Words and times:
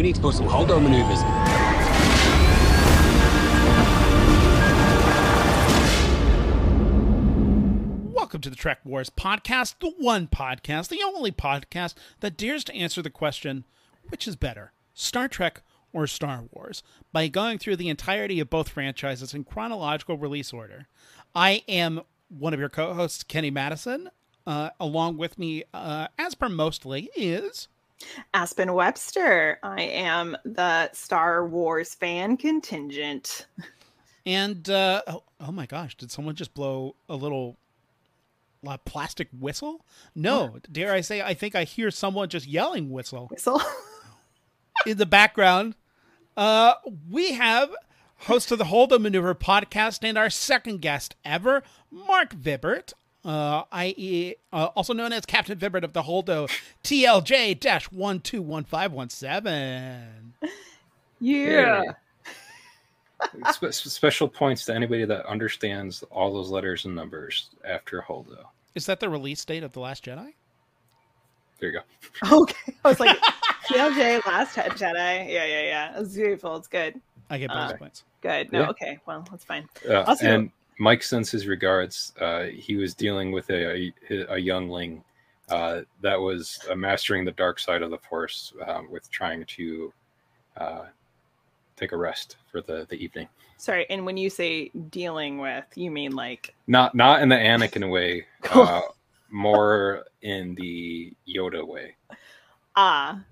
We 0.00 0.04
need 0.04 0.14
to 0.14 0.20
pull 0.22 0.32
some 0.32 0.48
holdo 0.48 0.82
maneuvers. 0.82 1.20
Welcome 8.14 8.40
to 8.40 8.48
the 8.48 8.56
Trek 8.56 8.78
Wars 8.82 9.10
podcast, 9.10 9.74
the 9.80 9.92
one 9.98 10.26
podcast, 10.26 10.88
the 10.88 11.02
only 11.04 11.30
podcast 11.30 11.96
that 12.20 12.38
dares 12.38 12.64
to 12.64 12.74
answer 12.74 13.02
the 13.02 13.10
question 13.10 13.66
which 14.08 14.26
is 14.26 14.36
better, 14.36 14.72
Star 14.94 15.28
Trek 15.28 15.60
or 15.92 16.06
Star 16.06 16.44
Wars, 16.50 16.82
by 17.12 17.28
going 17.28 17.58
through 17.58 17.76
the 17.76 17.90
entirety 17.90 18.40
of 18.40 18.48
both 18.48 18.70
franchises 18.70 19.34
in 19.34 19.44
chronological 19.44 20.16
release 20.16 20.50
order. 20.50 20.88
I 21.34 21.62
am 21.68 22.00
one 22.30 22.54
of 22.54 22.60
your 22.60 22.70
co 22.70 22.94
hosts, 22.94 23.22
Kenny 23.22 23.50
Madison. 23.50 24.08
Uh, 24.46 24.70
along 24.80 25.18
with 25.18 25.38
me, 25.38 25.64
uh, 25.74 26.06
as 26.18 26.34
per 26.34 26.48
mostly, 26.48 27.10
is. 27.14 27.68
Aspen 28.34 28.72
Webster. 28.72 29.58
I 29.62 29.82
am 29.82 30.36
the 30.44 30.90
Star 30.92 31.46
Wars 31.46 31.94
fan 31.94 32.36
contingent. 32.36 33.46
And 34.26 34.68
uh, 34.68 35.02
oh, 35.06 35.22
oh 35.40 35.52
my 35.52 35.66
gosh, 35.66 35.96
did 35.96 36.10
someone 36.10 36.34
just 36.34 36.54
blow 36.54 36.94
a 37.08 37.16
little 37.16 37.56
plastic 38.84 39.28
whistle? 39.38 39.84
No, 40.14 40.58
dare 40.70 40.92
I 40.92 41.00
say, 41.00 41.22
I 41.22 41.34
think 41.34 41.54
I 41.54 41.64
hear 41.64 41.90
someone 41.90 42.28
just 42.28 42.46
yelling 42.46 42.90
whistle 42.90 43.28
Whistle. 43.28 43.60
in 44.86 44.98
the 44.98 45.06
background. 45.06 45.74
Uh, 46.36 46.74
we 47.10 47.32
have 47.32 47.70
host 48.20 48.52
of 48.52 48.58
the 48.58 48.66
Hold 48.66 48.90
Holdo 48.90 49.00
Maneuver 49.00 49.34
podcast 49.34 50.06
and 50.06 50.18
our 50.18 50.30
second 50.30 50.80
guest 50.80 51.16
ever, 51.24 51.62
Marc 51.90 52.34
Vibbert, 52.34 52.92
uh, 53.24 53.62
i.e., 53.72 54.34
uh, 54.52 54.66
also 54.76 54.92
known 54.94 55.12
as 55.12 55.26
Captain 55.26 55.58
Vibbert 55.58 55.84
of 55.84 55.92
the 55.92 56.02
Holdo 56.02 56.48
TLJ 56.84 57.60
121517. 59.10 60.34
yeah. 61.20 61.82
Spe- 63.52 63.70
special 63.72 64.28
points 64.28 64.64
to 64.64 64.74
anybody 64.74 65.04
that 65.04 65.26
understands 65.26 66.02
all 66.10 66.32
those 66.32 66.48
letters 66.50 66.86
and 66.86 66.94
numbers 66.94 67.50
after 67.68 68.00
Holdo. 68.00 68.44
Is 68.74 68.86
that 68.86 69.00
the 69.00 69.08
release 69.10 69.44
date 69.44 69.62
of 69.62 69.72
The 69.72 69.80
Last 69.80 70.04
Jedi? 70.06 70.32
There 71.58 71.70
you 71.70 71.78
go. 71.80 71.84
Okay. 72.42 72.74
I 72.84 72.88
was 72.88 72.98
like, 73.00 73.18
TLJ, 73.68 74.24
Last 74.24 74.56
Jedi. 74.56 75.28
Yeah, 75.30 75.44
yeah, 75.44 75.62
yeah. 75.62 76.00
It's 76.00 76.14
beautiful. 76.14 76.56
It's 76.56 76.68
good. 76.68 76.98
I 77.28 77.36
get 77.38 77.50
bonus 77.50 77.72
Uh, 77.72 77.76
points. 77.76 78.04
Good. 78.22 78.50
No, 78.52 78.60
Yeah. 78.60 78.68
okay. 78.70 78.98
Well, 79.06 79.22
that's 79.30 79.44
fine. 79.44 79.68
Uh, 79.88 80.02
Also- 80.04 80.26
and 80.26 80.50
Mike 80.80 81.02
sends 81.02 81.30
his 81.30 81.46
regards. 81.46 82.14
Uh, 82.18 82.44
he 82.44 82.76
was 82.76 82.94
dealing 82.94 83.32
with 83.32 83.50
a, 83.50 83.92
a, 84.10 84.34
a 84.34 84.38
youngling 84.38 85.04
uh, 85.50 85.82
that 86.00 86.18
was 86.18 86.58
uh, 86.70 86.74
mastering 86.74 87.22
the 87.22 87.32
dark 87.32 87.58
side 87.58 87.82
of 87.82 87.90
the 87.90 87.98
Force 87.98 88.54
um, 88.66 88.90
with 88.90 89.08
trying 89.10 89.44
to 89.44 89.92
uh, 90.56 90.84
take 91.76 91.92
a 91.92 91.96
rest 91.96 92.36
for 92.50 92.62
the, 92.62 92.86
the 92.88 92.96
evening. 92.96 93.28
Sorry. 93.58 93.84
And 93.90 94.06
when 94.06 94.16
you 94.16 94.30
say 94.30 94.70
dealing 94.88 95.36
with, 95.38 95.66
you 95.74 95.90
mean 95.90 96.12
like, 96.12 96.54
Not 96.66 96.94
not 96.94 97.20
in 97.20 97.28
the 97.28 97.36
Anakin 97.36 97.90
way, 97.90 98.24
uh, 98.50 98.80
more 99.28 100.04
in 100.22 100.54
the 100.54 101.12
Yoda 101.28 101.66
way. 101.66 101.94
ah, 102.76 103.22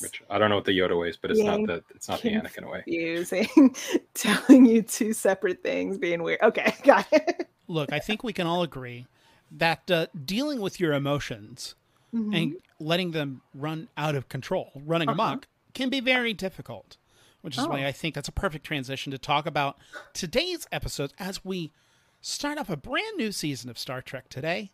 Which 0.00 0.22
I 0.30 0.38
don't 0.38 0.50
know 0.50 0.56
what 0.56 0.64
the 0.64 0.78
Yoda 0.78 0.98
way 0.98 1.08
is, 1.08 1.16
but 1.16 1.30
it's 1.30 1.40
Yeah, 1.40 1.56
not 1.56 1.66
the 1.66 1.84
it's 1.94 2.08
not 2.08 2.20
the 2.22 2.30
Anakin 2.30 2.70
way. 2.70 2.82
using, 2.86 3.74
telling 4.14 4.66
you 4.66 4.82
two 4.82 5.12
separate 5.12 5.62
things, 5.62 5.98
being 5.98 6.22
weird. 6.22 6.40
Okay. 6.42 6.74
Got 6.84 7.06
it. 7.12 7.48
Look, 7.68 7.92
I 7.92 7.98
think 7.98 8.22
we 8.24 8.32
can 8.32 8.46
all 8.46 8.62
agree 8.62 9.06
that 9.52 9.90
uh, 9.90 10.06
dealing 10.24 10.60
with 10.60 10.78
your 10.80 10.92
emotions 10.92 11.74
Mhm. 12.14 12.36
and 12.36 12.56
letting 12.80 13.12
them 13.12 13.40
run 13.54 13.88
out 13.96 14.16
of 14.16 14.28
control, 14.28 14.72
running 14.74 15.08
Uh-huh. 15.08 15.14
amok, 15.22 15.46
can 15.74 15.88
be 15.90 16.00
very 16.00 16.34
difficult. 16.34 16.96
Which 17.42 17.56
is 17.56 17.66
why 17.66 17.84
Oh. 17.84 17.86
I 17.86 17.92
think 17.92 18.14
that's 18.16 18.28
a 18.28 18.32
perfect 18.32 18.66
transition 18.66 19.12
to 19.12 19.18
talk 19.18 19.46
about 19.46 19.78
today's 20.12 20.66
episode 20.72 21.12
as 21.18 21.42
we 21.44 21.72
start 22.20 22.58
off 22.58 22.68
a 22.68 22.76
brand 22.76 23.16
new 23.16 23.30
season 23.32 23.70
of 23.70 23.78
Star 23.78 24.02
Trek 24.02 24.28
today. 24.28 24.72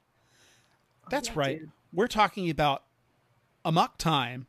That's 1.10 1.28
yeah, 1.28 1.34
right. 1.36 1.58
dude. 1.60 1.70
We're 1.92 2.08
talking 2.08 2.50
about 2.50 2.82
Amok 3.64 3.98
Time 3.98 4.46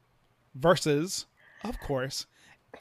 versus, 0.59 1.25
of 1.63 1.79
course, 1.79 2.25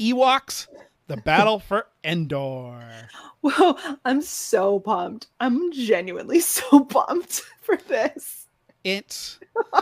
Ewoks, 0.01 0.69
the 1.07 1.17
battle 1.19 1.59
for 1.59 1.87
Endor. 2.05 3.09
Whoa, 3.41 3.77
I'm 4.05 4.23
so 4.23 4.81
pumped. 4.81 5.29
I'm 5.41 5.73
genuinely 5.73 6.41
so 6.41 6.85
pumped 6.85 7.43
for 7.63 7.77
this. 7.77 8.49
It's 8.85 9.39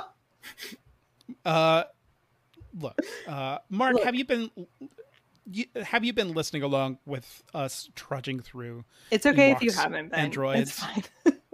uh 1.45 1.85
look, 2.79 2.99
uh 3.27 3.59
Marc, 3.71 3.95
Look. 3.95 4.05
have 4.05 4.15
you 4.15 4.25
been 4.25 4.51
you, 5.51 5.67
have 5.83 6.05
you 6.05 6.13
been 6.13 6.33
listening 6.33 6.63
along 6.63 6.99
with 7.07 7.43
us 7.53 7.91
trudging 7.95 8.41
through? 8.41 8.85
It's 9.11 9.27
okay 9.27 9.51
if 9.53 9.63
you 9.63 9.73
haven't 9.73 10.11
been. 10.11 10.19
and 10.21 10.33
droids. 10.35 10.59
It's 10.63 10.73
fine. 10.73 11.05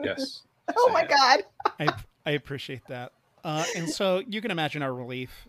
Yes. 0.03 0.43
oh 0.77 0.87
I 0.91 0.93
my 0.93 1.01
have. 1.01 1.09
god. 1.09 1.41
I 1.81 1.93
I 2.27 2.31
appreciate 2.33 2.87
that. 2.89 3.13
Uh 3.43 3.65
and 3.77 3.89
so 3.89 4.23
you 4.29 4.41
can 4.41 4.51
imagine 4.51 4.83
our 4.83 4.93
relief 4.95 5.49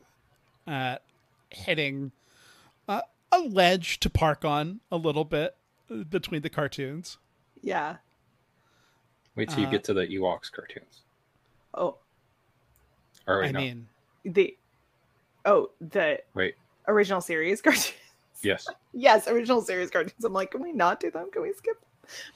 at 0.67 1.01
hitting 1.49 2.11
uh, 2.87 3.01
a 3.31 3.39
ledge 3.39 3.99
to 4.01 4.09
park 4.09 4.45
on 4.45 4.79
a 4.91 4.97
little 4.97 5.25
bit 5.25 5.55
uh, 5.89 6.03
between 6.03 6.41
the 6.41 6.49
cartoons. 6.49 7.17
Yeah. 7.61 7.97
Wait 9.35 9.49
till 9.49 9.59
you 9.59 9.67
Uh, 9.67 9.71
get 9.71 9.83
to 9.85 9.93
the 9.93 10.05
Ewoks 10.07 10.51
cartoons. 10.51 11.01
Oh, 11.73 11.97
Or 13.27 13.39
wait, 13.41 13.47
I 13.49 13.51
no. 13.51 13.59
mean, 13.59 13.87
the 14.25 14.57
oh 15.45 15.71
the 15.79 16.19
Wait. 16.33 16.55
original 16.87 17.21
series 17.21 17.61
cartoons. 17.63 17.93
Yes. 18.43 18.67
yes, 18.91 19.27
original 19.27 19.61
series 19.61 19.89
cartoons. 19.91 20.25
I'm 20.25 20.33
like, 20.33 20.51
can 20.51 20.61
we 20.61 20.71
not 20.73 20.99
do 20.99 21.11
them? 21.11 21.29
Can 21.31 21.43
we 21.43 21.53
skip? 21.53 21.79
them? 21.79 21.87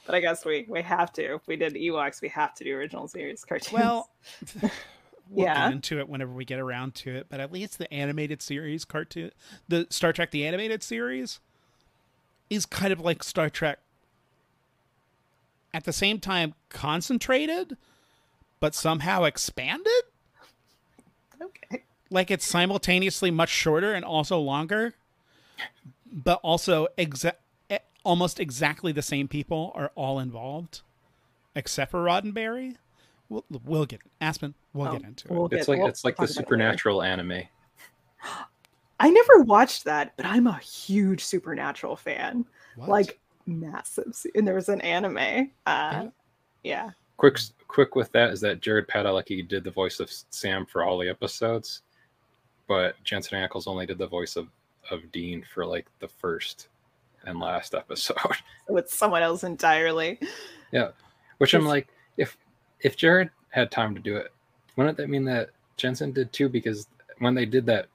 But 0.06 0.14
I 0.14 0.20
guess 0.20 0.44
we 0.44 0.64
we 0.68 0.80
have 0.82 1.12
to. 1.14 1.34
If 1.34 1.46
we 1.46 1.56
did 1.56 1.74
Ewoks, 1.74 2.22
we 2.22 2.28
have 2.28 2.54
to 2.54 2.64
do 2.64 2.74
original 2.76 3.08
series 3.08 3.44
cartoons. 3.44 3.72
well, 3.72 4.10
we'll 5.28 5.46
Yeah. 5.46 5.66
get 5.68 5.72
into 5.74 5.98
it 5.98 6.08
whenever 6.08 6.32
we 6.32 6.44
get 6.44 6.58
around 6.58 6.94
to 6.96 7.14
it. 7.14 7.26
But 7.28 7.40
at 7.40 7.52
least 7.52 7.78
the 7.78 7.92
animated 7.92 8.42
series 8.42 8.84
cartoon, 8.84 9.30
the 9.68 9.86
Star 9.90 10.12
Trek 10.12 10.30
the 10.30 10.46
animated 10.46 10.82
series, 10.82 11.40
is 12.50 12.64
kind 12.66 12.92
of 12.92 13.00
like 13.00 13.22
Star 13.22 13.50
Trek. 13.50 13.78
At 15.74 15.84
the 15.84 15.92
same 15.92 16.20
time, 16.20 16.54
concentrated, 16.68 17.76
but 18.60 18.74
somehow 18.74 19.24
expanded. 19.24 19.92
okay. 21.40 21.82
Like 22.08 22.30
it's 22.30 22.46
simultaneously 22.46 23.30
much 23.30 23.50
shorter 23.50 23.92
and 23.92 24.04
also 24.04 24.38
longer, 24.40 24.94
but 26.10 26.38
also 26.42 26.86
exa- 26.96 27.32
eh, 27.68 27.78
almost 28.04 28.38
exactly 28.40 28.92
the 28.92 29.02
same 29.02 29.26
people 29.28 29.72
are 29.74 29.90
all 29.96 30.18
involved, 30.20 30.82
except 31.54 31.90
for 31.90 32.04
Roddenberry. 32.04 32.76
We'll, 33.28 33.44
we'll 33.64 33.86
get 33.86 34.00
Aspen. 34.20 34.54
We'll 34.72 34.88
Oh, 34.88 34.92
get 34.92 35.02
into 35.02 35.28
it. 35.28 35.34
we'll 35.34 35.46
It's 35.46 35.54
get- 35.66 35.68
like 35.68 35.78
we'll 35.80 35.88
it's 35.88 36.04
like 36.04 36.16
the 36.16 36.22
about 36.22 36.30
it 36.30 36.36
later. 36.36 36.42
supernatural 36.46 37.02
anime. 37.02 37.42
I 38.98 39.10
never 39.10 39.42
watched 39.42 39.84
that, 39.84 40.16
but 40.16 40.24
I'm 40.26 40.46
a 40.46 40.58
huge 40.58 41.22
Supernatural 41.24 41.96
fan. 41.96 42.44
What? 42.76 42.88
Like 42.88 43.20
massive. 43.46 44.14
And 44.34 44.46
there 44.46 44.54
was 44.54 44.68
an 44.68 44.80
anime. 44.80 45.18
Uh, 45.66 46.04
Yeah. 46.04 46.08
yeah. 46.62 46.90
Quick 47.18 47.38
quick 47.68 47.94
with 47.96 48.12
that 48.12 48.30
is 48.30 48.40
that 48.42 48.60
Jared 48.60 48.88
Padalecki 48.88 49.46
did 49.46 49.64
the 49.64 49.70
voice 49.70 50.00
of 50.00 50.10
Sam 50.30 50.66
for 50.66 50.82
all 50.84 50.98
the 50.98 51.08
episodes, 51.08 51.82
but 52.68 53.02
Jensen 53.04 53.38
Ackles 53.38 53.66
only 53.66 53.86
did 53.86 53.98
the 53.98 54.06
voice 54.06 54.36
of 54.36 54.48
of 54.90 55.10
Dean 55.12 55.42
for 55.52 55.64
like 55.66 55.86
the 55.98 56.08
first 56.08 56.68
and 57.24 57.40
last 57.40 57.74
episode. 57.74 58.16
So 58.68 58.76
it's 58.76 58.94
someone 58.96 59.22
else 59.22 59.44
entirely. 59.44 60.18
Yeah, 60.72 60.90
which 61.38 61.54
I'm 61.54 61.64
like, 61.66 61.86
if 62.16 62.36
if 62.80 62.96
Jared 62.96 63.30
had 63.50 63.70
time 63.70 63.94
to 63.94 64.00
do 64.00 64.16
it, 64.16 64.32
wouldn't 64.76 64.96
that 64.98 65.08
mean 65.08 65.24
that 65.24 65.50
Jensen 65.76 66.12
did 66.12 66.32
too? 66.32 66.48
Because 66.48 66.88
when 67.18 67.34
they 67.34 67.46
did 67.46 67.64
that 67.66 67.86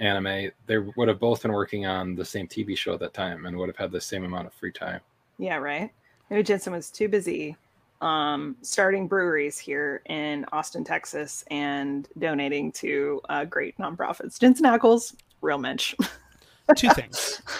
anime, 0.00 0.50
they 0.66 0.78
would 0.78 1.08
have 1.08 1.18
both 1.20 1.42
been 1.42 1.52
working 1.52 1.86
on 1.86 2.14
the 2.14 2.24
same 2.24 2.46
TV 2.48 2.76
show 2.76 2.94
at 2.94 3.00
that 3.00 3.14
time 3.14 3.46
and 3.46 3.56
would 3.56 3.68
have 3.68 3.76
had 3.76 3.90
the 3.92 4.00
same 4.00 4.24
amount 4.24 4.46
of 4.46 4.52
free 4.54 4.72
time. 4.72 5.00
Yeah, 5.38 5.56
right. 5.56 5.90
Maybe 6.30 6.42
Jensen 6.42 6.72
was 6.72 6.90
too 6.90 7.08
busy 7.08 7.56
um, 8.00 8.56
starting 8.62 9.06
breweries 9.06 9.58
here 9.58 10.02
in 10.06 10.44
Austin, 10.52 10.82
Texas, 10.82 11.44
and 11.50 12.08
donating 12.18 12.72
to 12.72 13.20
uh, 13.28 13.44
great 13.44 13.76
nonprofits. 13.78 14.40
Jensen 14.40 14.66
Ackles, 14.66 15.14
real 15.40 15.58
mensch. 15.58 15.94
two 16.76 16.90
things. 16.90 17.40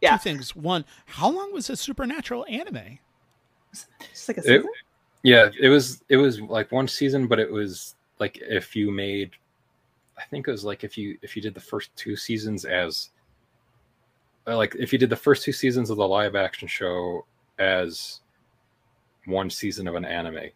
Yeah. 0.00 0.16
Two 0.16 0.22
things. 0.24 0.56
One, 0.56 0.84
how 1.06 1.30
long 1.30 1.52
was 1.52 1.68
this 1.68 1.80
supernatural 1.80 2.44
anime? 2.48 2.98
Just 3.72 4.26
like 4.26 4.38
a 4.38 4.40
It- 4.40 4.44
season. 4.46 4.68
Yeah, 5.22 5.50
it 5.60 5.68
was 5.68 6.02
it 6.08 6.16
was 6.16 6.40
like 6.40 6.72
one 6.72 6.88
season, 6.88 7.26
but 7.26 7.38
it 7.38 7.50
was 7.50 7.94
like 8.18 8.38
if 8.40 8.74
you 8.74 8.90
made, 8.90 9.30
I 10.18 10.22
think 10.24 10.48
it 10.48 10.50
was 10.50 10.64
like 10.64 10.84
if 10.84 10.98
you 10.98 11.16
if 11.22 11.36
you 11.36 11.42
did 11.42 11.54
the 11.54 11.60
first 11.60 11.94
two 11.96 12.16
seasons 12.16 12.64
as, 12.64 13.10
uh, 14.46 14.56
like 14.56 14.74
if 14.74 14.92
you 14.92 14.98
did 14.98 15.10
the 15.10 15.16
first 15.16 15.44
two 15.44 15.52
seasons 15.52 15.90
of 15.90 15.96
the 15.96 16.06
live 16.06 16.34
action 16.34 16.66
show 16.66 17.24
as 17.58 18.20
one 19.26 19.48
season 19.48 19.86
of 19.86 19.94
an 19.94 20.04
anime 20.04 20.50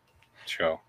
show. 0.46 0.80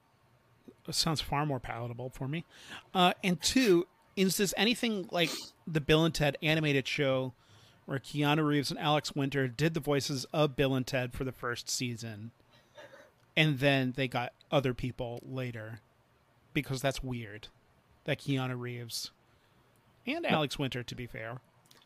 Sounds 0.90 1.20
far 1.20 1.46
more 1.46 1.60
palatable 1.60 2.10
for 2.10 2.28
me. 2.30 2.46
Uh, 2.94 3.12
and 3.22 3.42
two, 3.42 3.86
is 4.16 4.38
this 4.38 4.54
anything 4.56 5.08
like 5.12 5.30
the 5.68 5.82
Bill 5.82 6.06
and 6.06 6.14
Ted 6.14 6.38
animated 6.42 6.88
show 6.88 7.34
where 7.86 8.00
Keanu 8.00 8.46
Reeves 8.46 8.72
and 8.72 8.80
Alex 8.80 9.14
Winter 9.14 9.48
did 9.50 9.74
the 9.74 9.80
voices 9.82 10.26
of 10.34 10.56
Bill 10.56 10.74
and 10.76 10.88
Ted 10.88 11.14
for 11.14 11.26
the 11.26 11.32
first 11.34 11.70
season 11.70 12.32
and 13.38 13.60
then 13.60 13.94
they 13.96 14.10
got 14.10 14.34
other 14.52 14.74
people 14.74 15.22
later 15.26 15.80
because 16.54 16.82
that's 16.82 17.02
weird 17.02 17.48
that 18.04 18.20
Keanu 18.20 18.60
Reeves 18.60 19.12
and 20.06 20.26
Alex 20.26 20.58
Winter 20.60 20.84
to 20.84 20.96
be 20.96 21.06
fair 21.08 21.40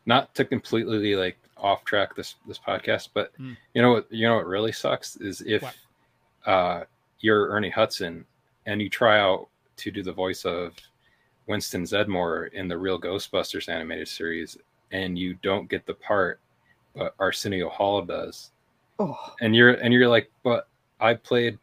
not 0.06 0.34
to 0.34 0.44
completely 0.44 1.14
like 1.14 1.38
off 1.56 1.84
track 1.84 2.16
this 2.16 2.34
this 2.48 2.58
podcast, 2.58 3.10
but 3.14 3.32
Mm. 3.38 3.56
you 3.74 3.82
know 3.82 3.92
what 3.92 4.10
you 4.10 4.26
know 4.26 4.34
what 4.36 4.46
really 4.46 4.72
sucks 4.72 5.14
is 5.16 5.40
if 5.42 5.62
What? 5.62 5.76
uh 6.46 6.84
you're 7.20 7.48
Ernie 7.50 7.70
Hudson 7.70 8.24
and 8.66 8.80
you 8.82 8.88
try 8.88 9.20
out 9.20 9.46
to 9.76 9.90
do 9.92 10.02
the 10.02 10.12
voice 10.12 10.44
of 10.44 10.72
Winston 11.46 11.82
Zeddemore 11.84 12.52
in 12.52 12.66
the 12.68 12.78
real 12.78 13.00
Ghostbusters 13.00 13.68
animated 13.68 14.08
series 14.08 14.56
and 14.90 15.16
you 15.18 15.34
don't 15.42 15.68
get 15.68 15.86
the 15.86 15.94
part 15.94 16.40
but 16.94 17.14
Arsenio 17.18 17.68
Hall 17.70 18.02
does. 18.02 18.50
Oh, 18.98 19.34
And 19.40 19.54
you're 19.56 19.70
and 19.74 19.92
you're 19.94 20.08
like, 20.08 20.30
but 20.42 20.66
I 21.02 21.14
played 21.14 21.58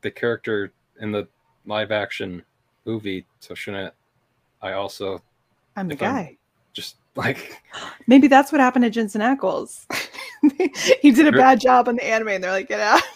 the 0.00 0.10
character 0.10 0.72
in 1.00 1.12
the 1.12 1.28
live 1.66 1.92
action 1.92 2.42
movie, 2.84 3.26
so 3.40 3.54
shouldn't 3.54 3.92
I 4.62 4.72
also 4.72 5.22
I'm 5.76 5.88
the 5.88 5.94
If 5.94 6.02
I'm- 6.02 6.14
guy. 6.14 6.36
just 6.72 6.96
like 7.14 7.62
Maybe 8.06 8.26
that's 8.26 8.50
what 8.50 8.60
happened 8.60 8.84
to 8.84 8.90
Jensen 8.90 9.20
Ackles. 9.20 9.84
he 11.02 11.10
did 11.10 11.26
a 11.28 11.32
bad 11.32 11.60
job 11.60 11.88
on 11.88 11.96
the 11.96 12.04
anime, 12.04 12.28
and 12.28 12.42
they're 12.44 12.50
like, 12.52 12.68
"Get 12.68 12.80
out." 12.80 13.02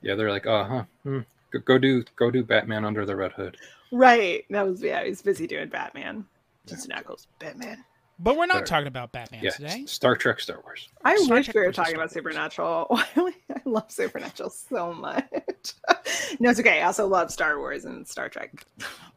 Yeah, 0.00 0.14
they're 0.14 0.30
like, 0.30 0.46
uh 0.46 0.64
huh. 0.64 0.84
hmm. 1.02 1.20
go, 1.50 1.58
go 1.60 1.78
do 1.78 2.04
go 2.14 2.30
do 2.30 2.44
Batman 2.44 2.84
under 2.84 3.04
the 3.04 3.16
Red 3.16 3.32
Hood. 3.32 3.56
Right. 3.90 4.44
That 4.50 4.64
was 4.66 4.80
yeah. 4.80 5.02
He's 5.04 5.22
busy 5.22 5.46
doing 5.48 5.68
Batman. 5.68 6.24
Jensen 6.66 6.92
Ackles, 6.92 7.26
Batman. 7.40 7.84
But 8.18 8.36
we're 8.36 8.46
not 8.46 8.58
Sure. 8.58 8.66
talking 8.66 8.86
about 8.88 9.12
Batman 9.12 9.42
Yeah, 9.44 9.50
today 9.50 9.84
Star 9.86 10.16
Trek, 10.16 10.40
Star 10.40 10.60
Wars. 10.64 10.88
I 11.04 11.16
Star 11.16 11.36
wish 11.36 11.46
Trek 11.46 11.54
we 11.54 11.60
were 11.62 11.72
talking 11.72 11.90
Star 11.90 11.94
about 11.94 12.02
Wars. 12.04 12.12
Supernatural. 12.12 12.86
I 13.16 13.60
love 13.64 13.90
Supernatural 13.90 14.50
so 14.50 14.92
much. 14.92 15.24
no, 16.40 16.50
it's 16.50 16.60
okay. 16.60 16.80
I 16.80 16.86
also 16.86 17.06
love 17.06 17.30
Star 17.30 17.58
Wars 17.58 17.84
and 17.84 18.06
Star 18.06 18.28
Trek. 18.28 18.64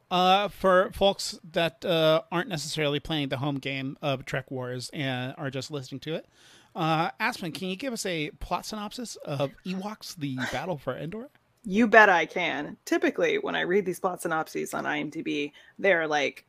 Uh, 0.09 0.49
for 0.49 0.91
folks 0.93 1.39
that 1.53 1.83
uh, 1.85 2.21
aren't 2.31 2.49
necessarily 2.49 2.99
playing 2.99 3.29
the 3.29 3.37
home 3.37 3.55
game 3.59 3.97
of 4.01 4.25
Trek 4.25 4.51
Wars 4.51 4.89
and 4.93 5.33
are 5.37 5.49
just 5.49 5.71
listening 5.71 5.99
to 6.01 6.15
it, 6.15 6.27
uh, 6.75 7.11
Aspen, 7.19 7.51
can 7.53 7.69
you 7.69 7.75
give 7.77 7.93
us 7.93 8.05
a 8.05 8.29
plot 8.39 8.65
synopsis 8.65 9.15
of 9.17 9.51
Ewoks: 9.65 10.15
The 10.17 10.35
Battle 10.51 10.77
for 10.77 10.95
Endor? 10.97 11.29
You 11.63 11.87
bet 11.87 12.09
I 12.09 12.25
can. 12.25 12.75
Typically, 12.85 13.37
when 13.37 13.55
I 13.55 13.61
read 13.61 13.85
these 13.85 13.99
plot 13.99 14.21
synopses 14.21 14.73
on 14.73 14.85
IMDb, 14.85 15.51
they're 15.79 16.07
like, 16.07 16.45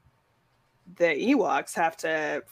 the 0.97 1.05
Ewoks 1.05 1.75
have 1.75 1.97
to 1.99 2.43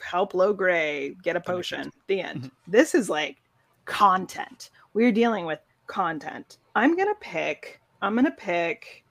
help 0.00 0.32
Logray 0.32 1.20
get 1.22 1.36
a 1.36 1.40
potion. 1.40 1.90
The 2.06 2.20
end. 2.20 2.42
Mhm. 2.44 2.50
This 2.66 2.94
is 2.94 3.08
like 3.10 3.38
content. 3.84 4.70
We're 4.94 5.12
dealing 5.12 5.46
with 5.46 5.60
content. 5.86 6.58
I'm 6.74 6.96
gonna 6.96 7.14
pick. 7.20 7.80
I'm 8.02 8.14
gonna 8.14 8.30
pick 8.30 9.04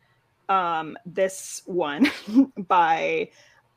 um, 0.48 0.98
this 1.06 1.62
one 1.66 2.10
by 2.68 3.30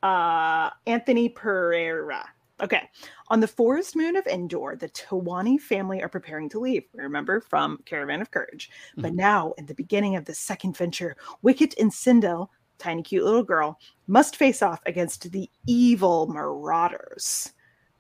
uh, 0.03 0.71
Anthony 0.87 1.29
Pereira. 1.29 2.29
Okay. 2.63 2.89
On 3.29 3.41
the 3.41 3.49
forest 3.49 3.97
moon 3.97 4.15
of 4.17 4.27
Endor, 4.27 4.77
the 4.77 4.89
Towani 4.91 5.59
family 5.59 6.01
are 6.03 6.09
preparing 6.09 6.49
to 6.51 6.61
leave. 6.61 6.85
Remember 6.95 7.41
from 7.41 7.79
Caravan 7.87 8.21
of 8.21 8.31
Courage. 8.31 8.71
But 8.97 9.15
now, 9.15 9.53
in 9.59 9.67
the 9.67 9.75
beginning 9.75 10.15
of 10.17 10.25
the 10.25 10.35
second 10.35 10.77
venture, 10.77 11.17
Wicket 11.43 11.75
and 11.81 11.91
Cindel, 11.91 12.49
tiny 12.83 13.03
cute 13.03 13.25
little 13.25 13.43
girl, 13.43 13.79
must 14.07 14.37
face 14.37 14.63
off 14.63 14.81
against 14.87 15.31
the 15.31 15.49
evil 15.67 16.27
Marauders. 16.27 17.53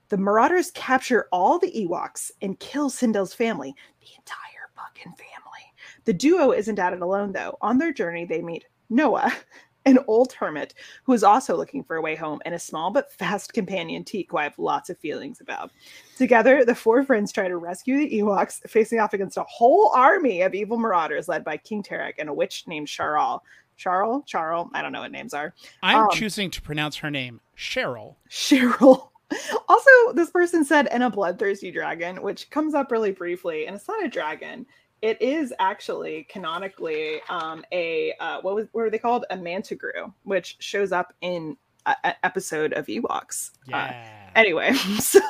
The 0.08 0.18
Marauders 0.18 0.70
capture 0.72 1.26
all 1.32 1.58
the 1.58 1.72
Ewoks 1.72 2.30
and 2.42 2.58
kill 2.60 2.90
Cindel's 2.90 3.32
family, 3.32 3.74
the 4.00 4.08
entire 4.18 4.70
fucking 4.76 5.12
family. 5.12 5.72
The 6.04 6.12
duo 6.12 6.52
isn't 6.52 6.78
at 6.78 6.92
it 6.92 7.00
alone, 7.00 7.32
though. 7.32 7.56
On 7.60 7.78
their 7.78 7.92
journey, 7.92 8.24
they 8.24 8.42
meet 8.42 8.66
Noa, 8.90 9.32
an 9.86 9.98
old 10.06 10.32
hermit 10.32 10.74
who 11.04 11.12
is 11.12 11.24
also 11.24 11.56
looking 11.56 11.82
for 11.82 11.96
a 11.96 12.02
way 12.02 12.14
home, 12.14 12.40
and 12.44 12.54
a 12.54 12.58
small 12.58 12.90
but 12.90 13.10
fast 13.12 13.52
companion, 13.52 14.04
Teak, 14.04 14.30
who 14.30 14.36
I 14.36 14.44
have 14.44 14.58
lots 14.58 14.90
of 14.90 14.98
feelings 14.98 15.40
about. 15.40 15.70
Together, 16.16 16.64
the 16.64 16.74
four 16.74 17.02
friends 17.04 17.32
try 17.32 17.48
to 17.48 17.56
rescue 17.56 17.96
the 17.96 18.18
Ewoks, 18.18 18.68
facing 18.68 19.00
off 19.00 19.14
against 19.14 19.36
a 19.38 19.44
whole 19.44 19.90
army 19.94 20.42
of 20.42 20.54
evil 20.54 20.78
marauders 20.78 21.26
led 21.26 21.42
by 21.42 21.56
King 21.56 21.82
Terak 21.82 22.14
and 22.18 22.28
a 22.28 22.34
witch 22.34 22.64
named 22.66 22.86
Charal. 22.86 23.40
Charal? 23.82 24.26
Charal? 24.28 24.68
I 24.74 24.82
don't 24.82 24.92
know 24.92 25.00
what 25.00 25.12
names 25.12 25.34
are. 25.34 25.54
I'm 25.82 26.02
Um, 26.04 26.08
choosing 26.12 26.50
to 26.52 26.62
pronounce 26.62 26.96
her 26.96 27.10
name 27.10 27.40
Cheryl. 27.56 28.16
Cheryl. 28.30 29.08
Also, 29.66 29.90
this 30.12 30.28
person 30.28 30.62
said, 30.62 30.86
and 30.88 31.02
a 31.02 31.08
bloodthirsty 31.08 31.70
dragon, 31.70 32.20
which 32.20 32.50
comes 32.50 32.74
up 32.74 32.92
really 32.92 33.12
briefly, 33.12 33.66
and 33.66 33.74
it's 33.74 33.88
not 33.88 34.04
a 34.04 34.08
dragon. 34.08 34.66
It 35.00 35.22
is 35.22 35.54
actually 35.58 36.24
canonically 36.28 37.22
um, 37.30 37.64
a 37.72 38.12
uh, 38.20 38.42
what 38.42 38.54
was 38.54 38.66
what 38.72 38.82
are 38.84 38.90
they 38.90 38.98
called? 38.98 39.24
A 39.30 39.36
Mantigrue, 39.38 40.12
which 40.24 40.56
shows 40.60 40.92
up 40.92 41.14
in 41.22 41.56
an 41.86 42.14
episode 42.22 42.74
of 42.74 42.84
Ewoks. 42.88 43.52
Uh, 43.68 43.70
Yeah. 43.88 44.30
anyway, 44.36 44.74
so 45.00 45.20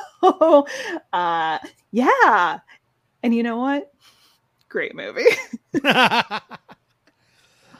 uh, 1.13 1.59
yeah, 1.91 2.59
and 3.23 3.33
you 3.33 3.41
know 3.41 3.55
what? 3.57 3.89
Great 4.67 4.95
movie. 4.95 5.23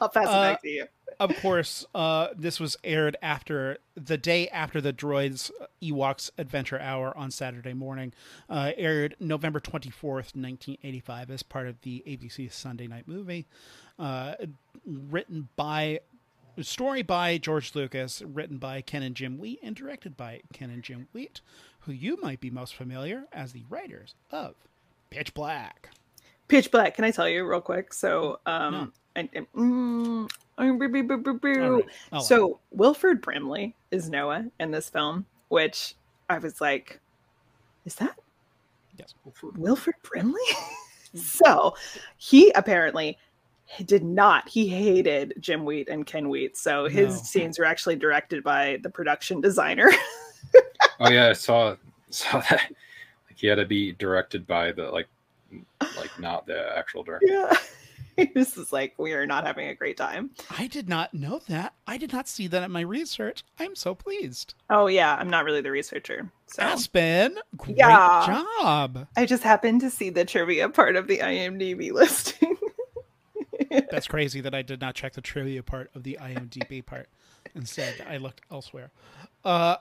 I'll 0.03 0.09
pass 0.09 0.25
it 0.27 0.29
Uh, 0.29 0.51
back 0.51 0.61
to 0.61 0.69
you. 0.69 0.85
of 1.19 1.35
course, 1.37 1.85
uh, 1.95 2.27
this 2.35 2.59
was 2.59 2.75
aired 2.83 3.15
after 3.21 3.77
the 3.95 4.17
day 4.17 4.47
after 4.49 4.81
the 4.81 4.91
Droids 4.93 5.49
Ewoks 5.81 6.29
Adventure 6.37 6.79
Hour 6.79 7.15
on 7.17 7.31
Saturday 7.31 7.73
morning. 7.73 8.13
Uh, 8.49 8.71
aired 8.77 9.15
November 9.19 9.59
24th, 9.59 10.35
1985, 10.35 11.31
as 11.31 11.43
part 11.43 11.67
of 11.67 11.81
the 11.81 12.03
ABC 12.07 12.51
Sunday 12.51 12.87
Night 12.87 13.07
Movie. 13.07 13.45
Uh, 13.97 14.33
written 14.85 15.49
by, 15.55 15.99
story 16.61 17.01
by 17.03 17.37
George 17.37 17.75
Lucas, 17.75 18.21
written 18.23 18.57
by 18.57 18.81
Ken 18.81 19.03
and 19.03 19.15
Jim 19.15 19.37
Wheat, 19.37 19.59
and 19.63 19.75
directed 19.75 20.17
by 20.17 20.41
Ken 20.51 20.69
and 20.69 20.83
Jim 20.83 21.07
Wheat, 21.13 21.41
who 21.81 21.91
you 21.91 22.17
might 22.21 22.39
be 22.41 22.49
most 22.49 22.75
familiar 22.75 23.25
as 23.31 23.53
the 23.53 23.63
writers 23.69 24.15
of 24.31 24.55
Pitch 25.09 25.33
Black. 25.33 25.89
Pitch 26.47 26.71
Black. 26.71 26.95
Can 26.95 27.05
I 27.05 27.11
tell 27.11 27.27
you 27.27 27.45
real 27.47 27.61
quick? 27.61 27.93
So, 27.93 28.39
um, 28.45 28.71
No. 28.73 28.91
and, 29.15 29.29
and- 29.33 29.51
mm, 29.53 30.27
mm. 30.57 31.63
All 31.63 31.71
right. 31.71 31.85
I'll 32.11 32.21
so 32.21 32.59
Wilford 32.71 33.21
Brimley 33.21 33.75
is 33.91 34.09
Noa 34.09 34.45
in 34.59 34.71
this 34.71 34.89
film, 34.89 35.25
which 35.49 35.95
I 36.29 36.37
was 36.37 36.61
like, 36.61 36.99
is 37.85 37.95
that 37.95 38.15
Yes. 38.97 39.15
Wilford 39.57 39.95
Brimley? 40.03 40.39
so 41.15 41.75
he 42.17 42.51
apparently 42.51 43.17
did 43.85 44.03
not. 44.03 44.47
He 44.47 44.67
hated 44.67 45.33
Jim 45.39 45.65
Wheat 45.65 45.89
and 45.89 46.05
Ken 46.05 46.29
Wheat. 46.29 46.55
So 46.57 46.85
his 46.87 47.15
No. 47.15 47.21
scenes 47.23 47.57
were 47.57 47.65
actually 47.65 47.95
directed 47.95 48.43
by 48.43 48.77
the 48.83 48.89
production 48.89 49.41
designer. 49.41 49.89
Oh 50.99 51.09
yeah, 51.09 51.29
I 51.29 51.33
saw 51.33 51.75
saw 52.11 52.39
that. 52.41 52.51
Like 52.71 53.35
he 53.35 53.47
had 53.47 53.55
to 53.55 53.65
be 53.65 53.93
directed 53.93 54.45
by 54.45 54.71
the 54.71 54.83
like 54.91 55.07
like 55.97 56.17
not 56.19 56.45
the 56.47 56.77
actual 56.77 57.03
director. 57.03 57.27
yeah. 57.31 57.53
This 58.35 58.57
is 58.57 58.71
like, 58.71 58.93
we 58.99 59.13
are 59.13 59.25
not 59.25 59.43
having 59.43 59.69
a 59.69 59.73
great 59.73 59.97
time. 59.97 60.29
I 60.51 60.67
did 60.67 60.87
not 60.87 61.15
know 61.15 61.41
that. 61.47 61.73
I 61.87 61.97
did 61.97 62.13
not 62.13 62.27
see 62.27 62.45
that 62.45 62.61
in 62.61 62.71
my 62.71 62.81
research. 62.81 63.43
I'm 63.59 63.75
so 63.75 63.95
pleased. 63.95 64.53
Oh, 64.69 64.85
yeah. 64.85 65.15
I'm 65.15 65.31
not 65.31 65.45
really 65.45 65.61
the 65.61 65.71
researcher. 65.71 66.29
So. 66.45 66.61
Aspen, 66.61 67.39
great 67.57 67.75
Yeah. 67.77 68.43
job. 68.61 69.07
I 69.17 69.25
just 69.25 69.41
happened 69.41 69.81
to 69.81 69.89
see 69.89 70.11
the 70.11 70.25
trivia 70.25 70.69
part 70.69 70.95
of 70.95 71.07
the 71.07 71.17
IMDb 71.23 71.91
listing. 71.93 72.55
That's 73.89 74.07
crazy 74.07 74.41
that 74.41 74.53
I 74.53 74.61
did 74.61 74.79
not 74.79 74.93
check 74.93 75.13
the 75.13 75.21
trivia 75.21 75.63
part 75.63 75.89
of 75.95 76.03
the 76.03 76.19
IMDb 76.21 76.85
part. 76.85 77.09
Instead, 77.55 77.95
I 78.07 78.17
looked 78.17 78.41
elsewhere. 78.51 78.91
Uh, 79.43 79.77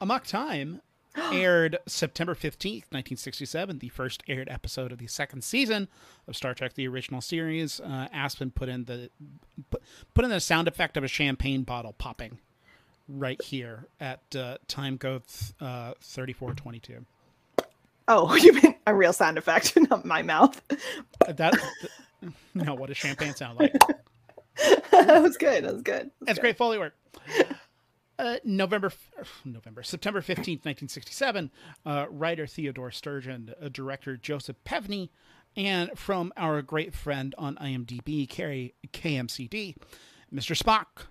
Amok 0.00 0.26
Time 0.26 0.80
aired 1.32 1.78
September 1.86 2.34
15th, 2.34 2.92
1967, 2.92 3.78
the 3.78 3.88
first 3.88 4.22
aired 4.28 4.48
episode 4.50 4.92
of 4.92 4.98
the 4.98 5.06
second 5.06 5.42
season 5.42 5.88
of 6.28 6.36
Star 6.36 6.54
Trek 6.54 6.74
the 6.74 6.86
original 6.88 7.20
series. 7.20 7.80
Uh, 7.80 8.08
Aspen 8.12 8.50
put 8.50 8.68
in 8.68 8.84
the 8.84 9.10
put, 9.70 9.82
put 10.14 10.24
in 10.24 10.30
the 10.30 10.40
sound 10.40 10.68
effect 10.68 10.96
of 10.96 11.04
a 11.04 11.08
champagne 11.08 11.62
bottle 11.62 11.92
popping 11.92 12.38
right 13.08 13.40
here 13.42 13.86
at 14.00 14.20
uh, 14.36 14.58
time 14.68 14.98
code 14.98 15.22
uh, 15.60 15.92
3422. 16.00 17.04
oh, 18.08 18.34
you 18.36 18.52
meant 18.52 18.76
a 18.86 18.94
real 18.94 19.12
sound 19.12 19.38
effect, 19.38 19.76
not 19.90 20.04
my 20.04 20.22
mouth. 20.22 20.60
That 21.28 21.58
no, 22.54 22.74
what 22.74 22.88
does 22.88 22.96
champagne 22.96 23.34
sound 23.34 23.58
like? 23.58 23.72
that 24.90 25.22
was 25.22 25.36
good. 25.36 25.64
That 25.64 25.72
was 25.72 25.82
good. 25.82 26.10
That's 26.22 26.38
great 26.38 26.56
Foley 26.56 26.78
work. 26.78 26.94
Uh, 28.18 28.36
November, 28.44 28.92
November, 29.44 29.82
September 29.82 30.22
fifteenth, 30.22 30.64
nineteen 30.64 30.88
sixty-seven. 30.88 31.50
Uh, 31.84 32.06
writer 32.08 32.46
Theodore 32.46 32.90
Sturgeon, 32.90 33.52
uh, 33.60 33.68
director 33.68 34.16
Joseph 34.16 34.56
Pevney, 34.64 35.10
and 35.56 35.90
from 35.98 36.32
our 36.36 36.62
great 36.62 36.94
friend 36.94 37.34
on 37.36 37.56
IMDb, 37.56 38.28
Carrie 38.28 38.74
KMCD, 38.92 39.76
Mr. 40.32 40.56
Spock 40.56 41.06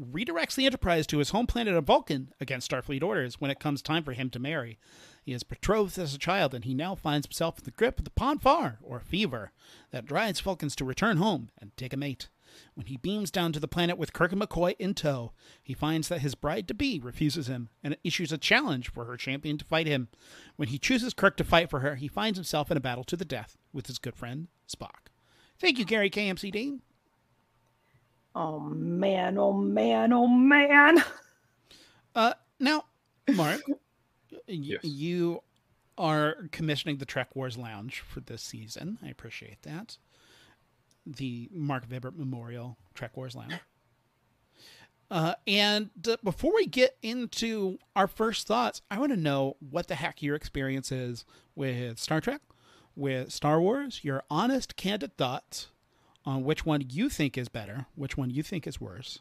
redirects 0.00 0.54
the 0.56 0.66
Enterprise 0.66 1.06
to 1.06 1.18
his 1.18 1.30
home 1.30 1.46
planet 1.46 1.74
of 1.74 1.84
Vulcan 1.84 2.32
against 2.40 2.70
Starfleet 2.70 3.02
orders 3.02 3.40
when 3.40 3.50
it 3.50 3.60
comes 3.60 3.80
time 3.80 4.02
for 4.02 4.12
him 4.12 4.28
to 4.30 4.38
marry. 4.38 4.78
He 5.22 5.32
is 5.32 5.42
betrothed 5.42 5.98
as 5.98 6.14
a 6.14 6.18
child, 6.18 6.52
and 6.54 6.64
he 6.64 6.74
now 6.74 6.94
finds 6.94 7.26
himself 7.26 7.58
in 7.58 7.64
the 7.64 7.70
grip 7.70 7.98
of 7.98 8.04
the 8.04 8.10
Pon 8.10 8.38
farr, 8.38 8.78
or 8.82 9.00
fever, 9.00 9.52
that 9.90 10.04
drives 10.04 10.40
Vulcans 10.40 10.74
to 10.76 10.84
return 10.84 11.18
home 11.18 11.50
and 11.60 11.74
take 11.76 11.92
a 11.92 11.96
mate. 11.96 12.28
When 12.74 12.86
he 12.86 12.96
beams 12.96 13.30
down 13.30 13.52
to 13.52 13.60
the 13.60 13.68
planet 13.68 13.96
with 13.98 14.12
Kirk 14.12 14.32
and 14.32 14.40
McCoy 14.40 14.74
in 14.78 14.94
tow, 14.94 15.32
he 15.62 15.74
finds 15.74 16.08
that 16.08 16.20
his 16.20 16.34
bride 16.34 16.66
to 16.68 16.74
be 16.74 16.98
refuses 17.00 17.46
him 17.48 17.68
and 17.82 17.96
issues 18.04 18.32
a 18.32 18.38
challenge 18.38 18.90
for 18.90 19.04
her 19.04 19.16
champion 19.16 19.58
to 19.58 19.64
fight 19.64 19.86
him. 19.86 20.08
When 20.56 20.68
he 20.68 20.78
chooses 20.78 21.14
Kirk 21.14 21.36
to 21.38 21.44
fight 21.44 21.70
for 21.70 21.80
her, 21.80 21.94
he 21.96 22.08
finds 22.08 22.38
himself 22.38 22.70
in 22.70 22.76
a 22.76 22.80
battle 22.80 23.04
to 23.04 23.16
the 23.16 23.24
death 23.24 23.56
with 23.72 23.86
his 23.86 23.98
good 23.98 24.16
friend 24.16 24.48
Spock. 24.68 25.08
Thank 25.58 25.78
you, 25.78 25.84
Gary 25.84 26.10
KMCD. 26.10 26.80
Oh 28.34 28.58
man, 28.58 29.38
oh 29.38 29.52
man, 29.52 30.12
oh 30.12 30.26
man. 30.26 30.98
Uh, 32.14 32.34
now, 32.58 32.84
Marc, 33.34 33.60
y- 33.68 34.38
Yes. 34.46 34.80
you 34.82 35.40
are 35.96 36.48
commissioning 36.50 36.96
the 36.98 37.04
Trek 37.04 37.36
Wars 37.36 37.56
Lounge 37.56 38.00
for 38.00 38.18
this 38.20 38.42
season. 38.42 38.98
I 39.02 39.08
appreciate 39.08 39.62
that. 39.62 39.98
The 41.06 41.48
Marc 41.52 41.88
Vibbert 41.88 42.16
Memorial 42.16 42.78
Trek 42.94 43.16
Wars 43.16 43.34
Lounge. 43.34 43.54
Uh, 45.10 45.34
and 45.46 45.90
uh, 46.08 46.16
before 46.24 46.52
we 46.54 46.66
get 46.66 46.96
into 47.02 47.78
our 47.94 48.08
first 48.08 48.46
thoughts, 48.46 48.80
I 48.90 48.98
want 48.98 49.12
to 49.12 49.18
know 49.18 49.56
what 49.60 49.88
the 49.88 49.94
heck 49.94 50.22
your 50.22 50.34
experience 50.34 50.90
is 50.90 51.24
with 51.54 51.98
Star 51.98 52.20
Trek, 52.20 52.40
with 52.96 53.30
Star 53.32 53.60
Wars, 53.60 54.00
your 54.02 54.24
honest, 54.30 54.76
candid 54.76 55.16
thoughts 55.16 55.68
on 56.24 56.42
which 56.42 56.64
one 56.64 56.82
you 56.88 57.10
think 57.10 57.36
is 57.36 57.48
better, 57.48 57.86
which 57.94 58.16
one 58.16 58.30
you 58.30 58.42
think 58.42 58.66
is 58.66 58.80
worse, 58.80 59.20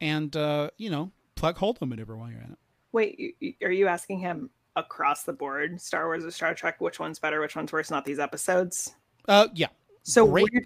and, 0.00 0.36
uh, 0.36 0.68
you 0.76 0.90
know, 0.90 1.10
plug 1.36 1.56
Holdo 1.56 1.88
maneuver 1.88 2.16
while 2.16 2.30
you're 2.30 2.42
at 2.42 2.50
it. 2.50 2.58
Wait, 2.92 3.56
are 3.62 3.70
you 3.70 3.86
asking 3.86 4.18
him 4.18 4.50
across 4.76 5.24
the 5.24 5.32
board, 5.32 5.80
Star 5.80 6.06
Wars 6.06 6.24
or 6.24 6.30
Star 6.30 6.54
Trek, 6.54 6.80
which 6.82 7.00
one's 7.00 7.18
better, 7.18 7.40
which 7.40 7.56
one's 7.56 7.72
worse, 7.72 7.90
not 7.90 8.04
these 8.04 8.18
episodes? 8.18 8.94
Uh, 9.26 9.48
yeah, 9.54 9.68
So 10.08 10.24
Great 10.24 10.46
we're, 10.52 10.62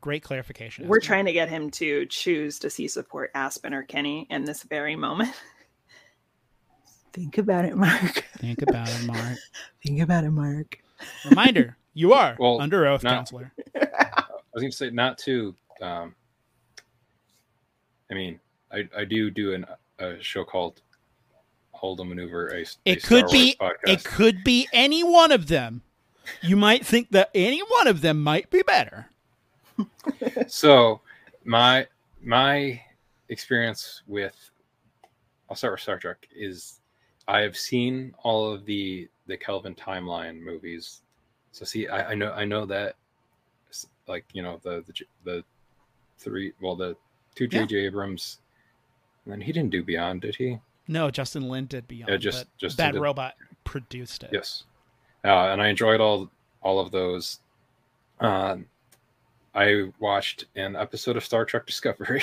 great 0.00 0.22
clarification. 0.22 0.88
we're 0.88 0.96
Esme. 0.98 1.06
trying 1.06 1.24
to 1.26 1.32
get 1.32 1.50
him 1.50 1.70
to 1.72 2.06
choose 2.06 2.58
to 2.60 2.70
see 2.70 2.88
support 2.88 3.30
Aspen 3.34 3.74
or 3.74 3.82
Kenny 3.82 4.26
in 4.30 4.44
this 4.44 4.62
very 4.62 4.96
moment. 4.96 5.30
Think 7.12 7.36
about 7.36 7.66
it, 7.66 7.76
Marc. 7.76 8.24
Think 8.38 8.62
about 8.62 8.88
it, 8.88 9.04
Marc. 9.04 9.38
Think 9.84 10.00
about 10.00 10.24
it, 10.24 10.30
Marc. 10.30 10.78
Reminder: 11.28 11.76
you 11.92 12.14
are 12.14 12.34
Well, 12.38 12.60
under 12.62 12.86
oath, 12.86 13.02
not- 13.02 13.14
counselor. 13.16 13.52
I 13.76 14.22
was 14.54 14.62
going 14.62 14.70
to 14.70 14.76
say 14.76 14.90
not 14.90 15.18
to. 15.18 15.54
Um, 15.82 16.14
I 18.10 18.14
mean, 18.14 18.40
I, 18.72 18.88
I 18.96 19.04
do 19.04 19.30
do 19.30 19.52
an, 19.52 19.66
a 19.98 20.20
show 20.22 20.44
called 20.44 20.80
Holdo 21.74 22.08
Maneuver. 22.08 22.48
A, 22.48 22.60
a 22.60 22.64
It 22.86 23.02
Star 23.02 23.20
could 23.20 23.30
be. 23.30 23.54
Wars 23.60 23.76
It 23.84 24.02
could 24.04 24.42
be 24.44 24.66
any 24.72 25.04
one 25.04 25.30
of 25.30 25.48
them. 25.48 25.82
You 26.42 26.56
might 26.56 26.84
think 26.86 27.10
that 27.10 27.30
any 27.34 27.60
one 27.60 27.86
of 27.86 28.00
them 28.00 28.22
might 28.22 28.50
be 28.50 28.62
better. 28.62 29.10
so 30.46 31.00
my 31.44 31.86
my 32.22 32.80
experience 33.28 34.02
with 34.06 34.34
I'll 35.48 35.56
start 35.56 35.72
with 35.74 35.80
Star 35.80 35.98
Trek 35.98 36.26
is 36.34 36.80
I 37.26 37.40
have 37.40 37.56
seen 37.56 38.14
all 38.22 38.52
of 38.52 38.64
the 38.64 39.08
the 39.26 39.36
Kelvin 39.36 39.74
timeline 39.74 40.40
movies. 40.40 41.02
So 41.52 41.64
see, 41.64 41.88
I, 41.88 42.10
I 42.12 42.14
know 42.14 42.32
I 42.32 42.44
know 42.44 42.66
that 42.66 42.96
like 44.06 44.24
you 44.32 44.42
know 44.42 44.58
the 44.62 44.84
the 44.86 44.94
the 45.24 45.44
three 46.18 46.52
well 46.60 46.76
the 46.76 46.96
two 47.34 47.44
Yeah. 47.50 47.60
J.J. 47.60 47.76
Abrams, 47.86 48.38
and 49.24 49.32
then 49.32 49.40
he 49.40 49.52
didn't 49.52 49.70
do 49.70 49.82
Beyond, 49.84 50.22
did 50.22 50.34
he? 50.36 50.58
No, 50.88 51.10
Justin 51.10 51.48
Lin 51.48 51.66
did 51.66 51.86
Beyond. 51.86 52.10
Yeah, 52.10 52.16
just- 52.16 52.46
just 52.56 52.76
Bad 52.78 52.96
Robot 52.96 53.34
produced 53.64 54.22
it. 54.24 54.30
Yes, 54.32 54.64
uh, 55.24 55.48
and 55.50 55.60
I 55.60 55.68
enjoyed 55.68 56.00
all 56.00 56.30
all 56.62 56.80
of 56.80 56.90
those. 56.90 57.40
Um, 58.20 58.66
I 59.54 59.90
watched 59.98 60.46
an 60.56 60.76
episode 60.76 61.16
of 61.16 61.24
Star 61.24 61.44
Trek 61.44 61.66
Discovery. 61.66 62.22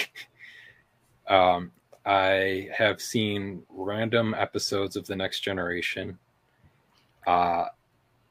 um, 1.28 1.72
I 2.06 2.70
have 2.76 3.02
seen 3.02 3.64
random 3.70 4.36
episodes 4.38 4.96
of 4.96 5.08
The 5.08 5.16
Next 5.16 5.40
Generation. 5.40 6.20
Uh, 7.26 7.66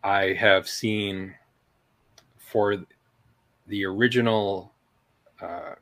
I 0.04 0.34
have 0.34 0.68
seen 0.68 1.34
for 2.36 2.76
the 3.66 3.84
original 3.84 4.72
uh, 5.40 5.74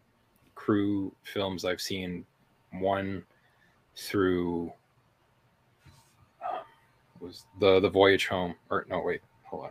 crew 0.55 1.12
films. 1.23 1.65
I've 1.65 1.81
seen 1.81 2.25
one 2.73 3.25
through 3.97 4.73
was 7.23 7.47
the 7.61 7.81
the 7.81 7.88
voyage 7.88 8.26
home 8.26 8.55
or 8.71 8.85
no 8.91 9.00
wait 9.00 9.21
hold 9.45 9.64
on 9.67 9.71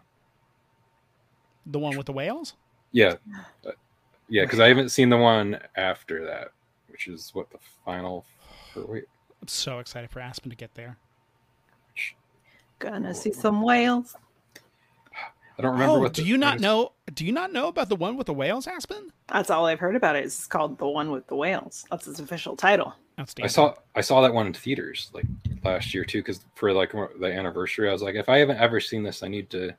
The 1.68 1.80
one 1.80 1.96
with 1.98 2.06
the 2.08 2.14
whales. 2.14 2.56
yeah 2.92 3.16
Uh, 3.66 3.72
yeah 4.30 4.44
because 4.44 4.60
i 4.60 4.68
haven't 4.68 4.90
seen 4.90 5.10
the 5.10 5.18
one 5.18 5.60
after 5.76 6.26
that 6.26 6.50
which 6.88 7.08
is 7.08 7.32
what 7.34 7.50
the 7.52 7.58
final 7.86 8.26
or 8.76 8.86
wait 8.86 9.04
I'm 9.42 9.48
so 9.48 9.80
excited 9.80 10.12
for 10.12 10.20
Aspen 10.20 10.52
to 10.52 10.56
get 10.56 10.76
there. 10.76 10.98
Gonna 12.78 13.14
see 13.16 13.32
some 13.34 13.62
whales. 13.64 14.16
i 15.58 15.62
don't 15.64 15.72
remember 15.74 15.96
oh, 15.96 16.00
what 16.00 16.14
do 16.14 16.22
the- 16.22 16.28
you 16.28 16.38
not 16.38 16.60
know? 16.60 16.92
Do 17.14 17.26
you 17.26 17.32
not 17.32 17.52
know 17.52 17.68
about 17.68 17.90
the 17.90 17.96
one 17.96 18.18
with 18.18 18.28
the 18.28 18.34
whales, 18.34 18.68
Aspen? 18.68 19.12
That's 19.28 19.50
all 19.50 19.66
I've 19.66 19.80
heard 19.80 19.96
about 19.96 20.16
it. 20.16 20.26
It's 20.26 20.46
called 20.48 20.78
The 20.78 20.88
One 20.88 21.10
with 21.12 21.26
the 21.28 21.36
Whales. 21.36 21.86
That's 21.92 22.08
its 22.08 22.20
official 22.20 22.56
title. 22.56 22.94
Outstanding. 23.22 23.46
i 23.46 23.48
saw 23.48 23.74
i 23.96 24.02
saw 24.02 24.22
that 24.22 24.34
one 24.34 24.48
in 24.48 24.54
theaters 24.54 25.10
like 25.14 25.26
last 25.64 25.94
year 25.94 26.04
too 26.04 26.20
because 26.20 26.44
for 26.56 26.74
like 26.74 26.92
the 26.92 27.26
anniversary 27.32 27.90
i 27.90 27.92
was 27.94 28.02
like 28.02 28.16
if 28.16 28.28
i 28.30 28.38
haven't 28.40 28.58
ever 28.58 28.80
seen 28.80 29.04
this 29.04 29.22
i 29.24 29.28
need 29.28 29.50
to 29.52 29.72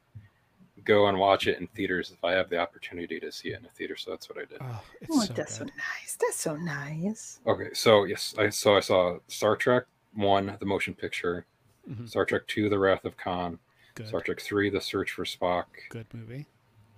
go 0.85 1.07
and 1.07 1.17
watch 1.19 1.47
it 1.47 1.59
in 1.61 1.67
theaters 1.69 2.11
if 2.11 2.25
i 2.25 2.33
have 2.33 2.49
the 2.51 2.59
opportunity 2.59 3.19
to 3.21 3.31
see 3.31 3.49
it 3.51 3.59
in 3.61 3.67
a 3.67 3.69
theater 3.71 3.97
so 3.97 4.11
that's 4.11 4.29
what 4.29 4.39
i 4.39 4.45
did 4.45 4.59
Oh, 4.61 4.83
it's 5.01 5.11
Oh, 5.17 5.21
so 5.25 5.33
that's 5.33 5.57
so 5.59 5.65
nice. 5.65 6.17
That's 6.21 6.37
so 6.37 6.57
nice. 6.57 7.41
Okay, 7.47 7.71
so 7.73 8.05
yes, 8.05 8.35
I 8.39 8.49
so 8.51 8.77
I 8.77 8.81
saw 8.81 9.19
Star 9.29 9.57
Trek 9.57 9.85
One, 10.15 10.57
the 10.61 10.67
motion 10.67 10.95
picture, 10.95 11.47
Mhm. 11.89 12.09
Star 12.09 12.25
Trek 12.25 12.47
Two, 12.47 12.69
The 12.69 12.79
Wrath 12.79 13.05
of 13.05 13.17
Khan, 13.17 13.59
Good. 13.95 14.07
Star 14.09 14.21
Trek 14.21 14.41
Three, 14.41 14.71
The 14.71 14.81
Search 14.81 15.11
for 15.13 15.25
Spock, 15.25 15.65
Good 15.89 16.07
movie. 16.15 16.47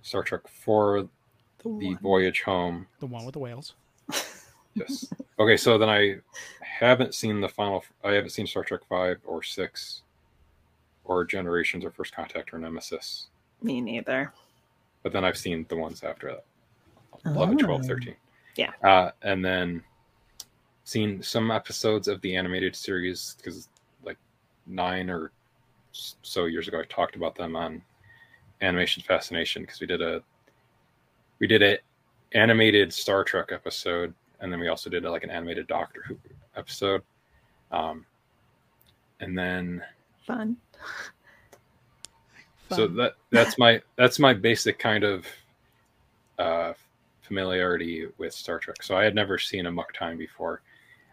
Star 0.03 0.21
Trek 0.23 0.47
Four, 0.47 1.01
The 1.03 1.09
The. 1.79 1.97
Voyage 2.01 2.41
Home. 2.43 2.87
The 2.99 3.07
one 3.07 3.25
with 3.25 3.33
the 3.33 3.39
whales. 3.39 3.73
Yes. 4.75 5.11
okay, 5.39 5.57
so 5.57 5.77
then 5.77 5.89
I 5.89 6.17
haven't 6.61 7.15
seen 7.15 7.39
the 7.41 7.49
final. 7.49 7.83
I 8.03 8.11
haven't 8.13 8.31
seen 8.31 8.45
Star 8.47 8.63
Trek 8.63 8.81
Five 8.89 9.17
or 9.25 9.41
Six, 9.41 10.01
or 11.05 11.23
Generations 11.25 11.85
or 11.85 11.91
First 11.91 12.13
Contact 12.15 12.53
or 12.53 12.57
Nemesis. 12.59 13.27
Me 13.61 13.79
neither. 13.81 14.33
But 15.03 15.13
then 15.13 15.23
I've 15.23 15.37
seen 15.37 15.65
the 15.69 15.77
ones 15.77 16.03
after 16.03 16.27
that. 16.31 16.45
11, 17.25 17.57
12, 17.59 17.81
Oh. 17.83 17.87
13. 17.87 18.15
Yeah. 18.57 18.71
Uh, 18.83 19.11
and 19.21 19.43
then 19.43 19.83
seen 20.83 21.21
some 21.23 21.51
episodes 21.51 22.07
of 22.07 22.21
the 22.21 22.35
animated 22.35 22.75
series 22.75 23.35
because 23.37 23.69
like 24.03 24.17
nine 24.67 25.09
or 25.09 25.31
so 25.91 26.45
years 26.45 26.67
ago 26.67 26.79
I 26.79 26.83
talked 26.85 27.15
about 27.15 27.35
them 27.35 27.55
on 27.55 27.81
Animation 28.61 29.01
Fascination 29.03 29.63
because 29.63 29.79
we 29.79 29.87
did 29.87 30.01
a 30.01 30.21
we 31.39 31.47
did 31.47 31.63
a 31.63 31.77
animated 32.33 32.93
Star 32.93 33.23
Trek 33.23 33.49
episode 33.51 34.13
and 34.39 34.51
then 34.51 34.59
we 34.59 34.67
also 34.67 34.89
did 34.89 35.03
like 35.03 35.23
an 35.23 35.29
animated 35.29 35.67
Doctor 35.67 36.03
Who 36.07 36.17
episode. 36.55 37.01
Um, 37.71 38.05
and 39.19 39.37
then 39.37 39.83
Fun. 40.25 40.57
so 42.71 42.87
that 42.87 43.13
that's 43.31 43.57
my 43.57 43.81
that's 43.95 44.19
my 44.19 44.33
basic 44.33 44.79
kind 44.79 45.03
of 45.03 45.25
uh 46.39 46.73
familiarity 47.21 48.07
with 48.17 48.33
star 48.33 48.59
trek 48.59 48.81
so 48.81 48.97
i 48.97 49.03
had 49.03 49.15
never 49.15 49.37
seen 49.37 49.65
Amok 49.65 49.93
Time 49.93 50.17
before 50.17 50.61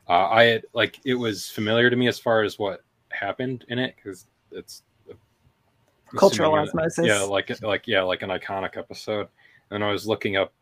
uh 0.08 0.28
i 0.28 0.44
had 0.44 0.64
like 0.72 0.98
it 1.04 1.14
was 1.14 1.48
familiar 1.48 1.90
to 1.90 1.96
me 1.96 2.08
as 2.08 2.18
far 2.18 2.42
as 2.42 2.58
what 2.58 2.82
happened 3.10 3.64
in 3.68 3.78
it 3.78 3.94
because 3.96 4.26
it's 4.50 4.82
Cultural 6.16 6.54
assuming 6.54 6.68
osmosis. 6.68 7.06
yeah 7.06 7.20
like 7.20 7.62
like 7.62 7.86
yeah 7.86 8.02
like 8.02 8.22
an 8.22 8.30
iconic 8.30 8.76
episode 8.76 9.28
and 9.70 9.82
i 9.84 9.90
was 9.90 10.06
looking 10.06 10.36
up 10.36 10.52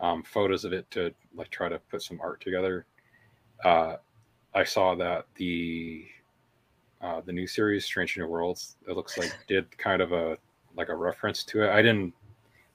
um 0.00 0.22
photos 0.22 0.64
of 0.64 0.72
it 0.72 0.90
to 0.90 1.12
like 1.34 1.50
try 1.50 1.68
to 1.68 1.78
put 1.90 2.02
some 2.02 2.20
art 2.22 2.40
together 2.40 2.84
uh 3.64 3.96
i 4.54 4.64
saw 4.64 4.94
that 4.94 5.26
the 5.36 6.06
uh, 7.02 7.20
the 7.22 7.32
new 7.32 7.46
series 7.46 7.84
Strange 7.86 8.18
New 8.18 8.26
Worlds. 8.26 8.76
It 8.86 8.94
looks 8.94 9.16
like 9.16 9.32
did 9.48 9.64
kind 9.78 10.02
of 10.02 10.12
a 10.12 10.36
like 10.76 10.90
a 10.90 10.94
reference 10.94 11.44
to 11.44 11.62
it. 11.62 11.70
I 11.70 11.80
didn't 11.80 12.12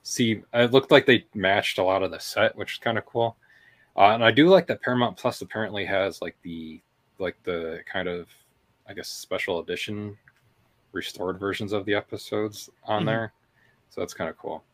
see. 0.02 0.42
It 0.52 0.72
looked 0.72 0.90
like 0.90 1.06
they 1.06 1.24
matched 1.34 1.78
a 1.78 1.82
lot 1.84 2.02
of 2.02 2.10
the 2.10 2.18
set, 2.18 2.56
which 2.56 2.72
is 2.72 2.78
kind 2.78 2.98
of 2.98 3.06
cool. 3.06 3.36
Uh, 3.96 4.10
and 4.14 4.24
I 4.24 4.32
do 4.32 4.48
like 4.48 4.66
that 4.66 4.82
Paramount 4.82 5.16
Plus 5.16 5.42
apparently 5.42 5.84
has 5.84 6.20
like 6.20 6.36
the 6.42 6.80
like 7.20 7.40
the 7.44 7.80
kind 7.90 8.08
of 8.08 8.26
I 8.88 8.94
guess 8.94 9.06
special 9.08 9.60
edition 9.60 10.18
restored 10.90 11.38
versions 11.38 11.72
of 11.72 11.84
the 11.84 11.94
episodes 11.94 12.68
on 12.82 13.02
Mhm. 13.04 13.06
there. 13.06 13.32
So 13.90 14.00
that's 14.00 14.12
kind 14.14 14.28
of 14.28 14.36
cool. 14.38 14.64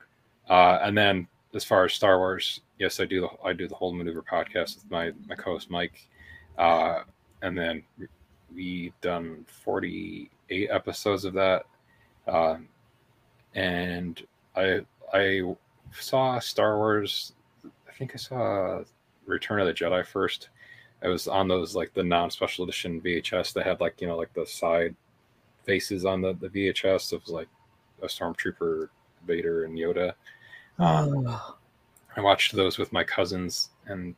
Uh, 0.49 0.79
and 0.83 0.97
then 0.97 1.29
as 1.55 1.65
far 1.65 1.85
as 1.85 1.93
Star 1.93 2.19
Wars, 2.19 2.61
yes, 2.79 3.01
I 3.01 3.05
do. 3.05 3.23
The, 3.23 3.29
I 3.45 3.53
do 3.53 3.69
the 3.69 3.75
Holdo 3.75 3.97
maneuver 3.97 4.23
podcast 4.23 4.77
with 4.77 4.91
my 4.91 5.13
my 5.29 5.35
co-host 5.35 5.71
Mike, 5.71 6.09
uh, 6.59 7.01
and 7.43 7.57
then 7.57 7.83
we 8.55 8.93
done 9.01 9.45
forty 9.65 10.31
eight 10.51 10.71
episodes 10.71 11.25
of 11.25 11.35
that, 11.35 11.65
uh, 12.27 12.57
and 13.55 14.23
I 14.57 14.81
I 15.13 15.55
saw 15.93 16.39
Star 16.39 16.79
Wars. 16.79 17.33
I 17.89 17.93
think 17.93 18.13
I 18.15 18.19
saw 18.19 18.83
Return 19.27 19.61
of 19.61 19.67
the 19.67 19.75
Jedi 19.75 20.05
first. 20.07 20.49
I 21.03 21.09
was 21.09 21.29
on 21.29 21.49
those 21.49 21.75
like 21.75 21.93
the 21.95 22.03
non 22.03 22.31
special 22.31 22.65
edition 22.65 23.01
VHS 23.01 23.53
that 23.55 23.67
had 23.67 23.81
like 23.81 24.01
you 24.01 24.07
know 24.07 24.17
like 24.17 24.33
the 24.35 24.47
side 24.47 24.95
faces 25.65 26.05
on 26.05 26.23
the 26.23 26.35
the 26.35 26.49
VHS. 26.49 27.13
Was 27.13 27.29
like 27.29 27.49
a 28.03 28.07
stormtrooper, 28.07 28.89
Vader, 29.27 29.65
and 29.65 29.77
Yoda. 29.77 30.15
Um, 30.83 31.27
Oh. 31.29 31.57
I 32.17 32.21
watched 32.21 32.55
those 32.55 32.77
with 32.77 32.93
my 32.93 33.05
cousins, 33.05 33.71
and 33.87 34.15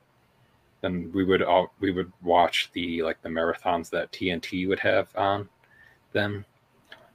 then 0.81 1.11
we 1.15 1.25
would 1.25 1.43
all 1.43 1.73
we 1.81 1.93
would 1.93 2.13
watch 2.23 2.71
the 2.73 3.03
like 3.03 3.23
the 3.23 3.29
marathons 3.29 3.89
that 3.91 4.11
TNT 4.11 4.67
would 4.69 4.81
have 4.81 5.09
on 5.15 5.49
them, 6.13 6.45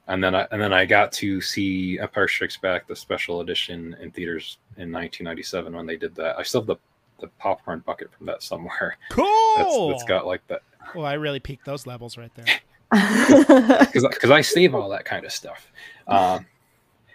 and 0.06 0.24
then 0.24 0.34
I 0.34 0.46
and 0.50 0.60
then 0.60 0.72
I 0.72 0.86
got 0.86 1.12
to 1.12 1.40
see 1.40 1.98
Empire 1.98 2.28
Strikes 2.28 2.56
Back 2.56 2.86
the 2.86 2.96
special 2.96 3.42
edition 3.42 3.94
in 4.00 4.10
theaters 4.10 4.58
in 4.78 4.90
1997 4.90 5.76
when 5.76 5.86
they 5.86 5.96
did 5.96 6.14
that. 6.14 6.38
I 6.38 6.42
still 6.42 6.62
have 6.62 6.68
the 6.68 6.76
the 7.20 7.28
popcorn 7.38 7.80
bucket 7.80 8.10
from 8.16 8.24
that 8.26 8.42
somewhere. 8.42 8.96
Cool. 9.10 9.54
That's 9.58 9.76
that's 9.88 10.04
got 10.04 10.26
like 10.26 10.46
that 10.46 10.62
well, 10.94 11.04
I 11.06 11.14
really 11.14 11.40
peaked 11.40 11.66
those 11.66 11.86
levels 11.86 12.16
right 12.16 12.32
there. 12.34 12.46
because 12.90 14.06
because 14.08 14.30
I 14.30 14.40
save 14.40 14.74
all 14.74 14.88
that 14.88 15.04
kind 15.04 15.24
of 15.24 15.32
stuff. 15.32 15.70
Um, 16.08 16.46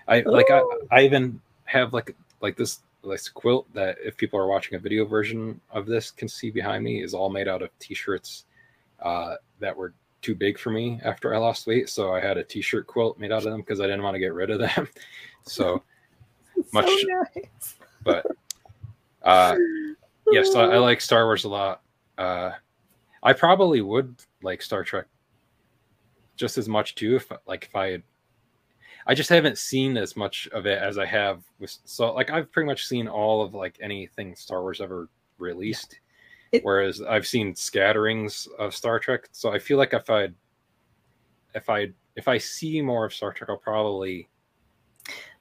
I 0.07 0.21
like 0.21 0.49
I, 0.49 0.61
I 0.91 1.01
even 1.01 1.41
have 1.65 1.91
like 1.91 2.15
like 2.45 2.55
this 2.55 2.81
this 3.03 3.27
quilt 3.27 3.71
that 3.73 3.97
if 4.03 4.15
people 4.17 4.39
are 4.39 4.47
watching 4.47 4.75
a 4.75 4.79
video 4.79 5.03
version 5.03 5.59
of 5.71 5.85
this 5.87 6.11
can 6.11 6.27
see 6.27 6.51
behind 6.51 6.83
me 6.83 7.03
is 7.03 7.13
all 7.13 7.29
made 7.29 7.47
out 7.47 7.61
of 7.61 7.69
t-shirts 7.79 8.45
uh, 9.03 9.35
that 9.59 9.75
were 9.75 9.93
too 10.21 10.35
big 10.35 10.57
for 10.57 10.71
me 10.71 10.99
after 11.03 11.33
I 11.33 11.37
lost 11.37 11.67
weight. 11.67 11.89
So 11.89 12.13
I 12.13 12.19
had 12.19 12.37
a 12.37 12.43
t-shirt 12.43 12.87
quilt 12.87 13.19
made 13.19 13.31
out 13.31 13.45
of 13.45 13.51
them 13.51 13.61
because 13.61 13.79
I 13.79 13.85
didn't 13.85 14.03
want 14.03 14.15
to 14.15 14.19
get 14.19 14.33
rid 14.33 14.49
of 14.49 14.59
them. 14.59 14.87
so, 15.43 15.83
much- 16.71 16.89
nice. 17.35 17.75
but 18.03 18.25
uh, 19.23 19.55
yes, 20.31 20.55
I, 20.55 20.63
I 20.63 20.77
like 20.77 21.01
Star 21.01 21.25
Wars 21.25 21.43
a 21.43 21.49
lot. 21.49 21.81
Uh, 22.17 22.51
I 23.23 23.33
probably 23.33 23.81
would 23.81 24.15
like 24.41 24.61
Star 24.61 24.83
Trek 24.83 25.05
just 26.37 26.57
as 26.57 26.67
much 26.67 26.95
too 26.95 27.15
if 27.15 27.31
like 27.47 27.65
if 27.65 27.75
I 27.75 27.91
had. 27.91 28.03
I 29.07 29.13
just 29.13 29.29
haven't 29.29 29.57
seen 29.57 29.97
as 29.97 30.15
much 30.15 30.47
of 30.51 30.65
it 30.65 30.79
as 30.81 30.97
I 30.97 31.05
have 31.05 31.43
with 31.59 31.77
so 31.85 32.13
like 32.13 32.31
I've 32.31 32.51
pretty 32.51 32.65
much 32.67 32.85
seen 32.87 33.07
all 33.07 33.41
of 33.43 33.53
like 33.53 33.77
anything 33.81 34.35
Star 34.35 34.61
Wars 34.61 34.81
ever 34.81 35.09
released, 35.37 35.99
It- 36.51 36.63
whereas 36.63 37.01
I've 37.01 37.27
seen 37.27 37.55
scatterings 37.55 38.47
of 38.57 38.73
Star 38.75 38.99
Trek. 38.99 39.27
So 39.31 39.53
I 39.53 39.59
feel 39.59 39.77
like 39.77 39.93
if 39.93 40.09
I, 40.09 40.29
if 41.53 41.69
I 41.69 41.91
if 42.15 42.27
I 42.27 42.37
see 42.37 42.81
more 42.81 43.05
of 43.05 43.13
Star 43.13 43.31
Trek, 43.31 43.49
I'll 43.49 43.57
probably 43.57 44.27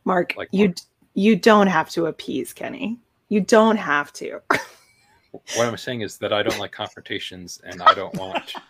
Marc, 0.05 0.35
Like 0.37 0.49
you 0.53 0.75
you 1.15 1.37
don't 1.37 1.69
have 1.69 1.89
to 1.91 2.07
appease 2.07 2.53
Kenny. 2.53 2.99
You 3.29 3.41
don't 3.41 3.77
have 3.77 4.13
to. 4.15 4.41
what 5.31 5.67
I'm 5.67 5.77
saying 5.79 6.03
is 6.03 6.19
that 6.19 6.33
I 6.33 6.43
don't 6.43 6.59
like 6.59 6.73
confrontations 6.73 7.61
and 7.65 7.81
I 7.83 7.95
don't 7.95 8.15
want 8.17 8.53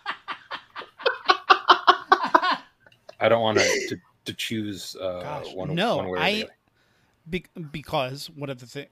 I 3.19 3.29
don't 3.29 3.41
want 3.41 3.57
to, 3.59 3.97
to 4.25 4.31
to 4.31 4.37
choose 4.37 4.95
uh, 4.99 5.21
Gosh, 5.21 5.53
one, 5.53 5.75
no, 5.75 5.97
one 5.97 6.09
way 6.09 6.11
or 6.11 6.19
I- 6.19 6.33
the 6.33 6.43
other. 6.43 6.51
Be- 7.27 7.45
because 7.71 8.27
one 8.29 8.49
of 8.51 8.59
the 8.59 8.67
things, 8.67 8.89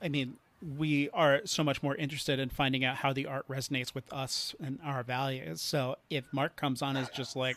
I 0.00 0.08
mean, 0.08 0.36
we 0.76 1.10
are 1.10 1.42
so 1.44 1.62
much 1.62 1.82
more 1.82 1.94
interested 1.94 2.38
in 2.38 2.48
finding 2.48 2.84
out 2.84 2.96
how 2.96 3.12
the 3.12 3.26
art 3.26 3.46
resonates 3.48 3.94
with 3.94 4.10
us 4.12 4.54
and 4.62 4.78
our 4.82 5.02
values. 5.02 5.60
So 5.60 5.96
if 6.08 6.24
Marc 6.32 6.56
comes 6.56 6.80
on 6.80 6.96
as 6.96 7.10
just 7.10 7.36
like, 7.36 7.56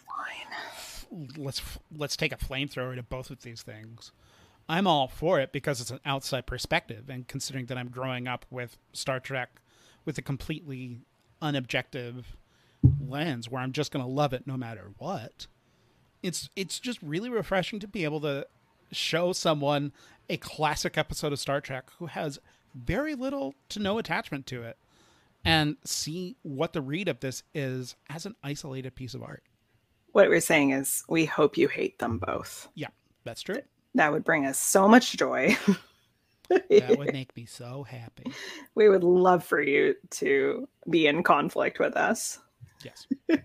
let's 1.37 1.61
let's 1.95 2.15
take 2.17 2.31
a 2.31 2.37
flamethrower 2.37 2.95
to 2.95 3.03
both 3.03 3.29
of 3.29 3.43
these 3.43 3.61
things, 3.61 4.11
I'm 4.67 4.87
all 4.87 5.07
for 5.07 5.39
it 5.39 5.51
because 5.51 5.79
it's 5.79 5.91
an 5.91 5.99
outside 6.05 6.45
perspective, 6.45 7.09
and 7.09 7.27
considering 7.27 7.67
that 7.67 7.77
I'm 7.77 7.89
growing 7.89 8.27
up 8.27 8.45
with 8.49 8.77
Star 8.91 9.19
Trek 9.19 9.61
with 10.05 10.17
a 10.17 10.21
completely 10.21 10.99
unobjective 11.41 12.23
lens, 13.05 13.49
where 13.49 13.61
I'm 13.61 13.71
just 13.71 13.91
going 13.91 14.03
to 14.03 14.11
love 14.11 14.33
it 14.33 14.47
no 14.47 14.57
matter 14.57 14.91
what. 14.97 15.47
It's 16.23 16.49
it's 16.55 16.79
just 16.79 16.99
really 17.01 17.29
refreshing 17.29 17.79
to 17.81 17.87
be 17.87 18.03
able 18.05 18.21
to 18.21 18.47
show 18.91 19.33
someone 19.33 19.91
a 20.29 20.37
classic 20.37 20.97
episode 20.97 21.33
of 21.33 21.39
Star 21.39 21.61
Trek 21.61 21.89
who 21.99 22.07
has 22.07 22.39
very 22.73 23.13
little 23.13 23.53
to 23.69 23.79
no 23.79 23.97
attachment 23.97 24.45
to 24.47 24.63
it 24.63 24.77
and 25.45 25.75
see 25.83 26.37
what 26.43 26.73
the 26.73 26.81
read 26.81 27.07
of 27.07 27.19
this 27.19 27.43
is 27.53 27.95
as 28.09 28.25
an 28.25 28.35
isolated 28.43 28.95
piece 28.95 29.13
of 29.13 29.21
art. 29.21 29.43
What 30.13 30.29
we're 30.29 30.39
saying 30.41 30.71
is 30.71 31.03
we 31.09 31.25
hope 31.25 31.57
you 31.57 31.67
hate 31.67 31.99
them 31.99 32.19
both. 32.19 32.69
Yeah, 32.75 32.87
that's 33.25 33.41
true. 33.41 33.61
That 33.95 34.11
would 34.11 34.23
bring 34.23 34.45
us 34.45 34.57
so 34.57 34.87
much 34.87 35.17
joy. 35.17 35.57
That 36.49 36.95
would 36.97 37.13
make 37.13 37.35
me 37.35 37.45
so 37.45 37.83
happy. 37.83 38.31
we 38.75 38.89
would 38.89 39.03
love 39.03 39.43
for 39.43 39.61
you 39.61 39.95
to 40.11 40.67
be 40.89 41.07
in 41.07 41.23
conflict 41.23 41.79
with 41.79 41.95
us. 41.97 42.39
Yes. 42.83 43.07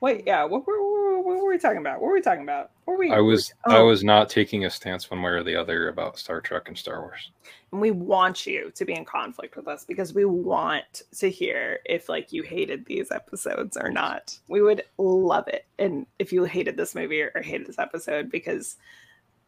Wait, 0.00 0.24
yeah, 0.26 0.44
what 0.44 0.66
were, 0.66 0.80
what 0.80 0.92
were, 0.92 1.20
what 1.20 1.42
were 1.42 1.50
we 1.50 1.58
talking 1.58 1.78
about? 1.78 2.00
What 2.00 2.08
were 2.08 2.14
we 2.14 2.20
talking 2.20 2.42
about? 2.42 2.70
What 2.84 2.94
were 2.94 2.98
we? 3.00 3.10
I 3.10 3.18
was 3.18 3.52
oh. 3.66 3.72
I 3.72 3.78
oh. 3.78 3.86
was 3.86 4.04
not 4.04 4.28
taking 4.28 4.64
a 4.64 4.70
stance 4.70 5.10
one 5.10 5.22
way 5.22 5.32
or 5.32 5.42
the 5.42 5.56
other 5.56 5.88
about 5.88 6.18
Star 6.18 6.40
Trek 6.40 6.68
and 6.68 6.78
Star 6.78 7.00
Wars. 7.00 7.32
and 7.72 7.80
we 7.80 7.90
want 7.90 8.46
you 8.46 8.70
to 8.74 8.84
be 8.84 8.94
in 8.94 9.04
conflict 9.04 9.56
with 9.56 9.66
us 9.66 9.84
because 9.84 10.14
we 10.14 10.24
want 10.24 11.02
to 11.18 11.28
hear 11.28 11.80
if 11.84 12.08
like 12.08 12.32
you 12.32 12.42
hated 12.42 12.86
these 12.86 13.10
episodes 13.10 13.76
or 13.76 13.90
not. 13.90 14.38
We 14.48 14.62
would 14.62 14.84
love 14.98 15.48
it. 15.48 15.66
And 15.78 16.06
if 16.18 16.32
you 16.32 16.44
hated 16.44 16.76
this 16.76 16.94
movie 16.94 17.22
or, 17.22 17.32
or 17.34 17.42
hated 17.42 17.66
this 17.66 17.78
episode 17.78 18.30
because 18.30 18.76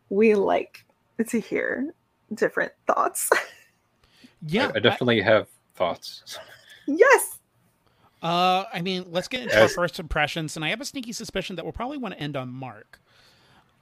we 0.08 0.34
like 0.34 0.84
to 1.28 1.40
hear 1.40 1.94
different 2.34 2.72
thoughts. 2.86 3.30
Yeah. 4.46 4.70
I, 4.74 4.76
I 4.76 4.80
definitely 4.80 5.20
have 5.20 5.48
thoughts. 5.74 6.38
yes. 6.86 7.39
Uh, 8.22 8.64
I 8.72 8.82
mean, 8.82 9.06
let's 9.10 9.28
get 9.28 9.42
into 9.42 9.60
our 9.60 9.68
first 9.68 9.98
impressions, 9.98 10.56
and 10.56 10.64
I 10.64 10.68
have 10.68 10.80
a 10.80 10.84
sneaky 10.84 11.12
suspicion 11.12 11.56
that 11.56 11.64
we'll 11.64 11.72
probably 11.72 11.96
want 11.98 12.14
to 12.14 12.20
end 12.20 12.36
on 12.36 12.48
Marc. 12.50 13.00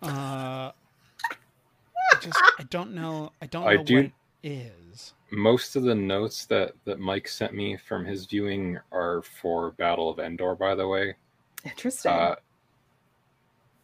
Uh, 0.03 0.70
I 0.70 2.20
just 2.20 2.38
I 2.59 2.62
don't 2.70 2.94
know. 2.94 3.33
I 3.42 3.46
don't 3.46 3.64
know 3.64 3.70
I 3.70 3.77
what 3.77 3.87
do- 3.87 3.98
it 3.98 4.12
is. 4.42 5.12
Most 5.31 5.77
of 5.77 5.83
the 5.83 5.94
notes 5.94 6.46
that 6.46 6.72
that 6.85 7.01
Mike 7.01 7.29
sent 7.29 7.53
me 7.53 7.77
from 7.77 8.05
his 8.05 8.27
viewing 8.27 8.79
are 8.92 9.22
for 9.22 9.72
Battle 9.72 10.09
of 10.09 10.18
Endor, 10.20 10.55
by 10.55 10.74
the 10.74 10.87
way. 10.87 11.16
Interesting. 11.64 12.12
Uh, 12.12 12.37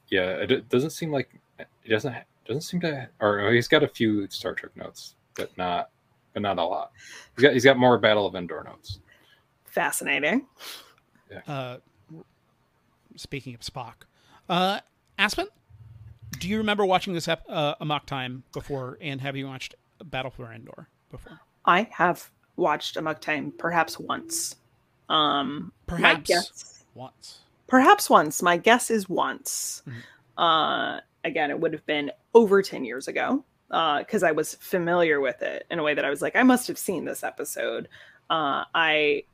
yeah, 0.08 0.30
it, 0.36 0.52
it 0.52 0.68
doesn't 0.68 0.90
seem 0.90 1.10
like 1.10 1.28
it 1.58 1.66
doesn't 1.88 2.14
doesn't 2.46 2.62
seem 2.62 2.80
to. 2.80 3.08
Or 3.20 3.52
he's 3.52 3.68
got 3.68 3.82
a 3.82 3.88
few 3.88 4.28
Star 4.30 4.54
Trek 4.54 4.76
notes, 4.76 5.16
but 5.34 5.56
not 5.58 5.90
but 6.32 6.42
not 6.42 6.58
a 6.58 6.64
lot. 6.64 6.92
He's 7.36 7.42
got 7.42 7.52
he's 7.52 7.64
got 7.64 7.76
more 7.76 7.98
Battle 7.98 8.26
of 8.26 8.36
Endor 8.36 8.62
notes. 8.64 9.00
Fascinating. 9.74 10.46
Uh, 11.48 11.78
speaking 13.16 13.54
of 13.54 13.60
Spock, 13.60 13.94
uh, 14.48 14.78
Aspen, 15.18 15.48
do 16.38 16.48
you 16.48 16.58
remember 16.58 16.86
watching 16.86 17.12
this 17.12 17.26
ep- 17.26 17.44
uh, 17.48 17.74
Amok 17.80 18.06
Time 18.06 18.44
before, 18.52 18.98
and 19.00 19.20
have 19.20 19.34
you 19.36 19.46
watched 19.48 19.74
Battle 20.04 20.30
for 20.30 20.52
Endor 20.52 20.88
before? 21.10 21.40
I 21.64 21.88
have 21.92 22.30
watched 22.56 22.96
Amok 22.96 23.20
Time 23.20 23.52
perhaps 23.58 23.98
once. 23.98 24.56
Um 25.08 25.72
Perhaps 25.86 26.28
guess 26.28 26.84
once. 26.94 27.40
perhaps 27.66 28.08
once. 28.08 28.42
My 28.42 28.56
guess 28.56 28.90
is 28.90 29.08
once. 29.08 29.82
Mhm. 29.86 29.92
Uh, 30.38 31.00
again, 31.24 31.50
it 31.50 31.58
would 31.60 31.72
have 31.72 31.84
been 31.84 32.10
over 32.32 32.62
10 32.62 32.84
years 32.84 33.06
ago 33.08 33.44
because 33.68 34.22
I 34.22 34.30
was 34.32 34.54
familiar 34.54 35.20
with 35.20 35.42
it 35.42 35.66
in 35.70 35.78
a 35.78 35.82
way 35.82 35.94
that 35.94 36.04
I 36.04 36.10
was 36.10 36.22
like, 36.22 36.36
I 36.36 36.42
must 36.44 36.68
have 36.68 36.78
seen 36.78 37.04
this 37.04 37.22
episode. 37.24 37.88
Uh, 38.30 38.64
I, 38.74 39.24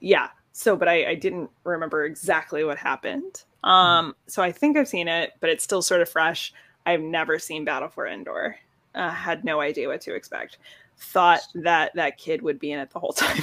yeah. 0.00 0.28
So, 0.52 0.76
but 0.76 0.88
I, 0.88 1.10
I 1.10 1.14
didn't 1.14 1.50
remember 1.64 2.04
exactly 2.04 2.64
what 2.64 2.78
happened. 2.78 3.44
Um, 3.64 4.14
so 4.26 4.42
I 4.42 4.52
think 4.52 4.76
I've 4.76 4.88
seen 4.88 5.08
it, 5.08 5.32
but 5.40 5.50
it's 5.50 5.64
still 5.64 5.82
sort 5.82 6.00
of 6.00 6.08
fresh. 6.08 6.52
I've 6.86 7.00
never 7.00 7.38
seen 7.38 7.64
Battle 7.64 7.88
for 7.88 8.06
Endor. 8.06 8.56
Uh, 8.94 9.10
had 9.10 9.44
no 9.44 9.60
idea 9.60 9.88
what 9.88 10.00
to 10.02 10.14
expect. 10.14 10.58
Thought 10.98 11.40
that 11.54 11.92
that 11.94 12.18
kid 12.18 12.42
would 12.42 12.58
be 12.58 12.72
in 12.72 12.80
it 12.80 12.90
the 12.90 12.98
whole 12.98 13.12
time. 13.12 13.42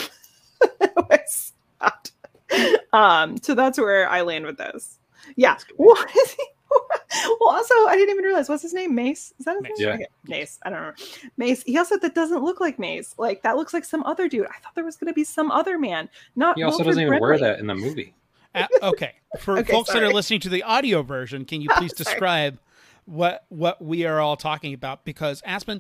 Um, 2.96 3.36
so 3.42 3.54
that's 3.54 3.78
where 3.78 4.10
I 4.10 4.22
land 4.22 4.46
with 4.46 4.58
those. 4.58 4.98
Yeah. 5.36 5.58
What 5.76 6.10
is 6.16 6.32
he? 6.32 6.46
well, 7.40 7.50
also, 7.50 7.74
I 7.74 7.96
didn't 7.96 8.12
even 8.12 8.26
realize 8.26 8.50
what's 8.50 8.64
his 8.64 8.74
name. 8.74 8.96
Mace. 8.96 9.34
Is 9.40 9.46
that 9.46 9.56
his 9.56 9.64
Mace. 9.64 9.72
name? 9.80 9.88
Yeah. 9.88 9.94
Okay, 9.96 10.08
Mace. 10.28 10.60
I 10.64 10.70
don't 10.70 10.82
know. 10.82 10.94
Mace. 11.38 11.64
He 11.64 11.78
also 11.78 11.98
that 12.00 12.16
doesn't 12.16 12.44
look 12.44 12.60
like 12.60 12.80
Mace. 12.80 13.16
Like 13.18 13.44
that 13.44 13.58
looks 13.58 13.74
like 13.74 13.86
some 13.86 14.04
other 14.04 14.28
dude. 14.28 14.46
I 14.48 14.60
thought 14.60 14.76
there 14.76 14.84
was 14.84 14.98
going 14.98 15.08
to 15.08 15.14
be 15.14 15.24
some 15.24 15.52
other 15.52 15.78
man. 15.78 16.10
Not. 16.36 16.58
He 16.58 16.64
also 16.64 16.80
Wilford 16.80 16.92
doesn't 16.92 17.04
even 17.04 17.20
wear 17.20 17.38
that 17.38 17.60
in 17.60 17.68
the 17.68 17.76
movie. 17.76 18.14
Uh, 18.54 18.68
okay, 18.84 19.14
for 19.40 19.60
Okay, 19.60 19.72
folks 19.72 19.92
that 19.92 20.02
are 20.02 20.14
listening 20.14 20.40
to 20.42 20.50
the 20.50 20.64
audio 20.64 21.04
version, 21.04 21.46
can 21.46 21.62
you 21.62 21.70
please 21.78 21.96
Sorry. 21.96 22.04
describe 22.06 22.60
what 23.06 23.46
what 23.50 23.84
we 23.84 24.06
are 24.06 24.20
all 24.20 24.36
talking 24.36 24.74
about 24.74 25.06
because 25.06 25.42
Aspen 25.46 25.80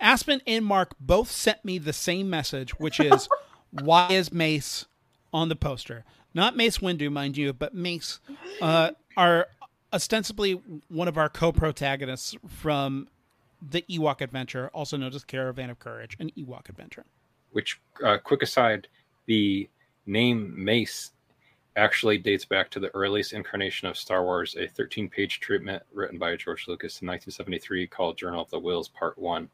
Aspen 0.00 0.40
and 0.46 0.64
Mark 0.64 0.94
both 1.00 1.30
sent 1.30 1.64
me 1.64 1.78
the 1.78 1.92
same 1.92 2.30
message, 2.30 2.78
which 2.78 3.00
is 3.00 3.28
why 3.70 4.08
is 4.10 4.32
Mace 4.32 4.86
on 5.32 5.48
the 5.48 5.56
poster? 5.56 6.04
Not 6.34 6.56
Mace 6.56 6.78
Windu, 6.78 7.10
mind 7.10 7.36
you, 7.36 7.52
but 7.52 7.74
Mace, 7.74 8.20
uh, 8.60 8.90
are 9.16 9.48
ostensibly 9.92 10.52
one 10.88 11.08
of 11.08 11.18
our 11.18 11.28
co-protagonists 11.28 12.36
from 12.46 13.08
the 13.70 13.82
Ewok 13.82 14.20
Adventure, 14.20 14.70
also 14.72 14.96
known 14.96 15.14
as 15.14 15.24
Caravan 15.24 15.70
of 15.70 15.78
Courage, 15.78 16.16
an 16.20 16.30
Ewok 16.36 16.68
Adventure. 16.68 17.04
Which, 17.52 17.80
uh, 18.04 18.18
quick 18.22 18.42
aside, 18.42 18.88
the 19.26 19.68
name 20.06 20.52
Mace 20.56 21.12
actually 21.76 22.18
dates 22.18 22.44
back 22.44 22.70
to 22.70 22.80
the 22.80 22.94
earliest 22.94 23.32
incarnation 23.32 23.88
of 23.88 23.96
Star 23.96 24.24
Wars, 24.24 24.56
a 24.58 24.66
13 24.66 25.08
page 25.08 25.40
treatment 25.40 25.82
written 25.92 26.18
by 26.18 26.36
George 26.36 26.66
Lucas 26.66 27.00
in 27.00 27.06
1973 27.08 27.86
called 27.86 28.18
Journal 28.18 28.42
of 28.42 28.50
the 28.50 28.60
Whills 28.60 28.92
Part 28.92 29.16
1. 29.16 29.48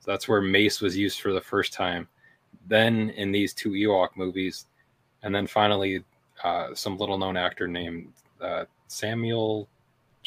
So 0.00 0.10
that's 0.10 0.28
where 0.28 0.40
Mace 0.40 0.80
was 0.80 0.96
used 0.96 1.20
for 1.20 1.32
the 1.32 1.40
first 1.40 1.72
time. 1.72 2.08
Then 2.66 3.10
in 3.10 3.32
these 3.32 3.54
two 3.54 3.70
Ewok 3.70 4.10
movies, 4.16 4.66
and 5.22 5.34
then 5.34 5.46
finally 5.46 6.04
uh, 6.44 6.74
some 6.74 6.96
little 6.96 7.18
known 7.18 7.36
actor 7.36 7.66
named 7.66 8.12
uh, 8.40 8.64
Samuel 8.88 9.68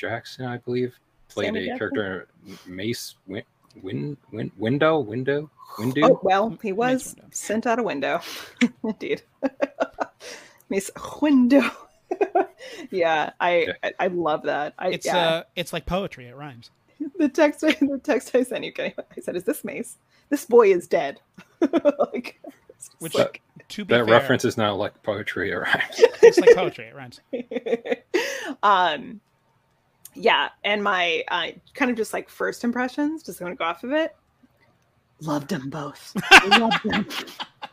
Jackson, 0.01 0.45
I 0.45 0.57
believe, 0.57 0.97
played 1.29 1.47
Samuel 1.47 1.63
a 1.63 1.67
Jackson? 1.67 1.77
character 1.95 2.27
Mace 2.65 3.15
Win, 3.27 3.43
Win, 3.81 4.17
Win 4.31 4.51
Window 4.57 4.99
Window 4.99 5.49
Windu. 5.77 6.03
Oh 6.03 6.19
well, 6.23 6.57
he 6.61 6.71
was 6.73 7.15
sent 7.31 7.65
out 7.67 7.79
a 7.79 7.83
window. 7.83 8.19
Indeed. 8.83 9.21
Miss 10.69 10.89
window. 11.21 11.69
yeah, 12.91 13.31
I, 13.39 13.57
Yeah. 13.67 13.73
I 13.83 13.93
I 13.99 14.07
love 14.07 14.43
that. 14.43 14.73
I 14.79 14.89
It's 14.89 15.05
yeah. 15.05 15.17
uh, 15.17 15.43
it's 15.55 15.71
like 15.71 15.85
poetry. 15.85 16.25
It 16.27 16.35
rhymes. 16.35 16.71
the 17.17 17.29
text 17.29 17.61
the 17.61 17.99
text 18.03 18.35
I 18.35 18.43
sent 18.43 18.63
you. 18.65 18.73
Kenny, 18.73 18.93
I 19.17 19.21
said, 19.21 19.35
"Is 19.35 19.43
this 19.45 19.63
Mace? 19.63 19.97
This 20.29 20.45
boy 20.45 20.71
is 20.73 20.87
dead." 20.87 21.19
like, 21.61 22.41
Which 22.99 23.15
like- 23.15 23.41
To 23.69 23.85
be 23.85 23.93
that 23.95 24.05
fair, 24.05 24.13
reference 24.13 24.43
is 24.45 24.57
now 24.57 24.75
like 24.75 25.01
poetry, 25.03 25.53
all 25.53 25.61
right? 25.61 25.81
it's 26.21 26.37
like 26.39 26.55
poetry. 26.55 26.85
It 26.87 26.95
rhymes. 26.95 27.21
um 28.63 29.21
yeah 30.13 30.49
and 30.63 30.83
my 30.83 31.23
uh 31.29 31.47
kind 31.73 31.89
of 31.89 31.97
just 31.97 32.11
like 32.13 32.29
first 32.29 32.63
impressions 32.63 33.23
just 33.23 33.39
gonna 33.39 33.55
go 33.55 33.65
off 33.65 33.83
of 33.83 33.91
it. 33.91 34.15
Loved 35.21 35.49
them 35.49 35.69
both. 35.69 36.15
Loved 36.59 36.83
them. 36.83 37.07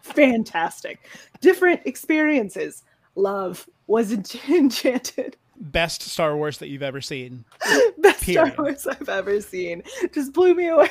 Fantastic. 0.03 0.99
Different 1.41 1.81
experiences. 1.87 2.83
Love 3.15 3.67
was 3.87 4.13
ench- 4.13 4.49
enchanted. 4.55 5.37
Best 5.57 6.03
Star 6.03 6.37
Wars 6.37 6.59
that 6.59 6.69
you've 6.69 6.83
ever 6.83 7.01
seen. 7.01 7.45
best 7.99 8.23
Period. 8.23 8.53
star 8.53 8.65
wars 8.65 8.87
i've 8.87 9.09
ever 9.09 9.41
seen. 9.41 9.83
Just 10.13 10.33
blew 10.33 10.55
me 10.55 10.69
away. 10.69 10.91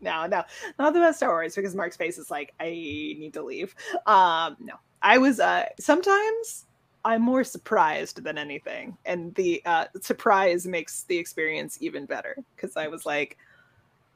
No 0.00 0.26
no. 0.26 0.44
Not 0.78 0.92
the 0.92 1.00
best 1.00 1.16
star 1.16 1.30
wars 1.30 1.56
because 1.56 1.74
mark's 1.74 1.96
face 1.96 2.18
is 2.18 2.30
like 2.30 2.52
i 2.60 2.66
need 2.66 3.32
to 3.34 3.42
leave. 3.42 3.74
Um 4.06 4.56
no. 4.60 4.74
I 5.02 5.18
was 5.18 5.40
uh 5.40 5.64
sometimes 5.80 6.66
i'm 7.08 7.22
more 7.22 7.42
surprised 7.44 8.22
than 8.22 8.36
anything 8.38 8.96
and 9.04 9.34
the 9.34 9.62
uh 9.64 9.84
surprise 10.00 10.66
makes 10.66 11.02
the 11.04 11.16
experience 11.16 11.78
even 11.80 12.06
better 12.06 12.36
because 12.54 12.76
i 12.76 12.86
was 12.88 13.04
like 13.06 13.36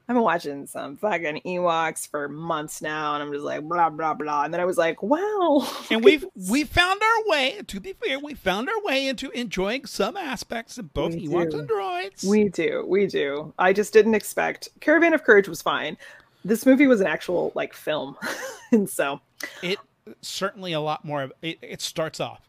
i've 0.08 0.14
been 0.14 0.22
watching 0.22 0.66
some 0.66 0.96
fucking 0.96 1.40
ewoks 1.46 2.08
for 2.08 2.28
months 2.28 2.82
now 2.82 3.14
and 3.14 3.22
i'm 3.22 3.32
just 3.32 3.44
like 3.44 3.62
blah 3.62 3.88
blah 3.88 4.14
blah 4.14 4.44
and 4.44 4.52
then 4.52 4.60
i 4.60 4.64
was 4.64 4.76
like 4.76 5.02
wow 5.02 5.66
And 5.90 6.04
we've 6.04 6.24
we 6.50 6.64
found 6.64 7.00
our 7.02 7.30
way. 7.30 7.60
To 7.66 7.78
be 7.80 7.92
fair, 7.92 8.18
we 8.18 8.32
found 8.34 8.68
our 8.70 8.80
way 8.82 9.06
into 9.06 9.30
enjoying 9.30 9.84
some 9.84 10.16
aspects 10.16 10.78
of 10.78 10.94
both 10.94 11.12
We 11.14 11.28
Ewoks 11.28 11.50
do. 11.50 11.58
and 11.58 11.68
droids. 11.68 12.24
We 12.24 12.48
do, 12.48 12.84
we 12.88 13.06
do. 13.06 13.52
I 13.58 13.72
just 13.74 13.92
didn't 13.92 14.14
expect 14.14 14.68
Caravan 14.80 15.12
of 15.12 15.22
Courage 15.24 15.48
was 15.48 15.60
fine. 15.60 15.98
This 16.44 16.64
movie 16.64 16.86
was 16.86 17.00
an 17.02 17.06
actual 17.06 17.52
like 17.54 17.74
film, 17.74 18.16
and 18.72 18.88
so 18.88 19.20
it 19.62 19.78
certainly 20.22 20.72
a 20.72 20.80
lot 20.80 21.04
more. 21.04 21.22
of- 21.24 21.32
It, 21.42 21.58
it 21.60 21.80
starts 21.82 22.18
off 22.20 22.48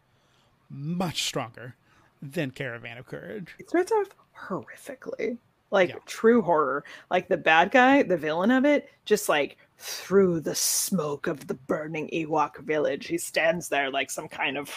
much 0.73 1.23
stronger 1.23 1.75
than 2.21 2.51
Caravan 2.51 2.97
of 2.97 3.05
Courage. 3.05 3.55
it 3.59 3.69
starts 3.69 3.91
off 3.91 4.07
horrifically, 4.37 5.37
like 5.71 5.89
Yeah. 5.89 5.95
true 6.05 6.41
horror. 6.41 6.83
Like 7.11 7.27
the 7.27 7.37
bad 7.37 7.71
guy, 7.71 8.03
the 8.03 8.17
villain 8.17 8.51
of 8.51 8.65
it, 8.65 8.89
just 9.05 9.29
like 9.29 9.57
through 9.77 10.39
the 10.39 10.55
smoke 10.55 11.27
of 11.27 11.47
the 11.47 11.53
burning 11.53 12.09
Ewok 12.13 12.57
village, 12.59 13.07
he 13.07 13.17
stands 13.17 13.67
there 13.69 13.89
like 13.91 14.09
some 14.09 14.27
kind 14.27 14.57
of 14.57 14.69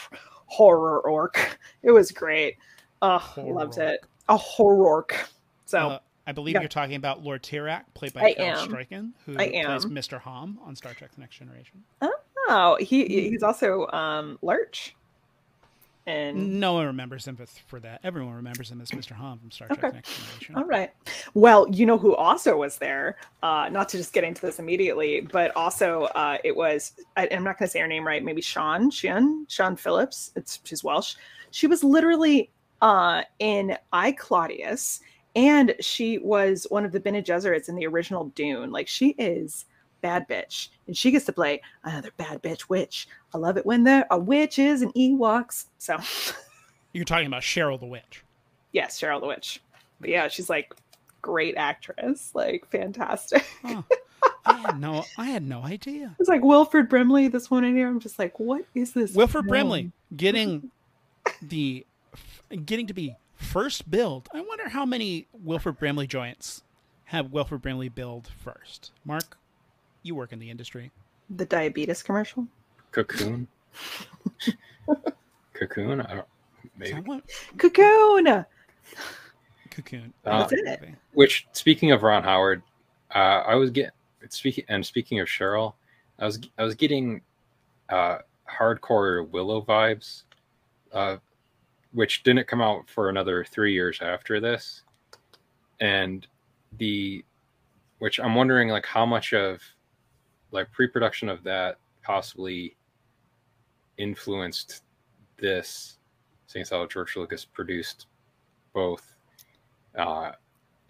horror 0.47 1.01
orc. 1.01 1.59
It 1.83 1.91
was 1.93 2.11
great. 2.11 2.57
Oh, 3.03 3.23
loved 3.37 3.77
Horror 3.77 3.89
it. 3.93 4.01
A 4.29 4.37
horror 4.37 4.85
orc. 4.85 5.29
So 5.67 5.79
Uh, 5.79 5.99
I 6.27 6.33
believe 6.33 6.55
yeah. 6.55 6.61
you're 6.63 6.69
talking 6.69 6.97
about 6.97 7.23
Lord 7.23 7.43
Terak, 7.45 7.85
played 7.95 8.13
by 8.13 8.23
I 8.23 8.33
Cal. 8.35 8.67
Struycken, 8.67 9.13
who 9.25 9.35
I 9.39 9.49
plays. 9.51 9.85
Mr. 9.87 10.21
Homn 10.21 10.59
on 10.65 10.75
Star 10.75 10.93
Trek: 10.95 11.13
The 11.15 11.21
Next 11.21 11.37
Generation. 11.37 11.85
oh, 12.49 12.77
he 12.81 13.07
he's 13.29 13.45
also 13.45 13.87
um 13.89 14.37
Lurch. 14.43 14.97
And 16.07 16.61
No 16.61 16.75
one 16.75 16.87
remembers 16.87 17.27
him 17.27 17.37
for- 17.67 17.81
that. 17.81 18.01
Everyone 18.05 18.35
remembers 18.35 18.71
him 18.71 18.81
as 18.81 18.91
Mr. 18.91 19.13
Homn 19.13 19.39
from 19.41 19.51
Star 19.51 19.67
Trek: 19.69 19.85
Okay. 19.85 19.97
Next 19.97 20.17
Generation. 20.17 20.55
All 20.55 20.65
right. 20.65 20.91
Well, 21.35 21.67
you 21.71 21.85
know 21.85 21.99
who 21.99 22.15
also 22.15 22.57
was 22.57 22.79
there? 22.79 23.17
Uh, 23.43 23.69
not 23.71 23.89
to 23.91 23.97
just 23.99 24.13
get 24.13 24.25
into 24.25 24.41
this 24.41 24.59
immediately, 24.59 25.21
but 25.21 25.55
also 25.57 26.05
uh, 26.15 26.39
it 26.45 26.55
was. 26.55 26.93
I, 27.17 27.29
I'm 27.31 27.43
not 27.45 27.59
going 27.59 27.67
to 27.67 27.73
say 27.73 27.81
her 27.81 27.89
name 27.89 28.07
right. 28.07 28.25
Maybe 28.25 28.41
Sean, 28.41 28.91
Sean, 28.91 29.47
Siân 29.47 29.79
Phillips. 29.79 30.31
It's 30.37 30.61
she's 30.65 30.85
Welsh. 30.85 31.17
She 31.51 31.67
was 31.67 31.83
literally 31.83 32.51
uh, 32.83 33.23
in 33.41 33.77
I 33.93 34.13
Claudius, 34.13 35.01
and 35.35 35.75
she 35.81 36.19
was 36.19 36.67
one 36.71 36.85
of 36.85 36.93
the 36.93 37.01
Bene 37.01 37.21
Gesserits 37.23 37.69
in 37.69 37.75
the 37.75 37.87
original 37.87 38.27
Dune. 38.37 38.71
Like 38.71 38.87
she 38.89 39.09
is 39.19 39.65
bad 40.01 40.29
bitch, 40.29 40.69
and 40.87 40.97
she 40.97 41.11
gets 41.11 41.25
to 41.27 41.33
play 41.33 41.61
another 41.85 42.11
bad 42.17 42.43
bitch 42.43 42.69
witch. 42.69 43.09
I 43.35 43.39
love 43.39 43.57
it 43.57 43.67
when 43.67 43.85
there 43.85 44.07
are 44.13 44.19
witches 44.19 44.83
and 44.83 44.93
Ewoks. 44.95 45.67
So 45.79 45.99
You're 46.93 47.05
talking 47.05 47.27
about 47.27 47.43
Cheryl 47.43 47.79
the 47.79 47.87
Witch. 47.87 48.25
yes, 48.73 49.01
Cheryl 49.01 49.21
the 49.21 49.27
Witch. 49.27 49.61
But 50.01 50.11
yeah, 50.11 50.29
she's 50.29 50.49
like 50.49 50.75
great 51.23 51.57
actress, 51.57 52.31
like 52.35 52.67
fantastic. 52.71 53.45
Huh. 53.63 53.83
I 54.47 54.59
had 54.59 54.81
no, 54.81 55.05
I 55.19 55.27
had 55.27 55.43
no 55.43 55.63
idea. 55.63 56.15
It's 56.21 56.29
like 56.29 56.43
Wilford 56.43 56.89
Brimley, 56.89 57.27
this 57.29 57.51
one 57.51 57.65
in 57.65 57.75
here. 57.75 57.89
I'm 57.89 57.99
just 58.01 58.19
like, 58.19 58.39
what 58.39 58.65
is 58.75 58.93
this? 58.93 59.13
Wilford 59.13 59.45
film? 59.45 59.49
Brimley 59.49 59.93
getting 60.17 60.71
the 61.43 61.85
getting 62.65 62.87
to 62.87 62.95
be 62.95 63.17
first 63.35 63.91
build. 63.91 64.29
I 64.33 64.41
wonder 64.41 64.69
how 64.69 64.87
many 64.87 65.27
Wilford 65.33 65.79
Brimley 65.79 66.07
joints 66.07 66.63
have 67.07 67.33
Wilford 67.33 67.63
Brimley 67.63 67.89
build 67.89 68.31
first. 68.39 68.93
Marc, 69.05 69.37
you 70.07 70.15
work 70.15 70.33
in 70.33 70.39
the 70.39 70.51
industry. 70.51 70.91
The 71.31 71.45
diabetes 71.45 72.03
commercial. 72.03 72.47
Cocoon. 72.93 73.49
Cocoon. 75.53 76.01
I 76.01 76.15
don't. 76.15 76.27
Maybe. 76.79 77.03
Cocoon. 77.57 78.45
Cocoon? 79.71 80.13
Uh, 80.25 80.39
That's 80.39 80.53
it. 80.53 80.89
Which, 81.13 81.47
speaking 81.53 81.93
of 81.93 82.03
Ron 82.03 82.23
Howard, 82.23 82.63
uh, 83.15 83.43
I 83.47 83.55
was 83.55 83.71
getting 83.71 83.91
speaking 84.29 84.65
and 84.69 84.85
speaking 84.85 85.21
of 85.21 85.29
Cheryl, 85.29 85.75
I 86.19 86.27
was 86.27 86.39
I 86.59 86.63
was 86.63 86.75
getting 86.75 87.21
uh, 87.89 88.19
hardcore 88.51 89.29
Willow 89.31 89.63
vibes, 89.63 90.23
uh, 90.93 91.17
which 91.93 92.23
didn't 92.23 92.47
come 92.47 92.63
out 92.63 92.89
for 92.89 93.09
another 93.09 93.45
three 93.45 93.73
years 93.73 94.01
after 94.01 94.41
this, 94.41 94.83
and 95.81 96.27
the 96.79 97.25
which 97.99 98.21
I'm 98.21 98.35
wondering 98.35 98.69
like 98.69 98.87
how 98.87 99.07
much 99.07 99.33
of 99.33 99.63
like 100.57 100.73
pre-production 100.73 101.29
of 101.29 101.43
that 101.45 101.79
possibly 102.03 102.77
influenced 103.99 104.83
this, 105.39 105.99
St. 106.47 106.69
how 106.69 106.87
George 106.87 107.17
Lucas 107.17 107.45
produced 107.45 108.07
both 108.73 109.17
uh, 109.97 110.33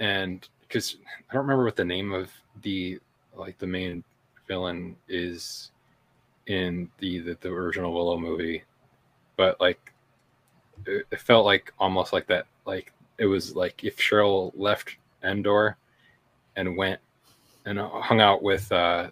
and 0.00 0.48
because 0.62 0.96
I 1.30 1.34
don't 1.34 1.42
remember 1.42 1.64
what 1.64 1.76
the 1.76 1.84
name 1.84 2.12
of 2.12 2.30
the 2.62 2.98
like 3.34 3.58
the 3.58 3.66
main 3.66 4.02
villain 4.48 4.96
is 5.08 5.70
in 6.46 6.90
the 6.98 7.20
the, 7.20 7.38
the 7.40 7.48
original 7.48 7.94
Willow 7.94 8.18
movie, 8.18 8.64
but 9.36 9.60
like 9.60 9.92
it, 10.86 11.06
it 11.10 11.20
felt 11.20 11.46
like 11.46 11.72
almost 11.78 12.12
like 12.12 12.26
that 12.26 12.46
like 12.66 12.92
it 13.18 13.26
was 13.26 13.54
like 13.54 13.84
if 13.84 13.96
Cheryl 13.96 14.52
left 14.56 14.96
Endor 15.22 15.76
and 16.56 16.76
went 16.76 17.00
and 17.64 17.78
hung 17.78 18.20
out 18.20 18.42
with 18.42 18.70
uh, 18.72 19.10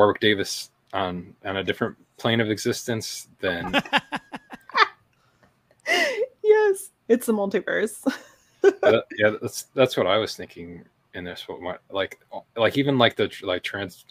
Warwick 0.00 0.20
Davis 0.20 0.70
on 0.94 1.34
on 1.44 1.58
a 1.58 1.62
different 1.62 1.94
plane 2.16 2.40
of 2.40 2.50
existence, 2.50 3.28
than 3.40 3.74
yes, 6.42 6.90
it's 7.08 7.26
the 7.26 7.34
multiverse. 7.34 8.02
that, 8.62 9.04
yeah, 9.18 9.32
that's 9.42 9.64
that's 9.74 9.98
what 9.98 10.06
I 10.06 10.16
was 10.16 10.34
thinking 10.34 10.84
in 11.12 11.24
this. 11.24 11.46
What 11.46 11.60
my, 11.60 11.76
like 11.90 12.18
like 12.56 12.78
even 12.78 12.96
like 12.96 13.16
the 13.16 13.30
like 13.42 13.62
trans 13.62 14.06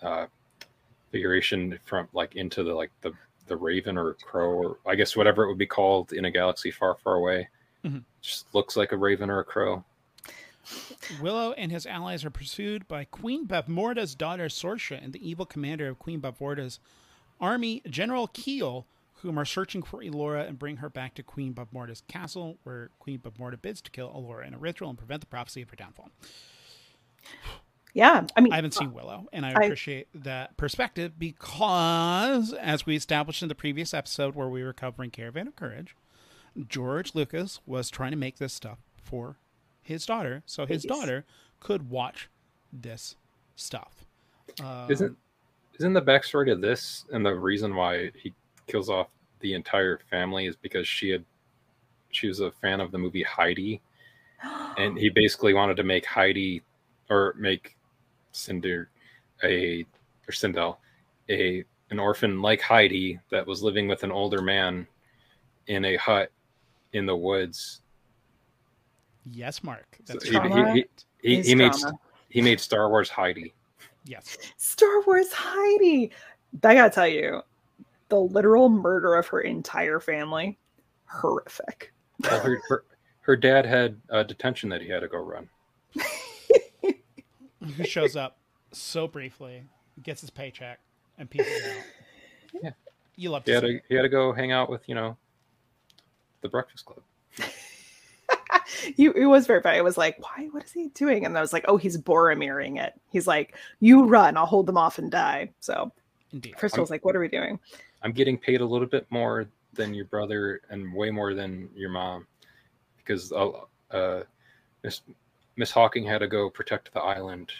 uh, 0.00 0.28
figuration 1.10 1.78
from 1.84 2.08
like 2.14 2.34
into 2.34 2.64
the 2.64 2.72
like 2.72 2.90
the 3.02 3.12
the 3.48 3.56
Raven 3.58 3.98
or 3.98 4.14
Crow 4.14 4.48
or 4.48 4.78
I 4.86 4.94
guess 4.94 5.14
whatever 5.14 5.44
it 5.44 5.48
would 5.48 5.58
be 5.58 5.66
called 5.66 6.14
in 6.14 6.24
a 6.24 6.30
galaxy 6.30 6.70
far 6.70 6.96
far 7.04 7.16
away. 7.16 7.50
Mhm. 7.84 8.02
Just 8.22 8.46
looks 8.54 8.78
like 8.78 8.92
a 8.92 8.96
raven 8.96 9.28
or 9.28 9.40
a 9.40 9.44
crow. 9.44 9.84
Willow 11.20 11.52
and 11.52 11.72
his 11.72 11.86
allies 11.86 12.24
are 12.24 12.30
pursued 12.30 12.86
by 12.88 13.04
Queen 13.04 13.46
Bavmorda's 13.46 14.14
daughter 14.14 14.46
Sorsha 14.46 15.02
and 15.02 15.12
the 15.12 15.28
evil 15.28 15.46
commander 15.46 15.88
of 15.88 15.98
Queen 15.98 16.20
Bavmorda's 16.20 16.78
army, 17.40 17.82
General 17.88 18.28
Kael, 18.28 18.84
whom 19.22 19.38
are 19.38 19.44
searching 19.44 19.82
for 19.82 20.00
Elora 20.02 20.48
and 20.48 20.58
bring 20.58 20.78
her 20.78 20.88
back 20.90 21.14
to 21.14 21.22
Queen 21.22 21.52
Bavmorda's 21.54 22.02
castle, 22.08 22.58
where 22.64 22.90
Queen 22.98 23.18
Bavmorda 23.18 23.60
bids 23.60 23.80
to 23.82 23.90
kill 23.90 24.10
Elora 24.10 24.46
in 24.46 24.54
a 24.54 24.58
ritual 24.58 24.88
and 24.88 24.98
prevent 24.98 25.20
the 25.20 25.26
prophecy 25.26 25.62
of 25.62 25.70
her 25.70 25.76
downfall. 25.76 26.10
Yeah, 27.94 28.24
I 28.34 28.40
mean, 28.40 28.52
I 28.54 28.56
haven't 28.56 28.72
seen 28.72 28.94
Willow, 28.94 29.28
and 29.34 29.44
I 29.44 29.50
I- 29.50 29.64
appreciate 29.64 30.08
that 30.14 30.56
perspective 30.56 31.18
because, 31.18 32.54
as 32.54 32.86
we 32.86 32.96
established 32.96 33.42
in 33.42 33.48
the 33.48 33.54
previous 33.54 33.92
episode 33.92 34.34
where 34.34 34.48
we 34.48 34.64
were 34.64 34.72
covering 34.72 35.10
Caravan 35.10 35.46
of 35.46 35.56
Courage, 35.56 35.94
George 36.68 37.14
Lucas 37.14 37.60
was 37.66 37.90
trying 37.90 38.12
to 38.12 38.16
make 38.16 38.38
this 38.38 38.54
stuff 38.54 38.78
for 39.02 39.36
his 39.82 40.06
daughter, 40.06 40.42
so 40.46 40.66
his 40.66 40.84
Yes. 40.84 40.92
daughter 40.98 41.24
could 41.60 41.90
watch 41.90 42.28
this 42.72 43.16
stuff. 43.56 44.04
Um, 44.60 44.88
Isn't 44.88 45.16
isn't 45.78 45.92
the 45.94 46.02
backstory 46.02 46.46
to 46.46 46.56
this 46.56 47.04
and 47.12 47.24
the 47.26 47.34
reason 47.34 47.74
why 47.74 48.10
he 48.16 48.34
kills 48.66 48.90
off 48.90 49.08
the 49.40 49.54
entire 49.54 49.98
family 50.10 50.46
is 50.46 50.56
because 50.56 50.86
she 50.88 51.10
had 51.10 51.24
she 52.10 52.28
was 52.28 52.40
a 52.40 52.50
fan 52.52 52.80
of 52.80 52.92
the 52.92 52.98
movie 52.98 53.22
Heidi 53.24 53.80
and 54.76 54.98
he 54.98 55.08
basically 55.10 55.54
wanted 55.54 55.76
to 55.78 55.84
make 55.84 56.06
Heidi 56.06 56.62
or 57.10 57.34
make 57.38 57.76
Cinder 58.32 58.90
a 59.44 59.86
or 60.28 60.32
Cindel 60.32 60.78
a 61.30 61.64
an 61.90 61.98
orphan 62.00 62.42
like 62.42 62.60
Heidi 62.62 63.20
that 63.30 63.46
was 63.46 63.62
living 63.62 63.88
with 63.88 64.04
an 64.04 64.12
older 64.12 64.42
man 64.42 64.86
in 65.68 65.84
a 65.86 65.96
hut 65.96 66.32
in 66.94 67.06
the 67.06 67.16
woods. 67.16 67.81
Yes, 69.30 69.62
Marc. 69.62 69.98
That's 70.06 70.24
So 70.24 70.30
he- 70.32 70.36
Trauma 70.36 70.74
he, 70.74 70.84
he, 71.22 71.34
is 71.38 71.46
he 71.46 71.54
made 71.54 71.72
drama. 71.72 71.98
he 72.28 72.40
made 72.40 72.60
Star 72.60 72.88
Wars 72.88 73.08
Heidi. 73.08 73.52
yes. 74.04 74.36
Star 74.56 75.00
Wars 75.06 75.32
Heidi. 75.32 76.10
I 76.64 76.74
gotta 76.74 76.90
tell 76.90 77.06
you, 77.08 77.42
the 78.08 78.18
literal 78.20 78.68
murder 78.68 79.14
of 79.14 79.26
her 79.28 79.40
entire 79.40 80.00
family, 80.00 80.58
horrific. 81.06 81.92
Well, 82.20 82.40
her, 82.40 82.60
her, 82.68 82.84
her 83.20 83.36
dad 83.36 83.64
had 83.64 84.00
a 84.10 84.22
detention 84.24 84.68
that 84.70 84.82
he 84.82 84.88
had 84.88 85.00
to 85.00 85.08
go 85.08 85.18
run. 85.18 85.48
Who 87.76 87.84
shows 87.84 88.16
up 88.16 88.38
so 88.72 89.06
briefly, 89.06 89.62
gets 90.02 90.20
his 90.20 90.30
paycheck, 90.30 90.80
and 91.16 91.30
pieces 91.30 91.62
out. 91.64 91.84
Yeah. 92.62 92.70
You 93.16 93.30
love 93.30 93.44
He 93.44 93.52
to 93.52 93.54
had 93.54 93.62
see 93.62 93.72
to 93.78 93.80
he 93.88 93.94
had 93.94 94.02
to 94.02 94.08
go 94.08 94.32
hang 94.32 94.50
out 94.52 94.68
with 94.68 94.88
you 94.88 94.94
know 94.96 95.16
the 96.40 96.48
Breakfast 96.48 96.84
Club. 96.86 97.02
You 98.96 99.12
it 99.12 99.26
was 99.26 99.46
very 99.46 99.62
funny. 99.62 99.78
It 99.78 99.84
was 99.84 99.98
like, 99.98 100.16
why? 100.20 100.48
What 100.50 100.64
is 100.64 100.72
he 100.72 100.88
doing? 100.88 101.24
And 101.24 101.36
I 101.36 101.40
was 101.40 101.52
like, 101.52 101.64
oh, 101.68 101.76
he's 101.76 101.98
Boromiring 101.98 102.80
it. 102.80 102.94
He's 103.10 103.26
like, 103.26 103.56
you 103.80 104.04
run, 104.04 104.36
I'll 104.36 104.46
hold 104.46 104.66
them 104.66 104.78
off 104.78 104.98
and 104.98 105.10
die. 105.10 105.50
So 105.60 105.92
Indeed. 106.32 106.56
Crystal 106.56 106.82
was 106.82 106.90
like, 106.90 107.04
what 107.04 107.14
are 107.14 107.20
we 107.20 107.28
doing? 107.28 107.58
I'm 108.02 108.12
getting 108.12 108.38
paid 108.38 108.60
a 108.60 108.66
little 108.66 108.86
bit 108.86 109.06
more 109.10 109.46
than 109.74 109.94
your 109.94 110.06
brother 110.06 110.60
and 110.70 110.92
way 110.94 111.10
more 111.10 111.34
than 111.34 111.68
your 111.74 111.90
mom 111.90 112.26
because 112.98 113.32
uh, 113.32 113.50
uh, 113.90 114.22
Miss 114.82 115.02
Miss 115.56 115.70
Hawking 115.70 116.04
had 116.04 116.18
to 116.18 116.28
go 116.28 116.48
protect 116.48 116.92
the 116.94 117.00
island, 117.00 117.52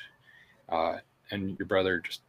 uh, 0.69 0.99
and 1.31 1.59
your 1.59 1.67
brother 1.67 2.01
just 2.01 2.23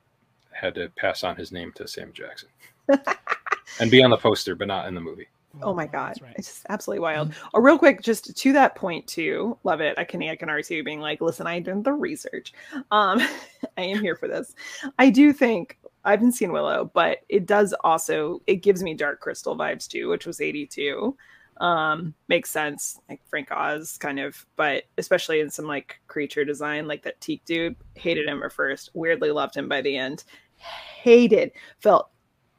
had 0.51 0.75
to 0.75 0.89
pass 0.97 1.23
on 1.23 1.35
his 1.35 1.51
name 1.51 1.71
to 1.75 1.87
Sam 1.87 2.11
Jackson 2.13 2.49
and 3.79 3.89
be 3.89 4.03
on 4.03 4.11
the 4.11 4.17
poster, 4.17 4.55
but 4.55 4.67
not 4.67 4.87
in 4.87 4.93
the 4.93 5.01
movie. 5.01 5.27
Oh 5.61 5.73
my 5.73 5.85
god, 5.85 6.15
right. 6.21 6.33
it's 6.37 6.47
just 6.47 6.65
absolutely 6.69 7.01
wild. 7.01 7.33
Oh, 7.53 7.61
real 7.61 7.77
quick, 7.77 8.01
just 8.01 8.35
to 8.35 8.53
that 8.53 8.75
point 8.75 9.05
too, 9.05 9.57
love 9.63 9.81
it. 9.81 9.97
I 9.99 10.03
can 10.03 10.21
I 10.23 10.35
can 10.35 10.49
already 10.49 10.63
see 10.63 10.75
you 10.75 10.83
being 10.83 10.99
like, 10.99 11.21
listen, 11.21 11.45
I 11.45 11.59
did 11.59 11.83
the 11.83 11.93
research. 11.93 12.53
Um, 12.91 13.19
I 13.77 13.81
am 13.81 14.01
here 14.01 14.15
for 14.15 14.27
this. 14.27 14.55
I 14.97 15.09
do 15.09 15.31
think 15.31 15.77
I 16.03 16.11
haven't 16.11 16.31
seen 16.33 16.51
Willow, 16.51 16.89
but 16.93 17.19
it 17.29 17.45
does 17.45 17.73
also 17.83 18.41
it 18.47 18.57
gives 18.57 18.81
me 18.81 18.95
Dark 18.95 19.19
Crystal 19.19 19.55
vibes 19.55 19.87
too, 19.87 20.09
which 20.09 20.25
was 20.25 20.41
eighty 20.41 20.65
two. 20.65 21.15
Um, 21.57 22.15
makes 22.29 22.49
sense, 22.49 22.99
like 23.07 23.21
Frank 23.29 23.51
Oz 23.51 23.97
kind 23.99 24.19
of, 24.19 24.45
but 24.55 24.85
especially 24.97 25.39
in 25.39 25.51
some 25.51 25.65
like 25.65 25.99
creature 26.07 26.43
design, 26.43 26.87
like 26.87 27.03
that 27.03 27.21
Teak 27.21 27.45
dude. 27.45 27.75
Hated 27.93 28.27
him 28.27 28.41
at 28.41 28.51
first, 28.51 28.89
weirdly 28.95 29.29
loved 29.29 29.55
him 29.55 29.69
by 29.69 29.81
the 29.81 29.95
end. 29.95 30.23
Hated, 30.57 31.51
felt 31.79 32.09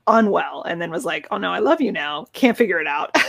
unwell 0.07 0.63
and 0.65 0.81
then 0.81 0.91
was 0.91 1.05
like 1.05 1.27
oh 1.31 1.39
no 1.39 1.51
i 1.51 1.59
love 1.59 1.81
you 1.81 1.93
now. 1.93 2.27
Can't 2.33 2.57
figure 2.57 2.81
it 2.81 2.87
out. 2.87 3.15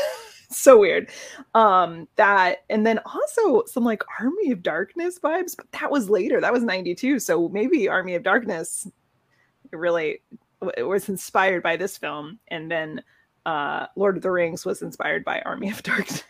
So 0.47 0.79
weird. 0.79 1.09
Um 1.55 2.07
that 2.17 2.63
and 2.69 2.85
then 2.85 2.99
also 2.99 3.65
some 3.65 3.83
like 3.83 4.03
army 4.19 4.51
of 4.51 4.61
darkness 4.61 5.19
vibes 5.19 5.57
but 5.57 5.69
that 5.71 5.91
was 5.91 6.09
later. 6.09 6.39
That 6.39 6.53
was 6.53 6.63
92 6.63 7.19
so 7.19 7.49
maybe 7.49 7.89
army 7.89 8.13
of 8.13 8.23
darkness 8.23 8.88
really 9.71 10.21
was 10.61 11.09
inspired 11.09 11.63
by 11.63 11.75
this 11.75 11.97
film 11.97 12.39
and 12.49 12.71
then 12.71 13.01
uh 13.47 13.88
lord 13.95 14.17
of 14.17 14.23
the 14.23 14.31
rings 14.31 14.65
was 14.65 14.81
inspired 14.83 15.25
by 15.25 15.41
army 15.41 15.71
of 15.71 15.81
darkness. 15.83 16.23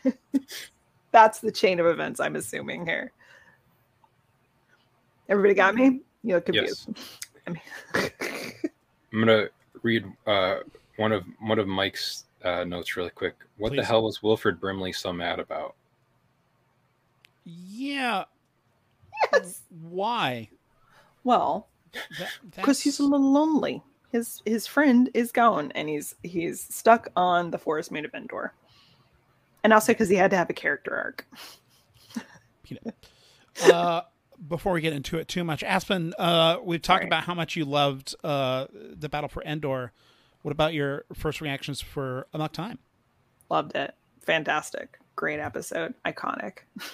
That's 1.11 1.39
the 1.39 1.51
chain 1.51 1.79
of 1.81 1.85
events 1.85 2.19
i'm 2.21 2.37
assuming 2.37 2.85
here. 2.85 3.11
Everybody 5.27 5.53
got 5.55 5.75
me? 5.75 6.01
You 6.23 6.35
look 6.35 6.45
confused. 6.45 6.89
I 7.47 7.51
mean, 7.51 7.61
I'm 7.93 9.19
gonna 9.19 9.49
read 9.85 10.03
uh, 10.25 10.57
one 10.97 11.11
of 11.11 11.23
one 11.39 11.59
of 11.59 11.67
Mike's 11.67 12.25
uh, 12.43 12.65
notes 12.65 12.97
really 12.97 13.11
quick. 13.11 13.35
What 13.57 13.75
the 13.75 13.85
hell 13.85 14.03
was 14.03 14.21
Wilford 14.21 14.59
Brimley 14.59 14.91
so 14.91 15.13
mad 15.13 15.39
about? 15.39 15.75
Yeah. 17.45 18.25
yes. 19.31 19.61
Why? 19.69 20.49
well 21.23 21.67
That, 22.19 22.29
because 22.55 22.81
he's 22.81 22.99
a 22.99 23.03
little 23.03 23.31
lonely. 23.31 23.83
His 24.11 24.41
his 24.45 24.65
friend 24.67 25.09
is 25.13 25.31
gone, 25.31 25.71
and 25.75 25.87
he's 25.87 26.15
he's 26.23 26.61
stuck 26.61 27.09
on 27.15 27.51
the 27.51 27.57
forest 27.57 27.91
made 27.91 28.05
of 28.05 28.13
Endor, 28.13 28.53
and 29.63 29.73
also 29.73 29.93
because 29.93 30.09
he 30.09 30.15
had 30.15 30.31
to 30.31 30.37
have 30.37 30.49
a 30.49 30.53
character 30.53 30.95
arc. 30.95 31.27
uh, 33.71 34.01
before 34.47 34.73
we 34.73 34.81
get 34.81 34.93
into 34.93 35.17
it 35.17 35.27
too 35.27 35.43
much, 35.43 35.63
Aspen, 35.63 36.13
uh, 36.17 36.57
we've 36.63 36.81
talked 36.81 37.01
Right. 37.01 37.07
about 37.07 37.23
how 37.23 37.33
much 37.33 37.55
you 37.55 37.65
loved 37.65 38.15
uh, 38.23 38.67
the 38.71 39.09
Battle 39.09 39.29
for 39.29 39.43
Endor. 39.43 39.91
What 40.41 40.51
about 40.51 40.73
your 40.73 41.05
first 41.13 41.41
reactions 41.41 41.81
for 41.81 42.27
Amok 42.33 42.53
Time? 42.53 42.79
Loved 43.49 43.75
it, 43.75 43.93
fantastic, 44.21 44.99
great 45.15 45.39
episode, 45.39 45.93
iconic. 46.05 46.59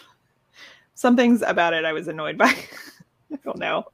Some 0.96 1.16
things 1.16 1.42
about 1.42 1.74
it 1.74 1.86
I 1.86 1.94
was 1.94 2.08
annoyed 2.08 2.38
by. 2.38 2.46
I 3.34 3.38
don't 3.44 3.58
know. 3.58 3.86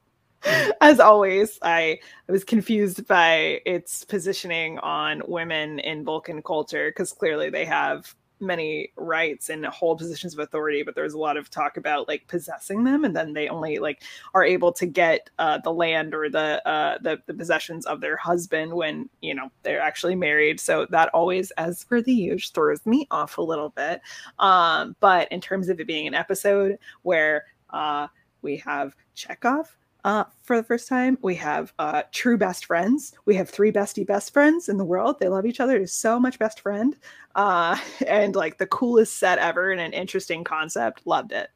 As 0.82 1.00
always, 1.00 1.58
I, 1.62 2.00
I 2.28 2.32
was 2.32 2.44
confused 2.44 3.08
by 3.08 3.62
its 3.66 4.04
positioning 4.06 4.78
on 4.80 5.22
women 5.28 5.80
in 5.80 6.04
Vulcan 6.06 6.42
culture 6.42 6.90
because 6.90 7.12
clearly 7.14 7.50
they 7.50 7.66
have 7.66 8.14
many 8.40 8.92
rights 8.96 9.50
and 9.50 9.66
hold 9.66 10.00
positions 10.00 10.34
of 10.34 10.40
authority, 10.40 10.84
but 10.84 10.96
there's 10.96 11.14
a 11.14 11.18
lot 11.18 11.38
of 11.38 11.50
talk 11.50 11.78
about 11.78 12.08
like 12.08 12.28
possessing 12.28 12.84
them, 12.84 13.04
and 13.04 13.16
then 13.16 13.34
they 13.34 13.50
only 13.50 13.80
like 13.80 14.04
are 14.34 14.44
able 14.44 14.72
to 14.74 14.86
get 14.86 15.30
uh, 15.40 15.60
the 15.64 15.74
land 15.74 16.14
or 16.14 16.30
the, 16.30 16.68
uh, 16.68 16.98
the 17.02 17.22
the 17.26 17.34
possessions 17.34 17.86
of 17.86 18.02
their 18.02 18.18
husband 18.18 18.74
when 18.74 19.10
you 19.22 19.34
know 19.34 19.50
they're 19.64 19.82
actually 19.82 20.16
married. 20.16 20.60
So 20.60 20.86
that 20.92 21.10
always, 21.14 21.52
as 21.52 21.84
for 21.84 22.02
the 22.02 22.14
usual, 22.14 22.52
throws 22.54 22.86
me 22.86 23.08
off 23.12 23.38
a 23.38 23.42
little 23.42 23.70
bit. 23.70 24.02
Um, 24.40 24.96
but 25.00 25.32
in 25.32 25.42
terms 25.42 25.70
of 25.70 25.80
it 25.80 25.88
being 25.88 26.08
an 26.08 26.14
episode 26.14 26.78
where 27.04 27.46
uh, 27.72 28.08
we 28.42 28.58
have 28.58 28.96
Chekov 29.16 29.68
uh, 30.08 30.24
for 30.42 30.56
the 30.56 30.64
first 30.64 30.88
time. 30.88 31.18
We 31.22 31.36
have 31.36 31.74
uh, 31.78 32.04
true 32.14 32.38
best 32.38 32.66
friends. 32.66 33.12
We 33.26 33.36
have 33.36 33.50
three 33.50 33.74
bestie 33.74 34.08
best 34.08 34.32
friends 34.32 34.70
in 34.70 34.78
the 34.78 34.86
world. 34.86 35.20
They 35.20 35.28
love 35.28 35.46
each 35.46 35.60
other. 35.60 35.74
There's 35.74 35.92
so 35.92 36.18
much 36.18 36.40
best 36.40 36.62
friend. 36.62 36.96
Uh, 37.36 37.78
and 38.08 38.34
like 38.34 38.58
the 38.58 38.68
coolest 38.68 39.18
set 39.18 39.38
ever 39.38 39.70
and 39.70 39.82
an 39.82 39.92
interesting 39.92 40.46
concept. 40.46 41.06
Loved 41.06 41.34
it. 41.34 41.50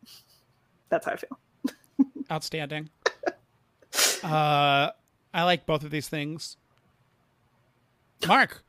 That's 0.90 1.06
how 1.06 1.14
I 1.14 1.16
feel. 1.16 1.40
Outstanding. 2.30 2.90
uh, 4.24 4.92
I 5.34 5.44
like 5.44 5.66
both 5.66 5.86
of 5.86 5.92
these 5.92 6.10
things. 6.10 6.58
Marc, 8.28 8.62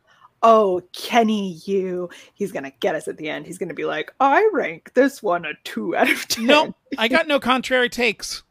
Oh, 0.45 0.83
Kenny, 0.93 1.61
you. 1.67 2.09
He's 2.35 2.53
going 2.53 2.65
to 2.65 2.73
get 2.81 2.95
us 2.95 3.07
at 3.07 3.17
the 3.17 3.29
end. 3.29 3.47
He's 3.47 3.59
going 3.59 3.69
to 3.69 3.75
be 3.77 3.85
like, 3.85 4.13
I 4.19 4.49
rank 4.53 4.93
this 4.95 5.23
one 5.23 5.45
a 5.45 5.53
two 5.65 5.97
out 5.97 6.11
of 6.11 6.27
10. 6.29 6.47
no, 6.47 6.75
I 6.99 7.09
got 7.09 7.27
no 7.29 7.39
contrary 7.39 7.89
takes. 7.89 8.43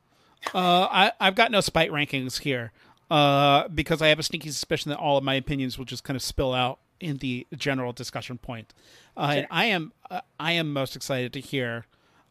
Uh, 0.54 0.88
I, 0.92 1.12
I've 1.20 1.36
got 1.36 1.52
no 1.52 1.62
spite 1.62 1.92
rankings 1.92 2.40
here 2.40 2.72
uh, 3.10 3.68
because 3.68 4.02
I 4.02 4.08
have 4.08 4.20
a 4.20 4.24
sneaky 4.24 4.50
suspicion 4.50 4.90
that 4.90 4.98
all 4.98 5.18
of 5.18 5.24
my 5.24 5.36
opinions 5.36 5.78
will 5.78 5.86
just 5.86 6.04
kind 6.04 6.16
of 6.16 6.22
spill 6.22 6.54
out 6.54 6.80
in 7.00 7.18
the 7.18 7.48
general 7.56 7.92
discussion 7.94 8.38
point. 8.38 8.74
Uh, 9.18 9.34
And 9.38 9.48
I 9.52 9.66
am 9.66 9.92
uh, 10.10 10.22
I 10.40 10.54
am 10.54 10.72
most 10.74 10.96
excited 10.96 11.34
to 11.34 11.40
hear 11.40 11.86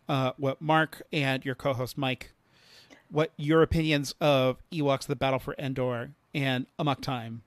uh, 0.09 0.33
what 0.37 0.61
Marc 0.61 1.03
and 1.13 1.45
your 1.45 1.55
co-host 1.55 1.99
Mike, 1.99 2.33
what 3.11 3.33
your 3.37 3.63
opinions 3.63 4.15
of 4.21 4.59
Ewoks: 4.73 5.07
The 5.07 5.17
Battle 5.17 5.39
for 5.39 5.55
Endor 5.59 6.11
and 6.35 6.67
Amok 6.79 7.01
Time 7.01 7.43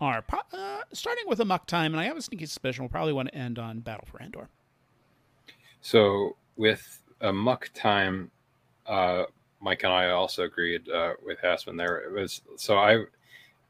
are. 0.00 0.24
Uh, 0.52 0.80
starting 0.92 1.24
with 1.26 1.40
Amok 1.40 1.66
Time, 1.66 1.92
and 1.92 2.00
I 2.00 2.04
have 2.04 2.16
a 2.16 2.22
sneaky 2.22 2.46
suspicion 2.46 2.82
we'll 2.84 2.90
probably 2.90 3.12
want 3.12 3.28
to 3.28 3.34
end 3.34 3.58
on 3.58 3.80
Battle 3.80 4.06
for 4.10 4.20
Endor. 4.20 4.48
So 5.80 6.36
with 6.56 7.02
Amok 7.20 7.70
Time, 7.74 8.30
uh, 8.86 9.24
Mike 9.62 9.84
and 9.84 9.92
I 9.92 10.10
also 10.10 10.42
agreed 10.42 10.88
uh, 10.90 11.12
with 11.24 11.42
Aspen 11.44 11.76
there. 11.76 11.98
It 11.98 12.12
was 12.12 12.42
so 12.56 12.76
I 12.76 13.04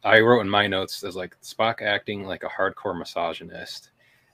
I 0.02 0.20
wrote 0.20 0.40
in 0.40 0.48
my 0.48 0.66
notes 0.66 1.04
as 1.04 1.14
like 1.14 1.40
Spock 1.42 1.82
acting 1.82 2.24
like 2.24 2.42
a 2.42 2.48
hardcore 2.48 2.98
misogynist. 2.98 3.90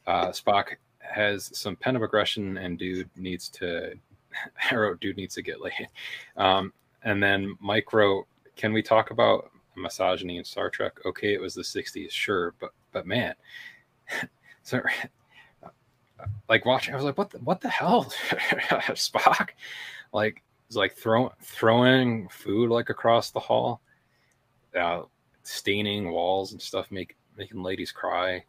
Uh, 0.06 0.28
Spock 0.28 0.76
has 1.00 1.50
some 1.58 1.76
pen 1.76 1.96
of 1.96 2.02
aggression, 2.02 2.56
and 2.56 2.78
dude 2.78 3.10
needs 3.16 3.48
to. 3.50 3.94
I 4.70 4.74
wrote 4.76 5.00
dude 5.00 5.16
needs 5.16 5.34
to 5.34 5.42
get 5.42 5.60
laid. 5.60 5.88
Um, 6.36 6.72
and 7.02 7.22
then 7.22 7.56
Mike 7.60 7.92
wrote, 7.92 8.26
"Can 8.56 8.72
we 8.72 8.82
talk 8.82 9.10
about 9.10 9.50
misogyny 9.76 10.38
in 10.38 10.44
Star 10.44 10.70
Trek?" 10.70 10.92
Okay, 11.04 11.34
it 11.34 11.40
was 11.40 11.54
the 11.54 11.62
'60s, 11.62 12.10
sure, 12.10 12.54
but 12.60 12.70
but 12.92 13.04
man, 13.04 13.34
so 14.62 14.80
like 16.48 16.64
watching, 16.64 16.94
I 16.94 16.96
was 16.96 17.04
like, 17.04 17.18
"What 17.18 17.30
the 17.30 17.38
what 17.38 17.60
the 17.60 17.68
hell, 17.68 18.04
Spock?" 18.94 19.50
Like 20.12 20.42
it's 20.68 20.76
like 20.76 20.94
throwing 20.94 21.30
throwing 21.40 22.28
food 22.28 22.70
like 22.70 22.90
across 22.90 23.30
the 23.30 23.40
hall, 23.40 23.80
uh, 24.78 25.02
staining 25.42 26.10
walls 26.10 26.52
and 26.52 26.60
stuff, 26.60 26.90
make 26.90 27.16
making 27.36 27.62
ladies 27.62 27.90
cry. 27.90 28.44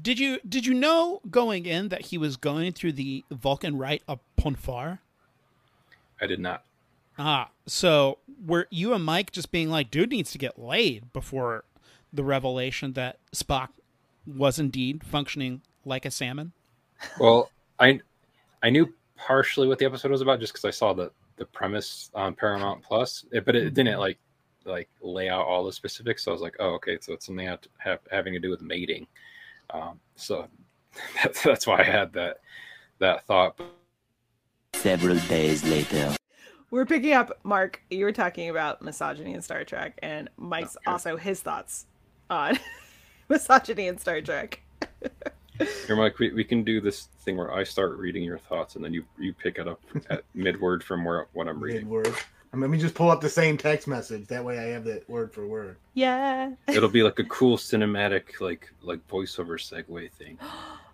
Did 0.00 0.18
you 0.18 0.40
did 0.46 0.66
you 0.66 0.74
know 0.74 1.20
going 1.30 1.64
in 1.64 1.88
that 1.88 2.06
he 2.06 2.18
was 2.18 2.36
going 2.36 2.72
through 2.72 2.92
the 2.92 3.24
Vulcan 3.30 3.78
rite 3.78 4.02
of 4.08 4.18
Pon 4.36 4.56
farr? 4.56 5.00
I 6.20 6.26
did 6.26 6.40
not. 6.40 6.64
Ah, 7.18 7.50
so 7.66 8.18
were 8.44 8.66
you 8.70 8.92
and 8.92 9.04
Mike 9.04 9.30
just 9.30 9.52
being 9.52 9.70
like, 9.70 9.90
dude 9.90 10.10
needs 10.10 10.32
to 10.32 10.38
get 10.38 10.58
laid 10.58 11.12
before 11.12 11.64
the 12.12 12.24
revelation 12.24 12.94
that 12.94 13.18
Spock 13.32 13.68
was 14.26 14.58
indeed 14.58 15.04
functioning 15.04 15.62
like 15.84 16.04
a 16.04 16.10
salmon? 16.10 16.52
Well, 17.20 17.50
I 17.78 18.00
I 18.60 18.70
knew 18.70 18.92
partially 19.16 19.66
what 19.68 19.78
the 19.78 19.84
episode 19.84 20.10
was 20.10 20.20
about 20.20 20.40
just 20.40 20.52
because 20.52 20.64
I 20.64 20.70
saw 20.70 20.92
the 20.92 21.10
the 21.36 21.46
premise 21.46 22.10
on 22.14 22.34
Paramount 22.34 22.82
Plus, 22.82 23.24
it, 23.30 23.44
but 23.44 23.54
it 23.54 23.74
didn't 23.74 23.98
like 23.98 24.18
like 24.64 24.88
lay 25.00 25.28
out 25.28 25.46
all 25.46 25.64
the 25.64 25.72
specifics. 25.72 26.24
So 26.24 26.30
I 26.30 26.32
was 26.32 26.42
like, 26.42 26.56
oh, 26.58 26.70
okay, 26.74 26.98
so 27.00 27.12
it's 27.12 27.26
something 27.26 27.46
have, 27.46 27.60
have 27.78 28.00
having 28.10 28.32
to 28.32 28.38
do 28.38 28.50
with 28.50 28.62
mating. 28.62 29.06
Um, 29.70 30.00
so 30.16 30.48
that's, 31.22 31.42
that's 31.42 31.66
why 31.66 31.80
I 31.80 31.84
had 31.84 32.12
that 32.14 32.38
that 32.98 33.26
thought. 33.26 33.60
Several 34.74 35.18
days 35.28 35.64
later. 35.64 36.14
We're 36.70 36.84
picking 36.86 37.12
up, 37.12 37.38
Mark. 37.44 37.80
You 37.90 38.04
were 38.04 38.12
talking 38.12 38.50
about 38.50 38.82
misogyny 38.82 39.32
in 39.34 39.40
Star 39.40 39.64
Trek, 39.64 39.98
and 40.02 40.28
Mike's 40.36 40.76
Okay. 40.76 40.90
also 40.90 41.16
his 41.16 41.40
thoughts 41.40 41.86
on 42.28 42.58
misogyny 43.28 43.86
in 43.86 43.98
Star 43.98 44.20
Trek. 44.20 44.60
Here, 45.86 45.96
Mike, 45.96 46.18
we, 46.18 46.32
we 46.32 46.44
can 46.44 46.62
do 46.64 46.80
this 46.80 47.08
thing 47.20 47.36
where 47.36 47.52
I 47.52 47.64
start 47.64 47.96
reading 47.98 48.22
your 48.22 48.38
thoughts 48.38 48.76
and 48.76 48.84
then 48.84 48.92
you 48.92 49.04
you 49.18 49.32
pick 49.32 49.58
it 49.58 49.66
up 49.68 49.80
at 50.10 50.22
mid 50.34 50.60
word 50.60 50.82
from 50.84 51.04
where 51.04 51.26
what 51.32 51.48
I'm 51.48 51.56
Mid 51.60 51.62
reading. 51.62 51.88
word. 51.88 52.08
I 52.52 52.56
mean, 52.56 52.62
let 52.62 52.70
me 52.70 52.78
just 52.78 52.94
pull 52.94 53.10
up 53.10 53.20
the 53.20 53.28
same 53.28 53.56
text 53.58 53.86
message. 53.88 54.26
That 54.28 54.44
way, 54.44 54.58
I 54.58 54.64
have 54.68 54.84
that 54.84 55.08
word 55.10 55.32
for 55.32 55.46
word. 55.46 55.76
Yeah. 55.94 56.52
It'll 56.68 56.88
be 56.88 57.02
like 57.02 57.18
a 57.18 57.24
cool 57.38 57.56
cinematic 57.56 58.40
like 58.40 58.72
like 58.82 59.06
voiceover 59.08 59.58
segue 59.58 60.10
thing. 60.12 60.38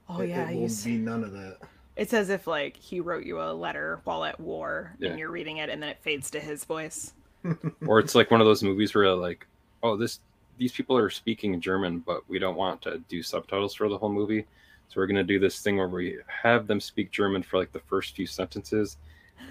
Oh 0.08 0.20
It- 0.20 0.30
yeah, 0.30 0.48
it 0.50 0.54
you 0.54 0.58
will 0.60 0.66
s- 0.66 0.84
be 0.84 0.96
none 0.98 1.22
of 1.24 1.32
that. 1.32 1.58
it's 1.96 2.12
as 2.12 2.28
if 2.28 2.46
like 2.48 2.76
he 2.76 2.98
wrote 3.00 3.24
you 3.24 3.40
a 3.40 3.52
letter 3.52 4.00
while 4.04 4.24
at 4.24 4.38
war, 4.40 4.94
Yeah. 4.98 5.10
and 5.10 5.18
you're 5.18 5.30
reading 5.30 5.58
it, 5.58 5.70
and 5.70 5.80
then 5.82 5.88
it 5.88 5.98
fades 6.02 6.30
to 6.32 6.40
his 6.40 6.64
voice. 6.64 7.12
or 7.86 7.98
it's 8.00 8.14
like 8.14 8.30
one 8.30 8.40
of 8.40 8.46
those 8.46 8.62
movies 8.62 8.94
where 8.94 9.14
like, 9.14 9.46
oh, 9.82 9.96
this 9.96 10.18
these 10.58 10.72
people 10.72 10.96
are 10.96 11.10
speaking 11.10 11.60
German, 11.60 12.00
but 12.00 12.28
we 12.28 12.38
don't 12.38 12.56
want 12.56 12.82
to 12.82 12.98
do 13.08 13.22
subtitles 13.22 13.74
for 13.74 13.88
the 13.88 13.98
whole 13.98 14.12
movie, 14.12 14.42
so 14.88 14.94
we're 14.96 15.06
gonna 15.06 15.24
do 15.24 15.38
this 15.38 15.60
thing 15.60 15.76
where 15.76 15.88
we 15.88 16.18
have 16.26 16.66
them 16.66 16.80
speak 16.80 17.10
German 17.10 17.42
for 17.42 17.58
like 17.58 17.72
the 17.72 17.80
first 17.80 18.14
few 18.14 18.26
sentences, 18.26 18.96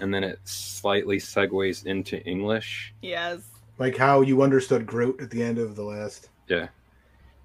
and 0.00 0.12
then 0.12 0.24
it 0.24 0.38
slightly 0.44 1.18
segues 1.18 1.84
into 1.86 2.22
English. 2.24 2.94
Yes, 3.02 3.40
Like 3.78 3.96
how 3.96 4.20
you 4.20 4.42
understood 4.42 4.86
Groot 4.86 5.20
at 5.20 5.30
the 5.30 5.42
end 5.42 5.58
of 5.58 5.76
the 5.76 5.82
last. 5.82 6.28
Yeah. 6.48 6.68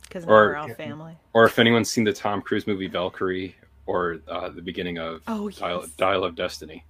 because 0.04 0.24
Or- 0.26 0.30
we're 0.30 0.56
all 0.56 0.70
family. 0.76 1.17
Or 1.34 1.46
if 1.46 1.58
anyone's 1.60 1.89
seen 1.89 2.04
the 2.04 2.13
Tom 2.13 2.41
Cruise 2.41 2.67
movie 2.67 2.88
Valkyrie, 2.88 3.56
or 3.86 4.20
uh, 4.28 4.50
the 4.50 4.62
beginning 4.62 4.98
of 5.00 5.22
Oh 5.28 5.50
Dial, 5.50 5.82
yes. 5.82 5.89
Dial 5.91 6.24
of 6.24 6.36
Destiny. 6.36 6.84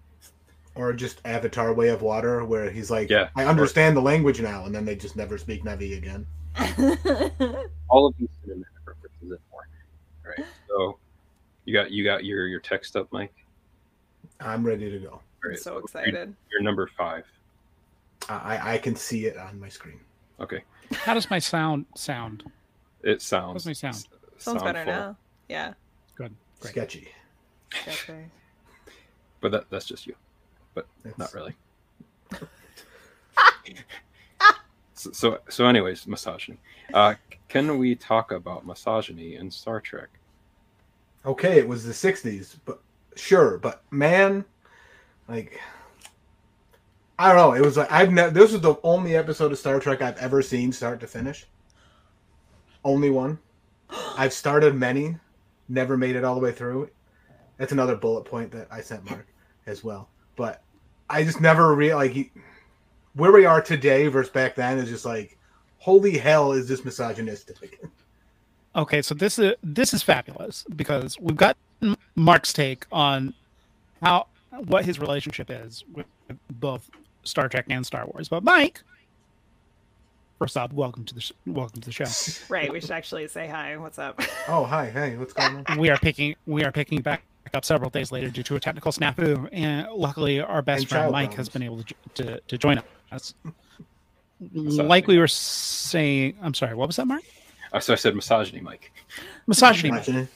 Or 0.76 0.94
just 0.94 1.22
Avatar 1.26 1.74
Way 1.74 1.90
of 1.90 2.02
Water, 2.04 2.44
where 2.46 2.70
he's 2.70 2.92
like, 2.92 3.10
Yeah. 3.10 3.30
I 3.36 3.46
understand 3.46 3.96
the 3.98 4.02
language 4.02 4.42
now, 4.42 4.66
and 4.66 4.74
then 4.76 4.86
they 4.86 4.96
just 4.96 5.16
never 5.16 5.38
speak 5.38 5.64
Na'vi 5.64 5.98
again. 5.98 6.26
All 7.90 8.08
of 8.08 8.16
these 8.18 8.30
cinematic 8.46 8.66
references 8.86 9.22
and 9.22 9.40
more. 9.52 9.68
All 10.26 10.32
right. 10.38 10.46
So 10.68 10.98
you 11.66 11.74
got 11.74 11.92
you 11.92 12.04
got 12.04 12.26
your 12.26 12.48
your 12.48 12.60
text 12.60 12.96
up, 12.96 13.08
Mike. 13.12 13.34
I'm 14.40 14.66
ready 14.66 14.90
to 14.92 15.00
go. 15.00 15.10
All 15.10 15.24
I'm 15.44 15.50
right, 15.52 15.60
so 15.60 15.82
read 15.94 16.34
You're, 16.52 16.62
number 16.62 16.90
five. 16.98 17.26
I, 18.30 18.74
I 18.74 18.78
can 18.78 18.96
see 18.96 19.26
it 19.26 19.38
on 19.38 19.60
my 19.60 19.70
screen. 19.70 20.00
Okay. 20.40 20.64
How 20.92 21.14
does 21.14 21.30
my 21.30 21.40
sound 21.40 21.86
sound? 21.96 22.44
It 23.04 23.22
sounds. 23.22 23.54
How's 23.54 23.66
my 23.66 23.74
sound? 23.74 24.08
Sounds 24.38 24.64
better 24.64 24.84
now. 24.84 25.16
Yeah. 25.48 25.74
Good. 26.16 26.34
Great. 26.60 26.72
Sketchy. 26.72 27.08
Okay. 27.88 28.26
But 29.40 29.52
that, 29.52 29.70
that's 29.70 29.86
just 29.86 30.08
you. 30.08 30.16
That's- 30.76 31.18
Not 31.18 31.34
really. 31.34 31.56
so, 34.98 35.40
so, 35.50 35.66
anyways, 35.66 36.08
misogyny. 36.08 36.58
Uh, 36.94 37.16
can 37.48 37.78
we 37.78 37.96
talk 37.96 38.32
about 38.32 38.66
misogyny 38.66 39.36
in 39.36 39.50
Star 39.52 39.80
Trek? 39.80 40.10
Okay, 41.26 41.58
it 41.58 41.68
was 41.68 41.84
the 41.84 41.94
'60s, 41.94 42.58
but 42.66 42.82
sure. 43.16 43.58
But 43.58 43.84
man, 43.92 44.46
like, 45.28 45.60
I 47.20 47.28
don't 47.28 47.38
know. 47.38 47.54
It 47.54 47.62
was 47.66 47.78
like 47.78 47.92
I've 47.92 48.12
never. 48.12 48.32
This 48.32 48.52
was 48.52 48.62
the 48.62 48.76
only 48.84 49.16
episode 49.16 49.52
of 49.52 49.60
Star 49.60 49.80
Trek 49.80 50.02
I've 50.02 50.18
ever 50.18 50.42
seen 50.42 50.72
start 50.72 51.00
to 51.02 51.08
finish. 51.08 51.48
Only 52.84 53.10
one. 53.10 53.40
I've 54.18 54.34
started 54.34 54.76
many, 54.76 55.18
never 55.70 55.98
made 55.98 56.16
it 56.16 56.24
all 56.24 56.36
the 56.36 56.42
way 56.42 56.52
through. 56.52 56.90
That's 57.58 57.72
another 57.72 57.96
bullet 57.96 58.26
point 58.26 58.52
that 58.52 58.68
I 58.70 58.82
sent 58.82 59.10
Mark 59.10 59.28
as 59.66 59.84
well. 59.84 60.10
But 60.36 60.62
I 61.10 61.24
just 61.24 61.42
never 61.42 61.74
re 61.74 61.94
like 61.94 62.12
he, 62.12 62.32
where 63.18 63.32
we 63.32 63.46
are 63.46 63.62
today 63.62 64.08
versus 64.08 64.32
back 64.32 64.56
then 64.56 64.78
is 64.78 64.90
just 64.90 65.06
like, 65.06 65.38
holy 65.80 66.18
hell, 66.18 66.52
is 66.52 66.68
this 66.68 66.86
misogynistic? 66.86 67.58
Okay, 68.76 69.02
so 69.02 69.16
this 69.16 69.40
is 69.40 69.56
this 69.64 69.94
is 69.94 70.04
fabulous 70.04 70.64
because 70.76 71.20
we've 71.20 71.36
got 71.36 71.58
Mark's 72.16 72.54
take 72.54 72.86
on 72.92 73.34
how 74.02 74.28
what 74.66 74.86
his 74.86 75.00
relationship 75.00 75.50
is 75.50 75.84
with 75.92 76.06
both 76.52 76.90
Star 77.24 77.50
Trek 77.50 77.66
and 77.70 77.86
Star 77.86 78.06
Wars. 78.06 78.30
But 78.30 78.44
Mike, 78.44 78.82
first 80.38 80.56
off, 80.56 80.72
welcome 80.72 81.04
to 81.06 81.16
the 81.16 81.22
sh- 81.22 81.32
welcome 81.48 81.82
to 81.82 81.86
the 81.86 81.92
show. 81.92 82.06
Right. 82.50 82.72
We 82.72 82.80
should 82.80 82.92
actually 82.92 83.28
say 83.30 83.48
hi. 83.48 83.78
What's 83.78 83.98
up? 83.98 84.22
oh 84.48 84.64
hi, 84.64 84.92
hey, 84.92 85.18
what's 85.18 85.34
going 85.34 85.66
on? 85.68 85.80
We 85.80 85.90
are 85.90 85.98
picking 85.98 86.36
we 86.46 86.64
are 86.64 86.72
picking 86.72 87.02
back 87.02 87.24
up 87.54 87.66
several 87.66 87.90
days 87.90 88.12
later 88.12 88.30
due 88.30 88.44
to 88.44 88.58
a 88.58 88.60
technical 88.60 88.92
snafu, 88.92 89.50
and 89.52 89.88
luckily 89.92 90.40
our 90.40 90.62
best 90.62 90.82
And 90.82 90.90
friend 90.90 91.04
child 91.04 91.14
Mike 91.14 91.34
has 91.34 91.50
been 91.50 91.64
able 91.64 91.82
to 91.82 91.96
to, 92.16 92.40
to 92.42 92.58
join 92.60 92.78
us. 92.78 92.86
Like 94.54 95.08
we 95.08 95.18
were 95.18 95.28
saying, 95.28 96.38
I'm 96.42 96.54
sorry. 96.54 96.76
What 96.76 96.88
was 96.88 96.98
that, 96.98 97.08
Mark? 97.08 97.24
Uh, 97.74 97.80
so 97.80 97.94
I 97.94 97.96
said 97.96 98.16
misogyny, 98.16 98.62
Mike. 98.62 98.92
Misogyny. 99.48 99.92
Mike. 99.92 100.28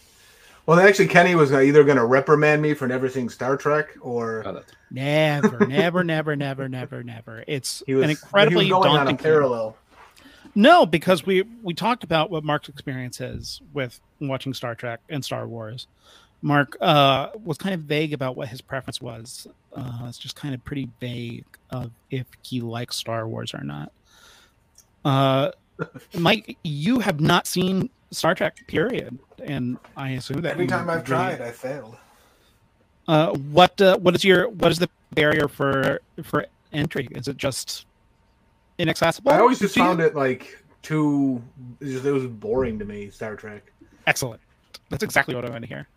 Well, 0.65 0.79
actually, 0.79 1.07
Kenny 1.07 1.35
was 1.35 1.51
either 1.51 1.83
going 1.83 1.97
to 1.97 2.05
reprimand 2.05 2.61
me 2.61 2.73
for 2.73 2.87
never 2.87 3.09
seeing 3.09 3.29
Star 3.29 3.57
Trek, 3.57 3.89
or 4.01 4.43
Oh, 4.45 4.61
Never, 4.91 5.65
never, 5.65 6.03
never, 6.03 6.35
never, 6.35 6.69
never, 6.69 7.03
never. 7.03 7.43
It's 7.47 7.81
he 7.85 7.93
was 7.93 8.03
an 8.03 8.09
incredibly 8.11 8.65
he 8.65 8.73
was 8.73 8.83
going 8.83 8.91
on 8.91 9.05
daunting 9.05 9.15
a 9.15 9.23
parallel. 9.23 9.77
No, 10.53 10.85
because 10.85 11.25
we 11.25 11.43
we 11.63 11.73
talked 11.73 12.03
about 12.03 12.29
what 12.29 12.43
Mark's 12.43 12.69
experience 12.69 13.21
is 13.21 13.61
with 13.73 13.99
watching 14.19 14.53
Star 14.53 14.75
Trek 14.75 14.99
and 15.09 15.23
Star 15.23 15.47
Wars. 15.47 15.87
Mark 16.41 16.77
uh, 16.81 17.29
was 17.43 17.57
kind 17.57 17.75
of 17.75 17.81
vague 17.81 18.13
about 18.13 18.35
what 18.35 18.47
his 18.47 18.61
preference 18.61 19.01
was. 19.01 19.47
Uh, 19.75 20.05
it's 20.07 20.17
just 20.17 20.35
kind 20.35 20.53
of 20.53 20.63
pretty 20.65 20.89
vague 20.99 21.45
of 21.69 21.91
if 22.09 22.25
he 22.41 22.61
likes 22.61 22.95
Star 22.95 23.27
Wars 23.27 23.53
or 23.53 23.63
not. 23.63 23.91
Uh, 25.05 25.51
Mike, 26.17 26.57
you 26.63 26.99
have 26.99 27.19
not 27.19 27.47
seen 27.47 27.89
Star 28.11 28.35
Trek, 28.35 28.57
period, 28.67 29.17
and 29.43 29.77
I 29.95 30.11
assume 30.11 30.41
that 30.41 30.53
Every 30.53 30.67
time 30.67 30.89
I've 30.89 31.03
tried, 31.03 31.41
I 31.41 31.51
failed. 31.51 31.95
Uh, 33.07 33.33
what 33.33 33.79
uh, 33.81 33.97
what 33.97 34.15
is 34.15 34.23
your 34.23 34.49
what 34.49 34.71
is 34.71 34.79
the 34.79 34.89
barrier 35.13 35.47
for 35.47 35.99
for 36.23 36.45
entry? 36.71 37.07
Is 37.11 37.27
it 37.27 37.37
just 37.37 37.85
inaccessible? 38.77 39.31
I 39.31 39.39
always 39.39 39.59
just 39.59 39.75
you? 39.75 39.81
found 39.83 40.01
it 40.01 40.15
like 40.15 40.63
too. 40.81 41.41
It, 41.79 42.05
it 42.05 42.11
was 42.11 42.25
boring 42.25 42.79
to 42.79 42.85
me. 42.85 43.09
Star 43.09 43.35
Trek. 43.35 43.71
excellent. 44.07 44.41
That's 44.89 45.03
exactly 45.03 45.35
what 45.35 45.45
I 45.45 45.49
want 45.49 45.63
to 45.63 45.67
hear. 45.67 45.87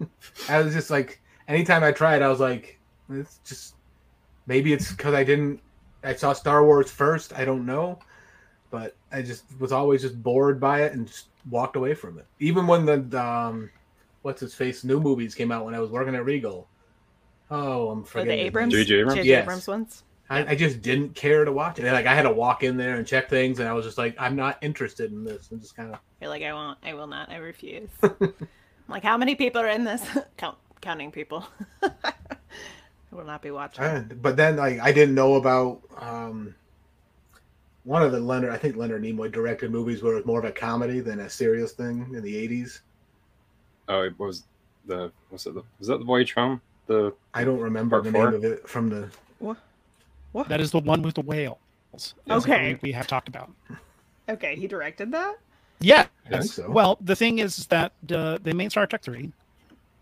I 0.48 0.60
was 0.60 0.74
just 0.74 0.90
like, 0.90 1.20
anytime 1.46 1.82
I 1.84 1.92
tried, 1.92 2.22
I 2.22 2.28
was 2.28 2.40
like, 2.40 2.78
it's 3.10 3.40
just 3.44 3.74
maybe 4.46 4.72
it's 4.72 4.90
because 4.90 5.14
I 5.14 5.24
didn't. 5.24 5.60
I 6.04 6.14
saw 6.14 6.32
Star 6.32 6.64
Wars 6.64 6.90
first. 6.90 7.32
I 7.32 7.44
don't 7.44 7.66
know, 7.66 7.98
but 8.70 8.94
I 9.10 9.22
just 9.22 9.44
was 9.58 9.72
always 9.72 10.02
just 10.02 10.22
bored 10.22 10.60
by 10.60 10.82
it 10.82 10.92
and 10.92 11.06
just 11.06 11.26
walked 11.50 11.76
away 11.76 11.94
from 11.94 12.18
it. 12.18 12.26
Even 12.38 12.66
when 12.66 12.84
the 12.84 13.20
um, 13.20 13.70
what's 14.22 14.40
his 14.40 14.54
face 14.54 14.84
new 14.84 15.00
movies 15.00 15.34
came 15.34 15.50
out 15.50 15.64
when 15.64 15.74
I 15.74 15.80
was 15.80 15.90
working 15.90 16.14
at 16.14 16.24
Regal. 16.24 16.68
Oh, 17.50 17.88
I'm 17.90 18.04
For 18.04 18.24
the 18.24 18.30
Abrams, 18.30 18.74
name. 18.74 18.84
J.J. 18.84 19.00
Abrams? 19.00 19.14
J.J. 19.14 19.28
Yes. 19.28 19.42
Abrams 19.42 19.68
ones. 19.68 20.04
I, 20.30 20.48
I 20.48 20.54
just 20.54 20.82
didn't 20.82 21.14
care 21.14 21.46
to 21.46 21.52
watch 21.52 21.78
it. 21.78 21.84
And, 21.86 21.94
like 21.94 22.06
I 22.06 22.14
had 22.14 22.22
to 22.22 22.30
walk 22.30 22.62
in 22.62 22.76
there 22.76 22.96
and 22.96 23.06
check 23.06 23.30
things, 23.30 23.60
and 23.60 23.68
I 23.68 23.72
was 23.72 23.86
just 23.86 23.96
like, 23.96 24.14
I'm 24.18 24.36
not 24.36 24.58
interested 24.60 25.10
in 25.10 25.24
this. 25.24 25.48
I'm 25.50 25.60
just 25.60 25.74
kind 25.74 25.92
of 25.92 26.00
You're 26.20 26.28
like, 26.28 26.42
I 26.42 26.52
won't, 26.52 26.78
I 26.82 26.92
will 26.94 27.06
not, 27.06 27.30
I 27.30 27.36
refuse. 27.36 27.88
I'm 28.88 28.92
like, 28.94 29.02
how 29.04 29.16
many 29.18 29.34
people 29.34 29.60
are 29.60 29.68
in 29.68 29.84
this? 29.84 30.02
Count, 30.38 30.56
counting 30.80 31.10
people. 31.12 31.46
I 31.82 31.90
will 33.12 33.24
not 33.24 33.42
be 33.42 33.50
watching. 33.50 34.10
But 34.22 34.36
then 34.36 34.56
like 34.56 34.80
I 34.80 34.92
didn't 34.92 35.14
know 35.14 35.34
about 35.34 35.82
um 35.98 36.54
one 37.84 38.02
of 38.02 38.12
the 38.12 38.20
Leonard 38.20 38.50
I 38.50 38.56
think 38.56 38.76
Leonard 38.76 39.02
Nimoy 39.02 39.30
directed 39.30 39.70
movies 39.70 40.02
where 40.02 40.12
it 40.14 40.16
was 40.16 40.26
more 40.26 40.38
of 40.38 40.44
a 40.46 40.52
comedy 40.52 41.00
than 41.00 41.20
a 41.20 41.28
serious 41.30 41.72
thing 41.72 42.10
in 42.14 42.22
the 42.22 42.36
eighties. 42.36 42.80
Oh, 43.88 44.02
it 44.02 44.18
was 44.18 44.44
the 44.86 45.12
was 45.30 45.46
it 45.46 45.54
the 45.54 45.62
was 45.78 45.88
that 45.88 45.98
the 45.98 46.04
Voyage 46.04 46.32
Home? 46.34 46.60
The 46.86 47.12
I 47.34 47.44
don't 47.44 47.60
remember 47.60 48.00
the 48.00 48.10
four? 48.10 48.26
name 48.30 48.34
of 48.34 48.44
it 48.44 48.66
from 48.66 48.88
the 48.88 49.10
What? 49.38 49.58
what? 50.32 50.48
That 50.48 50.60
is 50.62 50.70
the 50.70 50.78
one 50.80 51.02
with 51.02 51.14
the 51.14 51.20
whales. 51.20 51.58
is 51.94 52.14
Okay. 52.30 52.74
we, 52.74 52.88
we 52.88 52.92
have 52.92 53.06
talked 53.06 53.28
about. 53.28 53.50
Okay, 54.30 54.56
he 54.56 54.66
directed 54.66 55.12
that. 55.12 55.36
Yeah. 55.80 56.06
So. 56.42 56.70
Well, 56.70 56.98
the 57.00 57.16
thing 57.16 57.38
is 57.38 57.66
that 57.66 57.92
uh, 58.12 58.38
they 58.42 58.52
made 58.52 58.70
Star 58.70 58.86
Trek 58.86 59.02
three. 59.02 59.32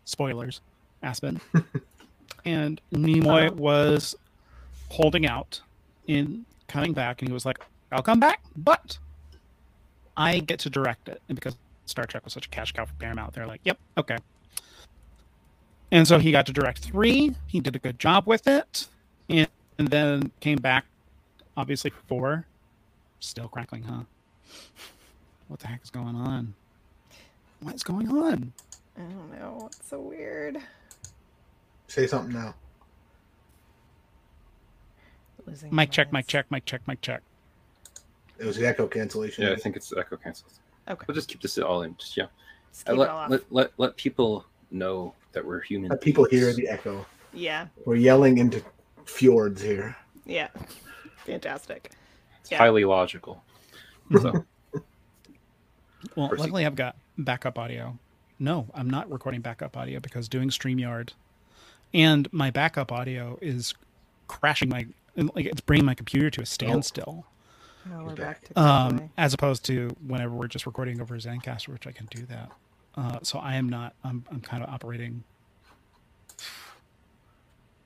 Spoilers, 0.04 0.60
Aspen, 1.02 1.40
and 2.44 2.80
Nimoy 2.92 3.50
was 3.50 4.14
holding 4.88 5.26
out 5.26 5.60
in 6.06 6.46
coming 6.68 6.92
back, 6.92 7.20
and 7.20 7.28
he 7.28 7.32
was 7.32 7.44
like, 7.44 7.58
"I'll 7.90 8.02
come 8.02 8.20
back, 8.20 8.40
but 8.56 8.98
I 10.16 10.38
get 10.38 10.60
to 10.60 10.70
direct 10.70 11.08
it." 11.08 11.20
And 11.28 11.36
because 11.36 11.56
Star 11.86 12.06
Trek 12.06 12.24
was 12.24 12.32
such 12.32 12.46
a 12.46 12.48
cash 12.50 12.72
cow 12.72 12.84
for 12.84 12.94
Paramount, 12.94 13.34
they're 13.34 13.46
like, 13.46 13.60
"Yep, 13.64 13.78
okay." 13.98 14.18
And 15.90 16.06
so 16.06 16.18
he 16.18 16.32
got 16.32 16.46
to 16.46 16.52
direct 16.52 16.80
three. 16.80 17.34
He 17.46 17.60
did 17.60 17.76
a 17.76 17.78
good 17.78 17.98
job 17.98 18.26
with 18.26 18.46
it, 18.46 18.88
and, 19.28 19.48
and 19.78 19.88
then 19.88 20.32
came 20.40 20.58
back, 20.58 20.86
obviously 21.56 21.90
for 21.90 22.02
four. 22.06 22.46
Still 23.20 23.48
crackling, 23.48 23.84
huh? 23.84 24.02
What 25.48 25.60
the 25.60 25.68
heck 25.68 25.82
is 25.82 25.90
going 25.90 26.16
on? 26.16 26.54
What's 27.60 27.82
going 27.82 28.08
on? 28.08 28.52
I 28.96 29.00
don't 29.02 29.38
know. 29.38 29.64
It's 29.66 29.88
so 29.88 30.00
weird. 30.00 30.58
say 31.88 32.06
something 32.06 32.34
now. 32.34 32.54
Losing 35.46 35.68
Mic 35.68 35.74
my 35.76 35.86
check, 35.86 36.12
mic 36.12 36.24
voice. 36.24 36.32
check, 36.32 36.50
mic 36.50 36.64
check, 36.64 36.80
mic 36.88 37.00
check. 37.00 37.22
It 38.38 38.44
was 38.44 38.56
the 38.56 38.66
echo 38.66 38.86
cancellation. 38.88 39.44
yeah, 39.44 39.52
I 39.52 39.56
think 39.56 39.76
it's 39.76 39.88
the 39.90 39.98
echo 39.98 40.16
cancels. 40.16 40.60
Okay. 40.88 41.04
We'll 41.06 41.14
just 41.14 41.28
keep 41.28 41.40
this 41.40 41.56
all 41.58 41.82
in. 41.82 41.96
Just 41.98 42.16
yeah. 42.16 42.26
Just 42.72 42.86
keep 42.86 42.96
it 42.96 43.08
all 43.08 43.28
let, 43.28 43.30
let 43.30 43.52
let 43.52 43.70
let 43.78 43.96
people 43.96 44.44
know 44.70 45.14
that 45.32 45.44
we're 45.44 45.60
human. 45.60 45.90
Let 45.90 46.00
people 46.00 46.24
hear 46.24 46.52
the 46.52 46.68
echo. 46.68 47.06
Yeah, 47.32 47.66
We're 47.84 47.96
yelling 47.96 48.38
into 48.38 48.62
fjords 49.04 49.60
here. 49.62 49.94
yeah. 50.24 50.48
Fantastic. 51.26 51.90
It's 52.40 52.50
yeah. 52.50 52.58
highly 52.58 52.84
logical. 52.84 53.42
So 54.20 54.44
Well, 56.16 56.28
Proceed. 56.28 56.42
luckily 56.44 56.66
I've 56.66 56.76
got 56.76 56.96
backup 57.18 57.58
audio. 57.58 57.98
No, 58.38 58.68
I'm 58.74 58.90
not 58.90 59.10
recording 59.10 59.42
backup 59.42 59.76
audio 59.76 60.00
because 60.00 60.28
doing 60.28 60.50
StreamYard 60.50 61.10
and 61.94 62.30
my 62.32 62.50
backup 62.50 62.92
audio 62.92 63.38
is 63.42 63.74
crashing 64.28 64.68
my 64.68 64.86
like 65.16 65.46
it's 65.46 65.60
bringing 65.62 65.86
my 65.86 65.94
computer 65.94 66.30
to 66.30 66.42
a 66.42 66.46
standstill. 66.46 67.26
Oh, 67.90 68.04
we're 68.04 68.14
back 68.14 68.16
back. 68.16 68.44
to 68.44 68.60
Um, 68.60 69.10
as 69.16 69.32
opposed 69.34 69.64
to 69.66 69.96
whenever 70.06 70.34
we're 70.34 70.48
just 70.48 70.66
recording 70.66 71.00
over 71.00 71.16
Zencastr, 71.16 71.68
which 71.68 71.86
I 71.86 71.92
can 71.92 72.06
do 72.06 72.26
that. 72.26 72.50
Uh, 72.96 73.18
so 73.22 73.38
I 73.38 73.54
am 73.56 73.68
not. 73.68 73.94
I'm 74.04 74.24
I'm 74.30 74.40
kind 74.40 74.62
of 74.62 74.68
operating 74.70 75.24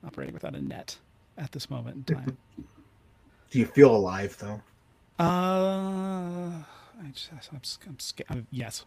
operating 0.05 0.33
without 0.33 0.55
a 0.55 0.61
net 0.61 0.97
at 1.37 1.51
this 1.51 1.69
moment 1.69 2.09
in 2.09 2.15
time. 2.15 2.37
Do 3.51 3.59
you 3.59 3.65
feel 3.65 3.95
alive 3.95 4.37
though? 4.39 4.61
Uh, 5.23 6.63
I 6.99 7.07
just, 7.09 7.29
I'm, 7.53 7.63
sc- 7.63 7.85
I'm 7.87 7.99
sca- 7.99 8.23
uh, 8.29 8.35
yes, 8.51 8.85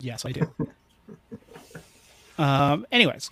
yes, 0.00 0.24
I 0.24 0.32
do. 0.32 0.52
um. 2.42 2.86
Anyways, 2.92 3.30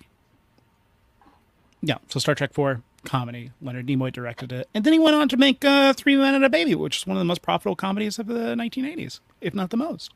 yeah. 1.82 1.96
So 2.08 2.20
Star 2.20 2.34
Trek 2.34 2.52
Four 2.52 2.82
comedy. 3.04 3.50
Leonard 3.62 3.86
Nimoy 3.86 4.12
directed 4.12 4.52
it, 4.52 4.68
and 4.74 4.84
then 4.84 4.92
he 4.92 4.98
went 4.98 5.16
on 5.16 5.28
to 5.30 5.36
make 5.36 5.64
uh, 5.64 5.92
Three 5.94 6.16
Men 6.16 6.34
and 6.34 6.44
a 6.44 6.50
Baby, 6.50 6.74
which 6.74 6.98
is 6.98 7.06
one 7.06 7.16
of 7.16 7.20
the 7.20 7.24
most 7.24 7.42
profitable 7.42 7.76
comedies 7.76 8.18
of 8.18 8.26
the 8.26 8.54
1980s, 8.54 9.20
if 9.40 9.54
not 9.54 9.70
the 9.70 9.76
most. 9.76 10.12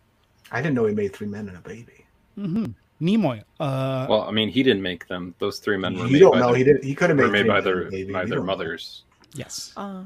I 0.52 0.60
didn't 0.60 0.74
know 0.74 0.84
he 0.84 0.94
made 0.94 1.12
three 1.14 1.26
men 1.26 1.48
and 1.48 1.56
a 1.56 1.60
baby. 1.60 2.04
hmm 2.34 2.66
Nimoy. 3.00 3.42
Uh, 3.58 4.06
well, 4.08 4.22
I 4.22 4.30
mean, 4.30 4.48
he 4.50 4.62
didn't 4.62 4.82
make 4.82 5.08
them. 5.08 5.34
Those 5.38 5.58
three 5.58 5.76
men 5.76 5.94
were 5.98 6.06
You 6.06 6.12
made 6.12 6.18
don't 6.20 6.32
by 6.32 6.38
know. 6.40 6.48
their, 6.48 6.56
He 6.58 6.64
didn't. 6.64 6.84
He 6.84 6.94
could 6.94 7.10
have 7.10 7.16
made, 7.16 7.24
were 7.24 7.30
made 7.30 7.40
Three 7.42 7.48
by 7.48 7.54
Men 7.60 7.66
and 7.66 7.66
their 7.66 7.86
a 7.86 7.90
Baby. 7.90 8.12
by 8.12 8.22
You 8.22 8.28
their 8.28 8.36
don't 8.38 8.46
know. 8.46 8.52
mothers. 8.52 9.04
yes. 9.34 9.72
Uh, 9.76 10.04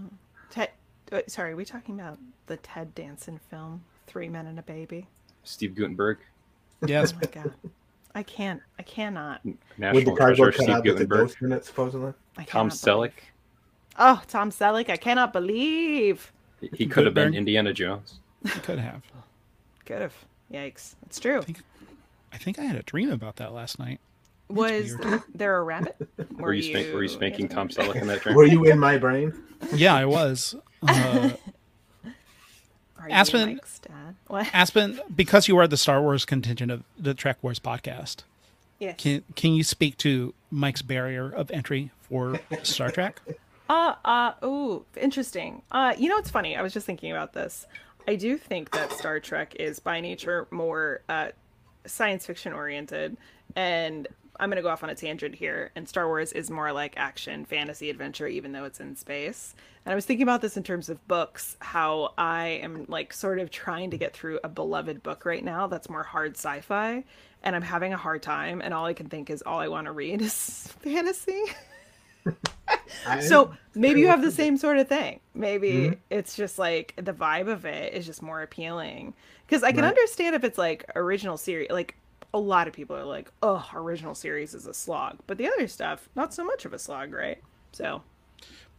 Uh, 1.11 1.21
sorry, 1.27 1.53
are 1.53 1.57
we 1.57 1.65
talking 1.65 1.99
about 1.99 2.19
the 2.47 2.57
Ted 2.59 2.95
Danson 2.95 3.39
film, 3.51 3.83
Three 4.07 4.29
Men 4.29 4.47
and 4.47 4.59
a 4.59 4.63
Baby? 4.63 5.07
Steve 5.45 5.75
Guttenberg, 5.75 6.19
Yes. 6.87 7.13
Oh 7.15 7.19
my 7.23 7.43
god, 7.43 7.55
I 8.15 8.23
can't. 8.23 8.61
I 8.79 8.83
cannot. 8.83 9.45
With 9.45 9.57
the 9.77 9.81
National 9.81 10.17
Treasure, 10.17 10.17
cardboard 10.17 10.55
Steve 10.55 10.67
cutout 10.67 10.85
with 10.85 10.99
the 10.99 11.07
Guttenberg, 11.07 11.43
in 11.43 11.53
it, 11.53 11.65
supposedly. 11.65 12.13
I 12.37 12.45
Tom 12.45 12.69
cannot 12.71 12.85
believe- 12.85 13.13
Selleck. 13.13 13.13
Oh, 13.99 14.23
Tom 14.29 14.51
Selleck! 14.51 14.91
I 14.91 14.97
cannot 14.97 15.33
believe. 15.33 16.33
He- 16.61 16.71
He 16.75 16.87
could 16.87 17.05
have 17.07 17.15
been 17.15 17.35
Indiana 17.35 17.73
Jones. 17.73 18.21
He 18.45 18.61
could 18.61 18.79
have. 18.79 19.03
Could 19.87 20.01
have. 20.03 20.15
Yikes! 20.53 20.95
It's 21.07 21.19
true. 21.19 21.43
think- 21.43 21.63
I 22.33 22.37
think 22.37 22.59
I 22.59 22.65
had 22.65 22.77
a 22.77 22.83
dream 22.83 23.11
about 23.11 23.37
that 23.37 23.53
last 23.55 23.79
night. 23.79 24.01
Was 24.49 24.97
there 25.35 25.57
a 25.59 25.63
rabbit? 25.63 25.97
Were 26.37 26.53
you, 26.55 26.63
spank, 26.63 26.93
were 26.95 27.03
you 27.03 27.09
spanking 27.09 27.49
Tom 27.49 27.69
Selleck 27.69 27.97
in 28.01 28.07
that 28.09 28.21
dream? 28.23 28.35
Were 28.37 28.47
you 28.47 28.65
in 28.65 28.79
my 28.79 28.97
brain? 28.99 29.33
Yeah, 29.75 29.95
I 29.95 30.05
was. 30.07 30.55
Uh, 30.87 31.31
Are 32.99 33.09
you 33.09 33.15
Aspen- 33.15 33.55
Mike's 33.55 33.79
dad? 33.81 34.15
What? 34.27 34.49
Aspen, 34.53 35.01
because 35.15 35.49
you 35.49 35.57
are 35.59 35.67
the 35.69 35.77
Star 35.77 36.01
Wars 36.03 36.25
contingent 36.25 36.71
of 36.71 36.83
the 36.99 37.15
Trek 37.15 37.39
Wars 37.43 37.59
podcast, 37.59 38.19
Yes. 38.79 38.95
can 38.99 39.25
can 39.35 39.55
you 39.55 39.65
speak 39.65 39.97
to 39.99 40.35
Mike's 40.53 40.83
barrier 40.83 41.29
of 41.29 41.51
entry 41.51 41.91
for 42.03 42.39
Star 42.63 42.91
Trek? 42.91 43.21
Uh, 43.71 43.95
uh, 44.03 44.33
ooh, 44.47 44.83
interesting. 44.99 45.61
Uh, 45.71 45.93
you 45.99 46.09
know, 46.09 46.17
it's 46.17 46.31
funny. 46.31 46.57
I 46.57 46.63
was 46.63 46.73
just 46.73 46.87
thinking 46.87 47.11
about 47.11 47.35
this. 47.35 47.67
I 48.07 48.15
do 48.15 48.39
think 48.39 48.71
that 48.71 48.91
Star 48.93 49.21
Trek 49.21 49.55
is 49.57 49.79
by 49.79 50.01
nature 50.01 50.49
more 50.51 51.03
uh, 51.11 51.33
science 51.85 52.25
fiction 52.25 52.55
oriented, 52.55 53.19
and 53.57 54.09
I'm 54.41 54.51
gonna 54.51 54.63
go 54.63 54.69
off 54.69 54.83
on 54.85 54.91
a 54.91 54.95
tangent 54.95 55.35
here. 55.35 55.71
And 55.75 55.89
Star 55.89 56.07
Wars 56.07 56.33
is 56.33 56.51
more 56.51 56.73
like 56.73 56.95
action, 56.97 57.45
fantasy, 57.45 57.91
adventure, 57.91 58.27
even 58.27 58.53
though 58.53 58.65
it's 58.65 58.81
in 58.81 58.95
space. 58.97 59.55
And 59.85 59.93
I 59.93 59.95
was 59.95 60.05
thinking 60.05 60.23
about 60.23 60.41
this 60.43 60.57
in 60.57 60.63
terms 60.63 60.89
of 60.89 61.07
books. 61.09 61.57
How 61.61 62.13
I 62.19 62.61
am 62.63 62.85
like 62.89 63.13
sort 63.13 63.39
of 63.39 63.51
trying 63.51 63.91
to 63.91 63.99
get 63.99 64.13
through 64.15 64.39
a 64.45 64.49
beloved 64.49 65.03
book 65.03 65.25
right 65.25 65.43
now 65.45 65.67
that's 65.67 65.89
more 65.89 66.03
hard 66.03 66.37
sci-fi, 66.37 67.05
and 67.43 67.57
I'm 67.57 67.63
having 67.63 67.93
a 67.93 67.97
hard 67.97 68.23
time. 68.23 68.61
And 68.63 68.73
all 68.75 68.85
I 68.87 68.93
can 68.95 69.09
think 69.09 69.31
is 69.31 69.43
all 69.43 69.59
I 69.59 69.69
want 69.69 69.87
to 69.87 69.93
read 69.93 70.21
is 70.23 70.69
fantasy. 70.81 71.43
So 73.21 73.53
maybe 73.75 74.01
you 74.01 74.09
have 74.09 74.23
the 74.23 74.31
same 74.31 74.57
sort 74.57 74.79
of 74.79 74.89
thing. 74.89 75.21
Maybe 75.35 75.97
it's 76.11 76.37
just 76.37 76.59
like 76.59 76.95
the 76.97 77.13
vibe 77.13 77.49
of 77.49 77.65
it 77.65 77.95
is 77.95 78.05
just 78.07 78.23
more 78.23 78.43
appealing. 78.43 79.15
Because 79.47 79.63
I 79.63 79.73
can 79.73 79.83
Right. 79.83 79.89
understand 79.91 80.35
if 80.35 80.45
it's 80.45 80.59
like 80.59 80.85
original 80.95 81.37
series, 81.37 81.71
like 81.71 81.97
a 82.35 82.39
lot 82.39 82.69
of 82.69 82.75
people 82.75 82.95
are 82.97 83.05
like, 83.05 83.31
oh, 83.43 83.69
original 83.75 84.15
series 84.15 84.55
is 84.55 84.67
a 84.67 84.75
slog. 84.75 85.19
But 85.27 85.39
the 85.39 85.49
other 85.49 85.67
stuff, 85.69 86.09
not 86.15 86.35
so 86.35 86.45
much 86.45 86.65
of 86.65 86.73
a 86.73 86.79
slog, 86.79 87.13
right? 87.13 87.39
So, 87.73 88.03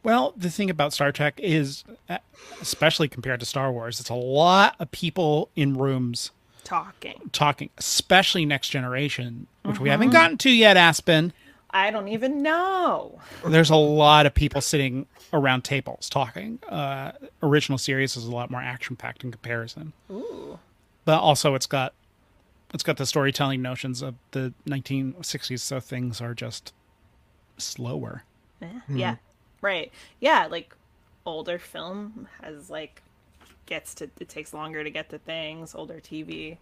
Well, 0.04 0.34
the 0.38 0.50
thing 0.50 0.70
about 0.70 0.94
Star 0.94 1.12
Trek 1.12 1.40
is, 1.42 1.84
uh, 2.08 2.20
especially 2.62 3.08
compared 3.08 3.40
to 3.40 3.46
Star 3.46 3.72
Wars, 3.72 4.00
it's 4.00 4.10
a 4.10 4.14
lot 4.16 4.76
of 4.80 4.92
people 4.92 5.50
in 5.56 5.74
rooms 5.78 6.32
talking. 6.64 7.30
talking, 7.32 7.70
especially 7.78 8.46
Next 8.46 8.70
Generation, 8.70 9.48
which 9.64 9.80
we 9.80 9.90
haven't 9.90 10.12
gotten 10.12 10.38
to 10.40 10.50
yet, 10.52 10.78
Aspen. 10.78 11.34
I 11.72 11.92
don't 11.92 12.08
even 12.08 12.42
know. 12.42 13.20
There's 13.46 13.70
a 13.70 13.76
lot 13.76 14.26
of 14.26 14.34
people 14.34 14.62
sitting 14.62 15.06
around 15.34 15.64
tables 15.64 16.10
talking. 16.10 16.58
Uh, 16.68 17.12
original 17.44 17.78
series 17.78 18.18
is 18.18 18.26
a 18.26 18.32
lot 18.32 18.50
more 18.50 18.62
action 18.62 18.96
packed 18.96 19.24
in 19.24 19.32
comparison. 19.32 19.94
Ooh. 20.12 20.58
but 21.06 21.20
also 21.20 21.54
it's 21.56 21.68
got 21.68 21.94
it's 22.74 22.84
got 22.84 22.98
the 22.98 23.06
storytelling 23.06 23.62
notions 23.62 24.02
of 24.02 24.16
the 24.32 24.54
1960s 24.68 25.60
so 25.60 25.80
things 25.80 26.22
are 26.22 26.34
just 26.34 26.74
slower 27.58 28.24
Eh, 28.62 28.66
Hmm. 28.88 28.98
Yeah. 28.98 29.16
Right. 29.62 29.92
Yeah, 30.20 30.48
like 30.48 30.76
older 31.26 31.60
film 31.60 32.28
has 32.42 32.70
like 32.70 33.02
gets 33.66 33.94
to 33.96 34.10
it 34.20 34.28
takes 34.30 34.54
longer 34.54 34.84
to 34.84 34.90
get 34.90 35.10
to 35.10 35.18
things, 35.20 35.76
older 35.76 36.00
TV. 36.02 36.58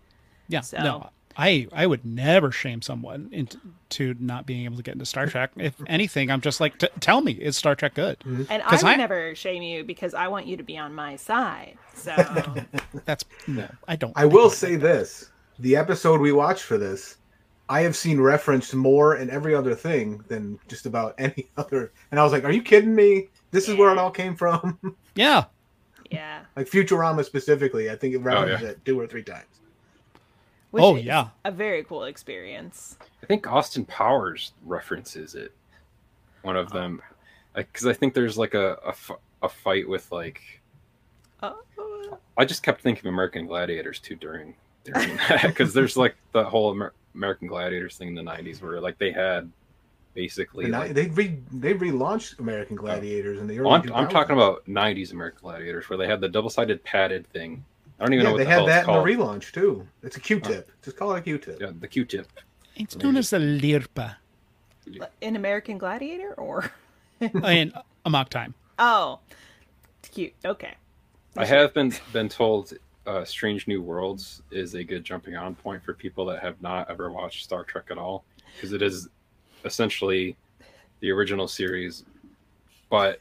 yeah 0.48 0.62
So- 0.62 0.78
no 0.78 1.10
i 1.40 1.68
i 1.72 1.86
would 1.86 2.04
never 2.04 2.52
shame 2.52 2.82
someone 2.82 3.30
into 3.32 3.60
to 3.90 4.16
not 4.20 4.48
being 4.48 4.66
able 4.66 4.76
to 4.76 4.82
get 4.82 4.94
into 4.94 5.06
star 5.06 5.28
trek 5.28 5.52
if 5.58 5.76
anything 5.88 6.32
i'm 6.32 6.42
just 6.42 6.60
like 6.60 6.80
"T- 6.80 6.88
tell 7.00 7.22
me 7.22 7.34
is 7.34 7.56
star 7.56 7.76
trek 7.76 7.94
good 7.94 8.18
And 8.26 8.48
I 8.64 8.70
'Cause 8.70 8.82
would 8.84 8.94
I- 8.94 8.96
never 8.96 9.36
shame 9.36 9.62
you 9.62 9.84
because 9.84 10.14
I 10.16 10.30
want 10.30 10.48
you 10.48 10.58
to 10.58 10.64
be 10.64 10.78
on 10.80 10.96
my 10.96 11.16
side. 11.16 11.78
So 11.94 12.16
that's 13.06 13.24
no 13.48 13.68
i 13.88 13.96
don't 13.96 14.14
I 14.16 14.26
will 14.26 14.50
say 14.50 14.76
this: 14.78 15.30
the 15.60 15.76
episode 15.76 16.22
we 16.22 16.32
watched 16.32 16.64
for 16.64 16.78
this 16.78 17.18
I 17.70 17.82
have 17.82 17.96
seen 17.96 18.20
referenced 18.22 18.74
more 18.74 19.18
in 19.18 19.30
every 19.30 19.54
other 19.54 19.76
thing 19.76 20.24
than 20.28 20.60
just 20.68 20.86
about 20.86 21.16
any 21.18 21.48
other. 21.58 21.92
And 22.12 22.20
I 22.20 22.24
was 22.24 22.32
like, 22.32 22.44
"Are 22.44 22.52
you 22.52 22.62
kidding 22.62 22.96
me? 22.96 23.28
This 23.52 23.68
is 23.68 23.76
where 23.76 23.92
it 23.92 23.98
all 23.98 24.12
came 24.12 24.36
from." 24.36 24.78
Yeah. 25.16 25.46
Yeah. 26.12 26.42
like 26.56 26.68
Futurama 26.68 27.26
specifically, 27.26 27.90
I 27.90 27.96
think 27.96 28.14
it 28.14 28.18
oh, 28.18 28.22
referenced 28.22 28.64
yeah. 28.64 28.70
it 28.70 28.86
two 28.86 29.00
or 29.00 29.08
three 29.08 29.24
times. 29.24 29.48
Which 30.70 30.84
Oh, 30.84 30.96
is 30.96 31.04
yeah. 31.04 31.30
A 31.44 31.50
very 31.50 31.84
cool 31.84 32.04
experience. 32.04 32.98
I 33.24 33.26
think 33.26 33.48
Austin 33.48 33.84
Powers 33.84 34.54
references 34.64 35.34
it. 35.34 35.54
One 36.44 36.56
of 36.56 36.68
oh. 36.72 36.78
them, 36.78 37.02
because 37.56 37.88
I 37.88 37.94
think 37.94 38.14
there's 38.14 38.38
like 38.38 38.54
a, 38.54 38.78
a 38.86 38.90
f- 38.90 39.20
a 39.42 39.50
fight 39.50 39.90
with 39.90 40.12
like 40.12 40.40
Oh. 41.42 41.58
I 42.38 42.46
just 42.46 42.62
kept 42.62 42.82
thinking 42.82 43.10
American 43.10 43.48
Gladiators 43.48 44.00
too 44.00 44.16
during 44.16 44.54
during 44.54 44.54
that 44.54 44.67
because 45.44 45.74
there's 45.74 45.98
like 45.98 46.16
the 46.32 46.44
whole 46.44 46.72
Amer- 46.72 46.94
American 47.16 47.48
Gladiators 47.48 47.96
thing 47.98 48.10
in 48.10 48.16
the 48.16 48.22
'90s 48.22 48.62
where 48.62 48.80
like 48.82 48.98
they 48.98 49.12
had 49.12 49.50
basically 50.14 50.66
The 50.66 50.72
ni- 50.72 50.78
like, 50.78 50.94
they 50.94 51.08
re 51.08 51.38
they 51.52 51.74
relaunched 51.74 52.40
American 52.40 52.76
Gladiators 52.76 53.40
in 53.40 53.48
the 53.48 53.60
early. 53.60 53.70
Oh, 53.70 53.74
I'm, 53.74 53.94
I'm 53.94 54.10
talking 54.10 54.36
about 54.36 54.66
'90s 54.66 55.12
American 55.12 55.40
Gladiators 55.42 55.90
where 55.90 55.98
they 55.98 56.08
had 56.08 56.22
the 56.22 56.30
double-sided 56.30 56.84
padded 56.84 57.28
thing. 57.28 57.64
I 58.00 58.04
don't 58.06 58.14
even 58.14 58.26
Yeah, 58.26 58.30
know 58.30 58.34
what 58.34 58.38
they 58.40 58.44
the 58.44 58.50
had 58.50 58.56
hell 58.58 58.66
that 58.68 58.80
it's 58.82 58.88
in 58.88 58.94
the 58.94 59.24
relaunch 59.24 59.52
too. 59.54 59.88
It's 60.04 60.18
a 60.18 60.20
Q-tip. 60.20 60.72
Just 60.84 60.98
call 60.98 61.16
it 61.16 61.20
a 61.20 61.22
Q-tip. 61.22 61.60
yeah, 61.60 61.72
the 61.80 61.88
Q-tip. 61.88 62.28
It's 62.76 62.96
known 62.96 63.18
as 63.18 63.32
the 63.32 63.38
Lirpa 63.40 64.18
In 65.22 65.36
American 65.36 65.80
Gladiator 65.80 66.34
or 66.36 66.72
in 67.20 67.74
Amok 68.06 68.30
Time. 68.30 68.54
Oh. 68.78 69.20
it's 70.00 70.10
Cute. 70.10 70.34
Okay. 70.46 70.76
I 71.36 71.46
have 71.46 71.74
been 71.74 71.92
been 72.14 72.30
told 72.30 72.74
uh, 73.08 73.24
Strange 73.26 73.68
New 73.68 73.82
Worlds 73.82 74.42
is 74.52 74.76
a 74.76 74.84
good 74.84 75.04
jumping 75.04 75.36
on 75.36 75.56
point 75.56 75.84
for 75.84 75.94
people 75.94 76.26
that 76.26 76.42
have 76.44 76.62
not 76.62 76.90
ever 76.90 77.10
watched 77.12 77.44
Star 77.44 77.64
Trek 77.64 77.86
at 77.90 77.98
all 77.98 78.26
because 78.56 78.74
it 78.74 78.82
is 78.82 79.08
essentially 79.66 80.36
the 81.00 81.10
original 81.12 81.48
series, 81.48 82.04
but 82.90 83.20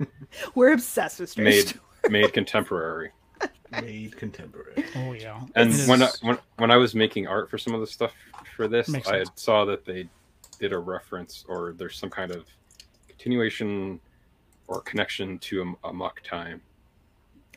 We're 0.54 0.72
obsessed 0.72 1.20
with 1.20 1.30
Strange. 1.30 1.74
made 2.04 2.10
made 2.10 2.32
contemporary. 2.32 3.12
Made 3.70 4.16
contemporary. 4.16 4.82
Oh 4.96 5.12
yeah. 5.12 5.40
And 5.54 5.70
It 5.72 5.86
when 5.88 6.02
I, 6.02 6.08
when 6.22 6.38
when 6.56 6.70
I 6.70 6.76
was 6.76 6.94
making 6.94 7.26
art 7.26 7.50
for 7.50 7.58
some 7.58 7.74
of 7.74 7.80
the 7.80 7.86
stuff 7.86 8.12
for 8.56 8.66
this, 8.66 8.88
Makes 8.88 9.08
I 9.08 9.18
sense. 9.24 9.30
saw 9.36 9.66
that 9.66 9.84
they 9.84 10.08
did 10.58 10.72
a 10.72 10.78
reference 10.78 11.44
or 11.48 11.74
there's 11.76 11.96
some 11.98 12.08
kind 12.08 12.30
of 12.32 12.46
continuation 13.08 14.00
or 14.68 14.80
connection 14.80 15.38
to 15.40 15.76
a, 15.84 15.88
Amok 15.88 16.22
Time. 16.22 16.62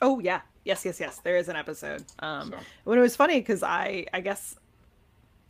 Oh 0.02 0.20
yeah. 0.20 0.42
Yes, 0.64 0.86
yes, 0.86 1.00
yes. 1.00 1.18
There 1.20 1.38
is 1.38 1.50
an 1.50 1.56
episode. 1.56 2.04
Um 2.20 2.52
So 2.52 2.58
when 2.86 2.98
it 2.98 3.02
was 3.02 3.16
funny 3.16 3.40
because 3.40 3.64
I 3.64 4.06
I 4.14 4.22
guess 4.22 4.56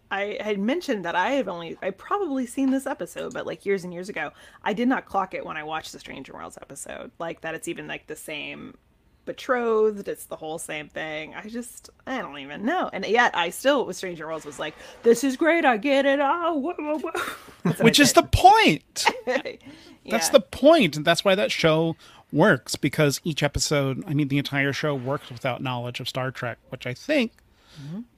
I 0.10 0.38
had 0.42 0.60
mentioned 0.60 1.06
that 1.06 1.16
I 1.16 1.32
have 1.32 1.48
only 1.48 1.78
I 1.82 1.92
probably 1.92 2.46
seen 2.46 2.70
this 2.72 2.86
episode, 2.86 3.34
but 3.34 3.46
like 3.46 3.66
years 3.66 3.84
and 3.86 3.94
years 3.94 4.10
ago, 4.10 4.32
I 4.64 4.74
did 4.74 4.88
not 4.90 5.06
clock 5.06 5.34
it 5.34 5.46
when 5.46 5.56
I 5.56 5.64
watched 5.64 5.94
the 5.94 6.00
Stranger 6.00 6.34
Worlds 6.34 6.58
episode. 6.62 7.12
Like 7.18 7.42
that 7.42 7.56
it's 7.56 7.68
even 7.70 7.88
like 7.88 8.08
the 8.08 8.16
same 8.16 8.76
betrothed, 9.24 10.08
it's 10.08 10.26
the 10.26 10.36
whole 10.36 10.58
same 10.60 10.90
thing. 10.90 11.34
I 11.34 11.48
just 11.48 11.90
I 12.06 12.22
don't 12.22 12.38
even 12.40 12.66
know. 12.66 12.90
And 12.92 13.06
yet 13.06 13.36
I 13.36 13.52
still 13.52 13.86
with 13.86 13.96
Stranger 13.96 14.28
Worlds 14.28 14.46
was 14.46 14.60
like, 14.60 14.76
This 15.04 15.24
is 15.24 15.38
great, 15.38 15.64
I 15.64 15.78
get 15.78 16.06
it. 16.06 16.20
Oh 16.22 16.56
whoa, 16.56 16.74
whoa, 16.78 17.00
whoa. 17.00 17.12
That's 17.64 17.78
what 17.78 17.82
I 17.82 17.84
Which 17.84 18.00
is 18.00 18.14
the 18.14 18.24
point. 18.24 19.06
Yeah. 20.04 20.14
That's 20.14 20.30
the 20.30 20.40
point. 20.40 20.52
point, 20.52 20.96
and 20.96 21.06
that's 21.06 21.24
why 21.24 21.36
that 21.36 21.52
show 21.52 21.96
works 22.32 22.76
because 22.76 23.20
each 23.24 23.44
episode, 23.44 24.04
I 24.08 24.14
mean, 24.14 24.28
the 24.30 24.38
entire 24.38 24.74
show 24.74 24.96
works 24.96 25.30
without 25.30 25.62
knowledge 25.62 26.00
of 26.00 26.08
Star 26.10 26.32
Trek, 26.32 26.58
which 26.70 26.86
I 26.88 26.94
think 26.94 27.34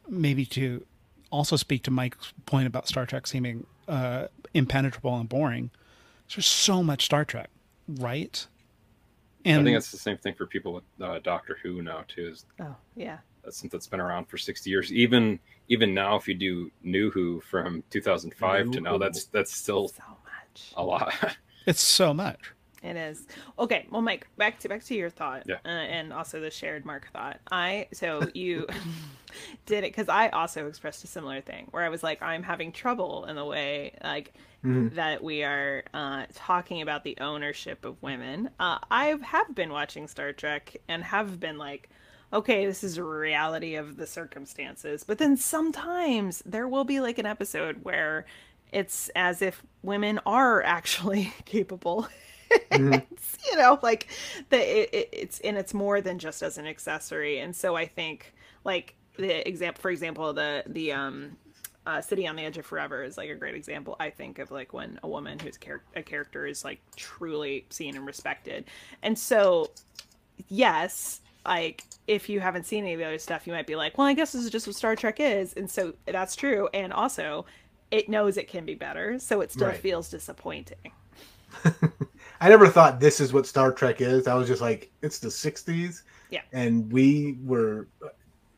maybe 0.07 0.45
to 0.47 0.85
also 1.31 1.55
speak 1.55 1.83
to 1.83 1.91
Mike's 1.91 2.33
point 2.45 2.67
about 2.67 2.87
Star 2.87 3.05
Trek 3.05 3.27
seeming 3.27 3.65
uh, 3.87 4.27
impenetrable 4.53 5.15
and 5.17 5.27
boring. 5.29 5.71
There's 6.33 6.45
so 6.45 6.83
much 6.83 7.05
Star 7.05 7.25
Trek, 7.25 7.49
right? 7.87 8.45
And 9.45 9.61
I 9.61 9.63
think 9.63 9.77
it's 9.77 9.91
the 9.91 9.97
same 9.97 10.17
thing 10.17 10.35
for 10.35 10.45
people 10.45 10.73
with 10.73 10.83
uh, 11.01 11.19
Doctor 11.19 11.57
Who 11.63 11.81
now 11.81 12.03
too. 12.07 12.29
Is 12.29 12.45
Oh 12.61 12.75
yeah. 12.95 13.17
that 13.43 13.53
since 13.53 13.73
it's 13.73 13.87
been 13.87 13.99
around 13.99 14.25
for 14.25 14.37
60 14.37 14.69
years, 14.69 14.91
even 14.93 15.39
even 15.69 15.93
now, 15.93 16.15
if 16.15 16.27
you 16.27 16.33
do 16.33 16.71
New 16.81 17.11
Who 17.11 17.41
from 17.41 17.83
2005 17.89 18.71
to 18.71 18.81
now, 18.81 18.97
that's 18.97 19.25
that's 19.25 19.55
still 19.55 19.89
So 19.89 20.03
much. 20.23 20.71
a 20.77 20.83
lot. 20.83 21.13
it's 21.67 21.81
so 21.81 22.13
much. 22.13 22.53
It 22.83 22.97
is 22.97 23.25
okay. 23.57 23.87
Well, 23.89 24.01
Mike, 24.01 24.27
back 24.37 24.59
to 24.59 24.69
back 24.69 24.83
to 24.85 24.95
your 24.95 25.09
thought, 25.09 25.43
Yeah. 25.47 25.55
uh, 25.65 25.69
and 25.69 26.11
also 26.11 26.41
the 26.41 26.51
shared 26.51 26.85
Mark 26.85 27.07
thought. 27.13 27.39
I 27.51 27.87
so 27.93 28.27
you 28.33 28.67
did 29.65 29.79
it 29.85 29.91
because 29.93 30.09
I 30.09 30.27
also 30.29 30.67
expressed 30.67 31.03
a 31.03 31.07
similar 31.07 31.39
thing 31.41 31.67
where 31.71 31.83
I 31.83 31.89
was 31.89 32.03
like, 32.03 32.21
I'm 32.21 32.43
having 32.43 32.71
trouble 32.73 33.25
in 33.25 33.35
the 33.37 33.45
way 33.45 33.95
like 34.03 34.33
that 34.65 35.21
we 35.23 35.43
are 35.43 35.83
uh, 35.93 36.25
talking 36.33 36.81
about 36.81 37.03
the 37.03 37.17
ownership 37.19 37.83
of 37.83 38.01
women. 38.01 38.49
Uh, 38.59 38.79
I 38.89 39.15
have 39.21 39.53
been 39.53 39.71
watching 39.73 40.07
Star 40.07 40.31
Trek 40.33 40.77
and 40.87 41.03
have 41.03 41.39
been 41.39 41.57
like. 41.57 41.89
Okay, 42.31 42.65
this 42.65 42.83
is 42.83 42.97
a 42.97 43.03
reality 43.03 43.75
of 43.75 43.95
the 43.95 44.07
circumstances. 44.07 45.03
But 45.03 45.19
then 45.19 45.37
sometimes 45.37 46.41
there 46.47 46.67
will 46.67 46.83
be 46.83 46.99
like 46.99 47.19
an 47.19 47.27
episode 47.27 47.83
where 47.83 48.25
it's 48.71 49.09
as 49.15 49.43
if 49.43 49.61
women 49.83 50.19
are 50.25 50.63
actually 50.77 51.31
capable 51.45 52.07
it's, 52.71 53.37
you 53.51 53.57
know 53.57 53.79
like 53.81 54.07
the 54.49 54.57
it, 54.57 54.89
it, 54.93 55.09
it's 55.11 55.39
and 55.41 55.57
it's 55.57 55.73
more 55.73 56.01
than 56.01 56.19
just 56.19 56.41
as 56.41 56.57
an 56.57 56.65
accessory 56.67 57.39
and 57.39 57.55
so 57.55 57.75
i 57.75 57.85
think 57.85 58.33
like 58.63 58.95
the 59.17 59.47
example 59.47 59.81
for 59.81 59.91
example 59.91 60.33
the 60.33 60.63
the 60.67 60.91
um 60.91 61.37
uh, 61.85 61.99
City 62.01 62.25
on 62.27 62.37
the 62.37 62.43
Edge 62.45 62.57
of 62.57 62.65
Forever 62.65 63.03
is 63.03 63.17
like 63.17 63.29
a 63.29 63.35
great 63.35 63.55
example, 63.55 63.97
I 63.99 64.09
think, 64.09 64.39
of 64.39 64.51
like 64.51 64.71
when 64.71 64.99
a 65.03 65.07
woman 65.07 65.37
who's 65.37 65.57
char- 65.57 65.83
a 65.95 66.01
character 66.01 66.45
is 66.45 66.63
like 66.63 66.79
truly 66.95 67.65
seen 67.71 67.97
and 67.97 68.05
respected. 68.05 68.65
And 69.01 69.19
so, 69.19 69.71
yes, 70.47 71.21
like 71.45 71.83
if 72.07 72.29
you 72.29 72.39
haven't 72.39 72.65
seen 72.65 72.83
any 72.85 72.93
of 72.93 72.99
the 72.99 73.05
other 73.05 73.19
stuff, 73.19 73.45
you 73.45 73.53
might 73.53 73.67
be 73.67 73.75
like, 73.75 73.97
well, 73.97 74.07
I 74.07 74.13
guess 74.13 74.31
this 74.31 74.43
is 74.45 74.49
just 74.49 74.65
what 74.67 74.75
Star 74.75 74.95
Trek 74.95 75.19
is. 75.19 75.53
And 75.53 75.69
so 75.69 75.93
that's 76.05 76.35
true. 76.35 76.69
And 76.73 76.93
also, 76.93 77.45
it 77.91 78.09
knows 78.09 78.37
it 78.37 78.47
can 78.47 78.65
be 78.65 78.75
better, 78.75 79.19
so 79.19 79.41
it 79.41 79.51
still 79.51 79.67
Right. 79.67 79.77
feels 79.77 80.09
disappointing. 80.09 80.91
I 82.41 82.49
never 82.49 82.67
thought 82.67 82.99
this 82.99 83.19
is 83.19 83.31
what 83.33 83.47
Star 83.47 83.71
Trek 83.71 84.01
is. 84.01 84.27
I 84.27 84.33
was 84.35 84.47
just 84.47 84.61
like, 84.61 84.91
it's 85.01 85.19
the 85.19 85.29
'60s, 85.29 86.03
Yeah. 86.29 86.41
and 86.51 86.91
we 86.91 87.37
were. 87.43 87.87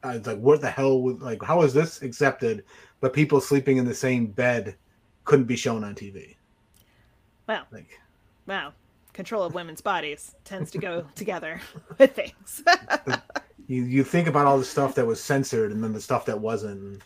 I 0.04 0.18
was 0.18 0.28
like, 0.28 0.40
what 0.40 0.62
the 0.62 0.70
hell? 0.70 1.02
Was, 1.02 1.18
like, 1.20 1.42
how 1.44 1.62
is 1.64 1.74
this 1.74 2.02
accepted? 2.02 2.64
But 3.02 3.14
people 3.14 3.42
sleeping 3.42 3.78
in 3.78 3.86
the 3.86 3.94
same 3.96 4.28
bed 4.28 4.76
couldn't 5.24 5.46
be 5.46 5.56
shown 5.56 5.84
on 5.84 5.96
TV. 5.96 6.36
Well, 7.48 7.66
Like, 7.72 8.00
Wow. 8.48 8.74
Control 9.14 9.44
of 9.44 9.54
women's 9.56 9.82
bodies 9.82 10.36
tends 10.44 10.70
to 10.72 10.78
go 10.78 11.06
together 11.16 11.60
with 11.98 12.14
things. 12.16 12.64
you 13.68 13.84
you 13.84 14.04
think 14.04 14.28
about 14.28 14.46
all 14.46 14.58
the 14.60 14.66
stuff 14.66 14.94
that 14.96 15.06
was 15.06 15.22
censored, 15.24 15.72
and 15.72 15.84
then 15.84 15.94
the 15.94 16.02
stuff 16.02 16.26
that 16.26 16.40
wasn't. 16.40 17.02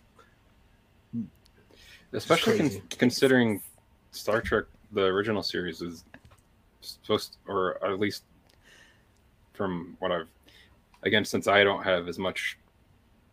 especially 2.13 2.57
con- 2.57 2.81
considering 2.97 3.61
Star 4.11 4.41
Trek, 4.41 4.65
the 4.91 5.03
original 5.03 5.43
series 5.43 5.81
is 5.81 6.03
supposed, 7.01 7.37
or 7.47 7.83
at 7.85 7.99
least 7.99 8.23
from 9.53 9.95
what 9.99 10.11
I've, 10.11 10.27
again, 11.03 11.25
since 11.25 11.47
I 11.47 11.63
don't 11.63 11.83
have 11.83 12.07
as 12.07 12.17
much 12.17 12.57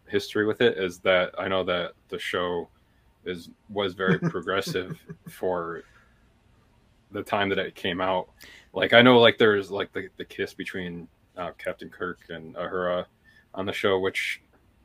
history 0.08 0.46
with 0.46 0.60
it, 0.60 0.78
is 0.78 0.98
that 1.00 1.34
I 1.38 1.48
know 1.48 1.64
that 1.64 1.92
the 2.08 2.18
show 2.18 2.68
is 3.24 3.50
was 3.68 3.94
very 3.94 4.18
progressive 4.30 4.98
for 5.28 5.82
the 7.12 7.22
time 7.22 7.48
that 7.48 7.58
it 7.58 7.74
came 7.74 8.00
out. 8.00 8.28
Like 8.72 8.92
I 8.92 9.02
know, 9.02 9.18
like 9.18 9.38
there's 9.38 9.70
like 9.70 9.92
the, 9.92 10.08
the 10.16 10.24
kiss 10.24 10.54
between 10.54 11.08
uh, 11.36 11.50
Captain 11.58 11.88
Kirk 11.88 12.18
and 12.28 12.54
Uhura 12.54 13.06
on 13.54 13.66
the 13.66 13.72
show, 13.72 13.98
which 13.98 14.40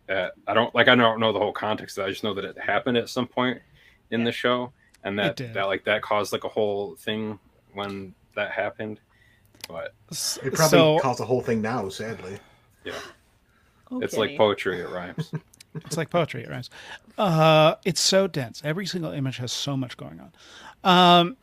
uh, 0.10 0.30
I 0.48 0.54
don't 0.54 0.74
like. 0.76 0.88
I 0.88 0.96
don't 0.96 1.20
know 1.20 1.32
the 1.32 1.40
whole 1.40 1.54
context. 1.54 2.00
I 2.00 2.10
just 2.10 2.24
know 2.24 2.34
that 2.34 2.46
it 2.46 2.58
happened 2.58 2.98
at 2.98 3.10
some 3.10 3.28
point 3.28 3.62
in 4.12 4.24
the 4.24 4.32
show, 4.32 4.72
and 5.04 5.18
that 5.20 5.38
that 5.38 5.64
like 5.68 5.84
that 5.86 6.02
caused 6.02 6.34
like 6.34 6.44
a 6.44 6.50
whole 6.50 6.96
thing 6.96 7.40
when 7.74 8.14
that 8.36 8.52
happened. 8.52 9.00
But 9.68 9.94
It 10.44 10.54
probably 10.54 10.78
so 10.78 11.00
caused 11.00 11.20
the 11.20 11.26
whole 11.26 11.42
thing 11.42 11.62
now. 11.62 11.88
Sadly, 11.90 12.38
yeah, 12.84 12.94
Oh, 13.92 14.02
it's 14.02 14.18
like 14.18 14.38
poetry. 14.38 14.80
It 14.80 14.90
rhymes. 14.90 15.32
it's 15.76 15.98
like 15.98 16.10
poetry, 16.10 16.44
it 16.44 16.50
rhymes. 16.50 16.70
Uh, 17.18 17.76
it's 17.86 18.02
so 18.02 18.28
dense. 18.28 18.62
Every 18.66 18.86
single 18.86 19.12
image 19.12 19.38
has 19.38 19.52
so 19.52 19.78
much 19.78 19.98
going 19.98 20.20
on. 20.20 20.32
Um, 20.84 21.38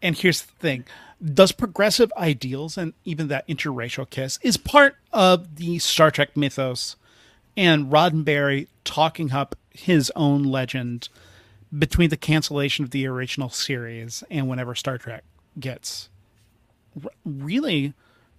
and 0.00 0.16
here's 0.16 0.42
the 0.42 0.52
thing: 0.52 0.84
does 1.22 1.52
progressive 1.52 2.12
ideals 2.16 2.76
and 2.76 2.92
even 3.04 3.28
that 3.28 3.46
interracial 3.48 4.08
kiss 4.08 4.38
is 4.42 4.56
part 4.56 4.96
of 5.12 5.56
the 5.56 5.78
Star 5.78 6.10
Trek 6.10 6.36
mythos, 6.36 6.96
and 7.56 7.86
Roddenberry 7.86 8.66
talking 8.84 9.32
up 9.32 9.56
his 9.70 10.10
own 10.16 10.42
legend 10.42 11.08
between 11.78 12.10
the 12.10 12.16
cancellation 12.16 12.84
of 12.84 12.90
the 12.90 13.06
original 13.06 13.48
series 13.48 14.22
and 14.30 14.48
whenever 14.48 14.74
Star 14.74 14.98
Trek 14.98 15.24
gets 15.58 16.08
really 17.24 17.94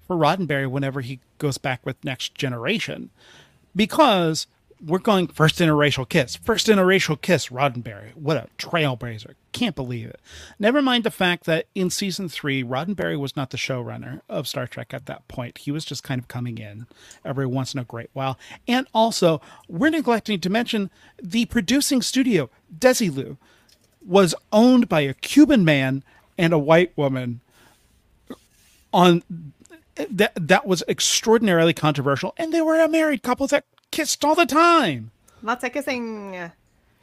for 0.05 0.15
Roddenberry 0.15 0.69
whenever 0.69 1.01
he 1.01 1.19
goes 1.37 1.57
back 1.57 1.85
with 1.85 2.03
Next 2.03 2.35
Generation 2.35 3.09
because 3.75 4.47
we're 4.85 4.99
going 4.99 5.27
first 5.27 5.59
interracial 5.59 6.07
kiss, 6.07 6.35
first 6.35 6.67
interracial 6.67 7.19
kiss, 7.19 7.47
Roddenberry. 7.47 8.13
What 8.15 8.37
a 8.37 8.47
trailblazer. 8.57 9.35
Can't 9.53 9.75
believe 9.75 10.07
it. 10.09 10.19
Never 10.59 10.81
mind 10.81 11.03
the 11.03 11.11
fact 11.11 11.45
that 11.45 11.67
in 11.73 11.89
season 11.89 12.27
three, 12.27 12.63
Roddenberry 12.63 13.17
was 13.17 13.35
not 13.35 13.51
the 13.51 13.57
showrunner 13.57 14.21
of 14.27 14.47
Star 14.47 14.67
Trek 14.67 14.93
at 14.93 15.05
that 15.05 15.27
point. 15.27 15.59
He 15.59 15.71
was 15.71 15.85
just 15.85 16.03
kind 16.03 16.19
of 16.19 16.27
coming 16.27 16.57
in 16.57 16.85
every 17.23 17.45
once 17.45 17.73
in 17.73 17.79
a 17.79 17.85
great 17.85 18.09
while. 18.13 18.37
And 18.67 18.87
also, 18.93 19.41
we're 19.69 19.89
neglecting 19.89 20.39
to 20.41 20.49
mention 20.49 20.89
the 21.21 21.45
producing 21.45 22.01
studio, 22.01 22.49
Desilu, 22.77 23.37
was 24.05 24.35
owned 24.51 24.89
by 24.89 25.01
a 25.01 25.13
Cuban 25.13 25.63
man 25.63 26.03
and 26.37 26.53
a 26.53 26.57
white 26.59 26.95
woman 26.97 27.39
on 28.93 29.23
that 30.09 30.33
that 30.35 30.65
was 30.65 30.83
extraordinarily 30.87 31.73
controversial 31.73 32.33
and 32.37 32.53
they 32.53 32.61
were 32.61 32.79
a 32.79 32.87
married 32.89 33.21
couple 33.23 33.45
that 33.47 33.65
kissed 33.91 34.23
all 34.25 34.35
the 34.35 34.45
time 34.45 35.11
Lots 35.41 35.63
of 35.63 35.71
kissing. 35.73 36.49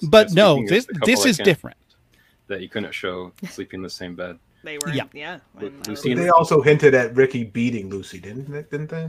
but 0.03 0.29
Yeah, 0.29 0.35
no 0.35 0.67
this 0.67 0.87
the 0.87 1.01
this 1.05 1.23
that 1.23 1.29
is 1.29 1.37
can't- 1.37 1.45
different 1.45 1.77
that 2.49 2.61
you 2.61 2.69
couldn't 2.69 2.93
show 2.93 3.33
sleeping 3.49 3.79
in 3.79 3.83
the 3.85 3.91
same 3.91 4.17
bed. 4.17 4.37
They 4.65 4.77
were, 4.79 4.93
Yeah. 4.93 5.05
yeah. 5.13 5.39
Lu- 5.61 5.71
when, 5.87 5.97
uh, 5.97 6.01
They 6.23 6.29
also 6.31 6.61
hinted 6.63 6.95
at 6.95 7.15
Ricky 7.15 7.45
beating 7.45 7.89
Lucy, 7.91 8.19
didn't 8.19 8.51
they? 8.51 8.63
Didn't 8.63 8.91
they? 8.91 9.09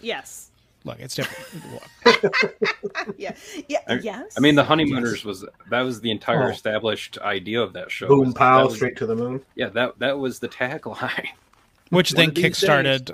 yes. 0.00 0.50
Look 0.84 0.98
it's 1.00 1.14
different 1.14 1.64
Look, 2.22 3.14
Yeah. 3.18 3.34
Yeah. 3.68 3.78
I- 3.88 3.94
yes. 4.02 4.34
I 4.36 4.40
mean, 4.40 4.54
the 4.54 4.64
honeymooners 4.64 5.24
was 5.24 5.44
that 5.70 5.80
was 5.82 6.00
the 6.00 6.10
entire 6.10 6.44
Oh. 6.44 6.48
established 6.48 7.18
idea 7.18 7.60
of 7.62 7.72
that 7.74 7.90
show. 7.90 8.08
Boom, 8.08 8.18
was- 8.20 8.28
that 8.34 8.38
pow, 8.38 8.64
was- 8.66 8.74
straight 8.76 8.96
to 8.96 9.06
the 9.06 9.16
moon. 9.16 9.42
Yeah, 9.54 9.68
that 9.70 9.98
that 9.98 10.18
was 10.18 10.38
the 10.38 10.48
tagline. 10.48 11.28
which 11.90 12.12
One 12.12 12.16
then 12.16 12.28
of 12.30 12.34
these 12.36 12.44
kickstarted 12.44 13.12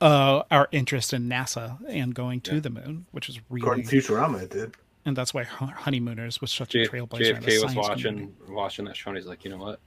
uh, 0.00 0.42
our 0.50 0.68
interest 0.72 1.12
in 1.14 1.28
nasa 1.28 1.78
and 1.88 2.14
going 2.14 2.40
to 2.42 2.54
Yeah. 2.54 2.60
the 2.60 2.70
moon 2.70 3.06
which 3.12 3.26
was 3.28 3.38
According 3.38 3.86
really 3.86 4.02
to 4.02 4.12
Futurama, 4.12 4.42
it 4.42 4.50
did. 4.50 4.74
and 5.04 5.16
that's 5.16 5.32
why 5.34 5.44
Hon- 5.44 5.68
honeymooners 5.70 6.40
was 6.40 6.50
such 6.50 6.70
J- 6.70 6.82
a 6.82 6.88
trailblazer 6.88 7.36
in 7.36 7.40
the 7.42 7.46
JFK 7.46 7.46
was 7.46 7.60
science 7.60 7.76
watching 7.76 8.02
community. 8.16 8.32
watching 8.52 8.84
that 8.86 8.96
show, 8.96 9.10
and 9.10 9.16
he's 9.16 9.26
like, 9.26 9.44
you 9.44 9.50
know 9.50 9.56
what? 9.58 9.80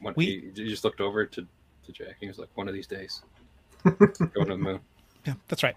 When, 0.00 0.14
We- 0.16 0.26
he, 0.54 0.62
he 0.62 0.68
just 0.68 0.84
looked 0.84 1.00
over 1.00 1.24
to 1.26 1.46
to 1.86 1.92
Jack. 1.92 2.16
He 2.20 2.26
was 2.28 2.38
like, 2.38 2.48
one 2.54 2.68
of 2.68 2.74
these 2.74 2.86
days, 2.86 3.22
going 3.82 4.12
to 4.12 4.44
the 4.44 4.56
moon. 4.58 4.80
Yeah 5.24 5.34
that's 5.48 5.62
right 5.62 5.76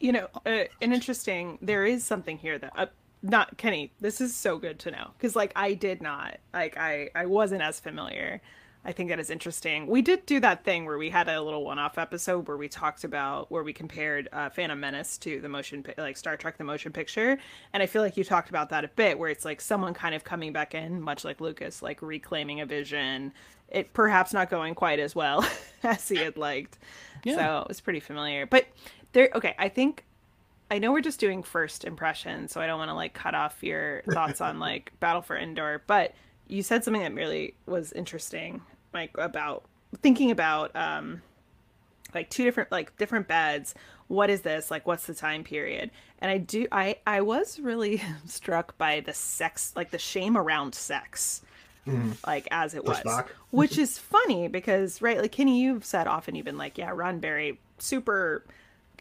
you 0.00 0.12
know, 0.12 0.28
uh, 0.44 0.64
an 0.80 0.92
interesting. 0.92 1.58
There 1.62 1.84
is 1.84 2.04
something 2.04 2.38
here 2.38 2.58
that. 2.58 2.72
Uh, 2.76 2.86
not 3.22 3.56
Kenny. 3.56 3.90
This 4.00 4.20
is 4.20 4.36
so 4.36 4.58
good 4.58 4.78
to 4.80 4.90
know 4.90 5.10
because, 5.16 5.34
like, 5.34 5.50
I 5.56 5.72
did 5.74 6.02
not 6.02 6.38
like. 6.52 6.76
I 6.76 7.10
I 7.14 7.26
wasn't 7.26 7.62
as 7.62 7.80
familiar. 7.80 8.40
I 8.84 8.92
think 8.92 9.08
that 9.08 9.18
is 9.18 9.30
interesting. 9.30 9.88
We 9.88 10.00
did 10.00 10.26
do 10.26 10.38
that 10.40 10.62
thing 10.62 10.84
where 10.84 10.98
we 10.98 11.10
had 11.10 11.28
a 11.28 11.42
little 11.42 11.64
one-off 11.64 11.98
episode 11.98 12.46
where 12.46 12.56
we 12.56 12.68
talked 12.68 13.02
about 13.02 13.50
where 13.50 13.64
we 13.64 13.72
compared 13.72 14.28
uh, 14.32 14.48
Phantom 14.48 14.78
Menace 14.78 15.18
to 15.18 15.40
the 15.40 15.48
motion, 15.48 15.84
like 15.98 16.16
Star 16.16 16.36
Trek: 16.36 16.56
The 16.58 16.62
Motion 16.62 16.92
Picture, 16.92 17.38
and 17.72 17.82
I 17.82 17.86
feel 17.86 18.02
like 18.02 18.16
you 18.16 18.22
talked 18.22 18.50
about 18.50 18.68
that 18.68 18.84
a 18.84 18.88
bit, 18.88 19.18
where 19.18 19.30
it's 19.30 19.44
like 19.44 19.60
someone 19.60 19.94
kind 19.94 20.14
of 20.14 20.22
coming 20.22 20.52
back 20.52 20.74
in, 20.74 21.00
much 21.00 21.24
like 21.24 21.40
Lucas, 21.40 21.82
like 21.82 22.00
reclaiming 22.02 22.60
a 22.60 22.66
vision. 22.66 23.32
It 23.68 23.92
perhaps 23.92 24.32
not 24.32 24.50
going 24.50 24.76
quite 24.76 25.00
as 25.00 25.16
well 25.16 25.44
as 25.82 26.08
he 26.08 26.16
had 26.16 26.36
liked. 26.36 26.78
Yeah. 27.26 27.36
So 27.36 27.62
it 27.62 27.68
was 27.68 27.80
pretty 27.80 28.00
familiar. 28.00 28.46
But 28.46 28.66
there, 29.12 29.30
okay, 29.34 29.54
I 29.58 29.68
think 29.68 30.04
I 30.70 30.78
know 30.78 30.92
we're 30.92 31.00
just 31.00 31.20
doing 31.20 31.42
first 31.42 31.84
impressions, 31.84 32.52
so 32.52 32.60
I 32.60 32.66
don't 32.66 32.78
want 32.78 32.90
to 32.90 32.94
like 32.94 33.14
cut 33.14 33.34
off 33.34 33.62
your 33.62 34.02
thoughts 34.10 34.40
on 34.40 34.58
like 34.58 34.92
Battle 35.00 35.22
for 35.22 35.36
Endor, 35.36 35.82
but 35.86 36.14
you 36.48 36.62
said 36.62 36.84
something 36.84 37.02
that 37.02 37.14
really 37.14 37.54
was 37.66 37.92
interesting, 37.92 38.62
like 38.94 39.10
about 39.18 39.64
thinking 40.02 40.30
about 40.30 40.70
um 40.74 41.22
like 42.14 42.30
two 42.30 42.44
different 42.44 42.70
like 42.72 42.96
different 42.96 43.28
beds. 43.28 43.74
What 44.08 44.30
is 44.30 44.42
this? 44.42 44.70
Like 44.70 44.86
what's 44.86 45.06
the 45.06 45.14
time 45.14 45.44
period? 45.44 45.90
And 46.20 46.30
I 46.30 46.38
do 46.38 46.66
I 46.70 46.96
I 47.06 47.20
was 47.20 47.58
really 47.58 48.02
struck 48.26 48.78
by 48.78 49.00
the 49.00 49.12
sex 49.12 49.72
like 49.76 49.90
the 49.90 49.98
shame 49.98 50.36
around 50.36 50.74
sex. 50.74 51.42
Like 52.26 52.48
as 52.50 52.74
it 52.74 52.84
The 52.84 52.90
was. 52.90 52.98
Spock? 53.00 53.26
Which 53.50 53.78
is 53.78 53.98
funny 53.98 54.48
because 54.48 55.00
right, 55.02 55.20
like 55.20 55.32
Kenny, 55.32 55.60
you've 55.60 55.84
said 55.84 56.06
often 56.06 56.34
you've 56.34 56.44
been 56.44 56.58
like, 56.58 56.78
yeah, 56.78 56.90
Roddenberry, 56.90 57.58
super 57.78 58.44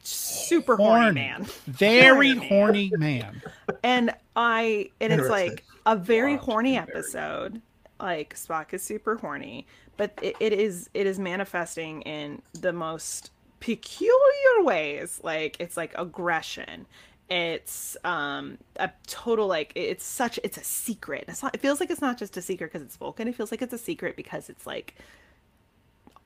super 0.04 0.76
horny, 0.78 1.02
Horny. 1.06 1.14
man. 1.16 1.46
very 1.68 2.36
Horny 2.36 2.92
man. 2.96 3.42
And 3.84 4.14
I 4.36 4.90
and 5.02 5.12
it's 5.14 5.30
like 5.30 5.64
a 5.86 5.96
very 5.96 6.36
Wow, 6.36 6.42
horny 6.42 6.74
Berry. 6.78 6.88
episode. 6.90 7.62
Like 8.00 8.36
Spock 8.36 8.74
is 8.74 8.84
super 8.84 9.16
horny, 9.16 9.66
but 9.98 10.12
it, 10.22 10.36
it 10.40 10.54
is 10.54 10.90
it 10.94 11.08
is 11.08 11.18
manifesting 11.20 12.02
in 12.04 12.42
the 12.54 12.74
most 12.74 13.32
peculiar 13.60 14.64
ways. 14.64 15.20
Like 15.24 15.58
it's 15.60 15.78
like 15.78 15.94
aggression. 15.98 16.86
It's 17.30 17.98
um 18.04 18.60
a 18.76 18.92
total 19.08 19.48
like 19.48 19.72
it's 19.76 20.06
such 20.06 20.40
it's 20.44 20.58
a 20.58 20.64
secret. 20.64 21.26
It's 21.28 21.42
not 21.42 21.56
it 21.56 21.62
feels 21.62 21.80
like 21.80 21.90
it's 21.90 22.02
not 22.02 22.18
just 22.18 22.38
a 22.38 22.42
secret 22.42 22.72
because 22.72 22.86
it's 22.86 22.96
Vulcan. 22.98 23.28
It 23.28 23.36
feels 23.36 23.52
like 23.52 23.62
it's 23.62 23.74
a 23.74 23.80
secret 23.80 24.16
because 24.16 24.50
it's 24.50 24.68
like 24.68 24.96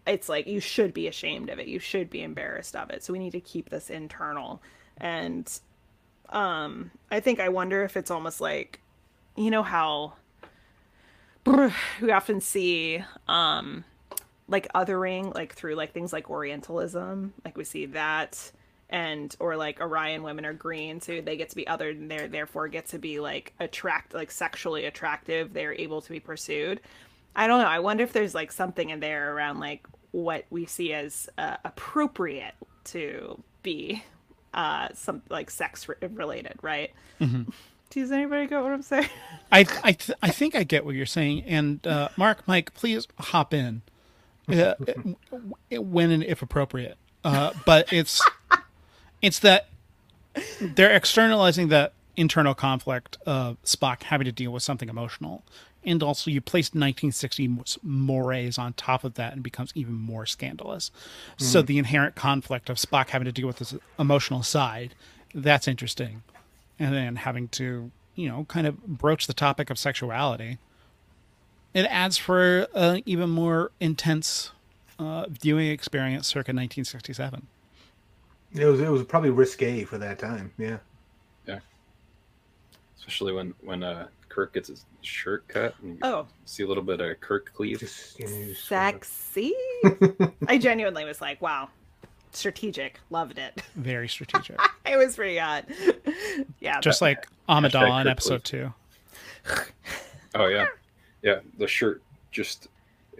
it's 0.06 0.28
like 0.28 0.48
you 0.48 0.60
should 0.60 0.94
be 0.94 1.08
ashamed 1.08 1.50
of 1.50 1.60
it. 1.60 1.68
You 1.68 1.80
should 1.80 2.10
be 2.10 2.22
embarrassed 2.22 2.76
of 2.76 2.90
it. 2.90 3.04
So 3.04 3.14
we 3.14 3.20
need 3.20 3.32
to 3.32 3.40
keep 3.40 3.70
this 3.70 3.90
internal. 3.90 4.62
And 4.98 5.50
um 6.30 6.92
I 7.10 7.22
think 7.22 7.40
I 7.40 7.50
wonder 7.50 7.84
if 7.84 7.96
it's 7.96 8.12
almost 8.12 8.42
like 8.42 8.82
you 9.38 9.52
know 9.52 9.64
how 9.64 10.14
we 11.46 12.12
often 12.12 12.42
see 12.42 13.04
um 13.28 13.86
like 14.50 14.72
othering 14.74 15.34
like 15.34 15.54
through 15.54 15.76
like 15.76 15.94
things 15.94 16.12
like 16.12 16.30
orientalism 16.30 17.34
like 17.46 17.56
we 17.56 17.64
see 17.64 17.86
that 17.86 18.52
and 18.90 19.36
or 19.40 19.56
like 19.56 19.80
orion 19.82 20.24
women 20.24 20.46
are 20.46 20.54
green 20.54 21.00
so 21.00 21.22
they 21.22 21.38
get 21.38 21.50
to 21.50 21.56
be 21.56 21.68
other 21.68 21.90
and 21.90 22.10
they're 22.10 22.28
therefore 22.28 22.68
get 22.68 22.88
to 22.88 22.98
be 22.98 23.20
like 23.20 23.54
attract 23.60 24.14
like 24.14 24.32
sexually 24.32 24.86
attractive 24.86 25.54
they're 25.54 25.74
able 25.74 26.02
to 26.02 26.10
be 26.10 26.20
pursued 26.20 26.80
i 27.36 27.48
don't 27.48 27.62
know 27.62 27.68
i 27.68 27.80
wonder 27.80 28.04
if 28.04 28.14
there's 28.14 28.34
like 28.34 28.52
something 28.52 28.90
in 28.90 29.00
there 29.00 29.36
around 29.36 29.60
like 29.60 29.86
what 30.12 30.46
we 30.50 30.66
see 30.66 30.92
as 30.94 31.30
uh, 31.38 31.58
appropriate 31.64 32.56
to 32.84 33.42
be 33.62 34.04
uh 34.56 34.88
some 34.94 35.22
like 35.30 35.52
sex 35.52 35.88
re- 35.88 35.96
related 36.14 36.56
right 36.64 36.92
does 37.92 38.12
anybody 38.12 38.48
get 38.48 38.62
what 38.62 38.72
i'm 38.72 38.82
saying 38.82 39.10
I 39.52 39.66
I, 39.84 39.92
th- 39.94 40.18
I 40.22 40.30
think 40.30 40.56
I 40.56 40.64
get 40.64 40.86
what 40.86 40.96
you're 40.96 41.06
saying. 41.06 41.44
And 41.46 41.86
uh, 41.88 42.10
Mark, 42.18 42.48
Mike, 42.48 42.74
please 42.74 43.08
hop 43.18 43.54
in 43.54 43.82
uh, 44.48 44.76
when 45.72 46.12
and 46.12 46.24
if 46.24 46.42
appropriate. 46.42 46.98
Uh, 47.24 47.52
but 47.66 47.92
it's 47.92 48.22
it's 49.22 49.40
that 49.40 49.68
they're 50.62 50.96
externalizing 50.96 51.70
that 51.70 51.94
internal 52.16 52.54
conflict 52.54 53.18
of 53.26 53.62
Spock 53.64 54.04
having 54.04 54.26
to 54.26 54.32
deal 54.32 54.52
with 54.52 54.64
something 54.64 54.90
emotional, 54.90 55.44
and 55.84 56.04
also 56.04 56.30
you 56.30 56.42
place 56.42 56.68
1960 56.68 57.60
mores 57.84 58.58
on 58.58 58.74
top 58.74 59.04
of 59.04 59.14
that 59.16 59.34
and 59.34 59.42
becomes 59.42 59.72
even 59.76 59.94
more 59.94 60.26
scandalous. 60.26 60.92
So 61.38 61.62
the 61.62 61.78
inherent 61.78 62.16
conflict 62.16 62.70
of 62.70 62.78
Spock 62.78 63.10
having 63.10 63.26
to 63.26 63.32
deal 63.32 63.48
with 63.48 63.58
this 63.58 63.76
emotional 63.98 64.44
side, 64.44 64.94
that's 65.34 65.68
interesting, 65.68 66.24
and 66.78 66.94
then 66.94 67.16
having 67.18 67.48
to 67.50 67.92
you 68.16 68.28
know 68.28 68.46
kind 68.50 68.68
of 68.68 68.86
broach 68.86 69.28
the 69.28 69.34
topic 69.34 69.70
of 69.70 69.80
sexuality. 69.80 70.58
It 71.74 71.86
adds 71.86 72.18
for 72.18 72.68
an 72.74 73.04
even 73.06 73.30
more 73.30 73.72
intense 73.80 74.52
uh, 74.98 75.28
viewing 75.30 75.68
experience 75.68 76.28
circa 76.28 76.50
1967. 76.50 77.48
It 78.54 78.66
was 78.66 78.80
it 78.82 78.90
was 78.90 79.04
probably 79.04 79.30
risque 79.30 79.84
for 79.84 79.98
that 79.98 80.20
time. 80.20 80.52
Yeah. 80.58 80.78
Yeah. 81.48 81.60
Especially 82.98 83.34
when 83.34 83.54
when 83.62 83.84
uh, 83.84 84.08
Kirk 84.28 84.54
gets 84.54 84.70
his 84.70 84.86
shirt 85.02 85.48
cut 85.48 85.76
and 85.82 85.94
you 85.94 86.00
oh 86.04 86.28
see 86.46 86.64
a 86.64 86.68
little 86.68 86.84
bit 86.84 87.00
of 87.00 87.20
Kirk 87.20 87.52
cleave. 87.54 87.80
Just, 87.80 88.20
you 88.20 88.28
know, 88.28 88.54
sexy. 88.54 89.54
I 90.48 90.58
genuinely 90.58 91.06
was 91.06 91.22
like, 91.22 91.42
wow, 91.42 91.70
strategic. 92.32 93.00
Loved 93.10 93.38
it. 93.38 93.62
Very 93.76 94.08
strategic. 94.10 94.60
It 94.86 94.98
was 94.98 95.16
pretty 95.16 95.38
hot. 95.38 95.66
yeah. 96.60 96.80
Just 96.82 97.00
but- 97.00 97.06
like 97.06 97.28
Amidala 97.48 98.02
in 98.02 98.08
episode 98.08 98.34
was- 98.34 98.44
two. 98.44 98.74
Oh 100.36 100.46
yeah, 100.48 100.68
yeah. 101.24 101.40
The 101.58 101.68
shirt 101.68 102.04
just 102.32 102.68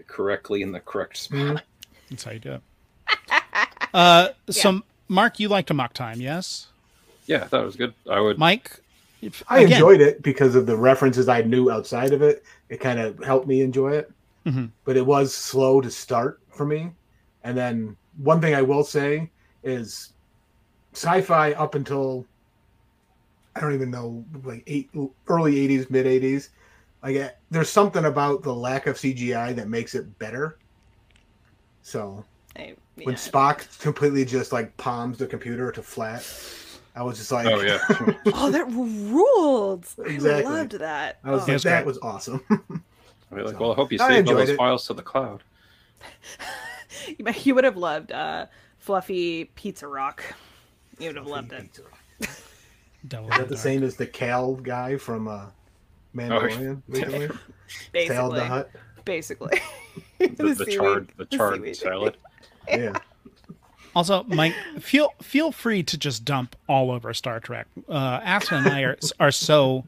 correctly 0.06 0.62
in 0.62 0.70
the 0.72 0.80
correct 0.80 1.16
spot. 1.16 1.62
That's 2.08 2.24
how 2.24 2.32
you 2.32 2.38
do 2.38 2.52
it. 2.52 2.62
Uh, 3.92 4.28
So, 4.50 4.82
Mark, 5.10 5.40
you 5.40 5.48
liked 5.48 5.70
Amok 5.72 5.92
Time, 5.92 6.20
yes? 6.20 6.68
Yeah, 7.26 7.42
I 7.42 7.46
thought 7.48 7.62
it 7.62 7.66
was 7.66 7.74
good. 7.74 7.92
I 8.08 8.20
would. 8.20 8.38
Mike, 8.38 8.78
if, 9.20 9.42
I 9.48 9.58
again, 9.58 9.72
enjoyed 9.72 10.00
it 10.00 10.22
because 10.22 10.54
of 10.54 10.66
the 10.66 10.76
references 10.76 11.28
I 11.28 11.42
knew 11.42 11.68
outside 11.68 12.12
of 12.12 12.22
it. 12.22 12.44
It 12.68 12.78
kind 12.78 13.00
of 13.00 13.18
helped 13.18 13.48
me 13.48 13.60
enjoy 13.60 13.94
it. 13.94 14.12
Mhm. 14.46 14.70
But 14.84 14.96
it 14.96 15.04
was 15.04 15.34
slow 15.34 15.80
to 15.80 15.90
start 15.90 16.40
for 16.50 16.64
me. 16.64 16.92
And 17.42 17.58
then 17.58 17.96
one 18.18 18.40
thing 18.40 18.54
I 18.54 18.62
will 18.62 18.84
say 18.84 19.28
is 19.64 20.12
sci-fi 20.92 21.54
up 21.54 21.74
until 21.74 22.24
I 23.56 23.60
don't 23.60 23.74
even 23.74 23.90
know 23.90 24.24
like 24.44 24.62
eight 24.68 24.90
early 25.26 25.56
80s, 25.56 25.90
mid 25.90 26.06
80s. 26.06 26.50
Like 27.02 27.16
eh, 27.16 27.30
there's 27.50 27.68
something 27.68 28.04
about 28.04 28.44
the 28.44 28.54
lack 28.54 28.86
of 28.86 28.96
CGI 28.96 29.56
that 29.56 29.68
makes 29.68 29.96
it 29.96 30.20
better. 30.20 30.56
So 31.82 32.24
I- 32.60 32.76
when. 33.04 33.14
Spock 33.14 33.78
completely 33.80 34.24
just 34.24 34.52
like 34.52 34.76
palms 34.76 35.18
the 35.18 35.26
computer 35.26 35.72
to 35.72 35.82
flat, 35.82 36.26
I 36.94 37.02
was 37.02 37.16
just 37.18 37.32
like, 37.32 37.46
Oh 37.46 37.60
yeah. 37.60 37.78
Oh, 38.34 38.50
that 38.50 38.66
ruled. 38.70 39.86
Exactly. 40.04 40.44
I 40.44 40.48
loved 40.58 40.72
that. 40.72 41.18
I 41.24 41.30
was 41.30 41.48
Oh. 41.48 41.52
like, 41.52 41.62
that 41.62 41.84
great. 41.84 41.86
was 41.86 41.98
awesome. 42.02 42.42
I'd 42.50 43.36
be 43.36 43.42
like, 43.42 43.58
well, 43.58 43.72
I 43.72 43.74
hope 43.76 43.90
you 43.92 43.98
saved 43.98 44.28
all 44.28 44.34
those 44.36 44.50
it. 44.50 44.56
files 44.56 44.86
to 44.88 44.94
the 44.94 45.02
cloud. 45.02 45.42
You 47.06 47.24
might- 47.24 47.46
you 47.46 47.54
would 47.54 47.64
have 47.64 47.76
loved 47.76 48.12
uh, 48.12 48.46
Fluffy 48.78 49.44
Pizza 49.54 49.86
Rock. 49.88 50.22
You 50.98 51.06
would 51.08 51.16
have 51.16 51.26
loved 51.26 51.52
it. 51.52 51.78
Devil 53.08 53.28
Is 53.30 53.34
in 53.36 53.40
that 53.40 53.48
the 53.48 53.54
Dark. 53.54 53.62
same 53.62 53.82
as 53.84 53.96
the 53.96 54.06
Cal 54.06 54.54
guy 54.56 54.96
from 54.98 55.26
uh, 55.28 55.46
Mandalorian? 56.14 56.82
recently? 56.88 57.28
Tail 57.28 57.30
of 57.36 57.92
Basically. 57.92 58.38
the 58.38 58.44
Hut. 58.44 58.70
Basically. 59.04 59.60
The, 60.18 60.26
the 60.28 60.54
seaweed- 60.56 60.76
charred, 60.76 61.08
the 61.16 61.24
the 61.24 61.36
charred 61.36 61.76
salad. 61.76 62.16
Yeah. 62.68 62.92
Also, 63.94 64.22
Mike, 64.24 64.54
feel 64.78 65.12
feel 65.20 65.50
free 65.50 65.82
to 65.82 65.98
just 65.98 66.24
dump 66.24 66.54
all 66.68 66.92
over 66.92 67.12
Star 67.12 67.40
Trek. 67.40 67.66
Uh, 67.88 68.20
Aspen 68.22 68.58
and 68.58 68.68
I 68.68 68.82
are 68.82 68.96
are 69.18 69.32
so 69.32 69.84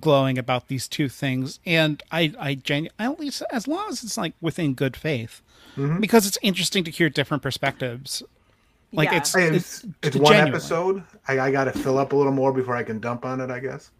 glowing 0.00 0.36
about 0.36 0.68
these 0.68 0.86
two 0.86 1.08
things, 1.08 1.58
and 1.64 2.02
I 2.12 2.34
I 2.38 2.54
genu- 2.56 2.90
at 2.98 3.18
least 3.18 3.42
as 3.50 3.66
long 3.66 3.88
as 3.88 4.04
it's 4.04 4.18
like 4.18 4.34
within 4.42 4.74
good 4.74 4.96
faith, 4.96 5.40
Mm-hmm. 5.78 5.98
because 6.00 6.26
it's 6.26 6.36
interesting 6.42 6.84
to 6.84 6.90
hear 6.90 7.08
different 7.08 7.42
perspectives. 7.42 8.22
Like 8.92 9.10
Yeah. 9.12 9.16
it's 9.18 9.34
it's, 9.34 9.84
it's, 9.84 9.86
it's 10.02 10.16
one 10.16 10.32
genuine. 10.32 10.52
episode. 10.54 11.02
I, 11.26 11.38
I 11.40 11.50
got 11.50 11.64
to 11.64 11.72
fill 11.72 11.96
up 11.98 12.12
a 12.12 12.16
little 12.16 12.32
more 12.32 12.52
before 12.52 12.76
I 12.76 12.82
can 12.82 12.98
dump 13.00 13.24
on 13.24 13.40
it. 13.40 13.50
I 13.50 13.60
guess. 13.60 13.90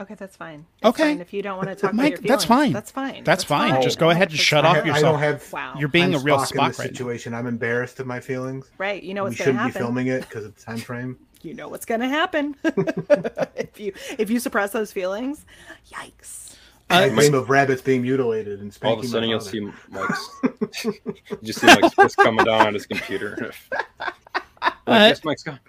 Okay, 0.00 0.14
that's 0.16 0.36
fine. 0.36 0.66
It's 0.78 0.86
Okay. 0.86 1.02
fine 1.04 1.20
if 1.20 1.32
you 1.32 1.40
don't 1.40 1.56
want 1.56 1.68
to 1.68 1.74
talk 1.76 1.92
about 1.92 2.02
Mike, 2.02 2.12
your 2.14 2.22
that's 2.22 2.44
fine. 2.44 2.72
That's 2.72 2.90
fine. 2.90 3.22
That's 3.22 3.44
fine. 3.44 3.80
Just 3.80 3.98
go 4.00 4.10
ahead 4.10 4.30
and 4.30 4.32
that's 4.38 4.42
shut 4.44 4.64
I, 4.64 4.80
off 4.80 4.84
ha- 4.86 4.92
I 4.92 5.00
don't 5.00 5.18
have. 5.20 5.52
Wow. 5.52 5.74
You're 5.78 5.88
being 5.88 6.14
I'm 6.14 6.20
a 6.20 6.24
real 6.24 6.38
Spock 6.38 6.50
in 6.52 6.58
Spock 6.58 6.68
this 6.68 6.78
right 6.80 6.84
now. 6.90 6.92
situation. 6.92 7.32
I'm 7.34 7.46
embarrassed 7.46 8.00
of 8.00 8.06
my 8.08 8.18
feelings. 8.18 8.68
Right. 8.76 9.00
You 9.02 9.14
know 9.14 9.22
we 9.24 9.30
what's 9.30 9.38
going 9.44 9.54
to 9.54 9.62
happen. 9.62 9.66
We 9.66 9.70
shouldn't 9.72 9.74
be 9.74 9.78
filming 9.78 10.06
it 10.08 10.20
because 10.28 10.44
of 10.46 10.56
the 10.56 10.60
time 10.62 10.78
frame. 10.90 11.18
You 11.42 11.54
know 11.54 11.68
what's 11.68 11.84
going 11.84 12.00
to 12.00 12.08
happen. 12.08 12.56
if 13.54 13.78
you 13.78 13.92
if 14.18 14.30
you 14.30 14.40
suppress 14.40 14.72
those 14.72 14.90
feelings, 14.92 15.46
yikes. 15.92 16.56
I 16.90 17.08
Uh, 17.08 17.14
dream 17.14 17.34
of 17.34 17.48
rabbits 17.48 17.80
being 17.80 18.02
mutilated 18.02 18.60
and 18.60 18.76
All 18.82 18.98
of 18.98 19.04
spanking 19.04 19.04
a 19.04 19.08
sudden, 19.08 19.28
my 19.28 19.30
you'll 19.30 19.40
see 19.40 19.60
Mike's. 19.90 20.30
you 21.30 21.38
just 21.44 21.60
see 21.60 21.66
Mike's 21.66 21.94
fist 21.94 22.16
coming 22.16 22.44
down 22.44 22.66
on 22.66 22.74
his 22.74 22.84
computer. 22.86 23.52
Like, 24.00 25.08
yes, 25.10 25.24
Mike's 25.24 25.42
gone. 25.44 25.60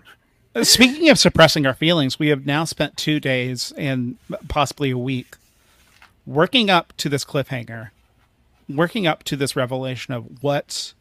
Speaking 0.64 1.10
of 1.10 1.20
suppressing 1.20 1.66
our 1.66 1.74
feelings, 1.74 2.18
we 2.18 2.30
have 2.30 2.46
now 2.46 2.64
spent 2.64 2.96
two 2.98 3.20
days 3.20 3.74
and 3.78 4.18
possibly 4.48 4.92
a 4.92 4.98
week 4.98 5.36
working 6.26 6.70
up 6.70 6.94
to 6.98 7.10
this 7.10 7.26
cliffhanger, 7.26 7.90
working 8.70 9.06
up 9.06 9.24
to 9.24 9.36
this 9.36 9.56
revelation 9.56 10.14
of 10.14 10.42
what 10.42 10.94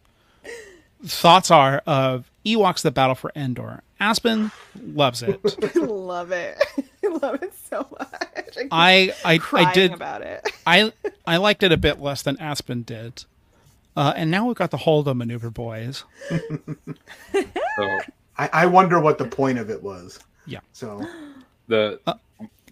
thoughts 1.05 1.51
are 1.51 1.83
of 1.87 2.31
Ewoks: 2.45 2.83
The 2.83 2.91
Battle 2.91 3.15
for 3.15 3.31
Endor. 3.37 3.83
Aspen 4.01 4.51
loves 4.83 5.23
it. 5.23 5.41
I 5.45 5.79
love 5.79 6.33
it. 6.33 6.59
I 7.05 7.07
love 7.23 7.43
it 7.43 7.55
so 7.71 7.87
much. 7.99 8.59
I 8.71 9.15
I, 9.25 9.41
I 9.53 9.73
did 9.73 9.93
about 9.93 10.23
it. 10.23 10.51
I 10.67 10.93
I 11.27 11.37
liked 11.37 11.63
it 11.63 11.73
a 11.73 11.77
bit 11.77 12.01
less 12.01 12.23
than 12.23 12.39
Aspen 12.41 12.83
did. 12.83 13.25
Uh, 13.97 14.13
and 14.17 14.29
now 14.29 14.47
we've 14.47 14.57
got 14.57 14.73
the 14.73 14.79
Holdo 14.79 15.15
maneuver 15.15 15.51
boys. 15.51 16.05
So 17.77 17.99
I, 18.39 18.51
I 18.53 18.67
wonder 18.67 19.01
what 19.01 19.19
the 19.19 19.27
point 19.27 19.59
of 19.59 19.71
it 19.71 19.83
was. 19.83 20.19
Yeah. 20.47 20.61
So 20.73 21.05
the 21.69 22.01
Uh, 22.07 22.15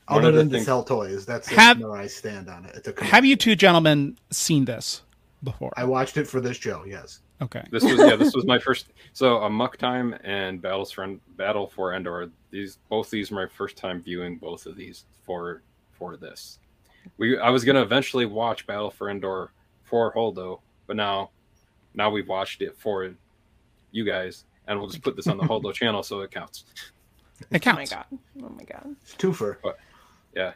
other 0.09 0.29
of 0.29 0.35
the 0.35 0.39
than 0.45 0.51
to 0.51 0.61
sell 0.61 0.83
toys, 0.85 1.25
that's 1.25 1.49
Have- 1.49 1.81
where 1.81 1.93
I 1.97 2.07
stand 2.07 2.49
on 2.49 2.65
it. 2.67 2.75
It's 2.77 2.89
a 2.89 3.05
Have 3.05 3.25
you 3.25 3.37
two 3.37 3.55
gentlemen 3.55 4.19
seen 4.31 4.65
this 4.65 5.03
before? 5.43 5.73
I 5.77 5.85
watched 5.85 6.17
it 6.17 6.27
for 6.27 6.41
this 6.41 6.57
show. 6.57 6.85
Yes. 6.85 7.21
Okay. 7.41 7.65
this 7.73 7.83
was 7.83 7.95
yeah 7.99 8.15
this 8.15 8.35
was 8.37 8.45
my 8.47 8.57
first 8.61 8.87
so 9.15 9.39
Amok 9.43 9.77
Time 9.77 10.15
and 10.23 10.63
battles 10.63 10.93
for 10.93 11.09
battle 11.37 11.67
for 11.67 11.93
endor 11.93 12.31
these 12.53 12.79
both 12.89 13.11
these 13.11 13.33
were 13.33 13.43
my 13.43 13.49
first 13.49 13.77
time 13.77 14.01
viewing 14.01 14.37
both 14.37 14.65
of 14.67 14.77
these 14.77 15.07
for 15.25 15.63
for 15.91 16.17
this 16.17 16.61
we 17.19 17.37
i 17.41 17.51
was 17.51 17.65
gonna 17.65 17.83
eventually 17.83 18.27
watch 18.27 18.65
battle 18.65 18.93
for 18.93 19.11
endor 19.11 19.51
for 19.83 20.15
holdo 20.15 20.61
but 20.87 20.95
now 20.95 21.31
now 21.95 22.09
we've 22.11 22.29
watched 22.29 22.63
it 22.63 22.77
for 22.79 23.13
you 23.91 24.05
guys 24.05 24.45
and 24.67 24.79
we'll 24.79 24.89
just 24.89 25.03
put 25.03 25.17
this 25.17 25.27
on 25.27 25.37
the 25.37 25.45
holdo 25.45 25.73
channel 25.81 26.03
so 26.03 26.21
it 26.21 26.31
counts 26.31 26.65
It 27.51 27.61
counts. 27.61 27.93
Oh 27.93 27.97
my 27.97 28.03
god. 28.03 28.19
Oh 28.45 28.55
my 28.57 28.65
god. 28.65 28.97
It's 29.03 29.15
twofer. 29.15 29.57
yeah 30.35 30.53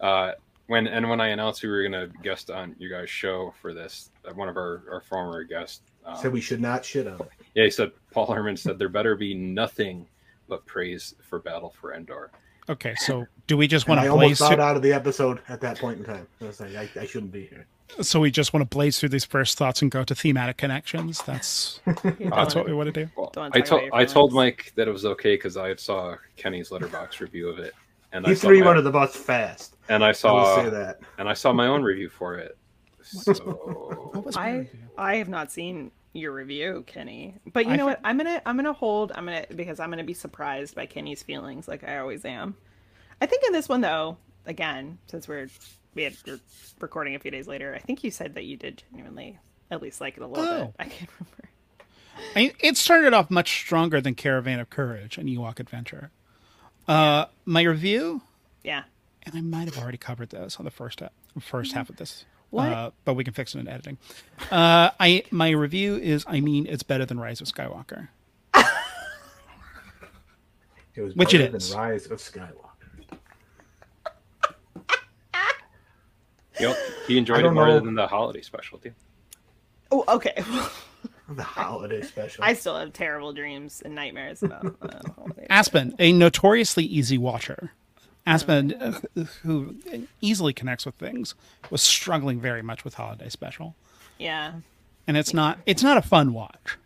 uh 0.00 0.32
when 0.66 0.86
and 0.86 1.08
when 1.08 1.20
i 1.20 1.28
announced 1.28 1.62
we 1.62 1.68
were 1.68 1.82
gonna 1.82 2.08
guest 2.22 2.50
on 2.50 2.74
you 2.78 2.88
guys 2.88 3.08
show 3.10 3.52
for 3.60 3.72
this 3.74 4.10
uh, 4.28 4.32
one 4.34 4.48
of 4.48 4.56
our 4.56 4.82
our 4.90 5.00
former 5.00 5.44
guests 5.44 5.82
um, 6.04 6.16
Said 6.16 6.32
we 6.32 6.40
should 6.40 6.60
not 6.60 6.84
shit 6.84 7.06
on 7.06 7.20
it. 7.20 7.28
Yeah, 7.54 7.64
he 7.64 7.70
said 7.70 7.92
Paul 8.10 8.32
Herman 8.32 8.56
said 8.56 8.78
there 8.78 8.88
better 8.88 9.14
be 9.14 9.34
nothing 9.34 10.06
but 10.48 10.66
praise 10.66 11.14
for 11.22 11.38
Battle 11.38 11.72
for 11.80 11.94
Endor. 11.94 12.32
Okay, 12.68 12.94
so 12.96 13.24
do 13.46 13.56
we 13.56 13.68
just 13.68 13.86
And 13.86 13.96
want 13.96 14.00
I 14.06 14.08
almost 14.08 14.40
blaze 14.40 14.50
got 14.50 14.58
out 14.58 14.76
of 14.76 14.82
the 14.82 14.92
episode 14.92 15.40
at 15.48 15.60
that 15.60 15.78
point 15.78 15.98
in 16.00 16.04
time. 16.04 16.26
I 16.40 16.44
was 16.46 16.60
like, 16.60 16.74
I, 16.74 16.88
I 17.00 17.06
shouldn't 17.06 17.30
be 17.32 17.46
here. 17.46 17.66
So 18.00 18.20
we 18.20 18.30
just 18.30 18.52
want 18.52 18.62
to 18.68 18.74
blaze 18.74 18.98
through 18.98 19.10
these 19.10 19.24
first 19.24 19.58
thoughts 19.58 19.82
and 19.82 19.90
go 19.90 20.02
to 20.02 20.14
thematic 20.14 20.56
connections? 20.56 21.22
That's 21.26 21.80
that's 22.20 22.54
what 22.54 22.66
we 22.66 22.72
want 22.72 22.92
to 22.92 23.04
do. 23.04 23.10
Well, 23.16 23.30
I 23.36 23.60
talk 23.60 23.64
told 23.80 23.90
I 23.92 24.04
told. 24.04 24.32
Mike 24.32 24.72
that 24.76 24.88
it 24.88 24.90
was 24.90 25.04
okay 25.04 25.34
because 25.34 25.56
I 25.56 25.74
saw 25.76 26.16
Kenny's 26.36 26.70
Letterboxd 26.70 27.20
review 27.20 27.48
of 27.48 27.58
it, 27.58 27.74
and 28.12 28.26
I 28.26 28.30
He 28.30 28.34
saw 28.34 28.48
threw 28.48 28.56
you 28.58 28.64
my, 28.64 28.70
under 28.70 28.82
the 28.82 28.90
bus 28.90 29.14
fast. 29.14 29.76
and 29.88 30.02
I 30.02 30.08
I 30.08 30.12
saw 30.12 30.56
say 30.56 30.70
that. 30.70 31.00
and 31.18 31.28
I 31.28 31.34
saw 31.34 31.52
my 31.52 31.66
own 31.66 31.82
review 31.82 32.08
for 32.08 32.36
it. 32.36 32.56
So 33.02 33.34
What 34.12 34.24
was 34.24 34.36
my 34.36 34.48
I? 34.48 34.68
I 34.96 35.16
have 35.16 35.28
not 35.28 35.52
seen 35.52 35.90
your 36.14 36.32
review, 36.32 36.84
Kenny. 36.86 37.34
But 37.52 37.66
you 37.66 37.72
know 37.76 37.84
fe- 37.84 37.90
what? 37.92 38.00
I'm 38.04 38.16
gonna 38.16 38.40
I'm 38.46 38.56
gonna 38.56 38.72
hold. 38.72 39.12
I'm 39.14 39.24
gonna 39.26 39.44
because 39.54 39.80
I'm 39.80 39.90
gonna 39.90 40.04
be 40.04 40.14
surprised 40.14 40.74
by 40.74 40.86
Kenny's 40.86 41.22
feelings, 41.22 41.68
like 41.68 41.84
I 41.84 41.98
always 41.98 42.24
am. 42.24 42.54
I 43.20 43.26
think 43.26 43.42
in 43.46 43.52
this 43.52 43.68
one 43.68 43.80
though, 43.82 44.16
again, 44.46 44.98
since 45.08 45.28
we're 45.28 45.48
we 45.94 46.04
had 46.04 46.16
we're 46.26 46.40
recording 46.80 47.14
a 47.14 47.18
few 47.18 47.30
days 47.30 47.46
later, 47.46 47.74
I 47.74 47.78
think 47.78 48.02
you 48.04 48.10
said 48.10 48.34
that 48.34 48.44
you 48.44 48.56
did 48.56 48.82
genuinely 48.90 49.38
at 49.70 49.80
least 49.82 50.00
like 50.00 50.16
it 50.16 50.22
a 50.22 50.26
little 50.26 50.44
Oh. 50.44 50.64
bit. 50.66 50.74
I 50.78 50.84
can't 50.84 51.10
remember. 51.18 51.48
I, 52.36 52.38
mean, 52.38 52.52
it 52.60 52.76
started 52.76 53.14
off 53.14 53.30
much 53.30 53.50
stronger 53.60 54.00
than 54.00 54.14
Caravan 54.14 54.60
of 54.60 54.68
Courage 54.70 55.16
and 55.18 55.28
Ewok 55.28 55.58
Adventure. 55.60 56.10
Uh, 56.86 57.26
my 57.46 57.62
review, 57.62 58.22
Yeah. 58.62 58.84
and 59.22 59.34
I 59.34 59.40
might 59.40 59.64
have 59.72 59.78
already 59.82 59.98
covered 59.98 60.30
this 60.30 60.56
on 60.58 60.64
the 60.64 60.70
first 60.70 61.00
ep- 61.00 61.12
first 61.40 61.72
half 61.72 61.88
of 61.88 61.96
this. 61.96 62.24
What? 62.50 62.68
Uh, 62.68 62.90
but 63.06 63.14
we 63.14 63.24
can 63.24 63.32
fix 63.32 63.54
it 63.54 63.60
in 63.60 63.68
editing. 63.68 63.96
Uh, 64.50 64.90
I 65.00 65.24
my 65.30 65.48
review 65.50 65.96
is, 65.96 66.24
I 66.28 66.40
mean, 66.40 66.66
it's 66.66 66.82
better 66.82 67.06
than 67.06 67.18
Rise 67.18 67.40
of 67.40 67.46
Skywalker. 67.46 68.08
It 70.94 71.00
was 71.00 71.14
Which 71.14 71.32
it 71.32 71.38
better 71.38 71.52
than 71.52 71.56
is. 71.56 71.74
Rise 71.74 72.06
of 72.10 72.18
Skywalker. 72.18 72.68
Yep, 76.62 76.76
he 77.06 77.18
enjoyed 77.18 77.44
it 77.44 77.50
more 77.50 77.66
know. 77.68 77.80
than 77.80 77.94
the 77.94 78.06
holiday 78.06 78.40
special 78.40 78.78
too. 78.78 78.92
Oh, 79.90 80.04
okay. 80.08 80.42
The 81.28 81.42
holiday 81.42 82.02
special. 82.02 82.44
I 82.44 82.52
still 82.52 82.76
have 82.76 82.92
terrible 82.92 83.32
dreams 83.32 83.80
and 83.82 83.94
nightmares 83.94 84.42
about 84.42 84.76
uh, 84.82 85.00
holidays. 85.16 85.46
Aspen, 85.50 85.94
a 85.98 86.12
notoriously 86.12 86.84
easy 86.84 87.16
watcher. 87.16 87.72
Aspen, 88.26 88.74
uh, 88.74 89.24
who 89.42 89.76
easily 90.20 90.52
connects 90.52 90.84
with 90.84 90.96
things, 90.96 91.34
was 91.70 91.80
struggling 91.80 92.40
very 92.40 92.60
much 92.60 92.84
with 92.84 92.94
Holiday 92.94 93.28
Special. 93.30 93.74
Yeah. 94.18 94.52
and 95.06 95.16
it's 95.16 95.32
not 95.32 95.58
it's 95.64 95.82
not 95.82 95.96
a 95.96 96.02
fun 96.02 96.32
watch. 96.34 96.76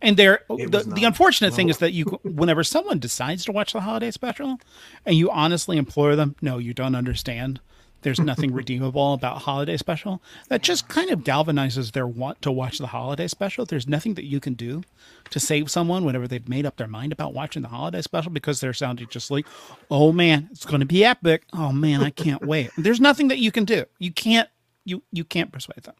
And 0.00 0.16
there, 0.16 0.40
the, 0.48 0.66
the 0.66 0.84
not. 0.84 1.02
unfortunate 1.04 1.54
thing 1.54 1.68
is 1.68 1.78
that 1.78 1.92
you, 1.92 2.04
whenever 2.24 2.62
someone 2.62 2.98
decides 2.98 3.44
to 3.46 3.52
watch 3.52 3.72
the 3.72 3.80
holiday 3.80 4.10
special, 4.10 4.58
and 5.06 5.16
you 5.16 5.30
honestly 5.30 5.78
implore 5.78 6.14
them, 6.14 6.36
no, 6.42 6.58
you 6.58 6.74
don't 6.74 6.94
understand. 6.94 7.60
There's 8.04 8.20
nothing 8.20 8.52
redeemable 8.60 9.14
about 9.14 9.38
holiday 9.42 9.76
special. 9.76 10.22
That 10.48 10.62
just 10.62 10.88
kind 10.88 11.10
of 11.10 11.20
galvanizes 11.24 11.90
their 11.92 12.06
want 12.06 12.40
to 12.42 12.52
watch 12.52 12.78
the 12.78 12.86
holiday 12.86 13.26
special. 13.26 13.64
There's 13.64 13.88
nothing 13.88 14.14
that 14.14 14.24
you 14.24 14.38
can 14.38 14.54
do 14.54 14.84
to 15.30 15.40
save 15.40 15.70
someone 15.70 16.04
whenever 16.04 16.28
they've 16.28 16.48
made 16.48 16.66
up 16.66 16.76
their 16.76 16.86
mind 16.86 17.12
about 17.12 17.34
watching 17.34 17.62
the 17.62 17.68
holiday 17.68 18.02
special 18.02 18.30
because 18.30 18.60
they're 18.60 18.72
sounding 18.72 19.08
just 19.08 19.30
like, 19.30 19.46
oh 19.90 20.12
man, 20.12 20.48
it's 20.52 20.64
going 20.64 20.80
to 20.80 20.86
be 20.86 21.04
epic. 21.04 21.42
Oh 21.52 21.72
man, 21.72 22.02
I 22.02 22.10
can't 22.10 22.46
wait. 22.46 22.70
There's 22.78 23.00
nothing 23.00 23.28
that 23.28 23.38
you 23.38 23.50
can 23.50 23.64
do. 23.64 23.84
You 23.98 24.12
can't. 24.12 24.48
You 24.84 25.02
you 25.10 25.24
can't 25.24 25.50
persuade 25.50 25.82
them. 25.82 25.94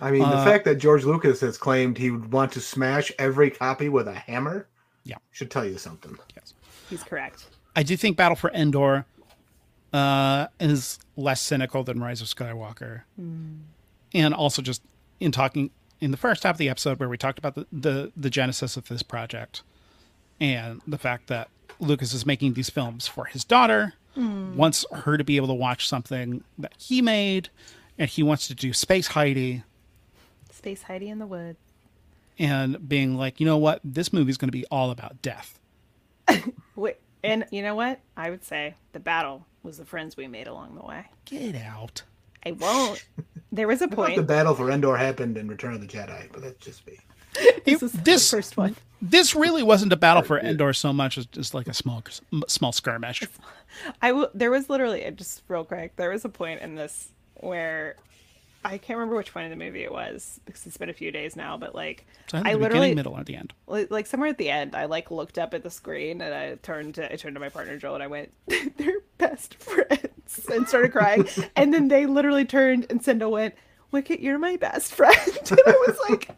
I 0.00 0.10
mean, 0.10 0.22
Uh, 0.22 0.30
the 0.36 0.44
fact 0.50 0.64
that 0.64 0.74
George 0.76 1.04
Lucas 1.04 1.40
has 1.40 1.56
claimed 1.56 1.96
he 1.96 2.10
would 2.10 2.32
want 2.32 2.50
to 2.52 2.60
smash 2.60 3.12
every 3.18 3.48
copy 3.50 3.88
with 3.88 4.08
a 4.08 4.14
hammer, 4.14 4.66
Yeah. 5.04 5.18
should 5.30 5.52
tell 5.52 5.64
you 5.64 5.78
something. 5.78 6.18
Yes, 6.36 6.52
He's 6.90 7.04
correct. 7.04 7.46
I 7.76 7.84
do 7.84 7.96
think 7.96 8.16
Battle 8.16 8.34
for 8.36 8.50
Endor 8.50 9.06
uh, 9.92 10.48
is 10.58 10.98
less 11.16 11.40
cynical 11.40 11.84
than 11.84 12.00
Rise 12.00 12.20
of 12.20 12.28
Skywalker, 12.28 13.02
hmm. 13.16 13.56
and 14.12 14.34
also 14.34 14.62
just 14.62 14.82
in 15.20 15.32
talking 15.32 15.70
in 16.00 16.10
the 16.10 16.16
first 16.16 16.42
half 16.42 16.54
of 16.54 16.58
the 16.58 16.68
episode 16.68 16.98
where 16.98 17.08
we 17.08 17.16
talked 17.16 17.38
about 17.38 17.54
the, 17.54 17.66
the 17.72 18.12
the 18.16 18.30
genesis 18.30 18.76
of 18.76 18.88
this 18.88 19.02
project 19.02 19.62
and 20.40 20.80
the 20.86 20.98
fact 20.98 21.28
that 21.28 21.48
Lucas 21.80 22.12
is 22.12 22.26
making 22.26 22.54
these 22.54 22.70
films 22.70 23.06
for 23.06 23.26
his 23.26 23.44
daughter, 23.44 23.94
hmm. 24.14 24.56
wants 24.56 24.84
her 24.92 25.16
to 25.16 25.24
be 25.24 25.36
able 25.36 25.48
to 25.48 25.54
watch 25.54 25.88
something 25.88 26.42
that 26.58 26.72
he 26.78 27.00
made, 27.02 27.48
and 27.98 28.10
he 28.10 28.22
wants 28.22 28.48
to 28.48 28.54
do 28.54 28.72
Space 28.72 29.08
Heidi, 29.08 29.62
Space 30.50 30.82
Heidi 30.82 31.08
in 31.08 31.18
the 31.18 31.26
woods. 31.26 31.58
and 32.38 32.88
being 32.88 33.16
like, 33.16 33.40
you 33.40 33.46
know 33.46 33.58
what, 33.58 33.80
this 33.84 34.12
movie's 34.12 34.36
going 34.36 34.48
to 34.48 34.52
be 34.52 34.64
all 34.70 34.90
about 34.90 35.20
death. 35.22 35.58
Wait, 36.76 36.96
and 37.24 37.44
you 37.50 37.62
know 37.62 37.74
what? 37.74 38.00
I 38.16 38.30
would 38.30 38.44
say 38.44 38.74
the 38.92 39.00
battle 39.00 39.46
was 39.62 39.78
the 39.78 39.84
friends 39.84 40.16
we 40.16 40.26
made 40.28 40.46
along 40.46 40.76
the 40.76 40.84
way. 40.86 41.06
Get 41.24 41.56
out. 41.56 42.02
I 42.46 42.52
won't. 42.52 43.04
There 43.50 43.66
was 43.66 43.80
a 43.82 43.88
point. 43.88 44.16
the 44.16 44.22
battle 44.22 44.54
for 44.54 44.70
Endor 44.70 44.96
happened 44.96 45.36
in 45.38 45.48
Return 45.48 45.74
of 45.74 45.80
the 45.80 45.86
Jedi, 45.86 46.28
but 46.32 46.42
that's 46.42 46.58
just 46.64 46.86
me. 46.86 46.98
This 47.64 47.82
is 47.82 47.92
the 47.92 47.98
This- 48.02 48.30
first 48.30 48.56
one. 48.56 48.76
This 49.02 49.34
really 49.34 49.62
wasn't 49.62 49.92
a 49.92 49.96
battle 49.96 50.22
for 50.22 50.38
Endor 50.38 50.72
so 50.72 50.92
much 50.92 51.18
as 51.18 51.26
just 51.26 51.52
like 51.52 51.66
a 51.68 51.74
small 51.74 52.02
small 52.48 52.72
skirmish. 52.72 53.22
I 54.00 54.12
will. 54.12 54.30
There 54.34 54.50
was 54.50 54.70
literally 54.70 55.04
uh, 55.04 55.10
just 55.10 55.42
real 55.48 55.64
quick. 55.64 55.96
There 55.96 56.08
was 56.10 56.24
a 56.24 56.28
point 56.30 56.62
in 56.62 56.74
this 56.74 57.10
where 57.34 57.96
I 58.64 58.78
can't 58.78 58.98
remember 58.98 59.16
which 59.16 59.32
point 59.32 59.50
in 59.50 59.56
the 59.58 59.64
movie 59.64 59.82
it 59.84 59.92
was 59.92 60.40
because 60.44 60.66
it's 60.66 60.76
been 60.76 60.88
a 60.88 60.94
few 60.94 61.10
days 61.10 61.36
now. 61.36 61.56
But 61.56 61.74
like, 61.74 62.06
So 62.30 62.38
either 62.38 62.48
I 62.48 62.52
the 62.52 62.58
literally 62.58 62.94
middle, 62.94 63.12
or 63.14 63.24
the 63.24 63.36
end. 63.36 63.52
like, 63.66 63.90
like 63.90 64.06
somewhere 64.06 64.30
at 64.30 64.38
the 64.38 64.50
end, 64.50 64.74
I 64.74 64.86
like 64.86 65.10
looked 65.10 65.38
up 65.38 65.54
at 65.54 65.62
the 65.62 65.70
screen 65.70 66.20
and 66.20 66.34
I 66.34 66.54
turned 66.56 66.94
to 66.96 67.12
I 67.12 67.16
turned 67.16 67.36
to 67.36 67.40
my 67.40 67.48
partner 67.50 67.76
Joel 67.76 67.94
and 67.94 68.02
I 68.02 68.06
went, 68.06 68.32
"They're 68.76 69.00
best 69.18 69.54
friends," 69.54 70.46
and 70.50 70.66
started 70.68 70.92
crying. 70.92 71.26
and 71.56 71.72
then 71.74 71.88
they 71.88 72.06
literally 72.06 72.44
turned 72.44 72.86
and 72.90 73.02
Cindel 73.02 73.30
went, 73.30 73.54
"Wicket, 73.90 74.20
you're 74.20 74.38
my 74.38 74.56
best 74.56 74.94
friend." 74.94 75.18
and 75.50 75.60
I 75.66 75.84
was 75.86 75.98
like, 76.08 76.30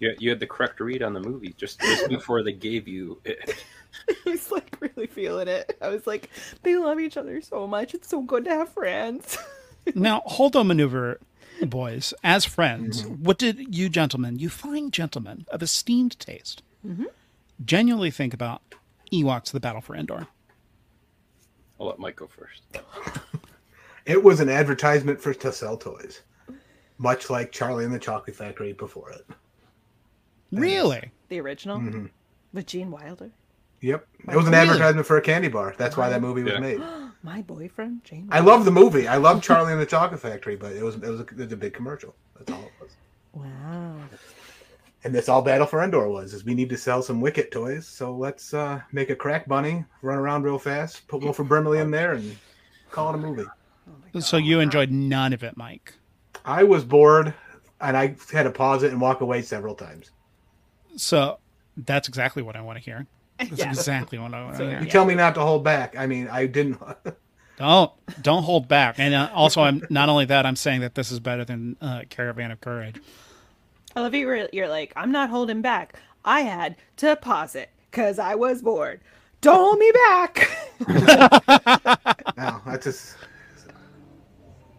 You, 0.00 0.14
you 0.20 0.30
had 0.30 0.38
the 0.38 0.46
correct 0.46 0.78
read 0.78 1.02
on 1.02 1.12
the 1.12 1.18
movie 1.18 1.54
just, 1.56 1.80
just 1.80 2.08
before 2.08 2.44
they 2.44 2.52
gave 2.52 2.86
you 2.86 3.20
it. 3.24 3.64
I 4.26 4.30
was 4.30 4.50
like 4.50 4.76
really 4.80 5.06
feeling 5.06 5.48
it. 5.48 5.76
I 5.80 5.88
was 5.88 6.06
like, 6.06 6.30
they 6.62 6.76
love 6.76 7.00
each 7.00 7.16
other 7.16 7.40
so 7.40 7.66
much. 7.66 7.94
It's 7.94 8.08
so 8.08 8.22
good 8.22 8.44
to 8.44 8.50
have 8.50 8.68
friends. 8.70 9.38
Now, 9.94 10.20
Holdo 10.28 10.66
maneuver, 10.66 11.18
boys, 11.62 12.12
as 12.22 12.44
friends, 12.44 13.06
what 13.06 13.38
did 13.38 13.74
you 13.74 13.88
gentlemen, 13.88 14.38
you 14.38 14.50
fine 14.50 14.90
gentlemen 14.90 15.46
of 15.50 15.62
esteemed 15.62 16.18
taste, 16.18 16.62
genuinely 17.64 18.10
think 18.10 18.34
about 18.34 18.60
Ewoks: 19.10 19.50
The 19.50 19.60
Battle 19.60 19.80
for 19.80 19.96
Endor? 19.96 20.26
I'll 21.80 21.86
let 21.86 21.98
Mike 21.98 22.16
go 22.16 22.26
first. 22.26 22.62
It 24.04 24.22
was 24.22 24.40
an 24.40 24.48
advertisement 24.50 25.20
for 25.22 25.32
to 25.32 25.52
sell 25.52 25.76
toys, 25.78 26.20
much 26.98 27.30
like 27.30 27.50
Charlie 27.52 27.84
and 27.86 27.92
the 27.94 27.98
Chocolate 27.98 28.36
Factory 28.36 28.72
before 28.74 29.10
it. 29.12 29.26
Really? 30.52 31.10
the 31.28 31.40
original 31.40 31.78
Mm-hmm. 31.78 32.06
with 32.52 32.66
Gene 32.66 32.90
Wilder. 32.90 33.30
Yep, 33.80 34.06
it 34.28 34.36
was 34.36 34.46
an 34.46 34.52
Really? 34.52 34.68
advertisement 34.68 35.06
for 35.06 35.16
a 35.16 35.22
candy 35.22 35.48
bar. 35.48 35.74
That's 35.78 35.96
why 35.96 36.08
that 36.08 36.20
movie 36.20 36.42
was 36.42 36.54
Yeah. 36.54 36.58
made. 36.60 36.80
My 37.22 37.42
boyfriend, 37.42 38.04
Jane. 38.04 38.28
I 38.30 38.40
love 38.40 38.64
the 38.64 38.70
movie. 38.70 39.08
I 39.08 39.16
love 39.16 39.42
Charlie 39.42 39.72
and 39.72 39.80
the 39.80 39.86
Chocolate 39.86 40.20
Factory, 40.20 40.56
but 40.56 40.72
it 40.72 40.82
was 40.82 40.94
it 40.96 41.02
was 41.02 41.20
a, 41.20 41.24
it 41.24 41.36
was 41.36 41.52
a 41.52 41.56
big 41.56 41.74
commercial. 41.74 42.14
That's 42.36 42.50
all 42.52 42.62
it 42.62 42.72
was. 42.80 42.90
Wow. 43.32 43.96
And 45.04 45.14
that's 45.14 45.28
all 45.28 45.42
Battle 45.42 45.66
for 45.66 45.82
Endor 45.82 46.08
was. 46.08 46.34
Is 46.34 46.44
we 46.44 46.54
need 46.54 46.68
to 46.70 46.76
sell 46.76 47.02
some 47.02 47.20
Wicket 47.20 47.50
toys, 47.52 47.86
so 47.86 48.14
let's 48.14 48.52
uh, 48.54 48.80
make 48.92 49.10
a 49.10 49.16
crack 49.16 49.46
bunny 49.48 49.84
run 50.02 50.18
around 50.18 50.42
real 50.42 50.58
fast, 50.58 51.06
put 51.08 51.22
Wilford 51.22 51.48
Brimley 51.48 51.78
in 51.78 51.90
there, 51.90 52.12
and 52.14 52.36
call 52.90 53.10
it 53.10 53.14
a 53.14 53.18
movie. 53.18 53.46
So 54.20 54.36
you 54.38 54.60
enjoyed 54.60 54.90
none 54.90 55.32
of 55.32 55.42
it, 55.44 55.56
Mike. 55.56 55.94
I 56.44 56.64
was 56.64 56.84
bored, 56.84 57.34
and 57.80 57.96
I 57.96 58.16
had 58.32 58.44
to 58.44 58.50
pause 58.50 58.82
it 58.82 58.90
and 58.92 59.00
walk 59.00 59.20
away 59.20 59.42
several 59.42 59.74
times. 59.74 60.10
So 60.96 61.38
that's 61.76 62.08
exactly 62.08 62.42
what 62.42 62.56
I 62.56 62.60
want 62.60 62.78
to 62.78 62.84
hear. 62.84 63.06
That's 63.38 63.52
Yeah. 63.58 63.68
exactly 63.68 64.18
what 64.18 64.34
I 64.34 64.42
want 64.44 64.52
to 64.54 64.58
So, 64.58 64.68
hear. 64.68 64.80
You 64.80 64.86
tell 64.86 65.04
me 65.04 65.14
not 65.14 65.34
to 65.36 65.40
hold 65.40 65.64
back. 65.64 65.96
I 65.96 66.06
mean, 66.06 66.28
I 66.28 66.46
didn't. 66.46 66.80
Don't 67.58 67.90
don't 68.22 68.44
hold 68.44 68.68
back. 68.68 69.00
And 69.00 69.12
uh, 69.14 69.30
also, 69.34 69.62
I'm 69.62 69.82
not 69.90 70.08
only 70.08 70.26
that, 70.26 70.46
I'm 70.46 70.54
saying 70.54 70.80
that 70.82 70.94
this 70.94 71.10
is 71.10 71.18
better 71.18 71.44
than 71.44 71.76
uh, 71.80 72.02
Caravan 72.08 72.52
of 72.52 72.60
Courage. 72.60 73.00
I 73.96 74.00
love 74.02 74.14
you. 74.14 74.28
You're, 74.28 74.48
you're 74.52 74.68
like, 74.68 74.92
I'm 74.94 75.10
not 75.10 75.28
holding 75.28 75.60
back. 75.60 75.98
I 76.24 76.42
had 76.42 76.76
to 76.98 77.16
pause 77.16 77.56
it 77.56 77.70
because 77.90 78.20
I 78.20 78.36
was 78.36 78.62
bored. 78.62 79.00
Don't 79.40 79.56
hold 79.58 79.78
me 79.80 79.90
back. 79.92 80.48
no, 82.36 82.60
that's 82.64 82.84
just 82.84 83.16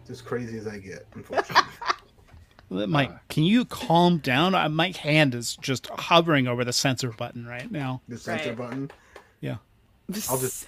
just 0.06 0.24
crazy 0.24 0.56
as 0.56 0.66
I 0.66 0.78
get. 0.78 1.06
Unfortunately, 1.14 1.62
Mike, 2.70 3.28
can 3.28 3.42
you 3.42 3.64
calm 3.64 4.18
down? 4.18 4.54
Uh, 4.54 4.68
my 4.68 4.90
hand 4.96 5.34
is 5.34 5.56
just 5.56 5.86
hovering 5.88 6.46
over 6.46 6.64
the 6.64 6.72
censor 6.72 7.10
button 7.10 7.44
right 7.46 7.70
now. 7.70 8.00
the 8.08 8.16
censor 8.16 8.50
Right. 8.50 8.58
button. 8.58 8.90
Yeah. 9.40 9.56
I'll 10.28 10.38
just 10.38 10.66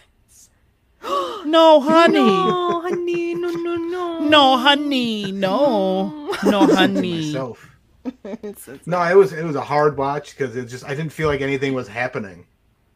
No, 1.45 1.81
honey. 1.81 2.19
No, 2.21 2.81
honey, 2.83 3.35
no, 3.35 3.51
no, 3.51 3.75
no. 3.77 4.19
No, 4.29 4.57
honey. 4.57 5.33
No. 5.33 6.33
No, 6.45 6.67
honey. 6.67 7.27
myself. 7.27 7.69
It's- 8.25 8.67
it's- 8.69 8.87
No, 8.87 9.01
it 9.03 9.17
was 9.17 9.33
it 9.33 9.45
was 9.45 9.55
a 9.57 9.61
hard 9.61 9.97
watch 9.97 10.37
because 10.37 10.57
it 10.57 10.67
just 10.67 10.85
I 10.85 10.91
didn't 10.95 11.13
feel 11.13 11.29
like 11.29 11.41
anything 11.41 11.73
was 11.75 11.87
happening 11.89 12.47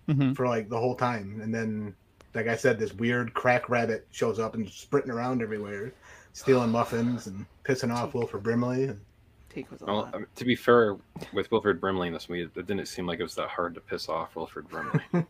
Mhm. 0.08 0.34
for 0.36 0.46
like 0.48 0.68
the 0.68 0.78
whole 0.78 0.94
time, 0.96 1.40
and 1.42 1.54
then 1.54 1.94
like 2.34 2.48
I 2.48 2.56
said, 2.56 2.78
this 2.78 2.92
weird 2.92 3.32
crack 3.34 3.68
rabbit 3.68 4.06
shows 4.10 4.38
up 4.38 4.54
and 4.54 4.68
sprinting 4.68 5.10
around 5.12 5.42
everywhere, 5.42 5.92
stealing 6.36 6.70
muffins 6.70 7.26
and 7.26 7.46
pissing 7.64 7.92
off 7.94 8.12
Wilford 8.14 8.42
Brimley. 8.42 8.84
And 8.84 9.00
Teak 9.48 9.70
was 9.70 9.80
a 9.82 9.86
Well, 9.86 9.96
lot. 9.96 10.14
I 10.14 10.18
mean, 10.18 10.26
to 10.36 10.44
be 10.44 10.54
fair, 10.54 10.96
with 11.32 11.50
Wilford 11.50 11.80
Brimley 11.80 12.08
in 12.08 12.12
this 12.12 12.28
movie, 12.28 12.42
it 12.42 12.54
didn't 12.66 12.86
seem 12.86 13.06
like 13.06 13.20
it 13.20 13.22
was 13.22 13.34
that 13.36 13.48
hard 13.48 13.74
to 13.74 13.80
piss 13.80 14.08
off 14.08 14.36
Wilford 14.36 14.68
Brimley. 14.68 15.00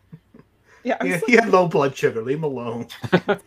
Yeah, 0.83 1.03
he, 1.03 1.17
he 1.25 1.33
had 1.33 1.49
low 1.49 1.67
blood 1.67 1.97
sugar. 1.97 2.21
Leave 2.21 2.37
him 2.37 2.43
alone. 2.45 2.87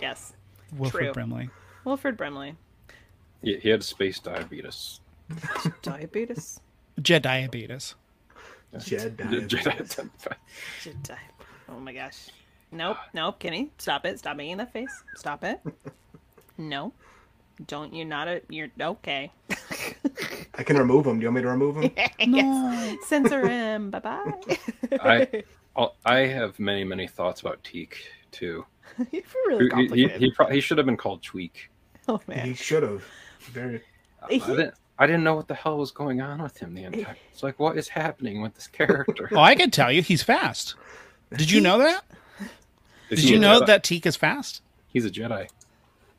yes. 0.00 0.34
Wilford 0.76 1.00
True. 1.04 1.12
Brimley. 1.14 1.48
Wilford 1.84 2.18
Brimley. 2.18 2.54
he, 3.42 3.56
he 3.56 3.70
had 3.70 3.82
space 3.82 4.18
diabetes. 4.18 5.00
Diabetes. 5.80 6.60
Jedi 7.00 7.22
diabetes. 7.22 7.94
Jed 8.78 9.16
Jedi- 9.16 10.10
Jedi. 10.82 11.16
Oh 11.70 11.80
my 11.80 11.94
gosh. 11.94 12.28
Nope. 12.72 12.98
Nope. 13.14 13.38
Kenny, 13.38 13.70
stop 13.78 14.04
it. 14.04 14.18
Stop 14.18 14.36
making 14.36 14.58
that 14.58 14.72
face. 14.72 15.02
Stop 15.16 15.44
it. 15.44 15.60
No. 16.58 16.92
Don't 17.66 17.92
you 17.94 18.04
not 18.04 18.28
a 18.28 18.42
you're 18.48 18.68
okay. 18.80 19.32
I 20.54 20.62
can 20.62 20.76
remove 20.76 21.06
him. 21.06 21.18
Do 21.18 21.22
you 21.22 21.28
want 21.28 21.36
me 21.36 21.42
to 21.42 21.48
remove 21.48 21.76
him? 21.76 21.90
yes. 22.20 22.98
Censor 23.06 23.48
him. 23.48 23.90
Bye 23.90 23.98
bye. 24.00 24.32
I 25.00 25.42
I'll- 25.76 25.96
I 26.04 26.18
have 26.20 26.58
many 26.60 26.84
many 26.84 27.06
thoughts 27.08 27.40
about 27.40 27.62
Teak 27.64 27.96
too. 28.30 28.64
You're 28.98 29.06
He, 29.10 29.22
really 29.46 29.64
he, 29.64 29.70
complicated. 29.70 30.20
he, 30.20 30.30
pro- 30.32 30.50
he 30.50 30.60
should 30.60 30.78
have 30.78 30.86
been 30.86 30.96
called 30.96 31.22
Tweak. 31.22 31.70
oh 32.08 32.20
man. 32.28 32.46
He 32.46 32.54
should 32.54 32.82
have. 32.82 33.02
Very. 33.40 33.82
I 34.22 34.38
didn't 34.38 34.74
I 34.98 35.06
didn't 35.06 35.22
know 35.24 35.34
what 35.34 35.48
the 35.48 35.54
hell 35.54 35.78
was 35.78 35.90
going 35.92 36.20
on 36.20 36.42
with 36.42 36.56
him 36.58 36.74
the 36.74 36.84
entire. 36.84 37.16
It's 37.32 37.42
like 37.42 37.58
what 37.58 37.76
is 37.76 37.88
happening 37.88 38.40
with 38.40 38.54
this 38.54 38.66
character? 38.68 39.28
Oh, 39.32 39.38
I 39.40 39.54
can 39.56 39.70
tell 39.70 39.90
you, 39.92 40.02
he's 40.02 40.22
fast. 40.22 40.74
Did 41.36 41.50
you 41.50 41.60
know 41.60 41.78
that? 41.78 42.04
Is 43.10 43.20
Did 43.22 43.30
you 43.30 43.38
know 43.38 43.60
Jedi? 43.62 43.66
that 43.66 43.84
Teak 43.84 44.06
is 44.06 44.16
fast? 44.16 44.62
he's 44.88 45.04
a 45.04 45.10
Jedi? 45.10 45.48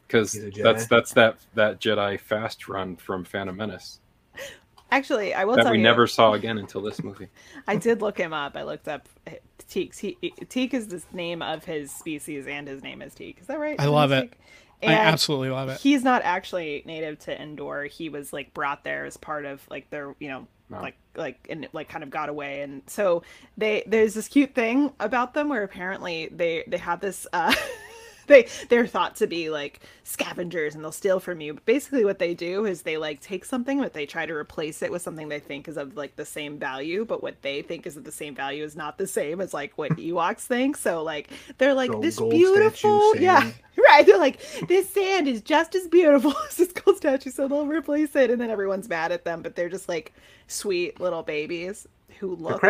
Because 0.09 0.33
He's 0.33 0.43
a 0.43 0.49
Jedi? 0.51 0.63
that's 0.63 0.87
that's 0.87 1.13
that 1.13 1.37
that 1.53 1.79
Jedi 1.79 2.19
fast 2.19 2.67
run 2.67 2.95
from 2.97 3.23
Phantom 3.23 3.55
Menace 3.55 3.99
Actually, 4.91 5.35
I 5.35 5.45
will 5.45 5.53
tell 5.55 5.57
you. 5.57 5.57
that 5.57 5.63
tell 5.65 5.71
we 5.73 5.77
you. 5.77 5.83
never 5.83 6.07
saw 6.07 6.33
again 6.33 6.57
until 6.57 6.81
this 6.81 7.03
movie. 7.03 7.27
I 7.67 7.75
did 7.75 8.01
look 8.01 8.17
him 8.17 8.33
up. 8.33 8.55
I 8.57 8.63
looked 8.63 8.87
up 8.87 9.07
Teeks. 9.69 9.99
He 9.99 10.17
Teek 10.49 10.73
is 10.73 10.87
the 10.87 11.03
name 11.13 11.43
of 11.43 11.63
his 11.63 11.91
species, 11.91 12.47
and 12.47 12.67
his 12.67 12.81
name 12.81 13.03
is 13.03 13.13
Teek. 13.13 13.37
Is 13.39 13.45
that 13.47 13.59
right? 13.59 13.79
I 13.79 13.83
His 13.83 13.91
love 13.91 14.11
it. 14.11 14.31
Teek? 14.31 14.89
I 14.89 14.93
absolutely 14.93 15.49
love 15.51 15.69
it. 15.69 15.79
He's 15.79 16.03
not 16.03 16.23
actually 16.23 16.81
native 16.87 17.19
to 17.19 17.39
Endor. 17.39 17.83
He 17.83 18.09
was 18.09 18.33
like 18.33 18.51
brought 18.55 18.83
there 18.83 19.05
as 19.05 19.15
part 19.17 19.45
of 19.45 19.61
like 19.69 19.89
their, 19.91 20.15
you 20.19 20.27
know, 20.29 20.47
Oh. 20.71 20.81
like 20.81 20.97
like 21.15 21.47
and 21.49 21.67
like 21.73 21.89
kind 21.89 22.03
of 22.03 22.09
got 22.11 22.29
away. 22.29 22.61
And 22.61 22.81
so 22.87 23.23
they 23.57 23.83
there's 23.87 24.13
this 24.15 24.27
cute 24.27 24.53
thing 24.55 24.93
about 24.99 25.33
them 25.35 25.49
where 25.49 25.63
apparently 25.63 26.29
they 26.31 26.63
they 26.67 26.77
have 26.77 26.99
this 26.99 27.25
uh 27.33 27.53
they 28.39 28.47
they're 28.69 28.87
thought 28.87 29.15
to 29.17 29.27
be 29.27 29.49
like 29.49 29.81
scavengers 30.03 30.75
and 30.75 30.83
they'll 30.83 30.91
steal 30.91 31.19
from 31.19 31.41
you. 31.41 31.55
But 31.55 31.65
basically 31.65 32.05
what 32.05 32.19
they 32.19 32.33
do 32.33 32.65
is 32.65 32.83
they 32.83 32.97
like 32.97 33.19
take 33.19 33.43
something 33.43 33.79
but 33.79 33.93
they 33.93 34.05
try 34.05 34.25
to 34.25 34.33
replace 34.33 34.81
it 34.81 34.91
with 34.91 35.01
something 35.01 35.27
they 35.27 35.39
think 35.39 35.67
is 35.67 35.77
of 35.77 35.97
like 35.97 36.15
the 36.15 36.25
same 36.25 36.57
value, 36.57 37.03
but 37.03 37.21
what 37.21 37.41
they 37.41 37.61
think 37.61 37.85
is 37.85 37.97
of 37.97 38.05
the 38.05 38.11
same 38.11 38.35
value 38.35 38.63
is 38.63 38.75
not 38.75 38.97
the 38.97 39.07
same 39.07 39.41
as 39.41 39.53
like 39.53 39.77
what 39.77 39.91
Ewoks 39.97 40.41
think. 40.41 40.77
So 40.77 41.03
like 41.03 41.29
they're 41.57 41.73
like 41.73 41.91
Gold- 41.91 42.03
this 42.03 42.19
gold 42.19 42.31
beautiful 42.31 43.15
yeah 43.19 43.51
right. 43.77 44.05
They're 44.05 44.17
like 44.17 44.39
this 44.67 44.89
sand 44.89 45.27
is 45.27 45.41
just 45.41 45.73
as 45.75 45.87
beautiful 45.87 46.33
as 46.47 46.57
this 46.57 46.71
gold 46.71 46.97
statue. 46.97 47.31
So 47.31 47.47
they'll 47.47 47.65
replace 47.65 48.15
it 48.15 48.29
and 48.29 48.39
then 48.39 48.51
everyone's 48.51 48.87
mad 48.87 49.11
at 49.11 49.25
them 49.25 49.41
but 49.41 49.55
they're 49.55 49.69
just 49.69 49.89
like 49.89 50.13
sweet 50.47 50.99
little 50.99 51.23
babies 51.23 51.87
who 52.19 52.35
look 52.35 52.61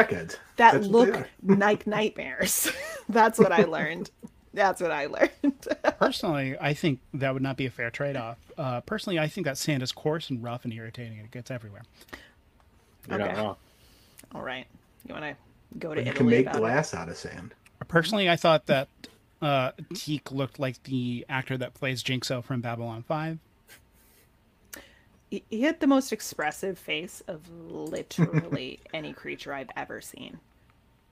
that 0.57 0.74
That's 0.74 0.88
look 0.88 1.28
like 1.43 1.86
nightmares. 1.88 2.72
That's 3.10 3.39
what 3.39 3.51
i 3.51 3.64
learned 3.64 4.12
that's 4.54 4.82
what 4.82 4.91
i 4.91 5.06
learned 5.06 5.32
Personally, 6.00 6.56
I 6.60 6.74
think 6.74 7.00
that 7.14 7.34
would 7.34 7.41
not 7.43 7.58
be 7.58 7.66
a 7.66 7.70
fair 7.70 7.89
trade 7.91 8.16
off. 8.16 8.38
Uh, 8.58 8.80
personally, 8.82 9.20
I 9.20 9.28
think 9.28 9.45
that 9.45 9.58
sand 9.58 9.84
is 9.84 9.91
coarse 9.91 10.30
and 10.30 10.41
rough 10.41 10.64
and 10.64 10.74
irritating 10.74 11.18
and 11.18 11.26
it 11.26 11.32
gets 11.32 11.52
everywhere. 11.52 11.82
You're 13.10 13.20
Okay. 13.20 13.34
not 13.34 13.43
wrong. 13.43 13.56
all 14.34 14.41
right 14.41 14.66
you 15.08 15.14
want 15.14 15.26
to 15.26 15.36
go 15.78 15.93
to 15.93 16.02
You 16.02 16.08
italy 16.08 16.18
can 16.18 16.30
make 16.30 16.45
about 16.45 16.56
it? 16.56 16.60
glass 16.60 16.93
out 16.93 17.10
of 17.10 17.18
sand. 17.18 17.54
Personally, 17.89 18.30
I 18.30 18.36
thought 18.38 18.66
that 18.68 18.88
uh, 19.41 19.72
Teak 19.93 20.32
looked 20.32 20.60
like 20.60 20.82
the 20.84 21.26
actor 21.30 21.58
that 21.58 21.74
plays 21.74 22.02
Jinxo 22.04 22.43
from 22.43 22.62
Babylon 22.62 23.04
5. 23.04 23.39
he 25.30 25.43
he 25.50 25.62
had 25.64 25.80
the 25.80 25.88
most 25.88 26.12
expressive 26.12 26.78
face 26.78 27.22
of 27.28 27.41
literally 27.70 28.80
any 28.93 29.14
creature 29.14 29.54
I've 29.54 29.70
ever 29.76 30.02
seen. 30.02 30.39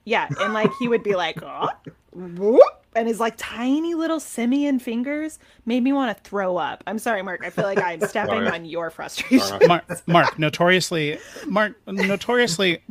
Yeah, 0.04 0.28
and 0.40 0.52
like 0.54 0.70
he 0.78 0.88
would 0.88 1.02
be 1.02 1.14
like, 1.14 1.42
"Oh," 1.42 1.68
whoop," 2.12 2.77
and 2.94 3.06
his 3.08 3.20
like 3.20 3.34
tiny 3.36 3.94
little 3.94 4.20
simian 4.20 4.78
fingers 4.78 5.38
made 5.66 5.82
me 5.82 5.92
want 5.92 6.16
to 6.16 6.22
throw 6.22 6.56
up. 6.56 6.82
I'm 6.86 6.98
sorry, 6.98 7.22
Mark. 7.22 7.42
I 7.44 7.50
feel 7.50 7.64
like 7.64 7.82
I'm 7.82 8.00
stepping 8.08 8.46
on 8.46 8.64
your 8.64 8.90
frustration. 8.90 9.60
Mark, 9.66 9.84
Mark, 10.08 10.38
notoriously, 10.38 11.18
Mark, 11.46 11.76
notoriously, 11.86 12.82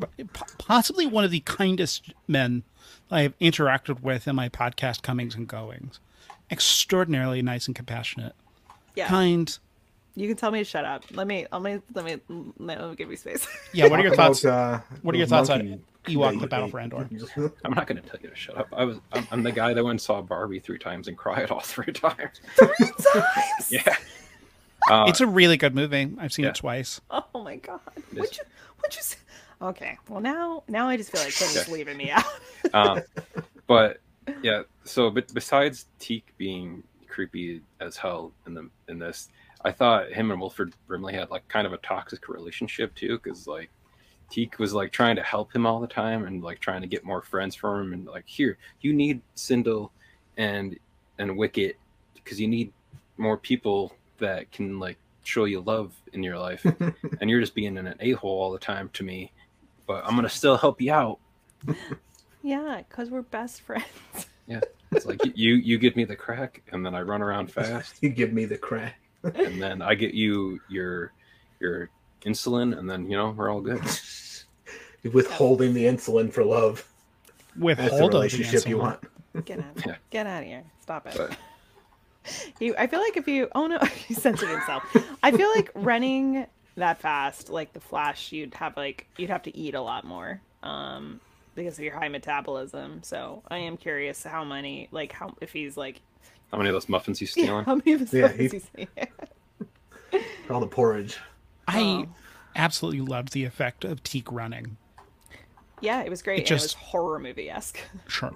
possibly 0.57 1.05
one 1.05 1.23
of 1.23 1.31
the 1.31 1.41
kindest 1.41 2.13
men 2.27 2.63
I 3.09 3.21
have 3.21 3.37
interacted 3.39 4.01
with 4.01 4.27
in 4.27 4.35
my 4.35 4.49
podcast 4.49 5.01
comings 5.01 5.35
and 5.35 5.47
goings. 5.47 5.99
Extraordinarily 6.51 7.41
nice 7.41 7.67
and 7.67 7.75
compassionate, 7.75 8.33
Yeah, 8.95 9.07
kind. 9.07 9.57
You 10.17 10.27
can 10.27 10.35
tell 10.35 10.49
me 10.49 10.59
to 10.59 10.65
shut 10.65 10.83
up. 10.83 11.03
Let 11.11 11.27
me, 11.27 11.45
let 11.51 11.61
me, 11.61 11.79
let 11.93 12.03
me, 12.03 12.17
let 12.57 12.89
me 12.89 12.95
give 12.95 13.07
me 13.07 13.15
space. 13.15 13.47
Yeah. 13.73 13.87
What 13.87 13.99
are 13.99 14.03
your 14.03 14.15
thoughts? 14.15 14.43
about, 14.43 14.73
uh, 14.73 14.95
what 15.03 15.13
are 15.13 15.17
your 15.19 15.27
those 15.27 15.47
thoughts 15.47 15.49
on 15.51 15.69
monkey- 15.69 15.83
Ewok: 16.15 16.31
that 16.33 16.39
The 16.41 16.47
Battle 16.47 16.69
for 16.69 16.79
Endor? 16.79 17.07
I'm 17.65 17.73
not 17.73 17.85
going 17.85 18.01
to 18.01 18.07
tell 18.09 18.19
you 18.21 18.29
to 18.29 18.35
shut 18.35 18.57
up. 18.57 18.67
I 18.75 18.83
was 18.85 18.97
I'm, 19.11 19.27
I'm 19.31 19.43
the 19.43 19.51
guy 19.51 19.73
that 19.73 19.83
went 19.83 19.91
and 19.91 20.01
saw 20.01 20.21
Barbie 20.21 20.59
three 20.59 20.79
times 20.79 21.07
and 21.07 21.15
cried 21.17 21.51
all 21.51 21.59
three 21.63 21.93
times. 21.93 22.41
Three 22.57 22.69
times. 23.13 23.71
Yeah. 23.71 23.95
Uh, 24.89 25.05
It's 25.07 25.21
a 25.21 25.27
really 25.27 25.57
good 25.57 25.75
movie. 25.75 26.11
I've 26.17 26.33
seen 26.33 26.43
Yeah. 26.45 26.49
it 26.51 26.55
twice. 26.55 26.99
Oh 27.11 27.23
my 27.43 27.57
god. 27.57 27.81
It 27.95 28.19
Would 28.19 28.37
you? 28.37 28.43
Would 28.81 28.95
you? 28.95 29.01
Say? 29.03 29.17
Okay. 29.61 29.97
Well, 30.09 30.21
now, 30.21 30.63
now 30.67 30.87
I 30.87 30.97
just 30.97 31.11
feel 31.11 31.21
like 31.21 31.33
Tim's 31.33 31.57
Okay. 31.57 31.71
leaving 31.71 31.97
me 31.97 32.09
out. 32.11 32.23
um, 32.73 33.01
but 33.67 33.99
yeah, 34.41 34.63
so 34.83 35.09
but 35.11 35.31
besides 35.33 35.85
Teek 35.99 36.33
being 36.37 36.83
creepy 37.07 37.61
as 37.79 37.97
hell 37.97 38.31
in 38.45 38.53
the 38.53 38.69
in 38.87 38.97
this, 38.99 39.29
I 39.63 39.71
thought 39.71 40.11
him 40.11 40.31
and 40.31 40.39
Wilford 40.39 40.73
Brimley 40.87 41.13
had 41.13 41.29
like 41.29 41.47
kind 41.47 41.65
of 41.65 41.73
a 41.73 41.77
toxic 41.77 42.29
relationship 42.29 42.93
too, 42.95 43.19
because 43.21 43.47
like 43.47 43.69
Teek 44.29 44.59
was 44.59 44.73
like 44.73 44.91
trying 44.91 45.15
to 45.15 45.23
help 45.23 45.53
him 45.53 45.65
all 45.65 45.79
the 45.79 45.87
time 45.87 46.25
and 46.25 46.43
like 46.43 46.59
trying 46.59 46.81
to 46.81 46.87
get 46.87 47.03
more 47.03 47.21
friends 47.21 47.55
for 47.55 47.79
him 47.79 47.93
and 47.93 48.05
like 48.05 48.25
here 48.27 48.57
you 48.81 48.93
need 48.93 49.21
Cindel 49.35 49.91
and 50.37 50.77
and 51.17 51.37
Wicket 51.37 51.77
because 52.13 52.39
you 52.39 52.47
need 52.47 52.71
more 53.17 53.37
people 53.37 53.93
that 54.19 54.51
can 54.51 54.79
like 54.79 54.97
show 55.23 55.45
you 55.45 55.61
love 55.61 55.93
in 56.13 56.23
your 56.23 56.37
life 56.37 56.65
and 57.21 57.29
you're 57.29 57.39
just 57.39 57.55
being 57.55 57.77
in 57.77 57.87
an 57.87 57.95
a 57.99 58.11
hole 58.13 58.41
all 58.41 58.51
the 58.51 58.59
time 58.59 58.89
to 58.93 59.03
me, 59.03 59.31
but 59.85 60.03
I'm 60.05 60.15
gonna 60.15 60.29
still 60.29 60.57
help 60.57 60.81
you 60.81 60.91
out. 60.91 61.19
yeah, 62.43 62.81
because 62.87 63.09
we're 63.09 63.23
best 63.23 63.61
friends. 63.61 63.85
Yeah, 64.47 64.61
it's 64.91 65.05
like 65.05 65.19
you 65.37 65.55
you 65.55 65.77
give 65.77 65.95
me 65.95 66.05
the 66.05 66.15
crack, 66.15 66.61
and 66.71 66.85
then 66.85 66.95
I 66.95 67.01
run 67.01 67.21
around 67.21 67.51
fast, 67.51 67.95
You 68.01 68.09
give 68.09 68.31
me 68.31 68.45
the 68.45 68.57
crack. 68.57 68.99
And 69.23 69.61
then 69.61 69.81
I 69.81 69.95
get 69.95 70.13
you 70.13 70.59
your 70.69 71.11
your 71.59 71.89
insulin, 72.21 72.77
and 72.77 72.89
then 72.89 73.09
you 73.09 73.17
know 73.17 73.31
we're 73.31 73.49
all 73.51 73.61
good. 73.61 73.81
Withholding 75.13 75.73
the 75.73 75.85
insulin 75.85 76.31
for 76.31 76.43
love. 76.43 76.87
With 77.57 77.77
That's 77.77 77.91
the 77.91 77.97
hold 77.97 78.13
of 78.13 78.21
the 78.21 78.27
relationship 78.27 78.67
you 78.67 78.77
want. 78.77 78.99
Get 79.45 79.59
out. 79.59 79.85
Yeah. 79.85 79.95
Get 80.09 80.27
out 80.27 80.41
of 80.43 80.47
here. 80.47 80.63
Stop 80.81 81.07
it. 81.07 81.15
But 81.17 81.37
You, 82.59 82.75
I 82.77 82.87
feel 82.87 82.99
like 82.99 83.17
if 83.17 83.27
you, 83.27 83.49
oh 83.55 83.67
no, 83.67 83.79
he 83.79 84.13
censored 84.13 84.49
himself. 84.49 84.83
I 85.23 85.31
feel 85.31 85.49
like 85.55 85.71
running 85.73 86.45
that 86.75 86.99
fast, 86.99 87.49
like 87.49 87.73
the 87.73 87.79
Flash, 87.79 88.31
you'd 88.31 88.53
have 88.55 88.77
like 88.77 89.07
you'd 89.17 89.29
have 89.29 89.43
to 89.43 89.57
eat 89.57 89.75
a 89.75 89.81
lot 89.81 90.03
more, 90.03 90.41
um, 90.63 91.19
because 91.55 91.77
of 91.77 91.83
your 91.83 91.97
high 91.97 92.09
metabolism. 92.09 93.01
So 93.03 93.43
I 93.49 93.57
am 93.59 93.77
curious 93.77 94.23
how 94.23 94.43
many, 94.43 94.87
like 94.91 95.11
how 95.11 95.35
if 95.41 95.51
he's 95.53 95.77
like, 95.77 96.01
how 96.51 96.57
many 96.57 96.69
of 96.69 96.73
those 96.73 96.87
muffins 96.89 97.21
you 97.21 97.27
yeah, 97.27 97.31
stealing? 97.43 97.65
how 97.65 97.75
many 97.75 97.93
of 97.93 97.99
those 97.99 98.13
Yeah, 98.13 98.27
photos 98.29 98.51
he- 98.51 98.57
he's 98.57 98.69
seen. 98.75 98.87
For 100.45 100.53
all 100.53 100.59
the 100.59 100.67
porridge. 100.67 101.17
I 101.67 101.81
Oh. 101.81 102.07
absolutely 102.55 103.01
loved 103.01 103.33
the 103.33 103.43
effect 103.43 103.83
of 103.83 104.01
Teek 104.03 104.31
running. 104.31 104.77
Yeah, 105.81 106.01
it 106.01 106.09
was 106.09 106.21
great. 106.21 106.37
It 106.37 106.39
and 106.39 106.47
just- 106.47 106.63
it 106.63 106.77
was 106.77 106.85
horror 106.89 107.19
movie 107.19 107.49
esque. 107.49 107.79
Sure. 108.07 108.33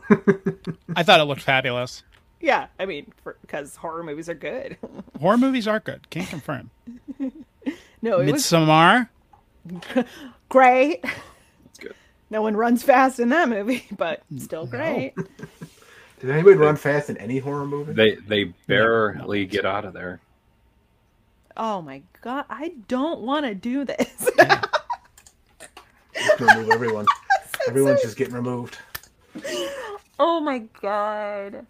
I 0.95 1.03
thought 1.03 1.19
it 1.19 1.23
looked 1.23 1.41
fabulous. 1.41 2.03
yeah, 2.41 2.67
I 2.79 2.85
mean, 2.85 3.11
because 3.41 3.75
horror 3.77 4.03
movies 4.03 4.27
are 4.29 4.33
good. 4.35 4.77
Horror 5.19 5.37
movies 5.37 5.67
are 5.67 5.79
good. 5.79 6.09
Can't 6.09 6.27
confirm. 6.29 6.69
no, 8.01 8.19
it 8.19 8.31
was 8.31 8.41
Midsommar. 8.43 9.07
great. 10.49 11.03
That's 11.03 11.79
good. 11.79 11.95
No 12.31 12.41
one 12.41 12.55
runs 12.57 12.81
fast 12.83 13.19
in 13.19 13.29
that 13.29 13.47
movie, 13.49 13.85
but 13.95 14.23
still 14.39 14.65
great. 14.65 15.13
Did 16.21 16.29
anybody 16.29 16.55
run 16.55 16.75
fast 16.75 17.09
in 17.09 17.17
any 17.17 17.39
horror 17.39 17.65
movie? 17.65 17.93
They 17.93 18.15
they 18.15 18.53
barely 18.67 19.45
get 19.45 19.65
out 19.65 19.85
of 19.85 19.93
there. 19.93 20.19
Oh 21.57 21.81
my 21.81 22.01
god, 22.21 22.45
I 22.49 22.73
don't 22.87 23.21
want 23.21 23.45
to 23.45 23.55
do 23.55 23.83
this. 23.85 24.29
Just 26.15 26.39
remove 26.39 26.69
everyone. 26.69 27.05
Everyone's 27.67 28.01
just 28.01 28.17
getting 28.17 28.33
removed. 28.33 28.77
oh 30.19 30.39
my 30.39 30.59
god. 30.81 31.65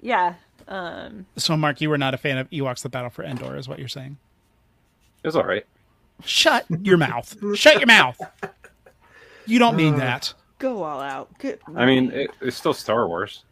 Yeah. 0.00 0.34
Um 0.68 1.26
So, 1.36 1.56
Mark, 1.56 1.80
you 1.80 1.88
were 1.90 1.98
not 1.98 2.14
a 2.14 2.18
fan 2.18 2.38
of 2.38 2.48
Ewoks: 2.50 2.82
The 2.82 2.88
Battle 2.88 3.10
for 3.10 3.24
Endor, 3.24 3.56
is 3.56 3.68
what 3.68 3.78
you're 3.78 3.88
saying? 3.88 4.16
It 5.22 5.28
was 5.28 5.36
all 5.36 5.44
right. 5.44 5.64
Shut 6.24 6.66
your 6.82 6.96
mouth. 6.96 7.36
Shut 7.54 7.78
your 7.78 7.86
mouth. 7.86 8.20
You 9.46 9.58
don't 9.58 9.76
mean 9.76 9.94
Uh. 9.94 9.98
that. 9.98 10.34
go 10.58 10.82
all 10.82 11.00
out. 11.00 11.36
Good. 11.38 11.60
I 11.76 11.86
mean, 11.86 12.10
it, 12.12 12.30
it's 12.40 12.56
still 12.56 12.74
Star 12.74 13.06
Wars. 13.08 13.44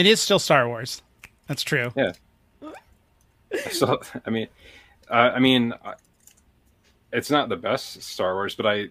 It 0.00 0.06
is 0.06 0.18
still 0.18 0.38
Star 0.38 0.66
Wars. 0.66 1.02
That's 1.46 1.62
true. 1.62 1.92
Yeah. 1.94 2.12
So 3.70 4.00
I 4.24 4.30
mean, 4.30 4.48
uh, 5.10 5.32
I 5.34 5.38
mean, 5.40 5.74
it's 7.12 7.30
not 7.30 7.50
the 7.50 7.56
best 7.56 8.02
Star 8.02 8.32
Wars, 8.32 8.54
but 8.54 8.64
I 8.64 8.88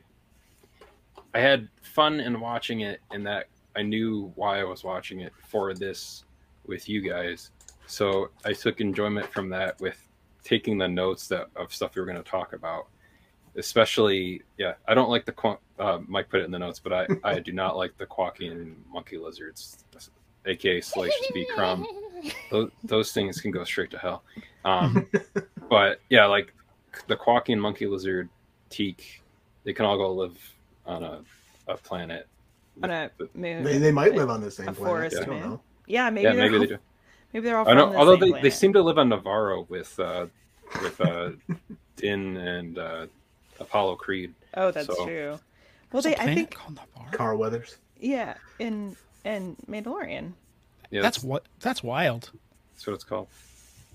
I 1.33 1.39
had 1.39 1.67
fun 1.81 2.19
in 2.19 2.39
watching 2.39 2.81
it, 2.81 3.01
and 3.09 3.25
that 3.25 3.47
I 3.75 3.81
knew 3.81 4.31
why 4.35 4.59
I 4.59 4.65
was 4.65 4.83
watching 4.83 5.21
it 5.21 5.33
for 5.47 5.73
this 5.73 6.25
with 6.67 6.87
you 6.87 7.01
guys. 7.01 7.49
So 7.87 8.29
I 8.45 8.53
took 8.53 8.79
enjoyment 8.79 9.33
from 9.33 9.49
that 9.49 9.81
with 9.81 9.97
taking 10.43 10.77
the 10.77 10.87
notes 10.87 11.27
that 11.29 11.47
of 11.55 11.73
stuff 11.73 11.95
we 11.95 12.01
were 12.01 12.05
going 12.05 12.23
to 12.23 12.29
talk 12.29 12.53
about. 12.53 12.85
Especially, 13.55 14.43
yeah, 14.59 14.73
I 14.87 14.93
don't 14.93 15.09
like 15.09 15.25
the 15.25 15.57
uh, 15.79 15.97
Mike 16.07 16.29
put 16.29 16.41
it 16.41 16.43
in 16.43 16.51
the 16.51 16.59
notes, 16.59 16.77
but 16.77 16.93
I 16.93 17.07
I 17.23 17.39
do 17.39 17.51
not 17.51 17.77
like 17.77 17.97
the 17.97 18.05
quacking 18.05 18.75
monkey 18.93 19.17
lizards, 19.17 19.85
aka 20.45 20.81
Salacious 20.81 21.27
B. 21.33 21.45
Crumb 21.55 21.85
those, 22.51 22.71
those 22.83 23.11
things 23.11 23.41
can 23.41 23.51
go 23.51 23.63
straight 23.63 23.91
to 23.91 23.97
hell. 23.97 24.23
Um, 24.65 25.07
but 25.69 26.01
yeah, 26.09 26.25
like 26.25 26.53
the 27.07 27.15
quacking 27.15 27.59
monkey 27.59 27.85
lizard, 27.85 28.29
Teek, 28.69 29.21
they 29.63 29.73
can 29.73 29.85
all 29.85 29.97
go 29.97 30.11
live 30.13 30.37
on 30.85 31.03
a, 31.03 31.21
a 31.67 31.77
planet. 31.77 32.27
on 32.83 32.89
a 32.89 33.11
moon. 33.33 33.63
They, 33.63 33.77
they 33.77 33.91
might 33.91 34.15
live 34.15 34.29
on 34.29 34.41
the 34.41 34.51
same 34.51 34.69
a 34.69 34.73
planet. 34.73 34.89
forest 34.89 35.17
I 35.21 35.25
don't 35.25 35.39
moon. 35.39 35.49
know. 35.49 35.61
Yeah, 35.87 36.09
maybe 36.09 36.23
yeah, 36.23 36.33
they're 36.33 36.43
maybe 36.43 36.55
all, 36.55 36.59
they 36.61 36.67
do. 36.67 36.77
maybe 37.33 37.45
they're 37.45 37.57
all 37.57 37.69
I 37.69 37.73
know, 37.73 37.89
the 37.91 37.97
although 37.97 38.19
same 38.19 38.31
they, 38.33 38.41
they 38.41 38.49
seem 38.49 38.73
to 38.73 38.81
live 38.81 38.97
on 38.97 39.09
Nevarro 39.09 39.67
with 39.69 39.99
uh, 39.99 40.27
with 40.81 40.99
uh, 41.01 41.31
Din 41.95 42.37
and 42.37 42.77
uh, 42.77 43.05
Apollo 43.59 43.95
Creed. 43.97 44.33
Oh, 44.55 44.71
that's 44.71 44.87
so- 44.87 45.05
true. 45.05 45.39
Well, 45.91 46.03
There's 46.03 46.15
they 46.15 46.21
I 46.21 46.35
think 46.35 46.51
called 46.51 46.77
Nevarro? 46.77 47.11
Carl 47.13 47.37
Weathers. 47.39 47.77
yeah, 47.99 48.35
in 48.59 48.95
in 49.25 49.55
Mandalorian. 49.69 50.33
Yeah, 50.91 51.01
That's 51.01 51.17
that's, 51.17 51.23
what. 51.23 51.45
That's 51.59 51.83
wild. 51.83 52.31
that's 52.73 52.87
what 52.87 52.93
it's 52.93 53.03
called. 53.03 53.27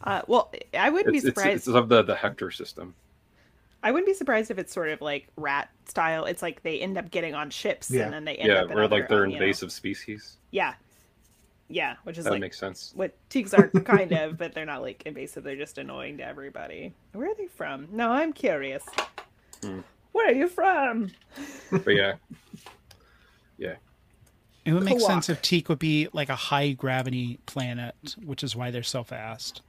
Uh, 0.03 0.23
well, 0.27 0.53
I 0.79 0.91
wouldn't 0.91 1.15
It's, 1.15 1.25
be 1.25 1.29
it's, 1.29 1.39
surprised. 1.39 1.69
it's 1.69 1.77
of 1.77 1.89
the 1.89 2.03
the 2.03 2.15
Hector 2.15 2.51
system. 2.51 2.95
I 3.83 3.91
wouldn't 3.91 4.07
be 4.07 4.15
surprised 4.15 4.51
if 4.51 4.59
it's 4.59 4.73
sort 4.73 4.89
of 4.91 5.01
like 5.01 5.29
rat 5.37 5.69
style. 5.87 6.25
It's 6.25 6.41
like 6.43 6.63
they 6.63 6.81
end 6.81 6.97
up 6.99 7.11
getting 7.11 7.35
on 7.35 7.51
ships 7.51 7.91
Yeah. 7.91 8.05
and 8.05 8.13
then 8.13 8.25
they 8.25 8.37
end 8.37 8.49
Yeah, 8.51 8.63
up 8.63 8.69
in 8.71 8.75
where 8.75 8.85
other, 8.85 8.97
like 9.01 9.09
they're 9.09 9.25
um, 9.25 9.31
you 9.31 9.39
know- 9.39 9.43
invasive 9.45 9.73
species. 9.73 10.37
Yeah, 10.53 10.75
yeah, 11.69 11.97
which 12.05 12.17
is 12.19 12.25
That 12.25 12.31
like 12.33 12.41
makes 12.41 12.59
sense. 12.59 12.93
what 12.95 13.15
Teeks 13.29 13.53
are 13.59 13.69
kind 13.81 14.13
of, 14.13 14.39
but 14.39 14.55
they're 14.55 14.65
not 14.67 14.83
like 14.83 15.03
invasive. 15.05 15.43
They're 15.45 15.57
just 15.57 15.79
annoying 15.79 16.19
to 16.19 16.25
everybody. 16.25 16.93
Where 17.13 17.31
are 17.31 17.35
they 17.35 17.47
from? 17.49 17.89
No, 17.91 18.11
I'm 18.13 18.33
curious. 18.33 18.85
Hmm. 19.63 19.81
Where 20.13 20.29
are 20.29 20.35
you 20.35 20.49
from? 20.49 21.11
But 21.71 21.89
yeah, 21.95 22.15
yeah, 23.59 23.75
It 24.65 24.73
would 24.73 24.83
make 24.85 24.99
Kawak. 24.99 25.07
sense 25.07 25.29
if 25.29 25.43
Teek 25.43 25.69
would 25.69 25.79
be 25.79 26.09
like 26.13 26.29
a 26.31 26.37
high 26.37 26.73
gravity 26.73 27.39
planet, 27.47 27.95
which 28.25 28.43
is 28.43 28.57
why 28.57 28.71
they're 28.71 28.83
so 28.83 29.05
fast, 29.05 29.63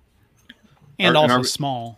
and 0.99 1.07
Are- 1.07 1.09
and 1.09 1.17
also 1.17 1.33
are 1.35 1.39
we- 1.39 1.43
small. 1.47 1.97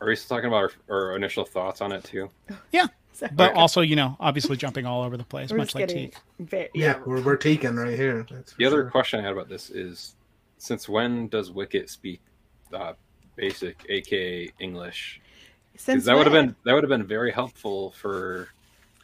are 0.00 0.06
we 0.08 0.16
still 0.16 0.36
talking 0.38 0.48
about 0.48 0.72
our, 0.88 0.96
our 1.10 1.16
initial 1.16 1.44
thoughts 1.44 1.80
on 1.80 1.92
it 1.92 2.04
too? 2.04 2.30
Yeah, 2.72 2.86
Sorry. 3.12 3.32
but 3.34 3.54
also 3.54 3.82
you 3.82 3.96
know, 3.96 4.16
obviously 4.20 4.56
jumping 4.56 4.86
all 4.86 5.02
over 5.02 5.16
the 5.18 5.24
place, 5.24 5.50
We're 5.50 5.58
much 5.58 5.74
like 5.74 5.88
Teek. 5.88 6.14
very, 6.38 6.70
Yeah, 6.74 6.98
we're, 7.04 7.20
we're 7.22 7.36
taking 7.36 7.76
right 7.76 7.96
here. 7.98 8.26
That's 8.30 8.54
The 8.54 8.64
other 8.64 8.82
sure. 8.84 8.90
question 8.90 9.20
I 9.20 9.22
had 9.24 9.32
about 9.32 9.48
this 9.50 9.68
is, 9.70 10.14
since 10.58 10.88
when 10.88 11.28
does 11.28 11.50
Wicket 11.50 11.90
speak 11.90 12.20
uh, 12.72 12.94
basic, 13.36 13.84
aka 13.90 14.50
English? 14.60 15.20
Since 15.76 16.04
that 16.06 16.16
would 16.16 16.26
have 16.26 16.32
been 16.32 16.54
that 16.64 16.72
would 16.74 16.82
have 16.84 16.90
been 16.90 17.06
very 17.06 17.32
helpful 17.32 17.90
for 17.92 18.48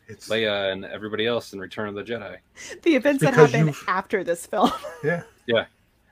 It's, 0.09 0.29
Leia 0.29 0.73
and 0.73 0.85
everybody 0.85 1.27
else 1.27 1.53
in 1.53 1.59
Return 1.59 1.89
of 1.89 1.95
the 1.95 2.05
Jedi. 2.05 2.37
the 2.83 2.95
events 2.95 3.23
that 3.23 3.35
happen 3.35 3.67
you've- 3.67 3.79
after 3.89 4.23
this 4.25 4.47
film. 4.47 4.71
yeah. 5.05 5.23
Yeah. 5.47 5.65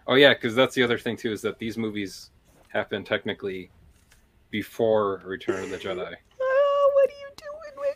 Oh 0.07 0.15
yeah, 0.15 0.35
because 0.35 0.55
that's 0.55 0.75
the 0.75 0.83
other 0.83 0.99
thing 0.99 1.17
too 1.17 1.33
is 1.33 1.41
that 1.43 1.59
these 1.59 1.79
movies 1.79 2.31
happen 2.69 3.05
technically 3.05 3.71
before 4.51 5.23
Return 5.25 5.65
of 5.65 5.71
the 5.71 5.79
Jedi. 5.79 6.15
Oh, 6.41 6.91
what 6.95 7.11
are 7.11 7.13
you 7.13 7.29
doing, 7.37 7.89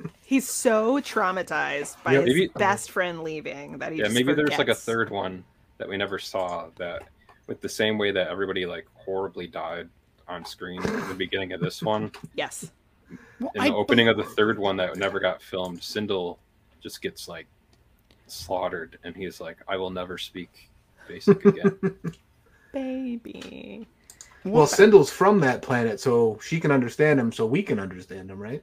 Wicket? 0.00 0.12
He's 0.24 0.48
so 0.48 1.00
traumatized 1.00 2.02
by 2.04 2.12
Yeah, 2.12 2.20
his 2.20 2.26
maybe- 2.34 2.46
best 2.56 2.90
friend 2.90 3.22
leaving 3.22 3.78
that 3.78 3.92
he 3.92 3.98
yeah, 3.98 4.04
just 4.04 4.14
maybe 4.14 4.34
there's 4.34 4.58
like 4.58 4.68
a 4.68 4.74
third 4.74 5.10
one 5.10 5.44
that 5.78 5.88
we 5.88 5.96
never 5.96 6.18
saw 6.18 6.68
that 6.76 7.04
with 7.46 7.60
the 7.60 7.68
same 7.68 7.98
way 7.98 8.10
that 8.12 8.28
everybody 8.28 8.66
like 8.66 8.86
horribly 8.94 9.46
died 9.46 9.88
on 10.28 10.44
screen 10.44 10.82
in 10.86 11.08
the 11.08 11.14
beginning 11.14 11.52
of 11.52 11.60
this 11.60 11.82
one. 11.82 12.12
Yes. 12.34 12.70
Well, 13.40 13.50
In 13.54 13.60
I 13.62 13.68
the 13.68 13.74
opening 13.74 14.08
of 14.08 14.16
the 14.16 14.24
third 14.24 14.58
one 14.58 14.76
that 14.76 14.96
never 14.96 15.18
got 15.20 15.42
filmed, 15.42 15.80
Cindel 15.80 16.38
just 16.82 17.02
gets 17.02 17.28
like 17.28 17.46
slaughtered 18.26 18.98
and 19.04 19.14
he's 19.16 19.40
like, 19.40 19.58
I 19.68 19.76
will 19.76 19.90
never 19.90 20.18
speak 20.18 20.70
basic 21.08 21.44
again. 21.44 21.78
Baby. 22.72 23.86
Well, 24.44 24.66
Cindel's 24.66 25.10
from 25.10 25.40
that 25.40 25.62
planet, 25.62 26.00
so 26.00 26.38
she 26.42 26.58
can 26.58 26.70
understand 26.72 27.20
him, 27.20 27.30
so 27.30 27.46
we 27.46 27.62
can 27.62 27.78
understand 27.78 28.30
him, 28.30 28.38
right? 28.40 28.62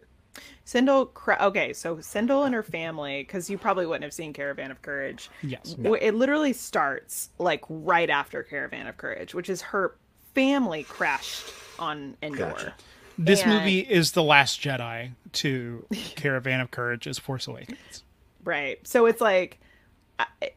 Cindel, 0.66 1.10
okay, 1.42 1.74
so 1.74 1.98
Cindel 1.98 2.46
and 2.46 2.54
her 2.54 2.64
family, 2.64 3.24
because 3.24 3.50
you 3.50 3.58
probably 3.58 3.86
wouldn't 3.86 4.04
have 4.04 4.14
seen 4.14 4.34
Caravan 4.34 4.72
of 4.72 4.82
Courage. 4.82 5.30
yes. 5.42 5.74
w- 5.74 5.98
It 6.02 6.16
literally 6.16 6.54
starts 6.54 7.30
like 7.40 7.64
right 7.70 8.10
after 8.10 8.44
Caravan 8.44 8.88
of 8.88 8.98
Courage, 8.98 9.34
which 9.34 9.50
is 9.50 9.62
her 9.62 9.96
family 10.36 10.84
crashed 10.84 11.46
on 11.80 12.16
Endor. 12.22 12.38
Gotcha. 12.50 12.74
This 13.22 13.42
And- 13.44 13.52
movie 13.52 13.80
is 13.80 14.14
the 14.14 14.24
last 14.24 14.62
Jedi 14.62 15.12
to 15.34 15.86
Caravan 16.16 16.62
of 16.62 16.72
Courage 16.72 17.06
is 17.06 17.20
Force 17.20 17.48
Awakens. 17.48 18.04
Right. 18.46 18.80
So 18.88 19.06
it's 19.06 19.20
like 19.20 19.60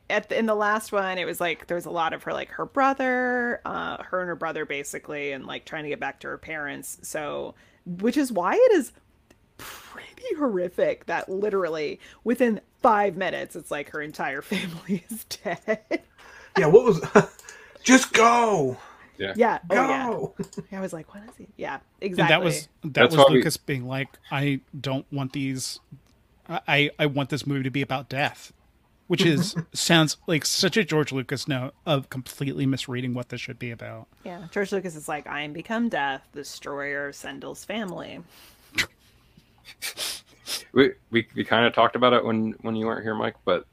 at 0.08 0.28
the, 0.28 0.38
in 0.38 0.46
the 0.46 0.54
last 0.54 0.92
one, 0.92 1.18
it 1.18 1.24
was 1.24 1.40
like 1.40 1.66
there 1.66 1.74
was 1.74 1.86
a 1.86 1.90
lot 1.90 2.12
of 2.12 2.22
her 2.22 2.32
like 2.32 2.50
her 2.50 2.64
brother, 2.64 3.60
uh, 3.64 4.02
her 4.04 4.20
and 4.20 4.28
her 4.28 4.36
brother 4.36 4.64
basically, 4.64 5.32
and 5.32 5.44
like 5.44 5.64
trying 5.64 5.82
to 5.82 5.88
get 5.88 5.98
back 6.00 6.20
to 6.20 6.28
her 6.28 6.38
parents. 6.38 6.98
So, 7.02 7.54
which 7.84 8.16
is 8.16 8.30
why 8.30 8.54
it 8.54 8.72
is 8.74 8.92
pretty 9.56 10.34
horrific 10.38 11.06
that 11.06 11.28
literally 11.28 11.98
within 12.22 12.60
five 12.80 13.16
minutes, 13.16 13.56
it's 13.56 13.70
like 13.72 13.90
her 13.90 14.00
entire 14.00 14.42
family 14.42 15.04
is 15.10 15.24
dead. 15.24 16.02
Yeah, 16.56 16.66
what 16.66 16.84
was. 16.84 17.04
Just 17.82 18.12
go! 18.12 18.76
Yeah. 19.22 19.32
yeah. 19.36 19.58
Oh 19.70 19.74
yeah. 19.74 20.06
Go! 20.08 20.34
I 20.72 20.80
was 20.80 20.92
like, 20.92 21.12
what 21.14 21.22
is 21.28 21.36
he? 21.38 21.46
Yeah. 21.56 21.74
And 21.74 21.82
Exactly. 22.00 22.32
that 22.34 22.42
was 22.42 22.68
that 22.82 22.92
That's 22.94 23.16
was 23.16 23.24
why 23.24 23.30
we- 23.32 23.36
Lucas 23.38 23.56
being 23.56 23.86
like, 23.86 24.08
I 24.30 24.60
don't 24.78 25.06
want 25.12 25.32
these 25.32 25.78
I 26.48 26.90
I 26.98 27.06
want 27.06 27.30
this 27.30 27.46
movie 27.46 27.62
to 27.64 27.70
be 27.70 27.82
about 27.82 28.08
death. 28.08 28.52
Which 29.08 29.24
is 29.26 29.54
sounds 29.74 30.16
like 30.26 30.44
such 30.46 30.76
a 30.78 30.84
George 30.84 31.12
Lucas 31.12 31.46
note 31.46 31.74
of 31.84 32.08
completely 32.08 32.64
misreading 32.66 33.12
what 33.14 33.28
this 33.28 33.40
should 33.42 33.58
be 33.58 33.70
about. 33.70 34.06
yeah. 34.24 34.46
George 34.50 34.72
Lucas 34.72 34.96
is 34.96 35.06
like, 35.08 35.26
I 35.26 35.42
am 35.42 35.52
become 35.52 35.88
death, 35.90 36.26
destroyer 36.32 37.08
of 37.08 37.14
Cindel's 37.14 37.64
family. 37.64 38.20
we 40.72 40.92
we, 41.10 41.26
we 41.34 41.44
kind 41.44 41.66
of 41.66 41.74
talked 41.74 41.96
about 41.96 42.12
it 42.12 42.24
when 42.24 42.52
when 42.62 42.74
you 42.74 42.86
weren't 42.86 43.02
here 43.02 43.14
mike 43.14 43.34
but 43.44 43.66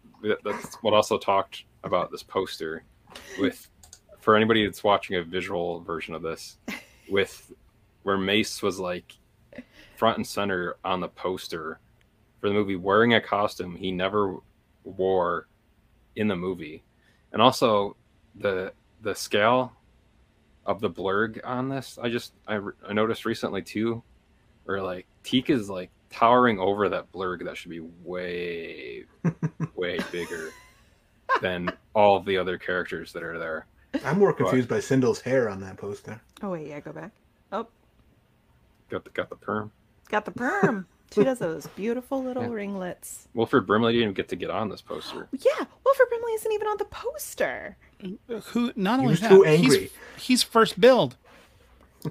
that's 0.44 0.76
what 0.82 0.94
also 0.94 1.18
talked 1.18 1.64
about 1.84 2.12
this 2.12 2.24
poster 2.24 2.84
with 3.40 3.69
for 4.30 4.36
anybody 4.36 4.64
that's 4.64 4.84
watching 4.84 5.16
a 5.16 5.24
visual 5.24 5.80
version 5.80 6.14
of 6.14 6.22
this 6.22 6.60
with 7.10 7.52
where 8.04 8.16
mace 8.16 8.62
was 8.62 8.80
like 8.80 9.18
front 9.96 10.18
and 10.18 10.28
center 10.28 10.76
on 10.86 11.00
the 11.00 11.08
poster 11.08 11.80
for 12.40 12.48
the 12.48 12.54
movie 12.54 12.76
wearing 12.76 13.16
a 13.16 13.20
costume 13.20 13.76
he 13.76 13.92
never 13.92 14.36
wore 14.84 15.48
in 16.16 16.28
the 16.28 16.36
movie. 16.36 16.84
And 17.34 17.42
also 17.42 17.98
the 18.36 18.72
the 19.02 19.16
scale 19.16 19.74
of 20.68 20.80
the 20.80 20.92
Blurrg 20.92 21.40
on 21.44 21.68
this 21.68 21.98
i 22.00 22.08
just 22.08 22.34
i, 22.48 22.60
I 22.88 22.94
noticed 22.94 23.26
recently 23.26 23.64
too 23.64 24.04
where 24.66 24.84
like 24.84 25.08
Teek 25.24 25.50
is 25.50 25.72
like 25.72 25.90
towering 26.12 26.60
over 26.60 26.88
that 26.88 27.12
Blurrg 27.12 27.44
that 27.46 27.58
should 27.58 27.72
be 27.72 27.80
way 28.04 29.06
way 29.76 29.98
bigger 30.12 30.52
than 31.42 31.72
all 31.96 32.20
the 32.20 32.38
other 32.38 32.60
characters 32.60 33.12
that 33.14 33.24
are 33.24 33.40
there 33.40 33.66
I'm 34.06 34.20
more 34.20 34.34
confused 34.34 34.70
by 34.70 34.80
Cindel's 34.80 35.22
hair 35.22 35.50
on 35.50 35.62
that 35.62 35.78
poster. 35.78 36.22
Oh 36.44 36.52
wait, 36.52 36.68
yeah, 36.68 36.80
go 36.80 36.92
back. 36.92 37.12
Oh, 37.52 37.68
got 38.90 39.04
the 39.04 39.10
got 39.12 39.30
the 39.30 39.36
perm 39.36 39.72
got 40.10 40.26
the 40.26 40.32
perm. 40.32 40.88
she 41.14 41.24
does 41.24 41.38
those 41.40 41.68
beautiful 41.76 42.24
little 42.24 42.44
Yeah. 42.44 42.50
ringlets. 42.50 43.28
Wilford 43.36 43.68
Brimley 43.68 43.94
didn't 43.94 44.04
even 44.04 44.14
get 44.16 44.28
to 44.30 44.36
get 44.36 44.50
on 44.50 44.70
this 44.70 44.82
poster 44.82 45.28
Yeah, 45.32 45.66
Wilford 45.86 46.10
Brimley 46.10 46.34
isn't 46.34 46.52
even 46.52 46.68
on 46.68 46.78
the 46.78 46.86
poster. 46.86 47.78
Who 48.28 48.72
not 48.76 49.00
He 49.00 49.04
only 49.06 49.08
was 49.12 49.22
that, 49.22 49.30
too 49.30 49.42
he's- 49.44 49.60
angry. 49.62 49.92
He's, 50.18 50.42
first 50.44 50.80
build. 50.82 51.16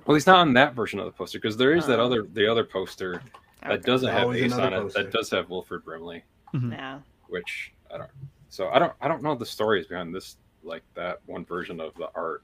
well 0.07 0.14
he's 0.14 0.26
not 0.26 0.37
on 0.39 0.53
that 0.55 0.74
version 0.74 0.99
of 1.01 1.07
the 1.07 1.12
poster 1.12 1.39
because 1.39 1.57
there 1.57 1.74
is 1.74 1.87
that 1.87 1.99
Oh. 1.99 2.05
other 2.07 2.22
the 2.22 2.47
other 2.51 2.64
poster 2.64 3.22
that 3.62 3.83
doesn't 3.83 4.09
have 4.11 4.22
Always 4.24 4.43
ace 4.45 4.53
on 4.53 4.72
it 4.72 4.76
poster. 4.81 5.03
that 5.03 5.12
does 5.12 5.31
have 5.31 5.49
Wilford 5.51 5.85
Brimley 5.85 6.22
mm-hmm. 6.55 6.72
Yeah. 6.72 7.01
which 7.29 7.72
i 7.93 7.99
don't 7.99 8.11
so 8.51 8.68
i 8.68 8.79
don't 8.79 8.93
i 9.01 9.09
don't 9.09 9.22
know 9.22 9.35
the 9.35 9.47
stories 9.47 9.87
behind 9.87 10.14
this 10.14 10.37
like 10.69 10.83
that 10.95 11.19
one 11.27 11.45
version 11.45 11.81
of 11.81 11.95
the 11.95 12.09
art 12.14 12.43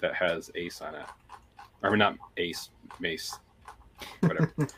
that 0.00 0.14
has 0.14 0.50
ace 0.54 0.80
on 0.80 0.94
it 0.94 1.06
i 1.82 1.88
mean 1.88 1.98
not 1.98 2.16
ace 2.36 2.70
mace 3.00 3.38
whatever 4.20 4.52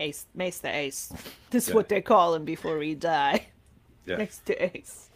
Ace, 0.00 0.26
Mace 0.32 0.58
the 0.58 0.72
Ace. 0.72 1.12
This 1.50 1.64
is 1.64 1.70
Yeah. 1.70 1.74
what 1.74 1.88
they 1.88 2.00
call 2.00 2.32
him 2.36 2.44
before 2.44 2.80
he 2.80 2.94
die. 2.94 3.48
Yeah. 4.06 4.16
Next 4.18 4.46
to 4.46 4.76
Ace. 4.76 5.10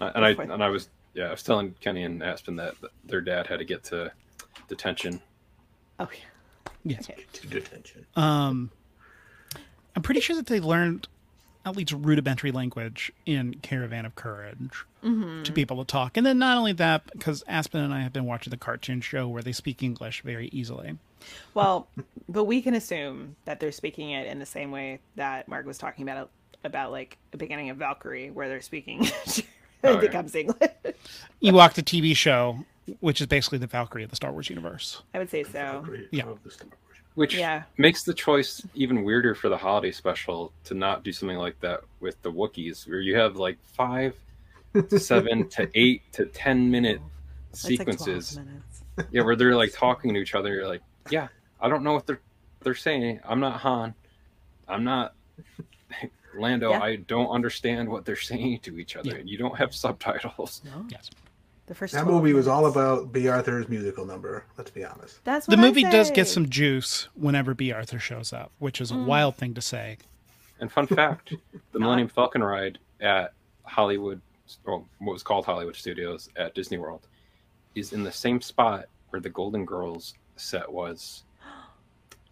and 0.00 0.24
I 0.24 0.32
Fine. 0.32 0.52
and 0.52 0.62
I 0.62 0.68
was 0.68 0.90
yeah 1.12 1.24
I 1.26 1.30
was 1.32 1.42
telling 1.42 1.74
Kenny 1.80 2.04
and 2.04 2.22
Aspen 2.22 2.54
that 2.54 2.74
their 3.04 3.20
dad 3.20 3.48
had 3.48 3.58
to 3.58 3.64
get 3.64 3.82
to 3.84 4.12
detention. 4.68 5.20
Oh 5.98 6.08
yeah. 6.12 6.70
Yes. 6.84 7.10
To 7.32 7.46
detention. 7.48 8.06
Um, 8.14 8.70
I'm 9.96 10.02
pretty 10.02 10.20
sure 10.20 10.36
that 10.36 10.46
they 10.46 10.60
learned 10.60 11.08
at 11.68 11.76
least 11.76 11.92
rudimentary 11.92 12.50
language 12.52 13.12
in 13.26 13.54
Caravan 13.62 14.04
of 14.06 14.14
Courage 14.14 14.84
Mm-hmm. 15.04 15.44
to 15.44 15.52
be 15.52 15.60
able 15.60 15.76
to 15.78 15.84
talk. 15.84 16.16
And 16.16 16.26
then 16.26 16.38
not 16.40 16.56
only 16.58 16.72
that, 16.72 17.04
because 17.12 17.44
Aspen 17.46 17.80
and 17.84 17.94
I 17.94 18.00
have 18.00 18.12
been 18.12 18.24
watching 18.24 18.50
the 18.50 18.56
cartoon 18.56 19.00
show 19.00 19.28
where 19.28 19.42
they 19.42 19.52
speak 19.52 19.80
English 19.80 20.22
very 20.22 20.48
easily. 20.48 20.98
Well, 21.54 21.86
but 22.28 22.44
we 22.44 22.60
can 22.62 22.74
assume 22.74 23.36
that 23.44 23.60
they're 23.60 23.70
speaking 23.70 24.10
it 24.10 24.26
in 24.26 24.40
the 24.40 24.44
same 24.46 24.72
way 24.72 24.98
that 25.14 25.46
Mark 25.46 25.66
was 25.66 25.78
talking 25.78 26.02
about 26.02 26.30
about 26.64 26.90
like 26.90 27.16
the 27.30 27.36
beginning 27.36 27.70
of 27.70 27.76
Valkyrie, 27.76 28.32
where 28.32 28.48
they're 28.48 28.60
speaking 28.60 29.04
it 29.04 29.44
Oh, 29.84 29.92
yeah. 29.94 30.00
becomes 30.00 30.34
English. 30.34 30.58
Ewok, 31.44 31.74
the 31.74 31.82
TV 31.84 32.16
show, 32.16 32.64
which 32.98 33.20
is 33.20 33.28
basically 33.28 33.58
the 33.58 33.68
Valkyrie 33.68 34.02
of 34.02 34.10
the 34.10 34.16
Star 34.16 34.32
Wars 34.32 34.50
universe. 34.50 35.00
I 35.14 35.18
would 35.20 35.30
say 35.30 35.44
so. 35.44 35.82
Great 35.84 36.08
Yeah. 36.10 36.24
Of 37.22 37.28
the 37.30 37.36
Star 37.36 37.40
Wars. 37.50 37.58
Which 37.58 37.78
Yeah. 37.78 37.82
makes 37.82 38.02
the 38.04 38.14
choice 38.14 38.66
even 38.74 39.04
weirder 39.04 39.34
for 39.34 39.48
the 39.48 39.56
holiday 39.56 39.90
special 39.92 40.52
to 40.64 40.74
not 40.74 41.02
do 41.04 41.12
something 41.12 41.38
like 41.38 41.58
that 41.60 41.80
with 42.00 42.20
the 42.22 42.30
Wookiees, 42.32 42.88
where 42.88 43.00
you 43.00 43.16
have 43.16 43.36
like 43.36 43.58
five, 43.64 44.14
to 44.74 44.98
seven 44.98 45.48
to 45.50 45.68
eight 45.74 46.02
to 46.12 46.26
ten 46.26 46.70
minute 46.70 47.00
It's 47.50 47.64
like 47.64 47.76
12 47.76 47.98
sequences. 48.00 48.38
minutes. 48.38 48.82
yeah, 49.10 49.22
where 49.22 49.36
they're 49.36 49.56
like 49.56 49.72
talking 49.74 50.14
to 50.14 50.20
each 50.20 50.34
other. 50.34 50.54
You're 50.54 50.68
like, 50.68 50.82
yeah, 51.10 51.28
I 51.60 51.68
don't 51.68 51.82
know 51.82 51.92
what 51.94 52.06
they're 52.06 52.20
they're 52.62 52.74
saying. 52.74 53.20
I'm 53.24 53.40
not 53.40 53.60
Han. 53.60 53.94
I'm 54.68 54.84
not 54.84 55.14
Lando. 56.36 56.70
Yeah. 56.70 56.80
I 56.80 56.96
don't 56.96 57.28
understand 57.30 57.88
what 57.88 58.04
they're 58.04 58.16
saying 58.16 58.60
to 58.60 58.78
each 58.78 58.96
other. 58.96 59.16
Yeah. 59.18 59.22
You 59.24 59.38
don't 59.38 59.56
have 59.56 59.74
subtitles. 59.74 60.60
No, 60.64 60.84
Yes. 60.90 61.08
The 61.68 61.74
first 61.74 61.92
That 61.92 62.04
12 62.04 62.22
movie 62.22 62.32
was 62.32 62.48
all 62.48 62.64
about 62.64 63.12
Bea 63.12 63.28
Arthur's 63.28 63.68
musical 63.68 64.06
number. 64.06 64.46
Let's 64.56 64.70
be 64.70 64.84
honest. 64.84 65.22
That's 65.24 65.46
The 65.46 65.58
I 65.58 65.60
movie 65.60 65.82
does 65.82 66.10
get 66.10 66.26
some 66.26 66.48
juice 66.48 67.08
whenever 67.14 67.52
Bea 67.52 67.72
Arthur 67.72 67.98
shows 67.98 68.32
up, 68.32 68.50
which 68.58 68.80
is 68.80 68.90
a 68.90 68.94
mm. 68.94 69.04
wild 69.04 69.36
thing 69.36 69.52
to 69.52 69.60
say. 69.60 69.98
And 70.60 70.72
fun 70.72 70.86
fact, 70.86 71.34
the 71.72 71.78
Millennium 71.78 72.08
Falcon 72.08 72.42
ride 72.42 72.78
at 73.00 73.34
Hollywood, 73.64 74.22
or 74.64 74.82
what 74.98 75.12
was 75.12 75.22
called 75.22 75.44
Hollywood 75.44 75.76
Studios 75.76 76.30
at 76.36 76.54
Disney 76.54 76.78
World, 76.78 77.06
is 77.74 77.92
in 77.92 78.02
the 78.02 78.12
same 78.12 78.40
spot 78.40 78.86
where 79.10 79.20
the 79.20 79.30
Golden 79.30 79.66
Girls 79.66 80.14
set 80.36 80.70
was. 80.70 81.24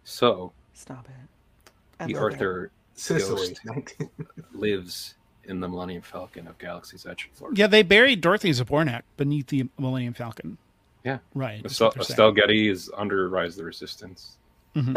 So 0.09 0.53
Stop 0.73 1.05
it. 1.09 1.71
I 1.99 2.07
the 2.07 2.13
love 2.13 2.21
it. 2.21 2.33
Arthur 2.33 2.71
Sicily. 2.93 3.57
Ghost. 3.65 4.09
lives 4.53 5.15
in 5.47 5.59
the 5.59 5.67
Millennium 5.67 6.01
Falcon 6.01 6.47
of 6.47 6.57
Galaxy's 6.57 7.05
Edge, 7.05 7.29
Florida. 7.33 7.59
Yeah, 7.59 7.67
they 7.67 7.83
buried 7.83 8.21
Dorothy 8.21 8.51
Zbornak 8.51 9.03
beneath 9.17 9.47
the 9.47 9.67
Millennium 9.79 10.13
Falcon. 10.13 10.57
Yeah. 11.03 11.19
Right. 11.33 11.63
Estelle, 11.65 11.87
what 11.87 11.95
they're 11.95 12.03
saying. 12.03 12.13
Estelle 12.13 12.31
Getty 12.33 12.69
is 12.69 12.91
under 12.95 13.29
Rise 13.29 13.53
of 13.53 13.57
the 13.57 13.63
Resistance. 13.65 14.37
Do 14.75 14.93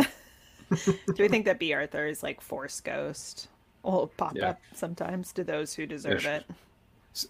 we 1.18 1.28
think 1.28 1.44
that 1.46 1.58
Bea 1.58 1.74
Arthur 1.74 2.06
is 2.06 2.22
like 2.22 2.40
Force 2.40 2.80
Ghost? 2.80 3.48
Will 3.82 4.08
pop 4.16 4.36
Yeah. 4.36 4.50
up 4.50 4.60
sometimes 4.74 5.32
to 5.32 5.44
those 5.44 5.72
who 5.74 5.86
deserve 5.86 6.22
Yeah, 6.24 6.36
it. 6.36 6.46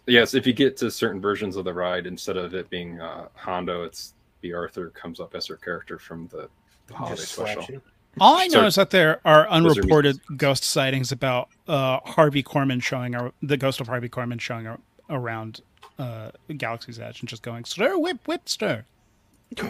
Yes, 0.06 0.34
if 0.34 0.46
you 0.46 0.52
get 0.52 0.76
to 0.78 0.90
certain 0.90 1.20
versions 1.20 1.56
of 1.56 1.64
the 1.64 1.72
ride, 1.72 2.06
instead 2.06 2.36
of 2.36 2.54
it 2.54 2.68
being 2.68 3.00
uh, 3.00 3.28
Hondo, 3.34 3.84
it's 3.84 4.14
Bea 4.40 4.52
Arthur 4.52 4.90
comes 4.90 5.20
up 5.20 5.34
as 5.34 5.46
her 5.46 5.56
character 5.56 5.98
from 5.98 6.28
the, 6.28 6.48
the 6.86 6.94
holiday 6.94 7.22
special. 7.22 7.64
you. 7.68 7.80
All 8.18 8.36
I 8.36 8.46
know 8.46 8.54
Sorry. 8.54 8.66
is 8.66 8.74
that 8.74 8.90
there 8.90 9.20
are 9.24 9.48
unreported 9.48 10.18
ghost 10.36 10.64
sightings 10.64 11.12
about 11.12 11.48
uh, 11.68 12.00
Harvey 12.00 12.42
Korman 12.42 12.82
showing 12.82 13.14
ar- 13.14 13.32
the 13.42 13.56
ghost 13.56 13.80
of 13.80 13.86
Harvey 13.86 14.08
Korman 14.08 14.40
showing 14.40 14.66
ar- 14.66 14.80
around 15.08 15.60
uh, 15.98 16.30
Galaxy's 16.56 16.98
Edge 16.98 17.20
and 17.20 17.28
just 17.28 17.42
going 17.42 17.64
stir 17.64 17.96
whip 17.98 18.26
whip 18.26 18.48
stir. 18.48 18.84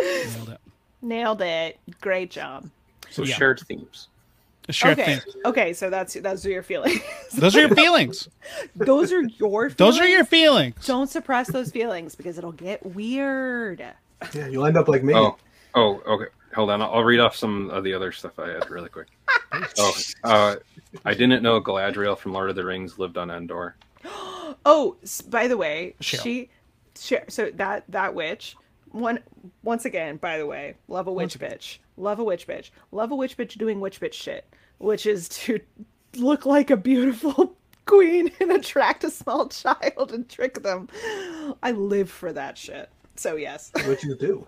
Nailed 0.00 0.48
it. 0.48 0.60
Nailed 1.02 1.42
it. 1.42 1.78
Great 2.00 2.30
job. 2.30 2.68
So 3.10 3.22
Yeah. 3.22 3.34
shared 3.36 3.60
themes. 3.60 4.08
A 4.68 4.72
shared 4.72 4.98
okay. 4.98 5.16
thing. 5.16 5.32
Okay, 5.44 5.72
so 5.74 5.90
that's 5.90 6.14
that's 6.14 6.42
your 6.44 6.62
feelings. 6.62 6.98
Those 7.36 7.54
are 7.54 7.60
your 7.60 7.74
feelings. 7.74 8.28
those 8.74 9.12
are 9.12 9.20
your 9.20 9.28
feelings. 9.30 9.74
Those 9.76 9.98
are 10.00 10.08
your 10.08 10.24
feelings. 10.24 10.86
Don't 10.86 11.10
suppress 11.10 11.48
those 11.48 11.70
feelings 11.70 12.14
because 12.14 12.38
it'll 12.38 12.52
get 12.52 12.84
weird. 12.94 13.84
Yeah, 14.32 14.48
you'll 14.48 14.66
end 14.66 14.76
up 14.76 14.88
like 14.88 15.02
me. 15.02 15.14
Oh, 15.14 15.36
oh, 15.74 16.02
okay. 16.06 16.30
Hold 16.54 16.70
on. 16.70 16.82
I'll, 16.82 16.92
I'll 16.94 17.04
read 17.04 17.20
off 17.20 17.36
some 17.36 17.70
of 17.70 17.84
the 17.84 17.94
other 17.94 18.12
stuff 18.12 18.38
I 18.38 18.50
had 18.50 18.70
really 18.70 18.88
quick. 18.88 19.08
oh, 19.78 19.96
uh, 20.22 20.56
I 21.04 21.14
didn't 21.14 21.42
know 21.42 21.60
Galadriel 21.60 22.16
from 22.16 22.32
Lord 22.32 22.50
of 22.50 22.56
the 22.56 22.64
Rings 22.64 22.98
lived 22.98 23.18
on 23.18 23.30
Endor. 23.30 23.76
Oh, 24.66 24.96
by 25.28 25.48
the 25.48 25.56
way, 25.56 25.94
Cheryl. 26.00 26.22
she, 26.22 26.50
Cher- 26.96 27.24
so 27.28 27.50
that 27.54 27.84
that 27.88 28.14
witch, 28.14 28.56
one 28.92 29.18
once 29.62 29.84
again, 29.84 30.16
by 30.16 30.38
the 30.38 30.46
way, 30.46 30.76
love 30.88 31.06
a 31.06 31.12
witch 31.12 31.38
bitch, 31.38 31.78
love 31.96 32.18
a 32.18 32.24
witch 32.24 32.46
bitch, 32.46 32.70
love 32.92 33.10
a 33.10 33.16
witch 33.16 33.36
bitch 33.36 33.58
doing 33.58 33.80
witch 33.80 34.00
bitch 34.00 34.14
shit, 34.14 34.46
which 34.78 35.06
is 35.06 35.28
to 35.30 35.60
look 36.16 36.46
like 36.46 36.70
a 36.70 36.76
beautiful 36.76 37.56
queen 37.86 38.30
and 38.40 38.52
attract 38.52 39.04
a 39.04 39.10
small 39.10 39.48
child 39.48 40.12
and 40.12 40.28
trick 40.28 40.62
them. 40.62 40.88
I 41.62 41.72
live 41.72 42.10
for 42.10 42.32
that 42.32 42.56
shit. 42.56 42.90
So 43.16 43.36
yes, 43.36 43.70
What 43.86 44.02
you 44.02 44.16
do? 44.16 44.46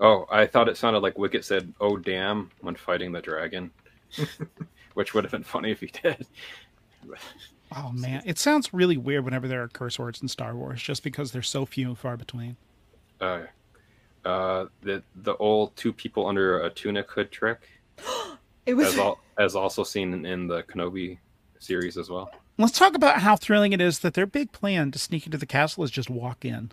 Oh, 0.00 0.26
I 0.30 0.46
thought 0.46 0.68
it 0.68 0.76
sounded 0.76 1.00
like 1.00 1.18
Wicket 1.18 1.44
said, 1.44 1.72
"Oh 1.80 1.96
damn" 1.96 2.50
when 2.60 2.76
fighting 2.76 3.10
the 3.12 3.20
dragon, 3.20 3.70
which 4.94 5.12
would 5.12 5.24
have 5.24 5.32
been 5.32 5.42
funny 5.42 5.72
if 5.72 5.80
he 5.80 5.86
did. 5.88 6.24
Oh 7.74 7.90
man, 7.92 8.22
it 8.24 8.38
sounds 8.38 8.72
really 8.72 8.96
weird 8.96 9.24
whenever 9.24 9.48
there 9.48 9.62
are 9.62 9.68
curse 9.68 9.98
words 9.98 10.22
in 10.22 10.28
Star 10.28 10.54
Wars, 10.54 10.80
just 10.80 11.02
because 11.02 11.32
they're 11.32 11.42
so 11.42 11.66
few 11.66 11.88
and 11.88 11.98
far 11.98 12.16
between. 12.16 12.56
Uh, 13.20 13.40
uh, 14.24 14.66
the 14.82 15.02
the 15.16 15.34
old 15.36 15.74
two 15.76 15.92
people 15.92 16.26
under 16.26 16.60
a 16.60 16.70
tunic 16.70 17.10
hood 17.10 17.32
trick, 17.32 17.68
it 18.66 18.74
was. 18.74 18.92
as 18.92 18.98
all 18.98 19.20
as 19.36 19.56
also 19.56 19.82
seen 19.82 20.12
in, 20.14 20.24
in 20.24 20.46
the 20.46 20.62
Kenobi 20.62 21.18
series 21.58 21.96
as 21.96 22.08
well. 22.08 22.30
Let's 22.56 22.78
talk 22.78 22.94
about 22.94 23.18
how 23.18 23.36
thrilling 23.36 23.72
it 23.72 23.80
is 23.80 24.00
that 24.00 24.14
their 24.14 24.26
big 24.26 24.52
plan 24.52 24.90
to 24.92 24.98
sneak 24.98 25.26
into 25.26 25.38
the 25.38 25.46
castle 25.46 25.84
is 25.84 25.90
just 25.90 26.10
walk 26.10 26.44
in. 26.44 26.72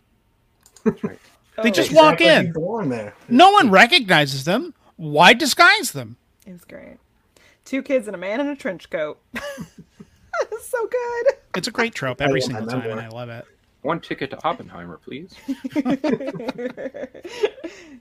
That's 0.86 1.04
right. 1.04 1.20
They 1.64 1.70
Oh, 1.70 1.72
just 1.72 1.94
walk 1.94 2.20
in. 2.20 2.48
You 2.48 2.54
belong 2.54 2.90
there. 2.90 3.14
No 3.30 3.52
one 3.52 3.72
recognizes 3.72 4.44
them. 4.44 4.74
Why 4.98 5.34
disguise 5.34 5.94
them? 5.94 6.18
It 6.46 6.52
was 6.52 6.66
great. 6.66 6.98
Two 7.64 7.82
kids 7.82 8.08
and 8.08 8.16
a 8.16 8.18
man 8.18 8.42
in 8.42 8.48
a 8.48 8.58
trench 8.58 8.90
coat. 8.90 9.20
It's 9.34 10.68
so 10.68 10.86
good. 10.88 11.26
It's 11.56 11.70
a 11.70 11.72
great 11.72 11.96
trope 11.96 12.20
every 12.22 12.42
single 12.42 12.68
time, 12.68 12.82
remember. 12.82 13.02
and 13.02 13.08
I 13.10 13.16
love 13.16 13.30
it. 13.30 13.46
One 13.84 14.02
ticket 14.02 14.32
to 14.32 14.46
Oppenheimer, 14.46 14.98
please. 14.98 15.34
it 15.48 17.24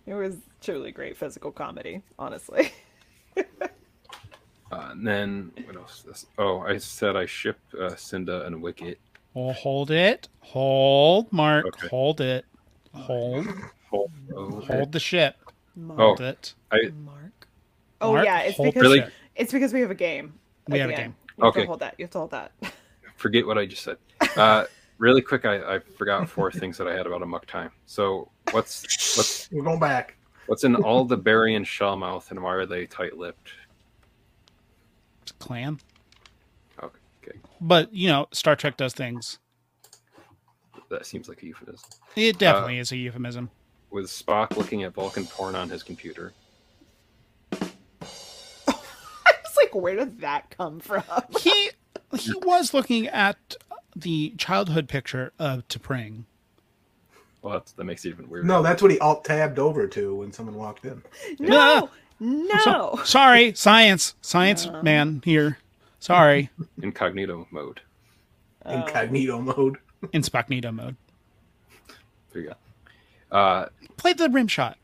was 0.07 0.35
truly 0.61 0.91
great 0.91 1.17
physical 1.17 1.53
comedy, 1.53 2.03
honestly. 2.19 2.73
Uh, 3.37 3.43
and 4.73 5.07
then 5.07 5.53
what 5.65 5.77
else? 5.77 6.27
Oh, 6.39 6.59
I 6.61 6.79
said 6.79 7.15
I 7.15 7.27
ship 7.27 7.59
uh, 7.75 7.91
Cindel 7.91 8.45
and 8.47 8.61
Wicket. 8.61 8.99
Oh, 9.37 9.53
hold 9.53 9.93
it. 9.93 10.29
Hold, 10.41 11.33
Mark. 11.33 11.67
Okay. 11.67 11.87
Hold 11.89 12.21
it. 12.21 12.45
Hold. 12.95 13.49
Oh, 13.93 14.09
oh, 14.37 14.61
Hold 14.61 14.93
the 14.93 15.01
ship. 15.01 15.37
Mark. 15.77 15.99
Hold 16.01 16.21
it. 16.21 16.55
I 16.73 16.79
Mark. 17.05 17.49
Oh 18.01 18.13
Mark, 18.13 18.25
yeah, 18.25 18.41
it's 18.41 18.57
hold 18.57 18.69
because 18.75 18.83
Really? 18.83 19.05
it's 19.37 19.53
because 19.53 19.73
we 19.73 19.81
have 19.81 19.91
a 19.91 19.95
game. 19.97 20.35
We 20.69 20.81
at 20.81 20.89
have 20.89 20.91
a 20.91 20.93
end. 20.95 21.15
game. 21.15 21.17
You 21.39 21.45
have 21.45 21.51
Okay. 21.51 21.61
to 21.63 21.67
hold 21.67 21.81
that. 21.81 21.95
You 21.99 22.05
have 22.05 22.11
to 22.13 22.19
hold 22.19 22.31
that. 22.31 22.53
forget 23.17 23.47
what 23.47 23.59
I 23.59 23.67
just 23.67 23.83
said. 23.83 23.97
Uh, 24.37 24.65
really 24.99 25.23
quick, 25.23 25.45
I, 25.45 25.77
I 25.77 25.79
forgot 25.99 26.29
four 26.29 26.51
things 26.51 26.79
that 26.79 26.87
I 26.89 26.95
had 26.97 27.07
about 27.07 27.23
Amok 27.23 27.47
Time. 27.47 27.71
So 27.87 28.31
what's 28.53 28.83
what's 29.17 29.49
We're 29.51 29.63
going 29.65 29.81
back. 29.81 30.17
what's 30.47 30.65
in 30.65 30.77
all 30.77 31.05
the 31.05 31.17
berry 31.17 31.55
and 31.55 31.67
shell 31.67 31.97
mouth, 31.97 32.31
and 32.31 32.43
why 32.43 32.55
are 32.55 32.67
they 32.67 32.87
tight 32.87 33.17
lipped? 33.17 33.51
It's 35.23 35.33
a 35.33 35.35
clan. 35.35 35.79
Okay, 36.83 36.99
okay, 37.27 37.39
But, 37.61 37.95
you 37.95 38.09
know, 38.09 38.27
Star 38.33 38.57
Trek 38.57 38.77
does 38.77 38.93
things. 38.93 39.39
That 40.91 41.07
seems 41.07 41.29
like 41.29 41.43
a 41.43 41.47
euphemism. 41.47 41.89
It 42.17 42.37
uh, 42.37 42.39
definitely 42.39 42.79
is 42.79 42.93
a 42.93 42.97
euphemism. 42.97 43.51
With 43.91 44.07
Spock 44.07 44.57
looking 44.57 44.83
at 44.83 44.95
Vulcan 44.95 45.25
porn 45.27 45.55
on 45.55 45.69
his 45.69 45.83
computer. 45.83 46.33
I 47.53 47.57
was 48.67 49.57
like, 49.57 49.75
where 49.75 49.97
did 49.97 50.21
that 50.21 50.55
come 50.57 50.81
from? 50.81 51.03
He 51.41 51.71
he 52.19 52.33
was 52.43 52.75
looking 52.75 53.07
at 53.09 53.57
the 53.97 54.35
childhood 54.39 54.89
picture 54.89 55.33
of 55.39 55.67
T'Pring. 55.69 56.25
Well, 57.43 57.55
that's, 57.55 57.73
that 57.73 57.85
makes 57.85 58.05
it 58.05 58.11
even 58.11 58.29
weirder. 58.31 58.47
No, 58.49 58.63
that's 58.63 58.81
what 58.81 58.91
he 58.91 58.99
alt 59.01 59.25
tabbed 59.25 59.59
over 59.59 59.87
to 59.89 60.15
when 60.15 60.33
someone 60.33 60.55
walked 60.55 60.87
in. 60.87 61.03
No, 61.39 61.91
no. 62.19 62.99
Sorry, 63.05 63.53
science, 63.55 64.15
science 64.23 64.67
No. 64.67 64.83
man 64.83 65.21
here. 65.25 65.59
Sorry, 66.01 66.51
incognito 66.83 67.47
mode. 67.51 67.81
Oh. 68.65 68.75
Incognito 68.75 69.41
mode. 69.41 69.77
Incognito 70.13 70.71
mode. 70.73 70.97
There 72.33 72.43
you 72.43 72.49
go. 73.31 73.37
Uh, 73.37 73.67
Play 73.97 74.13
the 74.13 74.29
rim 74.29 74.49
shot. 74.49 74.77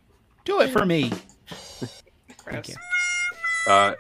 Do 0.45 0.61
it 0.61 0.71
for 0.71 0.85
me. 0.87 1.11
Thank 1.47 2.69
you. 2.69 2.75
uh, 3.69 3.95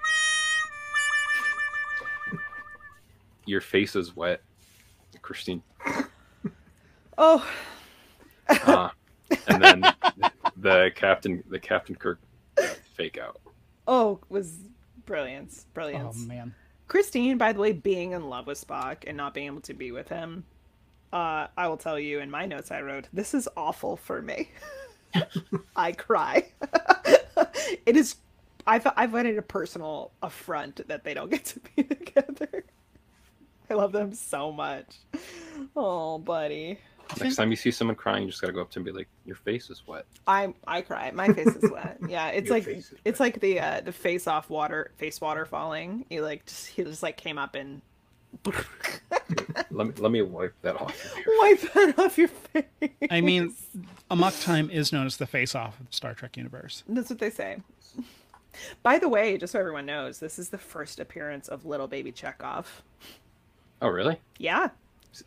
your 3.47 3.60
face 3.60 3.97
is 3.97 4.14
wet, 4.16 4.40
Christine. 5.22 5.62
Oh, 7.18 7.47
Uh, 8.48 8.88
and 9.47 9.62
then 9.62 9.82
the 10.56 10.90
captain, 10.97 11.42
the 11.51 11.59
Captain 11.59 11.94
Kirk 11.94 12.18
uh, 12.60 12.66
fake 12.97 13.16
out. 13.18 13.40
oh, 13.86 14.18
was 14.28 14.56
brilliance, 15.06 15.66
brilliance. 15.74 16.02
Oh 16.02 16.26
brilliance. 16.26 16.26
man. 16.28 16.55
Christine, 16.88 17.38
by 17.38 17.52
the 17.52 17.60
way, 17.60 17.72
being 17.72 18.12
in 18.12 18.28
love 18.28 18.47
with 18.48 18.64
Spock 18.66 19.05
and 19.06 19.16
not 19.16 19.34
being 19.34 19.47
able 19.47 19.60
to 19.62 19.74
be 19.74 19.92
with 19.92 20.09
him, 20.09 20.44
uh, 21.12 21.49
I 21.57 21.69
will 21.69 21.77
tell 21.77 21.99
you 21.99 22.20
in 22.20 22.31
my 22.31 22.47
notes 22.47 22.70
I 22.70 22.82
wrote, 22.82 23.09
this 23.12 23.35
is 23.35 23.49
awful 23.57 23.97
for 23.97 24.23
me. 24.23 24.51
I 25.77 25.93
cry. 25.93 26.47
it 27.87 27.97
is. 27.97 28.16
I've 28.66 28.87
I've 28.97 29.12
it 29.12 29.39
a 29.39 29.43
personal 29.43 30.12
affront 30.23 30.87
that 30.89 31.03
they 31.03 31.15
don't 31.15 31.31
get 31.31 31.45
to 31.47 31.61
be 31.61 31.82
together. 31.82 32.65
I 33.69 33.74
love 33.74 33.93
them 33.93 34.12
so 34.15 34.53
much. 34.53 34.97
Oh, 35.77 36.19
buddy. 36.19 36.78
Next 37.19 37.37
time 37.37 37.51
you 37.51 37.57
see 37.57 37.70
someone 37.73 37.97
crying, 37.97 38.24
you 38.24 38.31
just 38.31 38.41
gotta 38.41 38.53
go 38.53 38.61
up 38.61 38.70
to 38.70 38.74
them 38.74 38.87
and 38.87 38.95
be 38.95 38.99
like, 39.01 39.09
"Your 39.24 39.37
face 39.37 39.69
is 39.69 39.82
wet." 39.87 40.07
I 40.28 40.55
I 40.66 40.82
cry. 40.82 41.11
My 41.11 41.32
face 41.32 41.49
is 41.57 41.69
wet. 41.70 41.99
Yeah, 42.09 42.28
it's 42.28 42.49
Your 42.49 42.59
like 42.59 42.85
it's 43.05 43.19
like 43.19 43.41
the 43.41 43.59
uh, 43.59 43.81
the 43.81 43.93
face 43.93 44.28
off 44.28 44.49
water 44.49 44.93
face 44.97 45.20
water 45.20 45.45
falling. 45.45 46.05
He 46.09 46.20
like 46.20 46.47
just 46.47 46.69
he 46.69 46.85
just 46.85 47.03
like 47.03 47.16
came 47.16 47.37
up 47.39 47.57
and 47.57 47.82
Let 49.70 49.86
me 49.86 49.93
let 49.98 50.11
me 50.11 50.23
wipe 50.23 50.55
that 50.62 50.81
off. 50.81 51.15
wipe 51.40 51.61
that 51.73 51.98
off 51.98 52.19
your 52.19 52.28
face. 52.28 52.65
I 53.11 53.20
mean, 53.20 53.55
Amok 54.11 54.35
Time 54.40 54.70
is 54.70 54.93
known 54.93 55.07
as 55.07 55.16
the 55.16 55.27
face-off 55.27 55.78
of 55.78 55.86
the 55.89 55.93
Star 55.93 56.15
Trek 56.15 56.36
universe. 56.36 56.82
That's 56.89 57.11
what 57.11 57.19
they 57.19 57.31
say. 57.31 57.59
By 58.82 58.98
the 58.98 59.09
way, 59.09 59.39
just 59.39 59.52
so 59.52 59.61
everyone 59.61 59.86
knows, 59.86 60.19
this 60.19 60.39
is 60.39 60.48
the 60.48 60.59
first 60.59 60.98
appearance 60.98 61.48
of 61.48 61.65
little 61.65 61.86
baby 61.86 62.12
Chekov. 62.12 62.66
Oh, 63.81 63.89
really? 63.89 64.19
Yeah, 64.39 64.69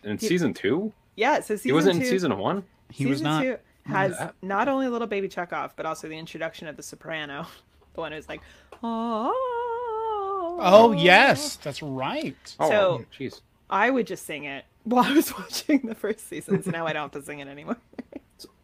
In 0.04 0.20
season 0.20 0.54
two, 0.54 0.92
yeah. 1.16 1.40
So 1.40 1.56
season 1.56 1.70
he 1.70 1.72
wasn't 1.74 2.00
two, 2.00 2.06
in 2.06 2.10
season 2.10 2.38
one. 2.38 2.64
He 2.90 3.06
was 3.06 3.20
season 3.20 3.32
not. 3.32 3.42
two 3.44 3.58
has 3.86 4.18
that. 4.18 4.36
not 4.42 4.68
only 4.68 4.88
little 4.88 5.08
baby 5.08 5.28
Chekov, 5.30 5.72
but 5.76 5.86
also 5.86 6.08
the 6.08 6.18
introduction 6.18 6.68
of 6.68 6.78
the 6.78 6.84
soprano, 6.84 7.48
the 7.94 8.02
one 8.02 8.12
who's 8.12 8.30
like, 8.30 8.42
oh, 8.84 9.34
Oh 10.60 10.92
yes, 10.92 11.56
that's 11.58 11.82
right. 11.82 12.36
Oh, 12.60 12.70
So- 12.70 13.06
jeez. 13.18 13.42
I 13.70 13.90
would 13.90 14.06
just 14.06 14.26
sing 14.26 14.44
it 14.44 14.66
while 14.84 15.04
I 15.06 15.14
was 15.14 15.34
watching 15.38 15.80
the 15.88 15.96
first 15.96 16.28
seasons. 16.30 16.68
Now 16.68 16.86
I 16.86 16.94
don't 16.94 17.04
have 17.04 17.12
to 17.22 17.24
sing 17.24 17.40
it 17.40 17.48
anymore. 17.48 17.78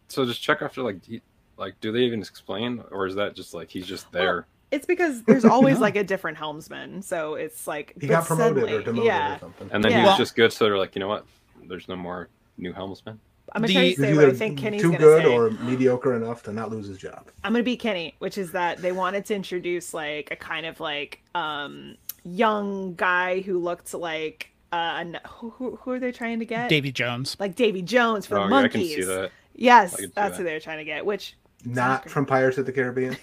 So 0.07 0.25
just 0.25 0.41
check 0.41 0.61
after 0.61 0.81
like, 0.81 1.03
he- 1.05 1.21
like, 1.57 1.79
do 1.81 1.91
they 1.91 1.99
even 2.01 2.19
explain, 2.21 2.83
or 2.91 3.05
is 3.07 3.15
that 3.15 3.35
just 3.35 3.53
like 3.53 3.69
he's 3.69 3.85
just 3.87 4.11
there? 4.11 4.45
It's 4.71 4.85
because 4.85 5.23
there's 5.23 5.45
always 5.55 5.75
No. 5.75 5.81
like 5.81 5.95
a 5.95 6.03
different 6.03 6.37
helmsman, 6.37 7.01
so 7.01 7.35
it's 7.35 7.67
like 7.67 7.95
He 7.99 8.07
got 8.07 8.25
promoted 8.25 8.71
or 8.71 8.81
demoted 8.83 9.05
Yeah, 9.05 9.35
or 9.35 9.39
something. 9.39 9.69
and 9.71 9.83
then 9.83 9.91
he 9.91 9.97
Yeah. 9.97 10.05
was 10.07 10.17
just 10.17 10.35
good, 10.35 10.53
so 10.53 10.65
they're 10.65 10.77
like, 10.77 10.95
you 10.95 10.99
know 10.99 11.07
what? 11.07 11.25
There's 11.67 11.87
no 11.87 11.95
more 11.95 12.27
new 12.57 12.71
helmsman. 12.73 13.19
I'm 13.53 13.61
gonna 13.61 13.67
The- 13.67 13.73
try 13.73 13.89
to 13.93 14.01
say 14.01 14.13
what 14.15 14.25
I 14.25 14.33
think 14.33 14.57
Kenny's 14.59 14.81
too 14.81 14.95
good 14.95 15.23
say. 15.23 15.33
or 15.33 15.49
mediocre 15.51 16.15
enough 16.15 16.43
to 16.43 16.53
not 16.53 16.69
lose 16.71 16.87
his 16.87 16.97
job. 16.97 17.27
I'm 17.43 17.53
gonna 17.53 17.63
be 17.63 17.77
Kenny, 17.77 18.15
which 18.19 18.37
is 18.37 18.51
that 18.51 18.77
they 18.81 18.91
wanted 18.91 19.25
to 19.25 19.35
introduce 19.35 19.93
like 19.93 20.29
a 20.31 20.35
kind 20.35 20.65
of 20.65 20.79
like 20.79 21.21
um 21.35 21.95
young 22.23 22.95
guy 22.95 23.41
who 23.41 23.57
looked 23.59 23.93
like 23.93 24.51
uh 24.71 25.03
who, 25.27 25.49
who, 25.51 25.75
who 25.77 25.91
are 25.91 25.99
they 25.99 26.11
trying 26.11 26.39
to 26.39 26.45
get? 26.45 26.69
Davy 26.69 26.91
Jones. 26.91 27.35
Like 27.39 27.55
Davy 27.55 27.81
Jones 27.81 28.25
for 28.25 28.37
oh, 28.37 28.43
the 28.43 28.49
yeah, 28.49 28.55
I 28.55 28.61
monkeys. 28.61 28.95
can 28.95 29.03
see 29.03 29.07
that. 29.07 29.31
Yes, 29.55 29.93
I 29.93 29.97
can 29.97 30.05
see 30.05 30.11
that's 30.15 30.31
that. 30.31 30.37
who 30.37 30.43
they're 30.43 30.59
trying 30.59 30.77
to 30.77 30.85
get. 30.85 31.05
Which 31.05 31.35
Not 31.65 32.09
from 32.09 32.25
Pirates 32.25 32.57
of 32.57 32.65
the 32.65 32.71
Caribbean. 32.71 33.17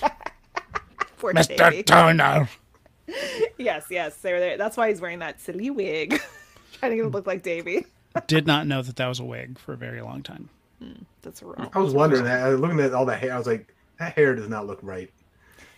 poor 1.18 1.32
Davy. 1.32 1.54
Mr. 1.56 1.86
Turner. 1.86 2.48
Yes, 3.58 3.86
yes, 3.90 4.16
they 4.18 4.32
were 4.32 4.40
there. 4.40 4.56
That's 4.56 4.76
why 4.76 4.88
he's 4.88 5.00
wearing 5.00 5.18
that 5.18 5.40
silly 5.40 5.70
wig, 5.70 6.20
trying 6.72 6.92
to 6.92 6.96
get 6.96 7.04
him 7.04 7.10
look 7.10 7.26
like 7.26 7.42
Davy. 7.42 7.84
Did 8.26 8.46
not 8.46 8.66
know 8.66 8.82
that 8.82 8.96
that 8.96 9.06
was 9.08 9.20
a 9.20 9.24
wig 9.24 9.58
for 9.58 9.72
a 9.72 9.76
very 9.76 10.00
long 10.02 10.22
time. 10.22 10.48
Hmm, 10.80 11.02
that's 11.22 11.42
wrong. 11.42 11.70
I 11.72 11.78
was 11.78 11.94
wondering 11.94 12.24
that. 12.24 12.42
I 12.44 12.48
was 12.50 12.60
looking 12.60 12.80
at 12.80 12.92
all 12.92 13.06
that 13.06 13.20
hair. 13.20 13.32
I 13.34 13.38
was 13.38 13.46
like, 13.46 13.74
that 13.98 14.14
hair 14.14 14.34
does 14.34 14.48
not 14.48 14.66
look 14.66 14.78
right. 14.82 15.10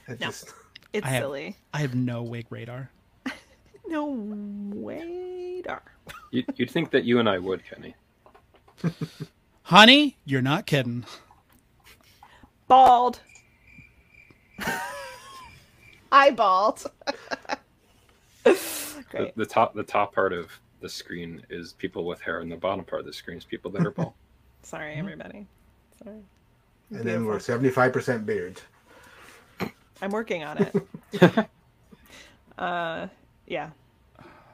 It 0.09 0.21
No. 0.21 0.27
just 0.27 0.53
It's 0.93 1.07
I 1.07 1.11
have- 1.11 1.23
silly. 1.23 1.57
I 1.73 1.79
have 1.79 1.95
no 1.95 2.23
wig 2.23 2.47
radar. 2.51 2.91
No 3.87 4.13
radar. 4.15 5.83
You'd, 6.31 6.47
you'd 6.57 6.71
think 6.71 6.91
that 6.93 7.05
you 7.05 7.19
and 7.19 7.29
I 7.29 7.39
would, 7.39 7.63
Kenny. 7.65 7.95
Honey, 9.63 10.17
you're 10.25 10.41
not 10.43 10.65
kidding. 10.67 11.05
Bald. 12.67 13.21
Eyeballed. 16.13 16.87
The, 18.45 19.33
the 19.37 19.47
top 19.47 19.75
the 19.75 19.83
top 19.83 20.15
part 20.15 20.33
of 20.33 20.49
the 20.85 20.89
screen 20.91 21.43
is 21.49 21.73
people 21.73 22.05
with 22.05 22.21
hair, 22.21 22.41
and 22.41 22.53
the 22.53 22.57
bottom 22.57 22.85
part 22.85 23.01
of 23.01 23.07
the 23.07 23.13
screen 23.13 23.39
is 23.39 23.45
people 23.45 23.71
that 23.71 23.87
are 23.87 23.91
bald. 23.91 24.13
Sorry, 24.63 24.93
everybody. 24.97 25.47
Sorry. 26.03 26.19
and 26.91 27.01
then 27.01 27.25
we're 27.25 27.41
seventy 27.41 27.71
five 27.71 27.91
percent 27.91 28.27
beards. 28.27 28.61
I'm 30.03 30.11
working 30.11 30.45
on 30.45 30.59
it. 30.59 31.49
uh, 32.59 33.07
yeah. 33.47 33.71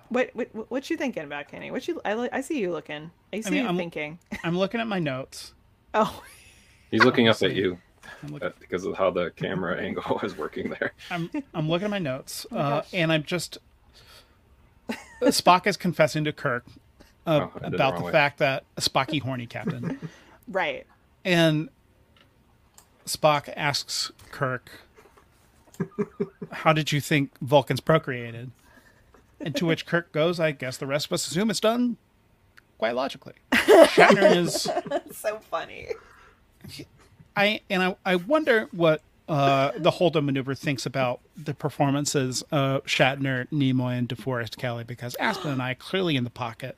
What 0.08 0.30
what 0.34 0.70
what 0.70 0.88
you 0.88 0.96
thinking 0.96 1.24
about, 1.24 1.48
Kenny? 1.48 1.72
What 1.72 1.88
you 1.88 2.00
I, 2.04 2.14
li- 2.14 2.28
I 2.32 2.42
see 2.42 2.60
you 2.60 2.70
looking. 2.70 3.10
I 3.32 3.40
see 3.40 3.50
mean, 3.50 3.62
you 3.62 3.66
I'm- 3.66 3.76
thinking. 3.76 4.20
I'm 4.44 4.56
looking 4.56 4.80
at 4.80 4.86
my 4.86 4.98
notes. 5.00 5.52
Oh, 5.92 6.22
He's 6.92 7.02
looking 7.02 7.26
up 7.26 7.42
at 7.42 7.52
you 7.52 7.76
I'm 8.22 8.32
looking, 8.32 8.46
uh, 8.46 8.52
because 8.60 8.84
of 8.84 8.96
how 8.96 9.10
the 9.10 9.32
camera 9.32 9.76
angle 9.82 10.20
is 10.22 10.38
working 10.38 10.70
there. 10.78 10.92
I'm, 11.10 11.28
I'm 11.52 11.68
looking 11.68 11.86
at 11.86 11.90
my 11.90 11.98
notes, 11.98 12.46
my 12.52 12.60
uh, 12.60 12.82
and 12.92 13.10
I'm 13.10 13.24
just 13.24 13.58
Spock 15.30 15.66
is 15.66 15.76
confessing 15.76 16.24
to 16.24 16.32
Kirk 16.32 16.64
uh, 17.26 17.40
Oh, 17.42 17.52
I 17.56 17.64
did 17.64 17.72
it 17.72 17.74
about 17.74 17.94
wrong 17.94 18.04
the 18.06 18.12
fact 18.12 18.38
that 18.38 18.64
Spocky 18.76 19.20
horny 19.20 19.46
captain, 19.46 19.98
right. 20.48 20.86
and 21.24 21.68
Spock 23.06 23.52
asks 23.56 24.10
Kirk, 24.30 24.70
"How 26.50 26.72
did 26.72 26.92
you 26.92 27.00
think 27.00 27.38
Vulcans 27.40 27.80
procreated?" 27.80 28.50
And 29.40 29.54
to 29.56 29.66
which 29.66 29.86
Kirk 29.86 30.12
goes, 30.12 30.40
"I 30.40 30.52
guess 30.52 30.76
the 30.76 30.86
rest 30.86 31.06
of 31.06 31.12
us 31.12 31.26
assume 31.26 31.50
it's 31.50 31.60
done 31.60 31.96
quite 32.78 32.94
logically." 32.94 33.34
Shatner 33.52 34.36
is 34.36 34.68
so 35.16 35.38
funny. 35.50 35.88
I 37.36 37.60
and 37.68 37.82
I, 37.82 37.96
I 38.04 38.16
wonder 38.16 38.68
what 38.72 39.02
uh, 39.30 39.72
the 39.76 39.92
Holdo 39.92 40.22
maneuver 40.24 40.54
thinks 40.54 40.84
about 40.86 41.20
the 41.36 41.54
performances 41.54 42.42
of 42.50 42.84
Shatner, 42.84 43.48
Nimoy, 43.50 43.96
and 43.96 44.08
DeForest 44.08 44.56
Kelley 44.58 44.84
because 44.84 45.14
Aspen 45.20 45.52
and 45.52 45.62
I 45.62 45.70
are 45.72 45.74
clearly 45.76 46.16
in 46.16 46.24
the 46.24 46.30
pocket 46.30 46.76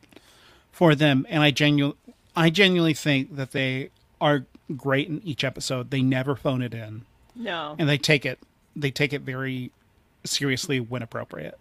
for 0.70 0.94
them, 0.94 1.26
and 1.28 1.42
I 1.42 1.50
genu- 1.50 1.94
I 2.36 2.50
genuinely 2.50 2.94
think 2.94 3.36
that 3.36 3.52
they 3.52 3.90
are 4.20 4.44
great 4.76 5.08
in 5.08 5.20
each 5.24 5.44
episode. 5.44 5.90
They 5.90 6.02
never 6.02 6.36
phone 6.36 6.62
it 6.62 6.74
in, 6.74 7.02
No. 7.34 7.74
and 7.78 7.88
they 7.88 7.98
take 7.98 8.24
it 8.26 8.38
they 8.76 8.90
take 8.90 9.12
it 9.12 9.20
very 9.22 9.70
seriously 10.24 10.80
when 10.80 11.02
appropriate. 11.02 11.58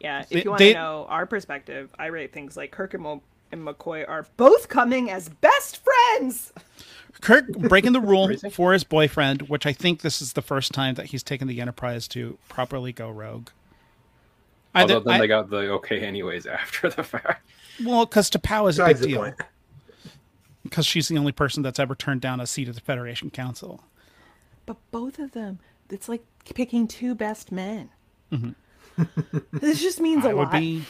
Yeah. 0.00 0.20
If 0.22 0.28
They- 0.30 0.42
you 0.44 0.50
want 0.50 0.58
they- 0.58 0.72
to 0.74 0.78
know 0.78 1.06
our 1.08 1.24
perspective, 1.26 1.88
I 1.98 2.06
rate 2.06 2.32
things 2.32 2.56
like 2.56 2.70
Kirk 2.70 2.92
and, 2.94 3.02
Mo- 3.02 3.22
and 3.52 3.62
McCoy 3.66 4.06
are 4.08 4.26
both 4.36 4.68
coming 4.68 5.10
as 5.10 5.28
best 5.28 5.82
friends. 5.82 6.52
Kirk 7.20 7.48
breaking 7.48 7.92
the 7.92 8.00
rule 8.12 8.34
for 8.50 8.72
his 8.72 8.84
boyfriend, 8.84 9.42
which 9.48 9.66
I 9.66 9.72
think 9.72 10.00
this 10.02 10.20
is 10.22 10.32
the 10.34 10.42
first 10.42 10.72
time 10.72 10.94
that 10.94 11.06
he's 11.06 11.22
taken 11.22 11.48
the 11.48 11.60
Enterprise 11.60 12.06
to 12.08 12.38
properly 12.48 12.92
go 12.92 13.10
rogue. 13.10 13.48
Although 14.74 14.96
Either- 14.96 15.04
then 15.04 15.14
I- 15.14 15.18
they 15.18 15.26
got 15.26 15.50
the 15.50 15.70
okay 15.72 16.00
anyways 16.00 16.46
after 16.46 16.88
the 16.90 17.02
fact. 17.02 17.46
Well, 17.84 18.06
because 18.06 18.30
T'Pau 18.30 18.68
is 18.68 18.78
a 18.78 18.86
big 18.86 19.00
deal. 19.00 19.34
Because 20.62 20.84
she's 20.86 21.08
the 21.08 21.16
only 21.16 21.32
person 21.32 21.62
that's 21.62 21.78
ever 21.80 21.94
turned 21.94 22.20
down 22.20 22.38
a 22.40 22.46
seat 22.46 22.68
at 22.68 22.74
the 22.74 22.80
Federation 22.82 23.30
Council. 23.30 23.82
But 24.66 24.76
both 24.90 25.18
of 25.18 25.32
them, 25.32 25.58
it's 25.88 26.08
like 26.08 26.22
picking 26.54 26.86
two 26.86 27.14
best 27.14 27.50
men. 27.50 27.88
this 29.52 29.80
just 29.80 30.00
means 30.00 30.24
a 30.24 30.28
Mm-hmm. 30.28 30.30
I 30.30 30.34
would 30.34 30.42
lot. 30.48 30.52
be, 30.52 30.84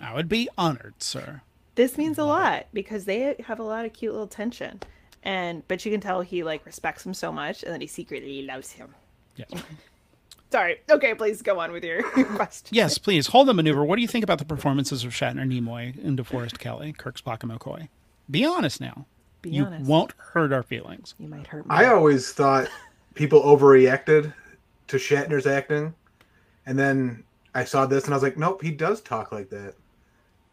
I 0.00 0.14
would 0.14 0.28
be 0.28 0.48
honored, 0.56 0.94
sir. 1.02 1.42
this 1.74 1.98
means 1.98 2.18
a 2.18 2.24
lot 2.24 2.66
because 2.72 3.04
they 3.04 3.36
have 3.46 3.58
a 3.60 3.62
lot 3.62 3.84
of 3.84 3.92
cute 3.92 4.12
little 4.12 4.26
tension 4.26 4.80
and 5.22 5.66
but 5.68 5.84
you 5.84 5.90
can 5.92 6.00
tell 6.00 6.20
he 6.20 6.42
like 6.42 6.64
respects 6.66 7.04
him 7.04 7.14
so 7.14 7.30
much 7.32 7.62
and 7.62 7.72
then 7.72 7.80
he 7.80 7.86
secretly 7.86 8.42
loves 8.42 8.72
him 8.72 8.94
Yes. 9.36 9.48
sorry 10.52 10.80
okay 10.90 11.14
please 11.14 11.42
go 11.42 11.60
on 11.60 11.72
with 11.72 11.84
your 11.84 12.02
question 12.36 12.68
yes, 12.72 12.98
please 12.98 13.28
hold 13.28 13.46
the 13.48 13.54
maneuver. 13.54 13.84
What 13.84 13.96
do 13.96 14.02
you 14.02 14.08
think 14.08 14.24
about 14.24 14.38
the 14.38 14.44
performances 14.44 15.04
of 15.04 15.12
Shatner, 15.12 15.46
Nimoy, 15.46 16.02
and 16.04 16.18
DeForest 16.18 16.58
Kelley, 16.58 16.92
Kirk, 16.92 17.18
Spock, 17.20 17.42
and 17.42 17.52
McCoy? 17.52 17.88
Be 18.30 18.44
honest 18.44 18.80
now. 18.80 19.06
Be 19.42 19.50
you 19.50 19.64
honest. 19.64 19.86
won't 19.88 20.12
hurt 20.18 20.52
our 20.52 20.62
feelings. 20.62 21.14
you 21.18 21.28
might 21.28 21.46
hurt 21.46 21.64
me 21.66 21.74
I 21.74 21.86
always 21.86 22.32
thought 22.32 22.68
people 23.14 23.40
overreacted 23.42 24.32
to 24.88 24.96
Shatner's 24.96 25.46
acting, 25.46 25.94
and 26.66 26.78
then 26.78 27.22
I 27.54 27.64
saw 27.64 27.86
this 27.86 28.04
and 28.04 28.12
I 28.12 28.16
was 28.16 28.22
like, 28.22 28.36
nope, 28.36 28.60
he 28.62 28.70
does 28.70 29.00
talk 29.00 29.32
like 29.32 29.48
that. 29.50 29.74
And 29.74 29.74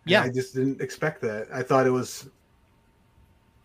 Yeah. 0.05 0.21
I 0.23 0.29
just 0.29 0.53
didn't 0.55 0.79
expect 0.81 1.21
that. 1.21 1.47
I 1.53 1.63
thought 1.63 1.85
it 1.87 1.91
was 1.91 2.29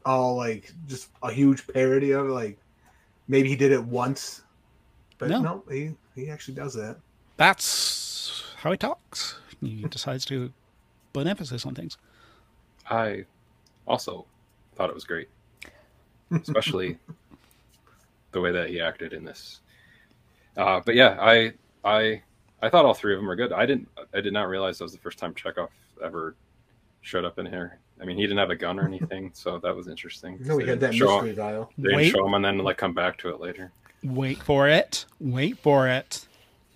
all 0.05 0.37
like 0.37 0.73
just 0.87 1.11
a 1.23 1.33
huge 1.33 1.67
parody 1.67 2.13
of 2.13 2.27
it. 2.27 2.33
Like 2.33 2.59
maybe 3.29 3.49
he 3.49 3.57
did 3.57 3.73
it 3.73 3.83
once, 3.85 4.43
but 5.19 5.29
No. 5.31 5.41
no, 5.41 5.65
he 5.71 5.95
he 6.15 6.31
actually 6.31 6.55
does 6.55 6.75
that. 6.75 6.97
That's 7.37 8.45
how 8.59 8.71
he 8.71 8.77
talks. 8.77 9.37
He 9.61 9.83
decides 9.85 10.25
to 10.27 10.53
put 11.13 11.27
emphasis 11.27 11.65
on 11.67 11.75
things. 11.75 11.97
I 12.91 13.25
also 13.87 14.27
thought 14.75 14.89
it 14.91 14.95
was 14.95 15.05
great, 15.05 15.29
especially 16.31 16.99
the 18.33 18.41
way 18.41 18.53
that 18.53 18.69
he 18.71 18.81
acted 18.81 19.13
in 19.13 19.25
this. 19.25 19.61
Uh, 20.57 20.81
but 20.85 20.95
yeah, 20.95 21.17
I 21.21 21.53
I 21.85 22.23
I 22.61 22.69
thought 22.69 22.85
all 22.85 22.95
three 22.95 23.15
of 23.15 23.19
them 23.19 23.27
were 23.27 23.37
good. 23.37 23.53
I 23.53 23.67
didn't 23.67 23.89
I 24.15 24.21
did 24.21 24.33
not 24.33 24.49
realize 24.49 24.79
that 24.79 24.85
was 24.85 24.93
the 24.93 24.99
first 24.99 25.19
time 25.19 25.35
Chekov 25.35 25.69
ever 26.05 26.35
showed 27.01 27.25
up 27.25 27.39
in 27.39 27.47
here. 27.47 27.79
I 28.03 28.05
mean, 28.05 28.17
he 28.17 28.23
didn't 28.25 28.39
have 28.39 28.51
a 28.51 28.57
gun 28.57 28.81
or 28.81 28.85
anything, 28.87 29.31
so 29.33 29.59
that 29.61 29.75
was 29.77 29.87
interesting. 29.87 30.37
No, 30.41 30.57
we 30.57 30.67
had 30.67 30.81
that 30.81 30.93
show 30.95 31.07
mystery 31.23 31.31
him, 31.31 31.37
vial. 31.37 31.73
they 31.79 31.83
didn't 31.85 31.97
Wait, 31.99 32.11
show 32.11 32.27
him 32.27 32.35
and 32.35 32.45
then 32.45 32.59
like 32.59 32.77
come 32.77 32.93
back 32.95 33.17
to 33.19 33.29
it 33.29 33.41
later. 33.41 33.71
wait 34.03 34.39
for 34.43 34.69
it. 34.69 35.07
Wait 35.21 35.57
for 35.59 35.87
it. 35.89 36.27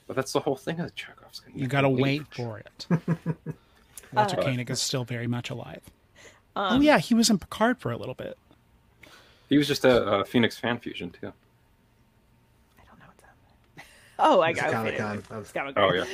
But 0.07 0.15
that's 0.15 0.33
the 0.33 0.39
whole 0.41 0.55
thing 0.57 0.79
of 0.79 0.87
the 0.87 0.93
Chekhov's. 0.93 1.41
gun. 1.41 1.53
You 1.55 1.67
got 1.67 1.81
to 1.81 1.89
to 1.89 1.91
wait 1.91 2.23
for 2.33 2.59
it. 2.61 2.87
Walter 4.13 4.39
Uh, 4.39 4.43
Koenig 4.45 4.71
is 4.71 4.81
still 4.81 5.05
very 5.05 5.27
much 5.27 5.51
alive. 5.51 5.83
um, 6.55 6.79
oh 6.79 6.81
yeah, 6.81 6.99
he 6.99 7.13
was 7.15 7.29
in 7.29 7.39
Picard 7.39 7.79
for 7.81 7.91
a 7.91 7.97
little 7.97 8.15
bit. 8.15 8.39
He 9.49 9.59
was 9.59 9.67
just 9.67 9.85
a, 9.85 10.21
a 10.21 10.25
Phoenix 10.25 10.57
fan 10.59 10.79
fusion 10.79 11.11
too. 11.11 11.33
i 12.79 12.83
don't 12.89 12.99
know 13.01 13.07
what's 13.07 13.23
happening 13.23 13.87
oh 14.19 14.41
i 14.41 14.53
got 14.53 14.71
Comic-Con. 14.73 15.19
it 15.19 15.31
was- 15.31 15.53
Oh 15.77 15.93
yeah. 15.93 16.05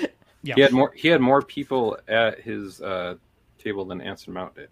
Yeah. 0.44 0.54
He 0.56 0.60
had 0.62 0.72
more. 0.72 0.92
He 0.96 1.06
had 1.08 1.20
more 1.20 1.40
people 1.42 1.96
at 2.08 2.40
his 2.40 2.80
uh, 2.82 3.14
table 3.58 3.84
than 3.84 4.00
Anson 4.00 4.32
Mount 4.32 4.54
did, 4.56 4.68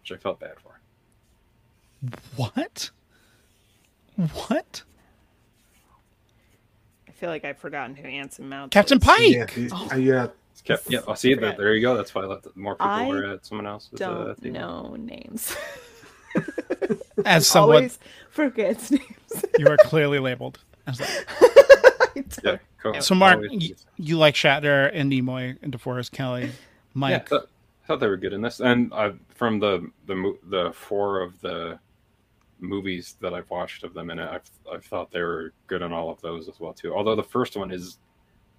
which 0.00 0.12
I 0.12 0.16
felt 0.16 0.40
bad 0.40 0.54
for. 0.62 0.80
What? 2.36 2.90
What? 4.16 4.82
i 7.08 7.12
feel 7.12 7.28
like 7.30 7.44
i've 7.44 7.58
forgotten 7.58 7.94
who 7.94 8.06
anson 8.08 8.48
mount 8.48 8.72
Captain 8.72 8.96
is. 8.98 9.04
Pike. 9.04 9.20
Yeah, 9.30 9.46
he- 9.50 9.68
Oh. 9.72 9.88
uh, 9.92 9.96
yeah. 9.96 10.26
Kept, 10.64 10.90
yeah, 10.90 11.00
I'll 11.08 11.16
see 11.16 11.34
forget. 11.34 11.56
that. 11.56 11.62
There 11.62 11.74
you 11.74 11.80
go. 11.80 11.96
That's 11.96 12.14
why 12.14 12.22
I 12.22 12.26
left 12.26 12.46
more 12.54 12.74
people 12.74 12.86
I 12.86 13.06
were 13.06 13.24
at 13.32 13.46
someone 13.46 13.66
else's. 13.66 13.98
uh, 14.00 14.34
don't 14.34 14.42
table. 14.42 14.58
know 14.60 14.94
names 14.98 15.56
As 17.24 17.46
someone, 17.46 17.76
always 17.76 17.98
forgets 18.28 18.90
names 18.90 19.04
you 19.58 19.66
are 19.68 19.78
clearly 19.78 20.18
labeled. 20.18 20.58
as 20.86 20.98
that. 20.98 22.40
Yeah. 22.44 22.56
Cool. 22.82 23.00
So, 23.00 23.14
Mark, 23.14 23.36
Always- 23.36 23.68
you, 23.70 23.74
you 23.96 24.18
like 24.18 24.34
Shatner 24.34 24.90
and 24.92 25.10
Nimoy 25.10 25.56
and 25.62 25.72
DeForest 25.72 26.12
Kelley, 26.12 26.50
Mike. 26.94 27.32
I 27.32 27.38
thought, 27.90 28.00
they 28.00 28.06
were 28.06 28.16
good 28.16 28.32
in 28.32 28.40
this, 28.40 28.60
and 28.60 28.92
I, 28.94 29.12
from 29.34 29.58
the 29.58 29.90
the 30.06 30.36
the 30.48 30.72
four 30.72 31.20
of 31.20 31.40
the 31.40 31.78
movies 32.58 33.16
that 33.20 33.34
I've 33.34 33.48
watched 33.50 33.84
of 33.84 33.94
them 33.94 34.10
in 34.10 34.18
it, 34.18 34.28
I've 34.30 34.50
I've 34.72 34.84
thought 34.84 35.10
they 35.10 35.20
were 35.22 35.52
good 35.66 35.82
in 35.82 35.92
all 35.92 36.10
of 36.10 36.20
those 36.20 36.48
as 36.48 36.60
well 36.60 36.72
too. 36.72 36.94
Although 36.94 37.16
the 37.16 37.22
first 37.22 37.56
one 37.56 37.70
is 37.70 37.98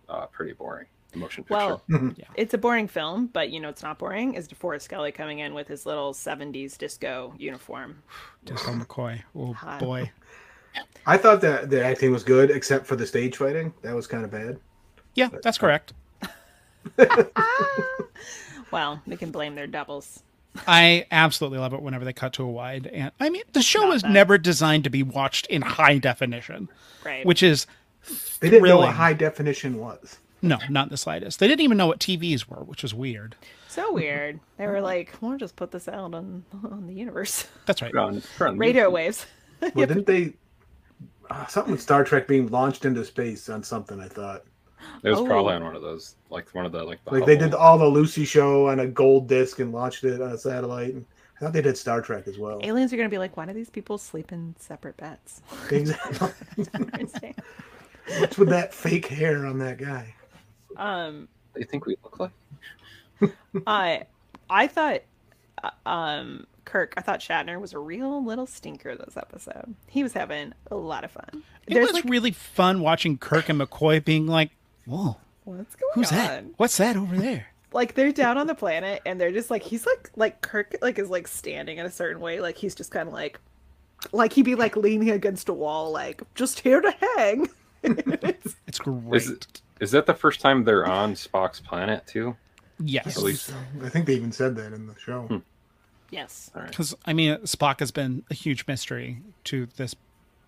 uh, 0.09 0.25
pretty 0.27 0.53
boring, 0.53 0.87
the 1.11 1.19
motion 1.19 1.43
picture. 1.43 1.55
well 1.55 1.83
Yeah. 1.89 2.25
it's 2.35 2.53
a 2.53 2.57
boring 2.57 2.87
film 2.87 3.27
but 3.27 3.49
you 3.51 3.59
know 3.61 3.69
it's 3.69 3.83
not 3.83 3.97
boring 3.99 4.33
is 4.33 4.47
DeForest 4.47 4.89
Kelley 4.89 5.11
coming 5.13 5.39
in 5.39 5.53
with 5.53 5.67
his 5.67 5.85
little 5.85 6.13
70s 6.13 6.77
disco 6.77 7.33
uniform 7.37 8.01
Disco 8.45 8.71
McCoy. 8.73 9.21
Oh 9.35 9.53
Hot. 9.65 9.79
boy. 9.79 10.11
I 11.05 11.17
thought 11.17 11.41
that 11.41 11.69
the 11.69 11.83
acting 11.85 12.11
was 12.11 12.23
good, 12.23 12.49
except 12.51 12.85
for 12.87 12.95
the 12.95 13.05
stage 13.05 13.35
fighting. 13.37 13.73
That 13.81 13.93
was 13.95 14.07
kind 14.07 14.23
of 14.25 14.31
bad. 14.31 14.59
Yeah, 15.15 15.29
that's 15.43 15.57
correct. 15.57 15.93
well 18.71 19.01
we 19.07 19.15
can 19.17 19.31
blame 19.31 19.55
their 19.55 19.67
doubles 19.67 20.23
I 20.67 21.05
absolutely 21.11 21.59
love 21.59 21.73
it 21.73 21.81
whenever 21.81 22.03
they 22.03 22.11
cut 22.11 22.33
to 22.33 22.43
a 22.43 22.47
wide. 22.49 22.85
And 22.87 23.13
I 23.21 23.29
mean, 23.29 23.43
the 23.53 23.61
show 23.61 23.83
Not 23.83 23.89
was 23.89 24.03
bad. 24.03 24.11
never 24.11 24.37
designed 24.37 24.83
to 24.83 24.89
be 24.89 25.01
watched 25.01 25.45
in 25.47 25.61
high 25.61 25.97
definition, 25.97 26.67
right 27.05 27.25
which 27.25 27.41
is 27.41 27.67
They 28.41 28.49
didn't 28.49 28.67
know 28.67 28.79
what 28.79 28.93
high 28.93 29.13
definition 29.13 29.77
was. 29.77 30.17
no, 30.41 30.57
not 30.69 30.87
in 30.87 30.89
the 30.89 30.97
slightest. 30.97 31.39
They 31.39 31.47
didn't 31.47 31.61
even 31.61 31.77
know 31.77 31.87
what 31.87 31.99
TVs 32.01 32.47
were, 32.49 32.65
which 32.65 32.83
was 32.83 32.93
weird. 32.93 33.37
so 33.69 33.93
weird 33.93 34.41
they 34.57 34.67
were 34.67 34.81
like 34.81 35.13
we'll 35.21 35.37
just 35.37 35.55
put 35.55 35.71
this 35.71 35.87
out 35.87 36.13
on 36.13 36.43
on 36.69 36.85
the 36.85 36.93
universe 36.93 37.47
That's 37.65 37.81
right. 37.81 37.93
Put 37.93 38.01
on- 38.01 38.21
on 38.41 38.57
radio 38.57 38.89
YouTube. 38.89 38.93
waves 38.93 39.25
Well, 39.61 39.71
didn't 39.87 40.05
they? 40.05 40.33
uh, 41.29 41.45
something 41.47 41.71
with 41.71 41.81
Star 41.81 42.03
Trek 42.03 42.27
being 42.27 42.47
launched 42.49 42.83
into 42.83 43.05
space 43.05 43.47
on 43.47 43.63
something. 43.63 44.01
I 44.01 44.09
thought 44.09 44.43
It 45.03 45.09
was 45.09 45.19
Oh. 45.19 45.25
probably 45.25 45.53
on 45.53 45.63
one 45.63 45.75
of 45.75 45.81
those, 45.81 46.15
like 46.29 46.49
one 46.53 46.65
of 46.65 46.71
the 46.71 46.83
like 46.83 47.03
the 47.05 47.11
like 47.11 47.25
they 47.25 47.37
did 47.37 47.53
all 47.53 47.77
the 47.77 47.85
Lucy 47.87 48.25
show 48.25 48.67
on 48.69 48.79
a 48.79 48.87
gold 48.87 49.27
disc 49.27 49.59
and 49.59 49.71
launched 49.71 50.03
it 50.03 50.21
on 50.21 50.31
a 50.31 50.37
satellite. 50.37 50.93
And 50.93 51.05
I 51.37 51.39
thought 51.45 51.53
they 51.53 51.61
did 51.61 51.77
Star 51.77 52.01
Trek 52.01 52.27
as 52.27 52.37
well. 52.37 52.59
Aliens 52.63 52.93
are 52.93 52.97
gonna 52.97 53.09
be 53.09 53.17
like, 53.17 53.35
why 53.37 53.45
do 53.45 53.53
these 53.53 53.69
people 53.69 53.97
sleep 53.97 54.31
in 54.31 54.55
separate 54.59 54.97
beds? 54.97 55.41
Exactly. 55.71 56.29
I 56.57 56.77
don't 56.77 56.93
understand. 56.93 57.35
What's 58.19 58.37
with 58.37 58.49
that 58.49 58.73
fake 58.73 59.07
hair 59.07 59.45
on 59.45 59.57
that 59.59 59.77
guy? 59.77 60.13
Um, 60.77 61.27
They 61.53 61.63
think 61.63 61.85
we 61.85 61.95
look 62.03 62.19
like. 62.19 62.31
I 63.67 64.03
I 64.49 64.67
thought 64.67 65.01
uh, 65.63 65.69
um 65.89 66.45
Kirk, 66.63 66.93
I 66.95 67.01
thought 67.01 67.19
Shatner 67.21 67.59
was 67.59 67.73
a 67.73 67.79
real 67.79 68.23
little 68.23 68.45
stinker 68.45 68.95
this 68.95 69.17
episode. 69.17 69.75
He 69.87 70.03
was 70.03 70.13
having 70.13 70.53
a 70.69 70.75
lot 70.75 71.03
of 71.03 71.11
fun. 71.11 71.43
It 71.67 71.73
There's 71.73 71.87
was 71.87 71.93
like 71.95 72.03
really 72.05 72.31
fun 72.31 72.81
watching 72.81 73.17
Kirk 73.17 73.49
and 73.49 73.59
McCoy 73.59 74.03
being 74.03 74.27
like, 74.27 74.51
"Whoa, 74.85 75.17
what's 75.43 75.75
going 75.75 75.91
who's 75.95 76.11
on? 76.11 76.17
that? 76.17 76.43
What's 76.57 76.77
that 76.77 76.95
over 76.97 77.17
there?" 77.17 77.47
Like 77.73 77.93
they're 77.93 78.11
down 78.11 78.37
on 78.37 78.47
the 78.47 78.53
planet 78.55 79.01
and 79.05 79.17
they're 79.19 79.31
just 79.31 79.49
like 79.49 79.63
he's 79.63 79.85
like 79.85 80.11
like 80.17 80.41
Kirk 80.41 80.75
like 80.81 80.99
is 80.99 81.09
like 81.09 81.25
standing 81.25 81.77
in 81.77 81.85
a 81.85 81.89
certain 81.91 82.21
way, 82.21 82.41
like 82.41 82.57
he's 82.57 82.75
just 82.75 82.91
kind 82.91 83.07
of 83.07 83.13
like 83.13 83.39
like 84.11 84.33
he'd 84.33 84.43
be 84.43 84.55
like 84.55 84.75
leaning 84.75 85.09
against 85.09 85.47
a 85.47 85.53
wall, 85.53 85.89
like 85.89 86.21
just 86.35 86.59
here 86.59 86.81
to 86.81 86.91
hang. 87.15 87.47
It's- 87.83 88.55
It's 88.67 88.77
great. 88.77 89.15
Is 89.21 89.29
it- 89.29 89.61
Is 89.79 89.91
that 89.91 90.05
the 90.05 90.13
first 90.13 90.41
time 90.41 90.65
they're 90.65 90.85
on 90.85 91.13
Spock's 91.13 91.61
planet 91.61 92.05
too? 92.05 92.35
yes, 92.83 93.15
At 93.15 93.23
least- 93.23 93.53
I 93.81 93.87
think 93.87 94.05
they 94.05 94.15
even 94.15 94.33
said 94.33 94.57
that 94.57 94.73
in 94.73 94.85
the 94.87 94.95
show. 94.99 95.21
Hmm. 95.21 95.37
yes. 96.09 96.51
All 96.53 96.63
right. 96.63 96.69
because 96.71 96.93
I 97.05 97.13
mean 97.13 97.37
Spock 97.43 97.79
has 97.79 97.91
been 97.91 98.25
a 98.29 98.33
huge 98.33 98.67
mystery 98.67 99.21
to 99.45 99.67
this 99.77 99.95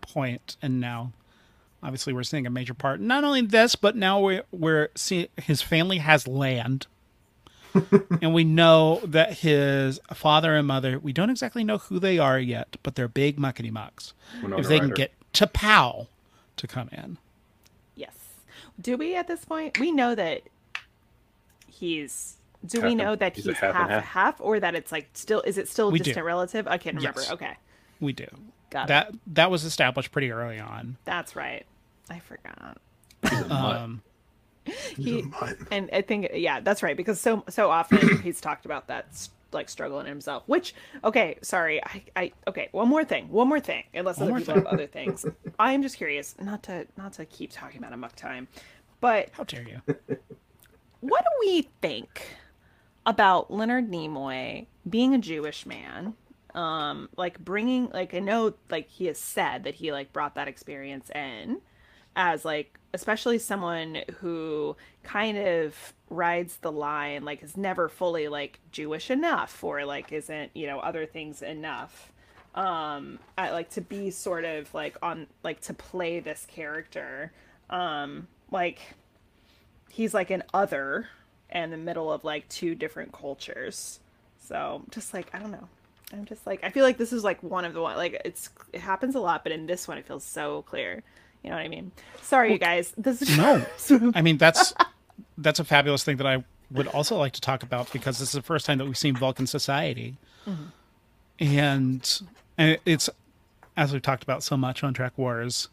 point, 0.01 0.57
and 0.61 0.81
now 0.81 1.13
obviously 1.83 2.13
we're 2.13 2.23
seeing 2.23 2.47
a 2.47 2.49
major 2.49 2.73
part. 2.73 2.99
Not 3.01 3.23
only 3.23 3.41
this, 3.41 3.75
but 3.75 3.95
now 3.95 4.19
we're 4.19 4.43
we're 4.51 4.89
seeing 4.95 5.27
his 5.37 5.61
family 5.61 5.97
has 5.99 6.27
land, 6.27 6.87
and 8.21 8.33
we 8.33 8.43
know 8.43 9.01
that 9.03 9.39
his 9.39 9.99
father 10.13 10.55
and 10.55 10.67
mother. 10.67 10.97
We 10.99 11.13
don't 11.13 11.29
exactly 11.29 11.63
know 11.63 11.77
who 11.79 11.99
they 11.99 12.17
are 12.19 12.39
yet, 12.39 12.77
but 12.83 12.95
they're 12.95 13.07
big 13.07 13.37
muckety 13.37 13.71
mucks. 13.71 14.13
If 14.43 14.67
they 14.67 14.79
can 14.79 14.89
get 14.91 15.11
T'Pau 15.33 16.07
to 16.57 16.67
come 16.67 16.89
in, 16.91 17.17
Yes. 17.95 18.13
Do 18.81 18.97
we 18.97 19.15
at 19.15 19.27
this 19.27 19.43
point 19.45 19.79
we 19.79 19.91
know 19.91 20.15
that 20.15 20.41
he's 21.67 22.37
do 22.65 22.77
Half 22.79 22.85
we 22.85 22.91
and- 22.93 22.97
know 22.99 23.15
that 23.15 23.35
he's 23.35 23.45
he's, 23.45 23.57
half 23.57 23.73
half, 23.75 23.89
half 23.89 24.03
half? 24.05 24.35
or 24.39 24.59
that 24.59 24.73
it's 24.75 24.91
like 24.91 25.09
still 25.13 25.41
is 25.41 25.57
it 25.57 25.67
still 25.67 25.89
a 25.89 25.91
We 25.91 25.99
do. 25.99 26.05
distant 26.05 26.25
relative? 26.25 26.67
I 26.67 26.77
can't 26.77 26.95
remember. 26.95 27.21
Yes. 27.21 27.31
Okay. 27.31 27.57
we 27.99 28.13
do. 28.13 28.27
Got 28.69 28.85
it. 28.85 28.87
that 28.89 29.13
that 29.27 29.51
was 29.51 29.63
established 29.65 30.11
pretty 30.11 30.31
early 30.31 30.59
on. 30.59 30.97
That's 31.05 31.35
right. 31.35 31.65
I 32.09 32.19
forgot. 32.19 32.77
He's 33.29 33.39
a 33.41 33.47
mutt. 33.47 33.75
Um, 33.77 34.01
He's 34.65 34.95
He- 34.95 35.19
a 35.19 35.23
mutt. 35.23 35.57
and 35.71 35.89
I 35.91 36.01
think 36.01 36.29
yeah, 36.33 36.59
that's 36.61 36.83
right 36.83 36.95
because 36.95 37.19
so 37.19 37.43
so 37.49 37.69
often 37.69 38.17
he's 38.21 38.39
talked 38.41 38.65
about 38.65 38.87
that 38.87 39.27
like 39.51 39.69
struggling 39.69 40.05
himself. 40.05 40.43
Which 40.47 40.73
okay, 41.03 41.37
sorry, 41.41 41.83
I, 41.83 42.03
I 42.15 42.31
okay. 42.47 42.69
One 42.71 42.87
more 42.89 43.03
thing, 43.03 43.29
one 43.29 43.47
more 43.47 43.59
thing. 43.59 43.83
Unless 43.93 44.17
One 44.17 44.23
other 44.23 44.31
more 44.31 44.39
people 44.39 44.53
thing. 44.55 44.63
have 44.63 44.73
other 44.73 44.87
things, 44.87 45.25
I 45.59 45.73
am 45.73 45.81
just 45.81 45.97
curious. 45.97 46.35
Not 46.39 46.63
to 46.63 46.87
not 46.97 47.13
to 47.13 47.25
keep 47.25 47.51
talking 47.51 47.77
about 47.79 47.93
Amok 47.93 48.15
Time, 48.15 48.47
but 49.01 49.29
how 49.33 49.43
dare 49.43 49.63
you? 49.67 49.81
what 51.01 51.23
do 51.23 51.29
we 51.41 51.69
think 51.81 52.21
about 53.05 53.51
Leonard 53.51 53.91
Nimoy 53.91 54.67
being 54.89 55.13
a 55.13 55.17
Jewish 55.19 55.65
man? 55.65 56.13
Um, 56.55 57.09
like 57.17 57.39
bringing 57.43 57.89
like 57.89 58.13
I 58.13 58.19
know 58.19 58.53
like 58.69 58.87
he 58.87 59.07
has 59.07 59.17
said 59.17 59.63
that 59.65 59.75
he 59.75 59.91
like 59.91 60.13
brought 60.13 60.35
that 60.35 60.47
experience 60.47 61.09
in 61.09 61.61
as 62.15 62.45
like 62.45 62.79
especially 62.93 63.39
someone 63.39 64.01
who 64.19 64.75
kind 65.03 65.37
of 65.37 65.93
rides 66.09 66.57
the 66.57 66.71
line 66.71 67.25
like 67.25 67.41
is 67.41 67.57
never 67.57 67.89
fully 67.89 68.27
like 68.27 68.59
Jewish 68.71 69.09
enough 69.09 69.63
or 69.63 69.83
like 69.85 70.11
isn't 70.11 70.51
you 70.53 70.67
know 70.67 70.79
other 70.79 71.05
things 71.05 71.41
enough 71.41 72.11
um 72.55 73.17
I 73.37 73.49
like 73.49 73.71
to 73.71 73.81
be 73.81 74.11
sort 74.11 74.45
of 74.45 74.71
like 74.73 74.95
on 75.01 75.27
like 75.43 75.61
to 75.61 75.73
play 75.73 76.19
this 76.19 76.45
character 76.47 77.31
um 77.69 78.27
like 78.51 78.79
he's 79.89 80.13
like 80.13 80.29
an 80.29 80.43
other 80.53 81.07
in 81.51 81.71
the 81.71 81.77
middle 81.77 82.11
of 82.11 82.23
like 82.23 82.49
two 82.49 82.73
different 82.73 83.11
cultures. 83.11 83.99
So 84.39 84.83
just 84.91 85.13
like 85.13 85.33
i 85.33 85.39
don't 85.39 85.51
know. 85.51 85.67
I'm 86.11 86.25
just 86.25 86.45
like 86.45 86.63
i 86.63 86.69
feel 86.69 86.83
like 86.83 86.97
this 86.99 87.11
is 87.11 87.23
like 87.23 87.41
one 87.41 87.65
of 87.65 87.73
the 87.73 87.81
one 87.81 87.97
like 87.97 88.21
it's 88.23 88.49
it 88.71 88.81
happens 88.81 89.15
a 89.15 89.19
lot 89.19 89.41
but 89.41 89.51
in 89.51 89.65
this 89.65 89.87
one 89.87 89.97
it 89.97 90.05
feels 90.05 90.23
so 90.23 90.61
clear 90.61 91.01
you 91.43 91.49
know 91.49 91.55
what 91.55 91.65
i 91.65 91.67
mean? 91.67 91.91
Sorry 92.21 92.53
you 92.53 92.57
guys. 92.57 92.93
This 92.97 93.21
is 93.21 93.37
No, 93.37 93.65
I 94.15 94.21
mean 94.21 94.37
that's 94.37 94.73
that's 95.37 95.59
a 95.59 95.63
fabulous 95.63 96.03
thing 96.03 96.17
that 96.17 96.27
I 96.27 96.43
would 96.71 96.87
also 96.87 97.17
like 97.17 97.33
to 97.33 97.41
talk 97.41 97.63
about 97.63 97.91
because 97.91 98.19
this 98.19 98.29
is 98.29 98.33
the 98.33 98.41
first 98.41 98.65
time 98.65 98.77
that 98.79 98.85
we've 98.85 98.97
seen 98.97 99.15
Vulcan 99.15 99.45
society, 99.45 100.15
mm-hmm. 100.47 100.63
and 101.39 102.21
and 102.57 102.79
it's 102.85 103.09
as 103.75 103.91
we've 103.91 104.01
talked 104.01 104.23
about 104.23 104.43
so 104.43 104.55
much 104.55 104.83
on 104.83 104.93
Trek 104.93 105.13
Wars, 105.17 105.67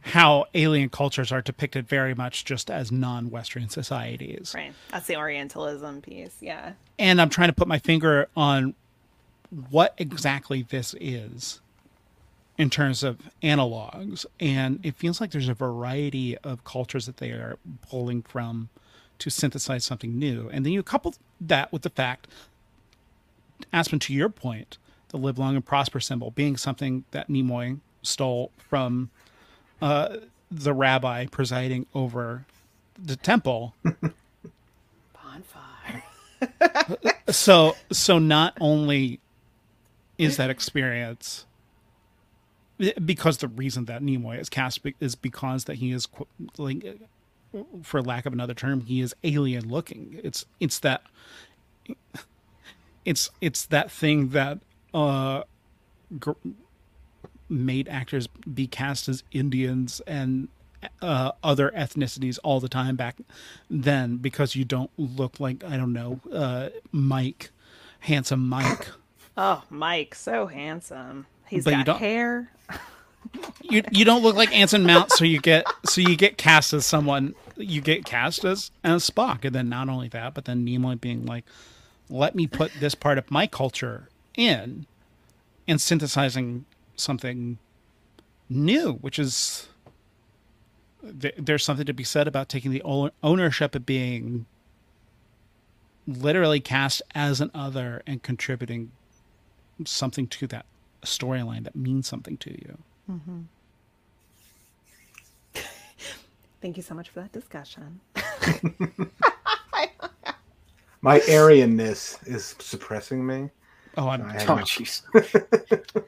how 0.00 0.46
alien 0.54 0.88
cultures 0.88 1.30
are 1.32 1.42
depicted 1.42 1.88
very 1.88 2.14
much 2.14 2.44
just 2.44 2.70
as 2.70 2.90
non-Western 2.90 3.68
societies. 3.68 4.52
right. 4.54 4.72
That's 4.90 5.06
the 5.06 5.16
orientalism 5.16 6.02
piece. 6.02 6.36
Yeah. 6.40 6.72
And 6.98 7.20
I'm 7.20 7.30
trying 7.30 7.48
to 7.48 7.54
put 7.54 7.68
my 7.68 7.78
finger 7.78 8.28
on 8.36 8.74
what 9.70 9.94
exactly 9.98 10.62
this 10.62 10.94
is 11.00 11.60
in 12.58 12.70
terms 12.70 13.02
of 13.02 13.18
analogs. 13.42 14.26
And 14.38 14.80
it 14.82 14.96
feels 14.96 15.20
like 15.20 15.30
there's 15.30 15.48
a 15.48 15.54
variety 15.54 16.36
of 16.38 16.64
cultures 16.64 17.06
that 17.06 17.16
they 17.18 17.30
are 17.30 17.58
pulling 17.88 18.22
from 18.22 18.68
to 19.18 19.30
synthesize 19.30 19.84
something 19.84 20.18
new. 20.18 20.48
And 20.48 20.64
then 20.64 20.72
you 20.72 20.82
couple 20.82 21.14
that 21.40 21.72
with 21.72 21.82
the 21.82 21.90
fact, 21.90 22.26
Aspen, 23.72 23.98
to 24.00 24.12
your 24.12 24.28
point, 24.28 24.78
the 25.08 25.16
live 25.16 25.38
long 25.38 25.54
and 25.54 25.64
prosper 25.64 26.00
symbol 26.00 26.30
being 26.30 26.56
something 26.56 27.04
that 27.12 27.28
Nimoy 27.28 27.78
stole 28.02 28.50
from 28.56 29.10
uh, 29.80 30.16
the 30.50 30.74
rabbi 30.74 31.26
presiding 31.26 31.86
over 31.94 32.44
the 32.98 33.16
temple. 33.16 33.74
bonfire 35.14 36.02
so 37.28 37.76
so 37.90 38.18
not 38.18 38.56
only 38.60 39.20
is 40.18 40.36
that 40.36 40.50
experience 40.50 41.46
because 43.04 43.38
the 43.38 43.48
reason 43.48 43.84
that 43.86 44.02
Nimoy 44.02 44.40
is 44.40 44.48
cast 44.48 44.80
is 45.00 45.14
because 45.14 45.64
that 45.64 45.76
he 45.76 45.92
is 45.92 46.08
like 46.58 46.98
for 47.82 48.02
lack 48.02 48.24
of 48.26 48.32
another 48.32 48.54
term 48.54 48.80
he 48.80 49.00
is 49.00 49.14
alien 49.24 49.68
looking 49.68 50.18
it's 50.24 50.46
it's 50.58 50.78
that 50.78 51.02
it's 53.04 53.28
it's 53.40 53.66
that 53.66 53.90
thing 53.90 54.30
that 54.30 54.58
uh 54.94 55.42
gr- 56.18 56.32
made 57.48 57.88
actors 57.88 58.26
be 58.26 58.66
cast 58.66 59.08
as 59.08 59.22
Indians 59.32 60.00
and 60.06 60.48
uh, 61.00 61.30
other 61.44 61.70
ethnicities 61.76 62.38
all 62.42 62.58
the 62.58 62.68
time 62.68 62.96
back 62.96 63.16
then 63.70 64.16
because 64.16 64.56
you 64.56 64.64
don't 64.64 64.90
look 64.96 65.38
like 65.38 65.62
I 65.62 65.76
don't 65.76 65.92
know 65.92 66.20
uh, 66.32 66.70
Mike, 66.90 67.50
handsome 68.00 68.48
Mike. 68.48 68.88
oh 69.36 69.62
mike 69.70 70.14
so 70.14 70.46
handsome 70.46 71.26
He's 71.52 71.64
But 71.64 71.72
you 71.72 71.76
got 71.80 71.86
don't- 71.86 71.98
hair. 71.98 72.50
You 73.62 73.82
you 73.90 74.04
don't 74.06 74.22
look 74.22 74.36
like 74.36 74.50
Anson 74.56 74.84
Mount, 74.84 75.10
so 75.12 75.24
you 75.24 75.38
get 75.38 75.66
so 75.84 76.00
you 76.00 76.16
get 76.16 76.36
cast 76.38 76.72
as 76.72 76.84
someone 76.86 77.34
you 77.56 77.80
get 77.82 78.04
cast 78.06 78.42
as 78.44 78.70
as 78.82 79.08
Spock, 79.08 79.44
and 79.44 79.54
then 79.54 79.68
not 79.68 79.88
only 79.90 80.08
that, 80.08 80.32
but 80.34 80.46
then 80.46 80.64
Nimoy 80.66 80.98
being 81.00 81.26
like, 81.26 81.44
let 82.08 82.34
me 82.34 82.46
put 82.46 82.72
this 82.80 82.94
part 82.94 83.18
of 83.18 83.30
my 83.30 83.46
culture 83.46 84.08
in, 84.34 84.86
and 85.68 85.78
synthesizing 85.80 86.64
something 86.96 87.58
new, 88.48 88.94
which 88.94 89.18
is 89.18 89.68
th- 91.20 91.34
there's 91.38 91.64
something 91.64 91.86
to 91.86 91.92
be 91.94 92.04
said 92.04 92.26
about 92.26 92.48
taking 92.48 92.70
the 92.70 92.82
own- 92.82 93.10
ownership 93.22 93.74
of 93.74 93.84
being 93.86 94.46
literally 96.06 96.60
cast 96.60 97.02
as 97.14 97.40
an 97.42 97.50
other 97.54 98.02
and 98.06 98.22
contributing 98.22 98.90
something 99.84 100.26
to 100.26 100.46
that 100.48 100.66
storyline 101.04 101.64
that 101.64 101.74
means 101.76 102.06
something 102.06 102.36
to 102.38 102.50
you. 102.50 102.78
thank 106.60 106.76
you 106.76 106.82
so 106.82 106.94
much 106.94 107.08
for 107.10 107.20
that 107.20 107.32
discussion 107.32 108.00
My 111.04 111.18
Aryanness 111.20 112.24
is 112.28 112.54
suppressing 112.60 113.26
me. 113.26 113.50
Oh, 113.96 114.06
I'm 114.08 114.22
I 114.22 114.46
Oh, 114.46 114.62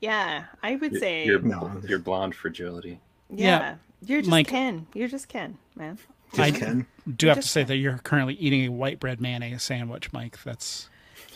yeah 0.00 0.44
i 0.62 0.76
would 0.76 0.96
say 0.98 1.24
Your, 1.26 1.40
No. 1.40 1.80
your 1.86 1.98
blonde 1.98 2.34
fragility. 2.34 3.00
yeah, 3.30 3.46
Yeah, 3.46 3.74
you're 4.04 4.20
just 4.22 4.30
Mike- 4.30 4.48
ken 4.48 4.86
you're 4.94 5.08
just 5.08 5.28
ken 5.28 5.58
man 5.76 5.98
Just 6.34 6.40
I- 6.40 6.50
Ken. 6.58 6.86
do 7.16 7.26
have 7.28 7.36
to 7.36 7.40
just 7.42 7.52
say 7.52 7.60
saying. 7.60 7.66
that 7.68 7.76
you're 7.76 7.98
currently 7.98 8.34
eating 8.34 8.64
a 8.64 8.68
white 8.70 8.98
bread 9.00 9.20
mayonnaise 9.20 9.62
sandwich, 9.62 10.12
Mike. 10.12 10.42
That's 10.42 10.88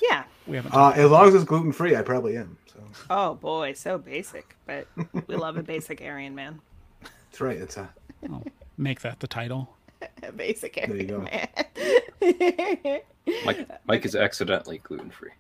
Yeah. 0.02 0.24
We 0.46 0.56
haven't. 0.56 0.74
Uh, 0.74 0.90
as 0.96 1.10
long 1.10 1.28
as 1.28 1.34
it's 1.34 1.44
gluten 1.44 1.72
free, 1.72 1.94
I 1.94 2.00
probably 2.02 2.36
am. 2.36 2.56
So 2.78 3.04
Oh 3.10 3.34
boy, 3.34 3.72
so 3.74 3.98
basic, 3.98 4.56
but 4.66 4.86
we 5.26 5.36
love 5.36 5.56
a 5.56 5.62
basic 5.62 6.00
Aryan 6.00 6.34
man. 6.34 6.60
that's 7.00 7.40
right. 7.40 7.56
It's 7.56 7.76
a 7.76 7.88
I'll 8.30 8.44
make 8.76 9.00
that 9.00 9.20
the 9.20 9.26
title. 9.26 9.76
A 10.22 10.32
basic 10.36 10.76
you 10.76 10.82
Aryan 10.82 11.06
go. 11.06 11.20
man. 11.20 13.00
Mike 13.44 13.68
Mike 13.86 14.04
is 14.04 14.14
accidentally 14.14 14.78
gluten 14.78 15.10
free. 15.10 15.30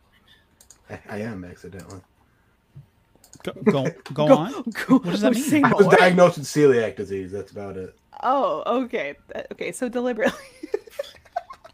I, 0.90 0.98
I 1.08 1.18
am 1.18 1.44
accidentally. 1.44 2.00
Go 3.44 3.52
go, 3.70 3.86
go, 4.12 4.28
on. 4.34 4.52
What 4.88 5.04
does 5.04 5.20
that 5.20 5.34
mean? 5.34 5.42
Say 5.44 5.62
I 5.62 5.72
was 5.72 5.86
diagnosed 5.86 6.38
with 6.38 6.46
celiac 6.46 6.96
disease. 6.96 7.30
That's 7.30 7.52
about 7.52 7.76
it. 7.76 7.96
Oh, 8.22 8.62
okay. 8.82 9.14
Okay, 9.52 9.70
so 9.70 9.88
deliberately. 9.88 10.38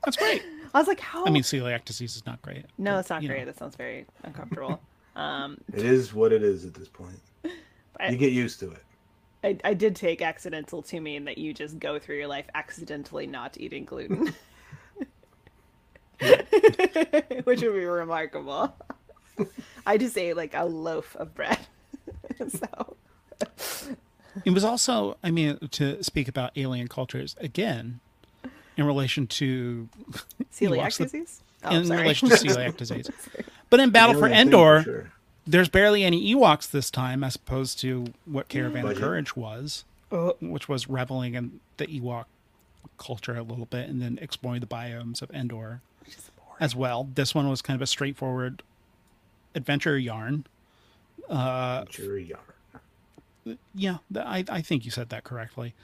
That's 0.05 0.16
great. 0.16 0.43
I 0.74 0.78
was 0.78 0.89
like, 0.89 1.01
how? 1.01 1.24
I 1.24 1.31
mean, 1.31 1.43
celiac 1.43 1.85
disease 1.85 2.16
is 2.16 2.27
not 2.27 2.43
great. 2.43 2.66
no, 2.78 2.95
but, 2.95 2.99
it's 2.99 3.11
not 3.11 3.23
you 3.23 3.28
know. 3.28 3.35
great. 3.35 3.45
That 3.47 3.57
sounds 3.57 3.77
very 3.77 4.07
uncomfortable. 4.24 4.81
Um, 5.16 5.59
It 5.73 5.85
is 5.85 6.12
what 6.15 6.32
it 6.32 6.43
is 6.43 6.65
at 6.65 6.74
this 6.74 6.89
point. 6.89 7.20
I- 8.01 8.09
You 8.11 8.16
get 8.16 8.32
used 8.32 8.61
to 8.61 8.70
it. 8.73 8.82
I, 9.45 9.59
I 9.70 9.74
did 9.74 9.95
take 9.95 10.23
accidental 10.23 10.81
to 10.82 11.01
mean 11.01 11.24
that 11.27 11.36
you 11.39 11.53
just 11.53 11.78
go 11.78 11.99
through 11.99 12.16
your 12.16 12.27
life 12.28 12.47
accidentally 12.55 13.27
not 13.27 13.59
eating 13.61 13.85
gluten, 13.85 14.35
which 17.45 17.61
would 17.61 17.74
be 17.74 17.85
remarkable. 17.85 18.74
I 19.86 19.99
just 19.99 20.16
ate 20.16 20.36
like 20.36 20.55
a 20.55 20.65
loaf 20.65 21.15
of 21.16 21.35
bread, 21.35 21.59
so 22.49 22.97
It 24.45 24.51
was 24.51 24.65
also, 24.65 25.16
I 25.23 25.31
mean, 25.31 25.59
to 25.73 26.03
speak 26.03 26.28
about 26.28 26.53
alien 26.57 26.89
cultures 26.89 27.36
again, 27.39 28.01
in 28.77 28.86
relation 28.86 29.27
to 29.28 29.89
celiac 30.53 30.77
watched 30.78 30.99
the- 30.99 31.05
disease. 31.05 31.43
Oh, 31.66 31.74
in 31.77 31.86
sorry. 31.86 32.03
relation 32.03 32.28
to 32.28 32.35
celiac 32.36 32.77
disease. 32.77 33.09
But 33.70 33.81
in 33.81 33.91
Battle 33.91 34.15
for 34.15 34.27
Alien 34.27 34.49
thing 34.51 34.55
Endor, 34.55 34.82
sure. 34.82 35.12
there's 35.47 35.69
barely 35.69 36.05
any 36.05 36.35
Ewoks 36.35 36.70
this 36.70 36.91
time, 36.91 37.24
as 37.24 37.36
opposed 37.36 37.81
to 37.81 38.07
what 38.24 38.49
Caravan 38.49 38.86
of 38.86 38.97
Courage 38.97 39.36
was, 39.36 39.85
Oh, 40.12 40.36
which 40.41 40.69
was 40.69 40.89
reveling 40.89 41.35
in 41.35 41.61
the 41.77 41.86
Ewok 41.86 42.27
culture 42.99 43.35
a 43.35 43.43
little 43.43 43.66
bit 43.66 43.89
and 43.89 44.01
then 44.01 44.19
exploring 44.23 44.61
the 44.61 44.66
biomes 44.66 45.23
of 45.23 45.31
Endor 45.32 45.81
as 46.61 46.77
well. 46.77 47.09
This 47.15 47.35
one 47.35 47.49
was 47.49 47.62
kind 47.62 47.74
of 47.74 47.82
a 47.82 47.86
straightforward 47.86 48.62
adventure 49.55 49.99
yarn. 49.99 50.47
Sure 51.91 52.19
you 52.19 52.36
are. 52.36 53.57
Yeah, 53.74 53.99
I, 54.16 54.45
I 54.49 54.62
think 54.62 54.85
you 54.85 54.91
said 54.91 55.09
that 55.11 55.24
correctly 55.24 55.74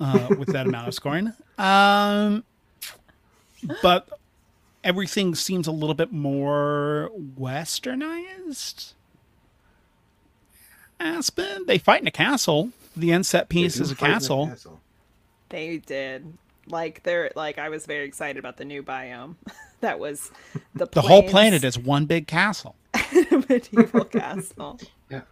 uh, 0.00 0.28
with 0.38 0.48
that 0.48 0.66
amount 0.66 0.88
of 0.88 0.94
scoring. 0.94 1.32
Um, 1.58 2.44
but 3.82 4.08
everything 4.84 5.34
seems 5.34 5.66
a 5.66 5.72
little 5.72 5.94
bit 5.94 6.12
more 6.12 7.10
westernized. 7.38 8.92
Aspen, 11.00 11.64
they 11.66 11.78
fight 11.78 12.00
in 12.00 12.06
a 12.08 12.12
castle. 12.12 12.70
The 12.96 13.12
end 13.12 13.26
set 13.26 13.48
piece 13.48 13.78
is 13.78 13.90
a 13.90 13.94
fight 13.96 14.08
in 14.08 14.14
castle. 14.14 14.80
They 15.48 15.78
did. 15.78 16.36
Like 16.66 17.02
they're 17.02 17.30
like 17.34 17.58
I 17.58 17.68
was 17.68 17.86
very 17.86 18.04
excited 18.06 18.38
about 18.38 18.56
the 18.56 18.64
new 18.64 18.82
biome. 18.82 19.36
that 19.80 19.98
was 19.98 20.30
the 20.74 20.86
The 20.86 21.02
whole 21.02 21.22
planet 21.22 21.64
is 21.64 21.78
one 21.78 22.06
big 22.06 22.26
castle. 22.26 22.74
medieval 23.48 24.04
castle. 24.04 24.78
Yeah. 25.10 25.22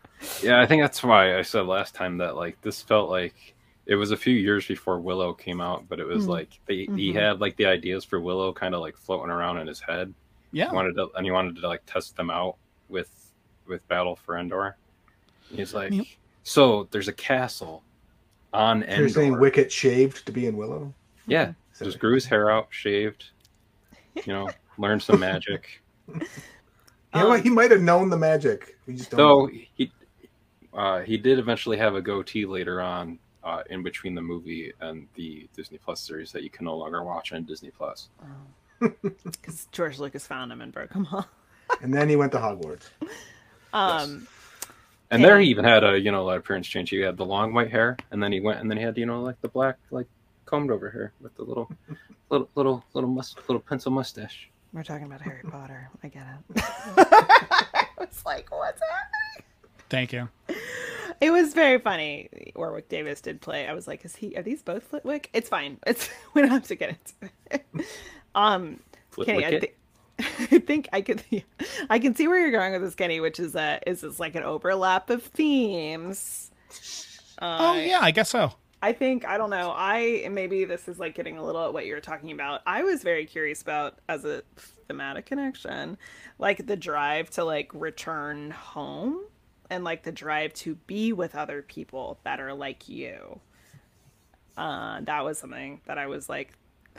Yeah, 0.43 0.62
I 0.62 0.66
think 0.66 0.82
that's 0.82 1.02
why 1.02 1.39
I 1.39 1.43
said 1.43 1.66
last 1.66 1.94
time 1.94 2.16
that 2.18 2.36
like 2.36 2.59
this 2.62 2.81
felt 2.81 3.10
like 3.10 3.55
it 3.86 3.94
was 3.94 4.10
a 4.10 4.16
few 4.16 4.34
years 4.34 4.66
before 4.66 4.98
Willow 5.00 5.32
came 5.32 5.60
out, 5.60 5.88
but 5.88 6.00
it 6.00 6.06
was 6.06 6.26
Mm. 6.26 6.30
like 6.30 6.60
they, 6.66 6.86
he 6.96 7.12
Mhm. 7.12 7.14
had 7.14 7.40
like 7.40 7.56
the 7.56 7.66
ideas 7.66 8.04
for 8.04 8.20
Willow 8.20 8.52
kind 8.52 8.74
of 8.74 8.80
like 8.80 8.96
floating 8.96 9.30
around 9.30 9.58
in 9.58 9.66
his 9.66 9.80
head. 9.80 10.12
Yeah. 10.52 10.70
He 10.70 10.74
wanted 10.74 10.94
to, 10.96 11.08
and 11.16 11.24
he 11.24 11.30
wanted 11.30 11.56
to 11.56 11.68
like 11.68 11.82
test 11.86 12.16
them 12.16 12.30
out 12.30 12.56
with 12.88 13.32
with 13.66 13.86
Battle 13.88 14.14
for 14.16 14.36
Endor. 14.38 14.76
He's 15.50 15.74
like, 15.74 15.92
Yep. 15.92 16.06
so 16.44 16.88
there's 16.90 17.08
a 17.08 17.12
castle 17.12 17.82
on 18.52 18.80
So 18.82 18.86
Endor. 18.86 19.00
You're 19.00 19.08
saying 19.08 19.38
Wicket 19.40 19.70
shaved 19.72 20.24
to 20.26 20.32
be 20.32 20.46
in 20.46 20.56
Willow? 20.56 20.92
yeah, 21.26 21.52
So- 21.72 21.84
just 21.84 21.98
grew 21.98 22.14
his 22.14 22.24
hair 22.26 22.50
out, 22.50 22.68
shaved. 22.70 23.30
You 24.14 24.32
know, 24.32 24.50
learned 24.78 25.02
some 25.02 25.20
magic. 25.20 25.82
Yeah, 26.08 26.18
well, 27.14 27.32
Um, 27.32 27.42
he 27.42 27.50
might 27.50 27.70
have 27.70 27.82
known 27.82 28.08
the 28.10 28.16
magic. 28.16 28.76
We 28.86 28.94
just 28.94 29.10
don't. 29.10 29.18
Though 29.18 29.46
know. 29.46 29.52
he 29.74 29.92
uh, 30.72 31.00
he 31.00 31.16
did 31.16 31.38
eventually 31.38 31.76
have 31.78 31.94
a 31.94 32.02
goatee 32.02 32.44
later 32.46 32.80
on 32.80 33.18
uh, 33.47 33.62
in 33.70 33.82
between 33.82 34.14
the 34.14 34.20
movie 34.23 34.73
and 34.81 35.06
the 35.14 35.48
Disney 35.56 35.78
Plus 35.78 36.01
series 36.01 36.32
that 36.32 36.43
you 36.43 36.51
can 36.51 36.64
no 36.66 36.77
longer 36.77 37.02
watch 37.02 37.32
on 37.32 37.44
Disney 37.44 37.70
Plus. 37.70 38.09
Because 39.02 39.66
George 39.73 39.98
Lucas 39.98 40.27
found 40.27 40.52
him 40.52 40.60
and 40.60 40.70
broke 40.70 40.93
him 40.93 41.06
off. 41.10 41.28
And 41.81 41.94
then 41.94 42.10
he 42.10 42.16
went 42.16 42.31
to 42.32 42.39
Hogwarts. 42.39 42.89
Um, 43.73 44.28
And 45.10 45.24
there 45.24 45.39
he 45.40 45.48
even 45.48 45.64
had 45.64 45.82
a 45.85 45.98
you 45.98 46.10
know 46.12 46.28
a 46.28 46.36
appearance 46.36 46.66
change. 46.66 46.90
He 46.90 46.98
had 47.01 47.16
the 47.16 47.24
long 47.24 47.55
white 47.55 47.70
hair, 47.70 47.97
and 48.10 48.23
then 48.23 48.32
he 48.32 48.40
went 48.40 48.60
and 48.60 48.68
then 48.70 48.77
he 48.77 48.85
had 48.85 48.98
you 48.98 49.06
know 49.06 49.23
like 49.23 49.40
the 49.40 49.48
black 49.48 49.77
like 49.90 50.06
combed 50.44 50.70
over 50.70 50.90
hair 50.90 51.12
with 51.23 51.35
the 51.36 51.43
little 51.44 51.70
little 52.31 52.48
little 52.55 52.85
little 52.93 53.09
mus- 53.10 53.35
little 53.48 53.60
pencil 53.60 53.90
mustache. 53.93 54.51
we're 54.74 54.82
talking 54.82 55.06
about 55.06 55.23
Harry 55.23 55.43
Potter. 55.48 55.89
I 56.02 56.09
get 56.09 56.27
it. 56.27 56.62
I 56.98 57.86
was 57.98 58.23
like, 58.27 58.51
what's 58.51 58.81
happening? 58.82 59.47
Thank 59.88 60.12
you. 60.12 60.28
It 61.20 61.30
was 61.30 61.54
very 61.54 61.78
funny. 61.78 62.28
Warwick 62.54 62.88
Davis 62.88 63.20
did 63.20 63.40
play. 63.40 63.66
I 63.66 63.72
was 63.72 63.86
like, 63.88 64.04
is 64.04 64.14
he? 64.16 64.36
Are 64.36 64.42
these 64.42 64.62
both 64.62 64.82
Flitwick? 64.84 65.30
It's 65.32 65.48
fine. 65.48 65.78
It's 65.86 66.10
we 66.34 66.42
don't 66.42 66.50
have 66.50 66.66
to 66.68 66.74
get 66.74 66.90
into 66.90 67.32
it. 67.50 67.64
um, 68.34 68.80
Kenny, 69.24 69.44
I, 69.44 69.48
Flitwicket. 69.50 69.74
thi- 70.18 70.46
I 70.56 70.58
think 70.58 70.88
I 70.92 71.00
could. 71.00 71.22
I 71.90 71.98
can 71.98 72.14
see 72.14 72.28
where 72.28 72.38
you're 72.38 72.50
going 72.50 72.72
with 72.72 72.82
this, 72.82 72.94
Kenny. 72.94 73.20
Which 73.20 73.40
is 73.40 73.54
a 73.54 73.80
is 73.86 74.02
this 74.02 74.20
like 74.20 74.34
an 74.34 74.42
overlap 74.42 75.08
of 75.10 75.22
themes? 75.22 76.50
Oh, 77.40 77.46
Uh, 77.46 77.74
yeah, 77.74 78.00
I 78.02 78.10
guess 78.10 78.30
so. 78.30 78.52
I 78.82 78.92
think 78.92 79.26
I 79.26 79.38
don't 79.38 79.50
know. 79.50 79.72
I 79.74 80.28
maybe 80.30 80.64
this 80.66 80.86
is 80.86 80.98
like 80.98 81.14
getting 81.14 81.38
a 81.38 81.44
little 81.44 81.64
at 81.64 81.72
what 81.72 81.86
you 81.86 81.94
were 81.94 82.00
talking 82.00 82.30
about. 82.30 82.60
I 82.66 82.82
was 82.82 83.02
very 83.02 83.24
curious 83.24 83.62
about 83.62 83.98
as 84.08 84.24
a 84.26 84.42
thematic 84.86 85.26
connection, 85.26 85.96
like 86.38 86.66
the 86.66 86.76
drive 86.76 87.30
to 87.30 87.44
like 87.44 87.70
return 87.74 88.50
home 88.50 89.20
and 89.70 89.84
like 89.84 90.02
the 90.02 90.12
drive 90.12 90.52
to 90.55 90.74
be 90.86 91.12
with 91.12 91.34
other 91.34 91.62
people 91.62 92.18
that 92.24 92.40
are 92.40 92.55
like 92.55 92.88
you. 92.88 93.40
Uh, 94.56 95.01
that 95.02 95.24
was 95.24 95.38
something 95.38 95.80
that 95.86 95.98
I 95.98 96.06
was 96.06 96.28
like 96.28 96.52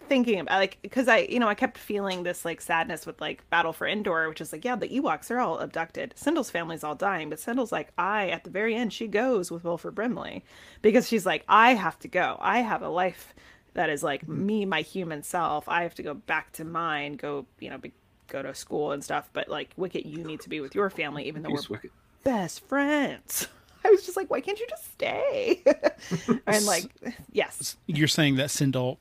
thinking 0.08 0.40
about, 0.40 0.60
like 0.60 0.78
because 0.82 1.08
I, 1.08 1.20
you 1.20 1.40
know, 1.40 1.48
I 1.48 1.56
kept 1.56 1.78
feeling 1.78 2.24
this 2.24 2.46
like 2.46 2.62
sadness 2.62 3.06
with 3.06 3.20
like 3.20 3.48
Battle 3.50 3.74
for 3.74 3.88
Endor, 3.88 4.30
which 4.30 4.42
is 4.42 4.52
like, 4.52 4.64
yeah, 4.64 4.76
the 4.76 4.88
Ewoks 4.88 5.32
are 5.32 5.40
all 5.40 5.60
abducted. 5.60 6.14
Cindel's 6.16 6.50
family's 6.50 6.84
all 6.84 6.96
dying, 6.96 7.30
but 7.30 7.40
Cindel's 7.40 7.72
like, 7.72 7.90
I 7.98 8.30
at 8.30 8.44
the 8.44 8.50
very 8.50 8.76
end, 8.76 8.94
she 8.94 9.08
goes 9.08 9.52
with 9.52 9.64
Wilford 9.64 9.96
Brimley 9.96 10.44
because 10.82 11.08
she's 11.08 11.26
like, 11.26 11.44
I 11.48 11.74
have 11.74 11.98
to 12.00 12.08
go. 12.08 12.38
I 12.40 12.60
have 12.60 12.82
a 12.82 12.90
life 12.90 13.34
that 13.74 13.90
is 13.90 14.04
like 14.04 14.28
me, 14.28 14.66
my 14.66 14.82
human 14.82 15.24
self. 15.24 15.68
I 15.68 15.84
have 15.84 15.96
to 15.96 16.04
go 16.04 16.14
back 16.14 16.52
to 16.54 16.66
mine, 16.66 17.16
go, 17.16 17.46
you 17.60 17.70
know, 17.70 17.78
be, 17.78 17.94
go 18.28 18.42
to 18.42 18.54
school 18.54 18.92
and 18.92 19.04
stuff. 19.04 19.30
But 19.34 19.50
like 19.50 19.72
Wicket, 19.78 20.06
you 20.06 20.24
need 20.24 20.42
to 20.42 20.50
be 20.50 20.62
with 20.62 20.76
your 20.76 20.90
family, 20.90 21.28
even 21.28 21.44
though 21.44 21.50
He's 21.50 21.70
we're 21.70 21.78
wicked. 21.78 21.92
Best 22.24 22.66
friends. 22.68 23.48
I 23.86 23.90
was 23.90 24.06
just 24.06 24.18
like, 24.18 24.30
why 24.30 24.42
can't 24.42 24.60
you 24.60 24.68
just 24.70 24.92
stay? 24.92 25.64
and 26.48 26.66
like, 26.66 26.86
yes, 27.32 27.78
You're 27.86 28.08
saying 28.10 28.36
that 28.36 28.50
Cindel 28.50 28.98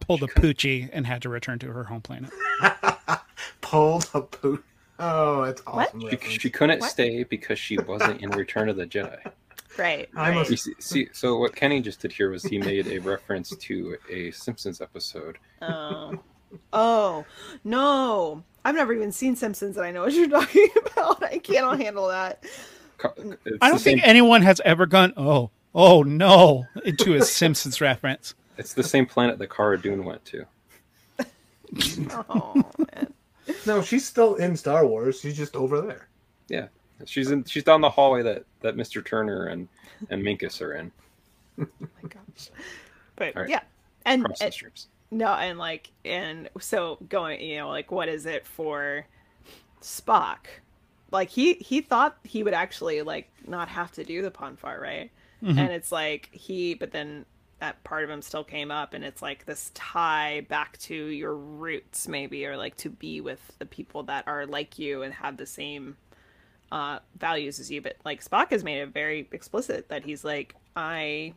pulled 0.00 0.22
a 0.22 0.26
poochie 0.26 0.90
and 0.92 1.06
had 1.06 1.22
to 1.22 1.28
return 1.28 1.58
to 1.60 1.68
her 1.72 1.84
home 1.84 2.00
planet. 2.02 2.30
Pulled 3.62 4.08
a 4.14 4.20
boot. 4.22 4.64
Oh, 4.98 5.44
that's 5.46 5.64
What? 5.64 5.94
awesome. 5.94 6.18
She, 6.20 6.38
she 6.38 6.50
couldn't 6.50 6.80
What? 6.80 6.90
stay 6.90 7.22
because 7.24 7.58
she 7.58 7.78
wasn't 7.78 8.20
in 8.20 8.30
Return 8.30 8.68
of 8.68 8.76
the 8.76 8.84
Jedi. 8.86 9.18
right. 9.78 10.08
I 10.16 10.30
right. 10.30 10.34
must- 10.34 10.58
see, 10.64 10.74
see, 10.78 11.08
so 11.12 11.38
what 11.38 11.54
Kenny 11.56 11.80
just 11.80 12.00
did 12.00 12.12
here 12.12 12.30
was 12.30 12.42
he 12.42 12.58
made 12.58 12.88
a 12.88 12.98
reference 12.98 13.50
to 13.56 13.96
a 14.10 14.30
Simpsons 14.32 14.80
episode. 14.80 15.38
Oh. 15.62 16.18
Oh 16.72 17.24
no! 17.64 18.42
I've 18.64 18.74
never 18.74 18.92
even 18.92 19.12
seen 19.12 19.36
Simpsons, 19.36 19.76
and 19.76 19.86
I 19.86 19.90
know 19.90 20.02
what 20.02 20.12
you're 20.12 20.28
talking 20.40 20.68
about. 20.86 21.22
I 21.22 21.38
cannot 21.38 21.80
handle 21.80 22.08
that. 22.08 22.42
It's 23.02 23.58
I 23.62 23.70
don't 23.70 23.80
think 23.80 24.00
same, 24.00 24.08
anyone 24.08 24.42
has 24.42 24.60
ever 24.64 24.84
gone, 24.86 25.12
oh, 25.16 25.50
oh 25.74 26.02
no, 26.02 26.66
into 26.84 27.14
a 27.14 27.22
Simpsons 27.22 27.80
reference. 27.80 28.34
it's 28.58 28.74
the 28.74 28.82
same 28.82 29.06
planet 29.06 29.38
that 29.38 29.50
Cara 29.50 29.80
Dune 29.80 30.04
went 30.04 30.24
to. 30.26 30.44
Oh 32.28 32.54
man. 32.78 33.12
No, 33.66 33.80
she's 33.82 34.04
still 34.06 34.34
in 34.36 34.56
Star 34.56 34.86
Wars. 34.86 35.20
She's 35.20 35.36
just 35.36 35.56
over 35.56 35.80
there. 35.80 36.08
Yeah, 36.48 36.66
she's 37.06 37.30
in. 37.30 37.44
She's 37.44 37.64
down 37.64 37.80
the 37.80 37.90
hallway 37.90 38.22
that 38.22 38.44
that 38.60 38.76
Mr. 38.76 39.04
Turner 39.04 39.46
and 39.46 39.68
and 40.10 40.22
Minkus 40.22 40.60
are 40.60 40.74
in. 40.74 40.90
Oh 41.60 41.66
my 42.02 42.08
gosh. 42.08 42.50
But 43.16 43.36
All 43.36 43.42
right. 43.42 43.50
yeah, 43.50 43.60
and, 44.06 44.26
and 44.40 44.52
streams. 44.54 44.88
No, 45.10 45.28
and 45.34 45.58
like, 45.58 45.90
and 46.04 46.48
so 46.60 46.98
going, 47.08 47.40
you 47.40 47.58
know, 47.58 47.68
like, 47.68 47.90
what 47.90 48.08
is 48.08 48.26
it 48.26 48.46
for 48.46 49.06
Spock? 49.80 50.46
Like 51.10 51.28
he 51.30 51.54
he 51.54 51.80
thought 51.80 52.18
he 52.22 52.42
would 52.44 52.54
actually 52.54 53.02
like 53.02 53.30
not 53.46 53.68
have 53.68 53.90
to 53.92 54.04
do 54.04 54.22
the 54.22 54.30
Pon 54.30 54.56
farr, 54.56 54.80
right? 54.80 55.10
Mhm. 55.42 55.58
And 55.58 55.72
it's 55.72 55.90
like 55.90 56.28
he, 56.32 56.74
but 56.74 56.92
then 56.92 57.26
that 57.58 57.82
part 57.84 58.04
of 58.04 58.10
him 58.10 58.22
still 58.22 58.44
came 58.44 58.70
up 58.70 58.94
and 58.94 59.04
it's 59.04 59.20
like 59.20 59.44
this 59.44 59.70
tie 59.74 60.46
back 60.48 60.78
to 60.78 60.94
your 60.94 61.34
roots 61.36 62.08
maybe 62.08 62.46
or 62.46 62.56
like 62.56 62.76
to 62.76 62.88
be 62.88 63.20
with 63.20 63.40
the 63.58 63.66
people 63.66 64.02
that 64.04 64.26
are 64.26 64.46
like 64.46 64.78
you 64.78 65.02
and 65.02 65.12
have 65.12 65.36
the 65.36 65.44
same 65.46 65.96
uh 66.72 66.98
values 67.18 67.60
as 67.60 67.70
you 67.70 67.82
but 67.82 67.96
like 68.04 68.24
Spock 68.24 68.50
has 68.50 68.64
made 68.64 68.80
it 68.80 68.88
very 68.94 69.28
explicit 69.32 69.88
that 69.90 70.04
he's 70.04 70.24
like 70.24 70.54
I 70.76 71.34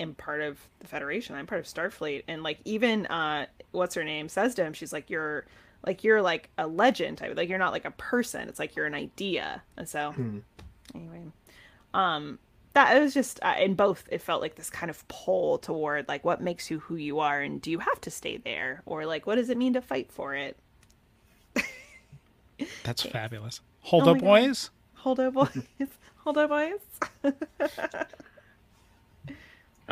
am 0.00 0.14
part 0.14 0.40
of 0.40 0.58
the 0.80 0.86
Federation. 0.86 1.34
I'm 1.36 1.46
part 1.46 1.60
of 1.60 1.66
Starfleet. 1.66 2.24
And 2.28 2.42
like 2.42 2.58
even 2.64 3.06
uh 3.06 3.46
what's 3.72 3.94
her 3.94 4.04
name 4.04 4.28
says 4.28 4.54
to 4.56 4.64
him 4.64 4.72
she's 4.72 4.92
like 4.92 5.10
you're 5.10 5.46
like 5.86 6.04
you're 6.04 6.22
like 6.22 6.50
a 6.58 6.66
legend 6.66 7.18
type 7.18 7.36
like 7.36 7.48
you're 7.48 7.58
not 7.58 7.72
like 7.72 7.84
a 7.84 7.90
person. 7.92 8.48
It's 8.48 8.58
like 8.58 8.76
you're 8.76 8.86
an 8.86 8.94
idea. 8.94 9.62
And 9.76 9.88
so 9.88 10.12
Hmm. 10.12 10.38
anyway 10.94 11.22
um 11.94 12.38
that 12.74 12.96
it 12.96 13.00
was 13.00 13.12
just 13.12 13.38
uh, 13.42 13.54
in 13.58 13.74
both 13.74 14.04
it 14.10 14.22
felt 14.22 14.40
like 14.40 14.54
this 14.54 14.70
kind 14.70 14.88
of 14.90 15.06
pull 15.08 15.58
toward 15.58 16.08
like 16.08 16.24
what 16.24 16.40
makes 16.40 16.70
you 16.70 16.78
who 16.80 16.96
you 16.96 17.18
are 17.20 17.40
and 17.42 17.60
do 17.60 17.70
you 17.70 17.78
have 17.80 18.00
to 18.02 18.10
stay 18.10 18.38
there? 18.38 18.82
Or 18.86 19.04
like 19.06 19.26
what 19.26 19.34
does 19.36 19.50
it 19.50 19.58
mean 19.58 19.74
to 19.74 19.82
fight 19.82 20.10
for 20.10 20.34
it? 20.34 20.56
That's 22.82 23.02
fabulous. 23.02 23.60
Hold 23.80 24.06
Oh 24.06 24.08
up, 24.08 24.18
boys. 24.18 24.70
hold 24.94 25.20
up 25.20 25.34
boys. 25.34 25.50
Hold 26.24 26.38
up 26.38 26.50
boys 26.50 26.80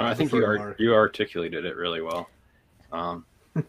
And 0.01 0.09
I 0.09 0.15
think 0.15 0.33
you 0.33 0.45
are 0.47 0.57
Mark. 0.57 0.81
you 0.81 0.95
articulated 0.95 1.67
it 1.67 1.77
really 1.77 2.01
well. 2.01 2.31
Um, 2.91 3.27
yeah, 3.55 3.65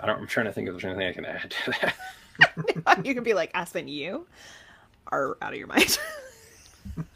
I 0.00 0.06
don't, 0.06 0.20
I'm 0.20 0.26
trying 0.28 0.46
to 0.46 0.52
think 0.52 0.68
if 0.68 0.74
there's 0.74 0.84
anything 0.84 1.08
I 1.08 1.12
can 1.12 1.24
add 1.24 1.50
to 1.64 1.72
that. 1.80 3.04
you 3.04 3.12
can 3.12 3.24
be 3.24 3.34
like 3.34 3.50
aspen 3.54 3.88
you 3.88 4.26
are 5.08 5.36
out 5.42 5.52
of 5.52 5.58
your 5.58 5.66
mind 5.66 5.98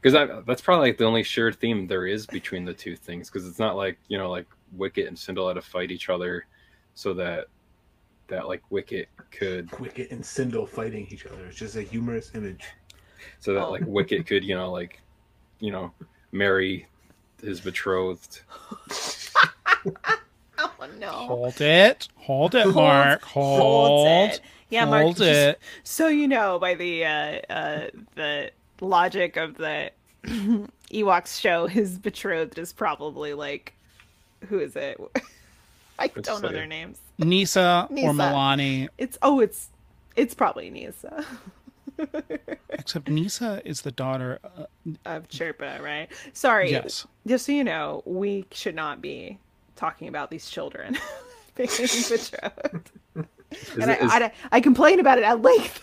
because 0.00 0.44
that's 0.46 0.60
probably 0.60 0.90
like 0.90 0.98
the 0.98 1.04
only 1.04 1.22
shared 1.24 1.56
theme 1.56 1.88
there 1.88 2.06
is 2.06 2.26
between 2.26 2.64
the 2.64 2.74
two 2.74 2.94
things 2.94 3.30
because 3.30 3.48
it's 3.48 3.58
not 3.58 3.76
like 3.76 3.98
you 4.08 4.16
know 4.18 4.30
like 4.30 4.46
wicket 4.76 5.08
and 5.08 5.16
Cindel 5.16 5.48
had 5.48 5.54
to 5.54 5.62
fight 5.62 5.90
each 5.90 6.08
other 6.08 6.46
so 6.94 7.14
that 7.14 7.46
that 8.28 8.46
like 8.46 8.62
wicket 8.70 9.08
could 9.32 9.76
Wicket 9.80 10.12
and 10.12 10.22
Cindel 10.22 10.68
fighting 10.68 11.08
each 11.10 11.26
other. 11.26 11.46
It's 11.46 11.56
just 11.56 11.74
a 11.74 11.82
humorous 11.82 12.32
image. 12.34 12.64
So 13.40 13.54
that 13.54 13.64
Oh. 13.66 13.70
like 13.70 13.82
wicket 13.86 14.26
could 14.26 14.44
you 14.44 14.54
know 14.54 14.70
like 14.70 15.00
you 15.60 15.70
know 15.72 15.92
marry 16.32 16.86
his 17.42 17.60
betrothed 17.60 18.40
oh 20.58 20.86
no 20.98 21.08
Hold 21.10 21.60
it. 21.60 22.08
Hold 22.16 22.54
it, 22.54 22.66
Mark. 22.68 23.22
hold 23.22 23.60
Hold. 23.60 24.30
it. 24.30 24.40
yeah 24.68 24.84
mark 24.84 25.02
Hold 25.02 25.16
just- 25.16 25.58
So 25.84 26.08
you 26.08 26.28
know 26.28 26.58
by 26.58 26.74
the 26.74 27.04
uh, 27.04 27.40
uh, 27.50 27.86
the 28.14 28.50
logic 28.80 29.36
of 29.36 29.56
the 29.56 29.90
Ewoks 30.92 31.40
show, 31.40 31.66
his 31.66 31.98
betrothed 31.98 32.58
is 32.58 32.72
probably 32.72 33.32
like, 33.32 33.72
who 34.48 34.58
is 34.58 34.76
it? 34.76 35.00
I 35.98 36.10
Let's 36.14 36.28
don't 36.28 36.42
know 36.42 36.48
see. 36.48 36.54
their 36.54 36.66
names. 36.66 36.98
Kneesaa, 37.20 37.90
or 37.90 37.94
Kneesaa. 37.94 38.12
Milani. 38.32 38.88
It's 38.98 39.16
oh, 39.22 39.40
it's 39.40 39.68
it's 40.16 40.34
probably 40.34 40.70
Kneesaa 40.70 41.24
Except 42.70 43.06
Kneesaa 43.06 43.60
is 43.64 43.82
the 43.82 43.92
daughter. 43.92 44.38
Uh, 44.44 44.64
of 45.04 45.28
Chirpa, 45.28 45.80
right? 45.80 46.08
Sorry, 46.32 46.70
yes. 46.70 47.06
just 47.26 47.46
so 47.46 47.52
you 47.52 47.64
know, 47.64 48.02
we 48.06 48.46
should 48.52 48.74
not 48.74 49.00
be 49.00 49.38
talking 49.76 50.08
about 50.08 50.30
these 50.30 50.48
children 50.48 50.96
being 51.54 51.68
betrothed. 52.08 52.90
Is 53.16 53.76
And 53.80 53.90
I, 53.90 53.92
it- 53.94 54.02
is- 54.02 54.12
I, 54.12 54.32
I 54.52 54.60
complain 54.60 55.00
about 55.00 55.18
it 55.18 55.24
at 55.24 55.42
length. 55.42 55.82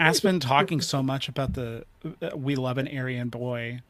Aspen 0.00 0.38
talking 0.40 0.80
so 0.80 1.02
much 1.02 1.28
about 1.28 1.54
the 1.54 1.84
uh, 2.22 2.36
we 2.36 2.54
love 2.56 2.78
an 2.78 2.86
Aryan 2.88 3.28
boy, 3.28 3.80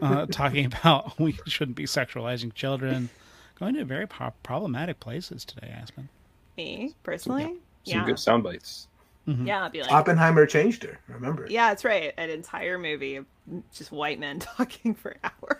uh, 0.00 0.26
talking 0.26 0.64
about 0.66 1.18
we 1.18 1.38
shouldn't 1.46 1.76
be 1.76 1.84
sexualizing 1.84 2.54
children, 2.54 3.10
going 3.58 3.74
to 3.74 3.84
very 3.84 4.06
pro- 4.06 4.32
problematic 4.42 4.98
places 5.00 5.44
today, 5.44 5.68
Aspen. 5.76 6.08
Me 6.56 6.94
personally, 7.02 7.56
yeah. 7.84 7.92
some 7.94 8.00
yeah, 8.00 8.06
good 8.06 8.18
sound 8.18 8.42
bites 8.42 8.86
yeah, 9.26 9.64
I'd 9.64 9.72
be 9.72 9.80
like, 9.82 9.92
Oppenheimer 9.92 10.44
changed 10.46 10.82
her. 10.82 10.98
Remember? 11.08 11.46
Yeah, 11.48 11.68
that's 11.68 11.84
right. 11.84 12.12
An 12.16 12.30
entire 12.30 12.78
movie 12.78 13.16
of 13.16 13.26
just 13.72 13.92
white 13.92 14.18
men 14.18 14.38
talking 14.40 14.94
for 14.94 15.16
hours. 15.22 15.56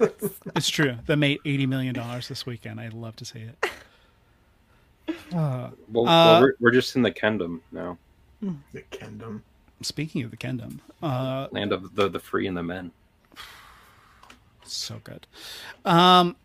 It's 0.56 0.68
true. 0.68 0.96
That 1.06 1.16
made 1.16 1.38
eighty 1.44 1.66
million 1.66 1.94
dollars 1.94 2.26
this 2.28 2.44
weekend. 2.46 2.80
I'd 2.80 2.92
love 2.94 3.14
to 3.16 3.24
see 3.24 3.40
it. 3.40 3.66
Uh, 5.34 5.70
well, 5.88 6.06
Uh, 6.06 6.24
well 6.24 6.40
we're, 6.42 6.54
we're 6.60 6.70
just 6.70 6.94
in 6.94 7.02
the 7.02 7.10
kingdom 7.10 7.60
now 7.72 7.98
The 8.72 8.82
kingdom. 8.90 9.42
speaking 9.82 10.22
of 10.22 10.30
the 10.30 10.36
kingdom, 10.36 10.80
uh, 11.02 11.48
land 11.50 11.72
of 11.72 11.94
the 11.96 12.08
the 12.08 12.20
free 12.20 12.46
and 12.46 12.56
the 12.56 12.62
men 12.62 12.92
so 14.64 15.00
good. 15.04 15.26
Um, 15.84 16.36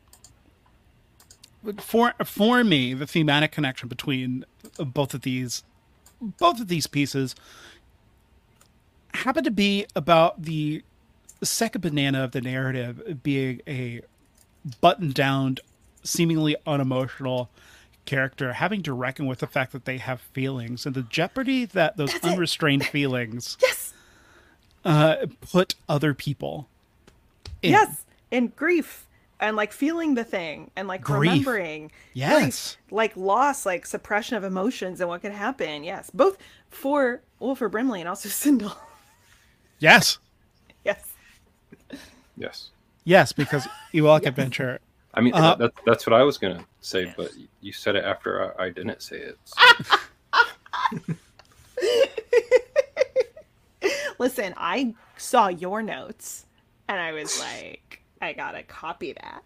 for 1.80 2.14
for 2.26 2.64
me, 2.64 2.94
the 2.94 3.06
thematic 3.08 3.52
connection 3.52 3.88
between 3.90 4.44
both 4.80 5.14
of 5.14 5.22
these 5.22 5.64
both 6.22 6.60
of 6.60 6.68
these 6.68 6.88
pieces 6.88 7.36
happen 9.14 9.44
to 9.44 9.52
be 9.52 9.86
about 9.96 10.42
the 10.44 10.84
second 11.44 11.82
banana 11.82 12.24
of 12.24 12.32
the 12.32 12.42
narrative 12.42 13.20
being 13.24 13.62
a 13.68 14.02
buttoned 14.82 15.14
down, 15.14 15.58
seemingly 16.04 16.56
unemotional 16.66 17.50
character 18.06 18.54
having 18.54 18.82
to 18.82 18.94
reckon 18.94 19.26
with 19.26 19.40
the 19.40 19.48
fact 19.48 19.74
that 19.74 19.84
they 19.84 19.98
have 19.98 20.22
feelings 20.22 20.86
and 20.86 20.96
the 20.96 21.02
jeopardy 21.04 21.66
that 21.66 21.98
those 21.98 22.14
That's 22.14 22.26
it. 22.26 22.32
unrestrained 22.32 22.86
feelings 22.92 23.58
yes, 23.62 23.94
uh, 24.86 25.26
put 25.42 25.76
other 25.90 26.14
people 26.14 26.70
in. 27.62 27.72
yes, 27.72 28.06
and 28.32 28.56
grief 28.56 29.07
and 29.40 29.56
like 29.56 29.72
feeling 29.72 30.16
the 30.16 30.24
thing 30.24 30.72
and 30.76 30.88
like 30.88 31.02
Grief. 31.02 31.32
remembering. 31.32 31.92
Yes. 32.14 32.78
grief, 32.88 32.92
like 32.92 33.18
loss, 33.18 33.66
like 33.66 33.86
suppression 33.86 34.36
of 34.38 34.44
emotions 34.44 35.00
and 35.00 35.10
what 35.10 35.22
could 35.22 35.32
happen. 35.32 35.84
Yes, 35.84 36.10
both 36.12 36.38
for 36.70 37.22
well 37.40 37.56
for 37.56 37.70
Brimley 37.70 38.00
and 38.02 38.10
also 38.10 38.30
Cindel. 38.42 38.76
Yes. 39.80 40.18
yes, 40.84 41.12
yes 42.36 42.72
Yes, 43.04 43.32
because 43.32 43.68
Ewok 43.94 44.26
Adventure. 44.26 44.80
i 45.14 45.22
mean 45.22 45.34
Uh, 45.36 45.54
that, 45.56 45.72
that's 45.86 46.06
what 46.08 46.14
i 46.14 46.24
was 46.24 46.38
gonna 46.38 46.66
say 46.82 47.14
but 47.16 47.32
you 47.62 47.72
said 47.72 47.96
it 47.96 48.04
after 48.04 48.60
i, 48.60 48.66
I 48.66 48.70
didn't 48.70 49.02
say 49.02 49.18
it 49.18 49.38
listen, 54.20 54.54
I 54.58 54.94
saw 55.18 55.48
your 55.48 55.82
notes 55.84 56.46
and 56.88 57.00
I 57.00 57.12
was 57.14 57.40
like, 57.40 58.02
I 58.22 58.34
gotta 58.34 58.64
copy 58.64 59.14
that. 59.14 59.44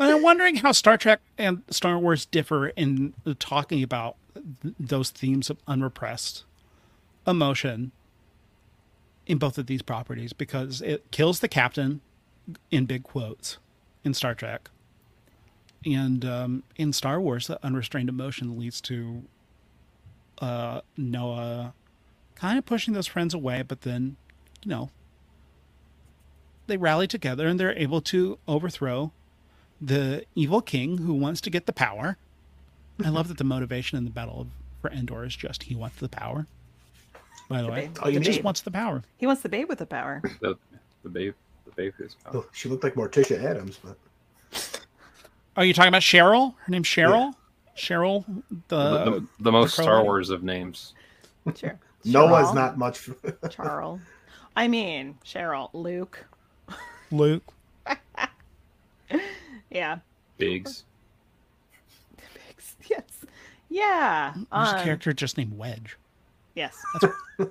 I'm 0.00 0.22
wondering 0.22 0.56
how 0.56 0.72
Star 0.72 0.96
Trek 0.96 1.20
and 1.36 1.62
Star 1.70 1.98
Wars 1.98 2.24
differ 2.26 2.68
in 2.68 3.14
talking 3.40 3.82
about 3.82 4.16
th- 4.62 4.74
those 4.78 5.10
themes 5.10 5.50
of 5.50 5.58
unrepressed 5.66 6.44
emotion 7.26 7.90
in 9.26 9.38
both 9.38 9.58
of 9.58 9.66
these 9.66 9.82
properties 9.82 10.32
because 10.32 10.80
it 10.82 11.10
kills 11.10 11.40
the 11.40 11.48
captain 11.48 12.00
in 12.70 12.86
big 12.86 13.02
quotes 13.02 13.58
in 14.04 14.14
Star 14.14 14.34
Trek. 14.34 14.70
And 15.84 16.24
um, 16.24 16.62
in 16.76 16.92
Star 16.92 17.20
Wars, 17.20 17.46
the 17.46 17.64
unrestrained 17.64 18.08
emotion 18.08 18.58
leads 18.58 18.80
to 18.82 19.22
uh, 20.40 20.80
Noa 20.96 21.74
kind 22.34 22.58
of 22.58 22.64
pushing 22.64 22.94
those 22.94 23.06
friends 23.06 23.34
away, 23.34 23.62
but 23.62 23.82
then, 23.82 24.16
you 24.62 24.70
know, 24.70 24.90
they 26.68 26.76
rally 26.76 27.06
together 27.06 27.46
and 27.48 27.58
they're 27.58 27.76
able 27.76 28.00
to 28.02 28.38
overthrow 28.46 29.12
the 29.80 30.24
evil 30.34 30.60
king 30.60 30.98
who 30.98 31.14
wants 31.14 31.40
to 31.42 31.50
get 31.50 31.66
the 31.66 31.72
power. 31.72 32.16
I 33.04 33.10
love 33.10 33.28
that 33.28 33.38
the 33.38 33.44
motivation 33.44 33.96
in 33.98 34.04
the 34.04 34.10
battle 34.10 34.48
for 34.80 34.90
Endor 34.90 35.24
is 35.24 35.36
just 35.36 35.64
he 35.64 35.74
wants 35.74 35.96
the 35.98 36.08
power. 36.08 36.46
By 37.48 37.62
the 37.62 37.68
way, 37.68 37.80
babe. 37.86 37.98
All 38.02 38.10
you 38.10 38.18
he 38.18 38.24
just 38.24 38.38
need. 38.38 38.44
wants 38.44 38.60
the 38.60 38.70
power. 38.70 39.02
He 39.18 39.26
wants 39.26 39.42
the 39.42 39.48
babe 39.48 39.68
with 39.68 39.78
the 39.78 39.86
power. 39.86 40.20
the 40.40 40.56
the 41.02 41.08
babe 41.08 41.34
the 41.64 41.70
babe 41.72 41.92
who's 41.96 42.16
Oh, 42.32 42.44
she 42.52 42.68
looked 42.68 42.84
like 42.84 42.94
Morticia 42.94 43.42
Addams, 43.42 43.78
but 43.82 43.96
Are 45.56 45.64
you 45.64 45.72
talking 45.72 45.88
about 45.88 46.02
Cheryl? 46.02 46.54
Her 46.58 46.70
name's 46.70 46.88
Cheryl. 46.88 47.32
Cheryl, 47.76 48.24
the, 48.68 48.76
the, 49.04 49.04
the, 49.04 49.26
the 49.38 49.52
most 49.52 49.76
the 49.76 49.82
Star 49.82 49.94
crowbar? 49.94 50.04
Wars 50.04 50.30
of 50.30 50.42
names. 50.42 50.94
Sure. 51.54 51.78
Noah's 52.04 52.52
not 52.52 52.76
much. 52.76 53.08
Charles. 53.50 54.00
I 54.56 54.66
mean, 54.66 55.16
Cheryl, 55.24 55.70
Luke. 55.72 56.26
Luke. 57.10 57.42
Yeah. 59.70 59.98
Biggs. 60.38 60.84
Biggs. 62.16 62.76
Yes. 62.88 63.02
Yeah. 63.68 64.32
There's 64.34 64.46
Um, 64.50 64.76
a 64.76 64.82
character 64.84 65.12
just 65.12 65.36
named 65.36 65.56
Wedge. 65.58 65.96
yes. 66.54 66.76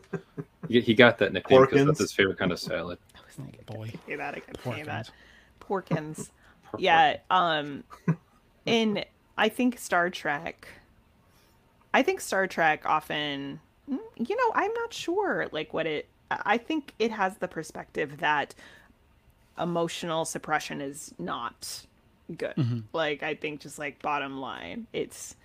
He, 0.67 0.81
he 0.81 0.93
got 0.95 1.17
that 1.19 1.31
nickname 1.31 1.61
because 1.61 1.79
Porkins. 1.81 1.85
that's 1.85 1.99
his 1.99 2.11
favorite 2.11 2.37
kind 2.37 2.51
of 2.51 2.59
salad. 2.59 2.97
I 3.15 3.19
was 3.25 3.39
like, 3.39 3.65
Boy, 3.65 3.85
could 3.91 3.99
see 4.05 4.15
that. 4.15 4.35
I 4.35 4.39
could 4.41 4.57
see 4.57 4.69
Porkins. 4.69 4.85
that. 4.85 5.11
Porkins. 5.61 6.29
Yeah. 6.77 7.17
Um, 7.29 7.85
in 8.65 9.05
I 9.37 9.47
think 9.47 9.79
Star 9.79 10.09
Trek. 10.09 10.67
I 11.93 12.03
think 12.03 12.19
Star 12.19 12.47
Trek 12.47 12.81
often, 12.85 13.61
mm, 13.89 13.97
you 14.17 14.35
know, 14.35 14.51
I'm 14.53 14.73
not 14.73 14.91
sure 14.93 15.47
like 15.53 15.73
what 15.73 15.85
it 15.87 16.09
I 16.29 16.57
think 16.57 16.93
it 16.99 17.11
has 17.11 17.37
the 17.37 17.47
perspective 17.47 18.17
that 18.17 18.53
emotional 19.59 20.25
suppression 20.25 20.81
is 20.81 21.13
not 21.19 21.85
good. 22.37 22.53
Like 22.93 23.23
I 23.23 23.35
think 23.35 23.61
just 23.61 23.79
like 23.79 24.01
bottom 24.01 24.39
line, 24.39 24.87
it's 24.93 25.35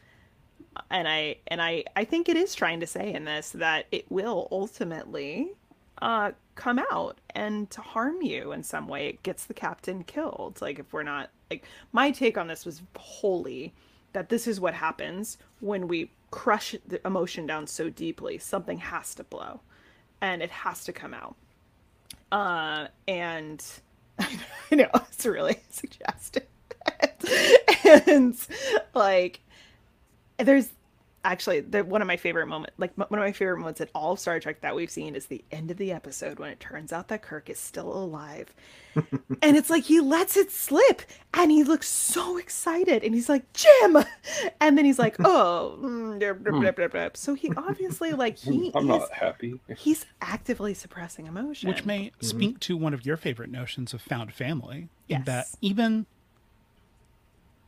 and 0.91 1.07
I 1.09 1.37
and 1.49 1.61
I 1.63 1.85
I 1.95 2.05
think 2.05 2.29
it 2.29 2.37
is 2.37 2.55
trying 2.55 2.81
to 2.81 2.87
say 2.87 3.13
in 3.13 3.25
this 3.25 3.51
that 3.51 3.87
it 3.93 4.11
will 4.11 4.49
ultimately 4.51 5.53
uh 6.01 6.33
come 6.55 6.81
out 6.91 7.19
and 7.35 7.71
to 7.71 7.81
harm 7.81 8.21
you 8.23 8.53
in 8.53 8.63
some 8.63 8.89
way. 8.89 9.09
It 9.09 9.23
gets 9.23 9.45
the 9.47 9.55
captain 9.55 10.05
killed. 10.05 10.61
Like 10.61 10.79
if 10.79 10.93
we're 10.93 11.03
not 11.03 11.31
like 11.51 11.65
my 11.93 12.11
take 12.11 12.37
on 12.39 12.49
this 12.49 12.65
was 12.67 12.83
wholly 12.97 13.73
that 14.13 14.29
this 14.29 14.47
is 14.47 14.61
what 14.61 14.75
happens 14.75 15.39
when 15.61 15.89
we 15.89 16.11
crush 16.31 16.75
the 16.87 17.07
emotion 17.07 17.47
down 17.47 17.67
so 17.67 17.89
deeply. 17.91 18.39
Something 18.39 18.79
has 18.79 19.15
to 19.15 19.25
blow 19.25 19.61
and 20.21 20.43
it 20.43 20.51
has 20.51 20.85
to 20.85 20.93
come 20.93 21.15
out. 21.15 21.37
Uh 22.31 22.89
and 23.07 23.65
I 24.71 24.75
know 24.75 24.89
it's 24.95 25.27
really 25.27 25.59
suggestive. 25.71 26.47
and 28.07 28.37
like 28.95 29.41
there's 30.39 30.71
actually 31.25 31.61
the 31.61 31.85
one 31.85 32.03
of 32.03 32.09
my 32.09 32.17
favorite 32.17 32.47
moments 32.47 32.75
like 32.79 32.93
one 32.97 33.07
of 33.13 33.25
my 33.25 33.33
favorite 33.33 33.59
moments 33.59 33.81
in 33.81 33.89
all 33.95 34.13
of 34.13 34.19
Star 34.19 34.41
Trek 34.41 34.61
that 34.61 34.75
we've 34.75 34.91
seen 34.91 35.15
is 35.15 35.27
the 35.27 35.45
end 35.53 35.71
of 35.71 35.77
the 35.77 35.93
episode 35.93 36.39
when 36.39 36.51
it 36.51 36.59
turns 36.59 36.93
out 36.93 37.09
that 37.09 37.23
Kirk 37.23 37.49
is 37.49 37.59
still 37.59 37.93
alive. 37.93 38.55
and 38.95 39.57
it's 39.57 39.71
like 39.71 39.85
he 39.85 40.01
lets 40.01 40.37
it 40.37 40.51
slip 40.51 41.03
and 41.33 41.51
he 41.51 41.63
looks 41.63 41.89
so 41.89 42.37
excited 42.37 43.03
and 43.05 43.15
he's 43.15 43.29
like 43.29 43.51
Jim 43.53 44.05
and 44.61 44.77
then 44.77 44.85
he's 44.85 44.99
like 44.99 45.17
oh 45.25 45.79
mm, 45.81 46.19
blah, 46.19 46.33
blah, 46.33 46.61
blah, 46.61 46.71
blah, 46.73 46.89
blah." 46.89 47.09
so 47.15 47.35
he 47.35 47.51
obviously 47.57 48.13
like 48.13 48.37
he 48.37 48.71
I'm 48.75 48.91
is 48.91 49.01
not 49.01 49.13
happy. 49.13 49.61
he's 49.77 50.05
actively 50.21 50.75
suppressing 50.75 51.27
emotion 51.27 51.69
Which 51.69 51.85
may 51.85 52.13
speak 52.21 52.59
to 52.61 52.77
one 52.77 52.95
of 52.95 53.07
your 53.07 53.17
favorite 53.17 53.51
notions 53.51 53.95
of 53.95 54.03
found 54.03 54.33
family. 54.33 54.89
In 55.09 55.25
that 55.25 55.47
even 55.61 56.07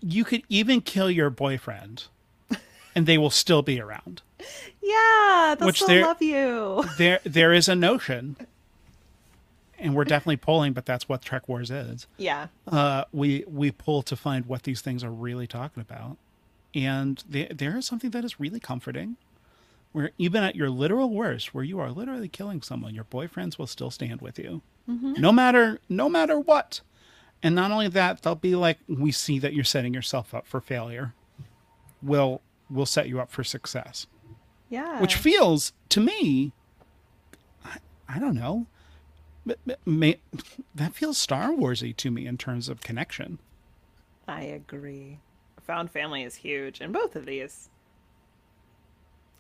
you 0.00 0.24
could 0.24 0.42
even 0.48 0.80
kill 0.80 1.10
your 1.10 1.30
boyfriend 1.30 2.04
and 2.94 3.06
they 3.06 3.18
will 3.18 3.30
still 3.30 3.62
be 3.62 3.80
around. 3.80 4.22
yeah 4.82 5.54
they'll 5.58 5.66
Which 5.66 5.82
still 5.82 6.02
love 6.02 6.22
you 6.22 6.84
There 6.98 7.20
there 7.24 7.52
is 7.52 7.68
a 7.68 7.74
notion 7.74 8.36
and 9.78 9.94
we're 9.94 10.04
definitely 10.04 10.36
pulling, 10.36 10.72
but 10.72 10.86
that's 10.86 11.08
what 11.08 11.20
Trek 11.20 11.48
Wars 11.48 11.70
is. 11.70 12.06
yeah 12.16 12.46
Uh, 12.66 13.04
we 13.12 13.44
we 13.46 13.70
pull 13.70 14.02
to 14.02 14.16
find 14.16 14.46
what 14.46 14.62
these 14.62 14.80
things 14.80 15.02
are 15.04 15.10
really 15.10 15.46
talking 15.46 15.80
about, 15.80 16.16
and 16.74 17.22
there 17.28 17.48
there 17.52 17.76
is 17.76 17.84
something 17.86 18.10
that 18.10 18.24
is 18.24 18.38
really 18.40 18.60
comforting, 18.60 19.16
where 19.92 20.10
even 20.16 20.42
at 20.44 20.54
your 20.56 20.70
literal 20.70 21.10
worst, 21.10 21.52
where 21.54 21.64
you 21.64 21.78
are 21.80 21.90
literally 21.90 22.28
killing 22.28 22.62
someone, 22.62 22.94
your 22.94 23.04
boyfriends 23.04 23.58
will 23.58 23.66
still 23.66 23.90
stand 23.90 24.20
with 24.22 24.38
you, 24.38 24.62
no 24.86 25.32
matter 25.32 25.80
no 25.88 26.08
matter 26.08 26.38
what. 26.38 26.80
And 27.42 27.54
not 27.54 27.70
only 27.70 27.88
that, 27.88 28.22
they'll 28.22 28.36
be 28.36 28.54
like, 28.54 28.78
"We 28.88 29.12
see 29.12 29.38
that 29.40 29.52
you're 29.52 29.64
setting 29.64 29.92
yourself 29.92 30.32
up 30.34 30.46
for 30.46 30.60
failure. 30.62 31.12
We'll 32.00 32.40
we'll 32.74 32.86
set 32.86 33.08
you 33.08 33.20
up 33.20 33.30
for 33.30 33.44
success." 33.44 34.06
yeah 34.70 35.00
which 35.00 35.14
feels 35.14 35.72
to 35.90 36.00
me 36.00 36.52
I, 37.64 37.76
I 38.08 38.18
don't 38.18 38.34
know 38.34 38.66
but, 39.46 39.58
but 39.66 39.78
may, 39.86 40.18
that 40.74 40.94
feels 40.94 41.18
star 41.18 41.50
warsy 41.50 41.94
to 41.96 42.10
me 42.10 42.26
in 42.26 42.38
terms 42.38 42.68
of 42.70 42.80
connection 42.80 43.38
I 44.26 44.42
agree. 44.42 45.18
Found 45.66 45.90
family 45.90 46.22
is 46.22 46.34
huge 46.34 46.80
in 46.80 46.92
both 46.92 47.16
of 47.16 47.26
these. 47.26 47.68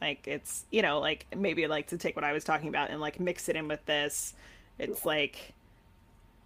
Like 0.00 0.26
it's 0.26 0.64
you 0.70 0.82
know 0.82 1.00
like 1.00 1.26
maybe 1.34 1.66
like 1.66 1.88
to 1.88 1.98
take 1.98 2.16
what 2.16 2.24
I 2.24 2.32
was 2.32 2.44
talking 2.44 2.68
about 2.68 2.90
and 2.90 3.00
like 3.00 3.20
mix 3.20 3.48
it 3.48 3.56
in 3.56 3.68
with 3.68 3.84
this. 3.86 4.34
It's 4.78 5.04
like 5.04 5.54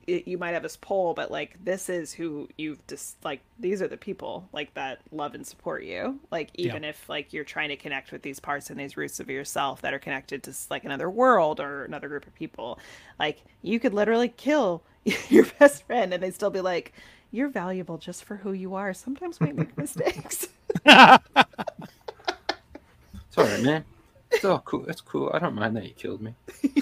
you 0.08 0.38
might 0.38 0.52
have 0.52 0.62
this 0.62 0.76
poll, 0.76 1.14
but 1.14 1.30
like 1.30 1.62
this 1.64 1.88
is 1.88 2.12
who 2.12 2.48
you've 2.56 2.84
just 2.86 3.22
like 3.24 3.40
these 3.58 3.82
are 3.82 3.88
the 3.88 3.96
people 3.96 4.48
like 4.52 4.72
that 4.74 5.00
love 5.12 5.34
and 5.34 5.46
support 5.46 5.84
you. 5.84 6.18
Like 6.30 6.50
even 6.54 6.84
if 6.84 7.08
like 7.08 7.32
you're 7.32 7.44
trying 7.44 7.68
to 7.68 7.76
connect 7.76 8.10
with 8.12 8.22
these 8.22 8.40
parts 8.40 8.70
and 8.70 8.80
these 8.80 8.96
roots 8.96 9.20
of 9.20 9.28
yourself 9.28 9.82
that 9.82 9.92
are 9.94 9.98
connected 9.98 10.42
to 10.44 10.54
like 10.70 10.84
another 10.84 11.10
world 11.10 11.60
or 11.60 11.84
another 11.84 12.08
group 12.08 12.26
of 12.26 12.34
people, 12.34 12.78
like 13.18 13.42
you 13.62 13.78
could 13.78 13.94
literally 13.94 14.28
kill 14.28 14.82
your 15.28 15.44
best 15.58 15.84
friend 15.86 16.14
and 16.14 16.22
they'd 16.22 16.34
still 16.34 16.50
be 16.50 16.60
like, 16.60 16.92
"You're 17.30 17.48
valuable 17.48 17.98
just 17.98 18.24
for 18.24 18.36
who 18.36 18.52
you 18.52 18.74
are. 18.74 18.94
Sometimes 18.94 19.40
we 19.40 19.52
make 19.52 19.76
mistakes." 19.78 20.48
It's 23.26 23.36
all 23.36 23.44
right, 23.44 23.62
man. 23.62 23.84
It's 24.30 24.44
all 24.44 24.60
cool. 24.60 24.86
It's 24.88 25.00
cool. 25.00 25.30
I 25.32 25.38
don't 25.38 25.54
mind 25.54 25.76
that 25.76 25.84
you 25.84 25.92
killed 25.94 26.22
me. 26.22 26.34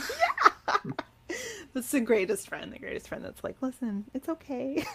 That's 1.76 1.90
the 1.90 2.00
greatest 2.00 2.48
friend. 2.48 2.72
The 2.72 2.78
greatest 2.78 3.06
friend 3.06 3.22
that's 3.22 3.44
like, 3.44 3.60
"Listen, 3.60 4.06
it's 4.14 4.30
okay." 4.30 4.82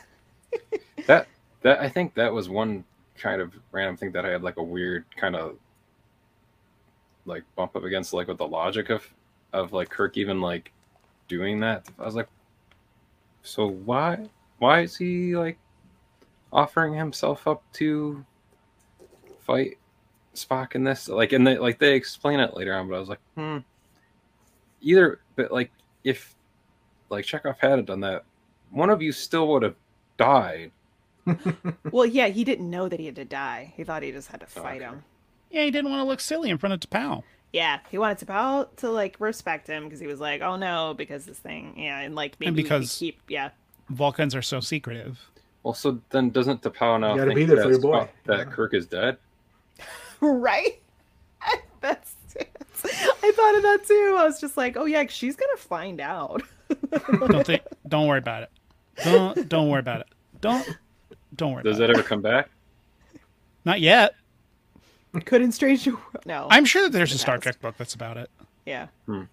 That 1.07 1.27
that 1.61 1.79
I 1.79 1.87
think 1.87 2.13
that 2.15 2.33
was 2.33 2.49
one 2.49 2.83
kind 3.15 3.39
of 3.39 3.53
random 3.71 3.95
thing 3.95 4.11
that 4.11 4.25
I 4.25 4.29
had 4.29 4.43
like 4.43 4.57
a 4.57 4.63
weird 4.63 5.05
kind 5.15 5.35
of 5.35 5.57
like 7.25 7.43
bump 7.55 7.75
up 7.75 7.83
against 7.83 8.13
like 8.13 8.27
with 8.27 8.37
the 8.39 8.47
logic 8.47 8.89
of 8.89 9.07
of 9.53 9.73
like 9.73 9.89
Kirk 9.89 10.17
even 10.17 10.41
like 10.41 10.71
doing 11.27 11.59
that. 11.61 11.87
I 11.97 12.05
was 12.05 12.15
like, 12.15 12.27
so 13.43 13.67
why 13.67 14.27
why 14.57 14.81
is 14.81 14.97
he 14.97 15.35
like 15.35 15.57
offering 16.51 16.93
himself 16.93 17.47
up 17.47 17.63
to 17.73 18.25
fight 19.39 19.77
Spock 20.35 20.75
in 20.75 20.83
this? 20.83 21.07
Like 21.07 21.31
and 21.31 21.47
they 21.47 21.57
like 21.57 21.79
they 21.79 21.93
explain 21.93 22.39
it 22.39 22.55
later 22.55 22.75
on, 22.75 22.89
but 22.89 22.95
I 22.95 22.99
was 22.99 23.09
like, 23.09 23.21
hmm. 23.35 23.59
Either 24.81 25.21
but 25.35 25.51
like 25.51 25.71
if 26.03 26.35
like 27.11 27.25
Chekov 27.25 27.57
hadn't 27.59 27.85
done 27.85 27.99
that, 28.01 28.23
one 28.71 28.89
of 28.89 29.01
you 29.01 29.11
still 29.11 29.47
would 29.49 29.63
have 29.63 29.75
died. 30.17 30.71
well, 31.91 32.05
yeah, 32.05 32.27
he 32.27 32.43
didn't 32.43 32.67
know 32.69 32.89
that 32.89 32.99
he 32.99 33.05
had 33.05 33.15
to 33.17 33.25
die. 33.25 33.73
He 33.77 33.83
thought 33.83 34.01
he 34.01 34.11
just 34.11 34.29
had 34.29 34.39
to 34.39 34.47
oh, 34.57 34.61
fight 34.63 34.77
Okay. 34.81 34.85
him. 34.85 35.03
yeah 35.51 35.63
he 35.63 35.69
didn't 35.71 35.91
want 35.91 36.01
to 36.01 36.05
look 36.05 36.19
silly 36.19 36.49
in 36.49 36.57
front 36.57 36.73
of 36.73 36.79
T'Pau. 36.89 37.21
Yeah, 37.53 37.79
he 37.91 37.97
wanted 37.97 38.17
to 38.19 38.25
bow 38.25 38.67
to 38.77 38.89
like 38.89 39.17
respect 39.19 39.67
him 39.67 39.83
because 39.83 39.99
he 39.99 40.07
was 40.07 40.19
like, 40.21 40.41
"Oh 40.41 40.55
no," 40.55 40.95
because 40.97 41.25
this 41.25 41.37
thing, 41.37 41.73
yeah, 41.77 41.99
and 41.99 42.15
like 42.15 42.39
maybe 42.39 42.47
And 42.47 42.55
we 42.55 42.63
because- 42.63 42.97
keep, 42.97 43.19
yeah, 43.27 43.49
vulcans 43.89 44.33
are 44.33 44.41
so 44.41 44.61
secretive 44.61 45.19
Well, 45.63 45.73
so 45.73 45.99
then 46.11 46.29
doesn't 46.29 46.61
T'Pau 46.61 46.99
now 46.99 47.11
You 47.11 47.17
gotta 47.19 47.29
think 47.31 47.35
be 47.35 47.43
there 47.45 47.57
that, 47.57 47.63
for 47.65 47.69
your 47.71 47.79
boy. 47.81 47.97
Spock- 47.97 48.09
that 48.25 48.37
Yeah. 48.39 48.43
Kirk 48.45 48.73
is 48.73 48.87
dead? 48.87 49.17
right. 50.21 50.79
That's. 51.81 52.15
I 52.83 53.31
thought 53.33 53.55
of 53.55 53.61
that 53.63 53.79
too. 53.85 54.15
I 54.17 54.23
was 54.23 54.39
just 54.39 54.55
like, 54.57 54.77
"Oh 54.77 54.85
yeah, 54.85 55.05
she's 55.07 55.35
gonna 55.35 55.57
find 55.57 55.99
out." 56.01 56.41
Don't 57.27 57.45
think 57.45 57.61
don't 57.87 58.07
worry 58.07 58.19
about 58.19 58.43
it 58.43 58.49
don't 59.03 59.47
don't 59.49 59.69
worry 59.69 59.79
about 59.79 60.01
it 60.01 60.07
don't 60.41 60.67
don't 61.35 61.53
worry 61.53 61.63
Does 61.63 61.77
about 61.77 61.87
that 61.87 61.93
it 61.93 61.99
ever 61.99 62.07
come 62.07 62.21
back? 62.21 62.49
not 63.65 63.79
yet 63.81 64.13
Couldn't 65.25 65.51
strange 65.53 65.83
the 65.85 65.91
world. 65.91 66.03
No, 66.25 66.47
i'm 66.49 66.65
sure 66.65 66.83
that 66.83 66.91
there's 66.91 67.13
a 67.13 67.17
star 67.17 67.37
trek 67.37 67.59
book 67.61 67.75
that's 67.77 67.93
about 67.95 68.17
it 68.17 68.29
yeah. 68.65 68.87
Hmm. 69.07 69.23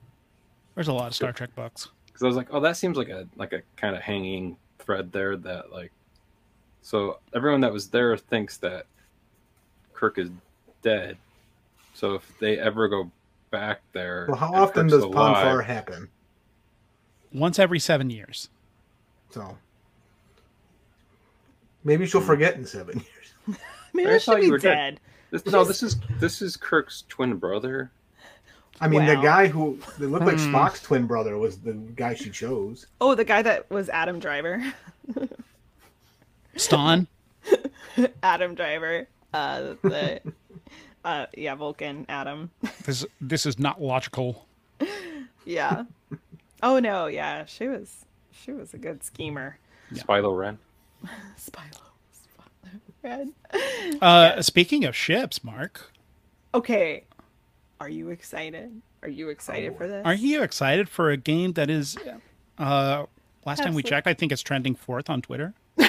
there's 0.74 0.88
a 0.88 0.92
lot 0.92 1.08
of 1.08 1.14
star 1.14 1.32
trek 1.32 1.54
books 1.54 1.88
Because 2.06 2.22
I 2.22 2.26
was 2.26 2.36
like, 2.36 2.48
oh, 2.50 2.60
that 2.60 2.76
seems 2.76 2.96
like 2.96 3.08
a 3.10 3.26
like 3.36 3.52
a 3.52 3.62
kind 3.76 3.94
of 3.94 4.02
hanging 4.02 4.56
thread 4.78 5.12
there. 5.12 5.36
That 5.36 5.70
like, 5.70 5.92
so 6.82 7.18
everyone 7.34 7.60
that 7.60 7.72
was 7.72 7.88
there 7.88 8.16
thinks 8.16 8.56
that 8.58 8.86
Kirk 9.92 10.16
is 10.18 10.30
dead. 10.82 11.16
So 11.94 12.14
if 12.14 12.38
they 12.38 12.58
ever 12.58 12.88
go 12.88 13.10
back 13.50 13.80
there, 13.92 14.26
Well, 14.28 14.38
how 14.38 14.54
often 14.54 14.84
Kirk's 14.88 14.92
does 14.94 15.02
alive- 15.04 15.34
Pon 15.34 15.44
farr 15.44 15.60
happen? 15.62 16.08
Once 17.32 17.58
every 17.58 17.78
seven 17.78 18.10
years 18.10 18.48
So 19.30 19.56
maybe 21.84 22.06
she'll 22.06 22.20
forget 22.20 22.54
in 22.56 22.64
seven 22.66 22.96
years. 22.98 23.58
Maybe 23.94 24.10
I 24.10 24.14
I 24.16 24.18
thought 24.18 24.36
you 24.38 24.44
be 24.48 24.50
were 24.50 24.58
dead. 24.58 24.74
dead. 24.74 25.00
This, 25.30 25.46
no, 25.52 25.64
this 25.64 25.82
is 25.82 25.96
this 26.20 26.42
is 26.42 26.56
Kirk's 26.56 27.04
twin 27.08 27.36
brother. 27.36 27.90
I 28.80 28.86
mean, 28.88 29.06
the 29.06 29.16
guy 29.16 29.46
who 29.48 29.78
that 29.98 30.08
looked 30.08 30.24
like 30.26 30.36
Hmm. 30.38 30.54
Spock's 30.54 30.82
twin 30.82 31.06
brother 31.06 31.36
was 31.38 31.58
the 31.58 31.72
guy 31.72 32.14
she 32.14 32.30
chose. 32.30 32.86
Oh, 33.00 33.14
the 33.14 33.24
guy 33.24 33.42
that 33.42 33.68
was 33.70 33.88
Adam 33.88 34.18
Driver. 34.20 34.62
Stonn 36.56 37.06
Adam 38.22 38.54
Driver. 38.54 39.06
Uh, 39.32 39.74
the. 39.82 40.20
Uh, 41.04 41.26
yeah, 41.36 41.54
Vulcan, 41.54 42.04
Adam. 42.08 42.50
this 42.84 43.06
this 43.20 43.46
is 43.46 43.58
not 43.58 43.80
logical 43.80 44.46
Yeah. 45.44 45.84
Oh 46.62 46.78
no, 46.78 47.06
yeah, 47.06 47.44
she 47.44 47.68
was 47.68 48.04
she 48.32 48.52
was 48.52 48.74
a 48.74 48.78
good 48.78 49.02
schemer. 49.04 49.58
Spilo 49.92 50.36
Ren. 50.36 50.58
Spilo. 51.38 51.80
Spilo. 52.12 52.80
Red. 53.02 53.28
uh 54.02 54.42
speaking 54.42 54.84
of 54.84 54.94
ships 54.96 55.42
mark 55.44 55.92
Okay. 56.54 57.04
Are 57.80 57.88
you 57.88 58.10
excited? 58.10 58.82
Are 59.02 59.08
you 59.08 59.28
excited 59.28 59.76
for 59.76 59.86
this? 59.86 60.04
Are 60.04 60.14
you 60.14 60.42
excited 60.42 60.88
for 60.88 61.10
a 61.10 61.16
game 61.16 61.52
that 61.52 61.70
is 61.70 61.96
uh 62.58 63.04
last 63.46 63.62
time 63.62 63.74
we 63.74 63.82
checked 63.82 64.06
I 64.06 64.14
think 64.14 64.32
it's 64.32 64.42
trending 64.42 64.74
fourth 64.74 65.08
on 65.10 65.22
Twitter? 65.22 65.54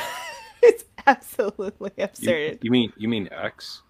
It's 0.61 0.83
absolutely 1.07 1.91
You, 1.97 2.03
absurd. 2.03 2.59
you 2.61 2.69
mean 2.69 2.91
you 2.97 3.07
mean 3.07 3.29
X? 3.31 3.81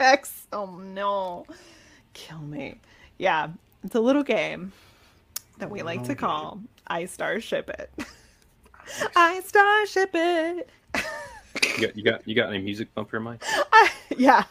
X. 0.00 0.46
Oh 0.52 0.66
no. 0.66 1.46
Kill 2.14 2.38
me. 2.40 2.80
Yeah, 3.16 3.48
it's 3.84 3.94
a 3.94 4.00
little 4.00 4.22
game. 4.24 4.72
That 5.58 5.70
we 5.70 5.82
like 5.82 6.02
to 6.04 6.14
call 6.14 6.60
I 6.86 7.04
Starship 7.06 7.70
It. 7.70 7.90
I 9.16 9.40
Starship 9.40 10.10
It. 10.14 10.68
You 11.78 11.86
got 11.86 11.96
you 11.96 12.02
got 12.04 12.28
you 12.28 12.34
got 12.34 12.48
any 12.50 12.58
music 12.62 12.92
bumper, 12.94 13.18
Mike? 13.20 13.42
I, 13.72 13.90
yeah. 14.16 14.44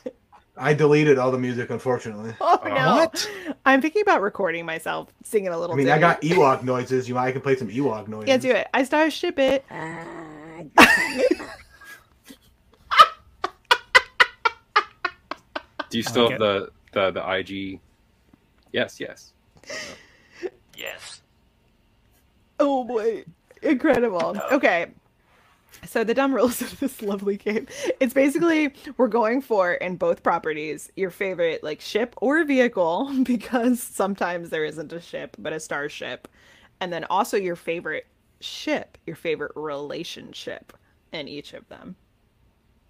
I 0.57 0.73
deleted 0.73 1.17
all 1.17 1.31
the 1.31 1.37
music, 1.37 1.69
unfortunately. 1.69 2.33
Oh 2.41 2.59
Uh, 2.63 2.69
no. 2.69 2.95
What? 2.95 3.29
I'm 3.65 3.81
thinking 3.81 4.01
about 4.01 4.21
recording 4.21 4.65
myself 4.65 5.13
singing 5.23 5.49
a 5.49 5.59
little 5.59 5.75
I 5.75 5.77
mean, 5.77 5.89
I 5.89 5.99
got 5.99 6.21
Ewok 6.21 6.63
noises. 6.63 7.09
You, 7.09 7.17
I 7.17 7.31
can 7.31 7.41
play 7.41 7.55
some 7.55 7.67
Ewok 7.69 8.07
noises. 8.07 8.27
Yeah, 8.29 8.37
do 8.37 8.51
it. 8.51 8.67
I 8.73 8.83
Starship 8.83 9.37
It. 9.37 9.65
Do 15.89 15.97
you 15.97 16.03
still 16.03 16.23
Okay. 16.25 16.33
have 16.33 16.39
the, 16.39 16.71
the 16.93 17.11
the 17.11 17.31
IG? 17.37 17.79
Yes, 18.71 18.99
yes. 18.99 19.33
Yes. 20.85 21.21
Oh 22.59 22.83
boy. 22.83 23.25
Incredible. 23.63 24.37
Okay. 24.51 24.87
So 25.85 26.03
the 26.03 26.13
dumb 26.13 26.33
rules 26.33 26.61
of 26.61 26.79
this 26.79 27.01
lovely 27.01 27.37
game. 27.37 27.67
It's 27.99 28.13
basically 28.13 28.73
we're 28.97 29.07
going 29.07 29.41
for 29.41 29.73
in 29.73 29.95
both 29.97 30.23
properties 30.23 30.91
your 30.95 31.09
favorite 31.09 31.63
like 31.63 31.81
ship 31.81 32.15
or 32.17 32.43
vehicle 32.45 33.11
because 33.23 33.81
sometimes 33.81 34.51
there 34.51 34.63
isn't 34.65 34.93
a 34.93 35.01
ship 35.01 35.35
but 35.39 35.53
a 35.53 35.59
starship. 35.59 36.27
And 36.79 36.93
then 36.93 37.05
also 37.05 37.35
your 37.37 37.55
favorite 37.55 38.05
ship, 38.41 38.97
your 39.07 39.15
favorite 39.15 39.53
relationship 39.55 40.73
in 41.13 41.27
each 41.27 41.53
of 41.53 41.67
them. 41.69 41.95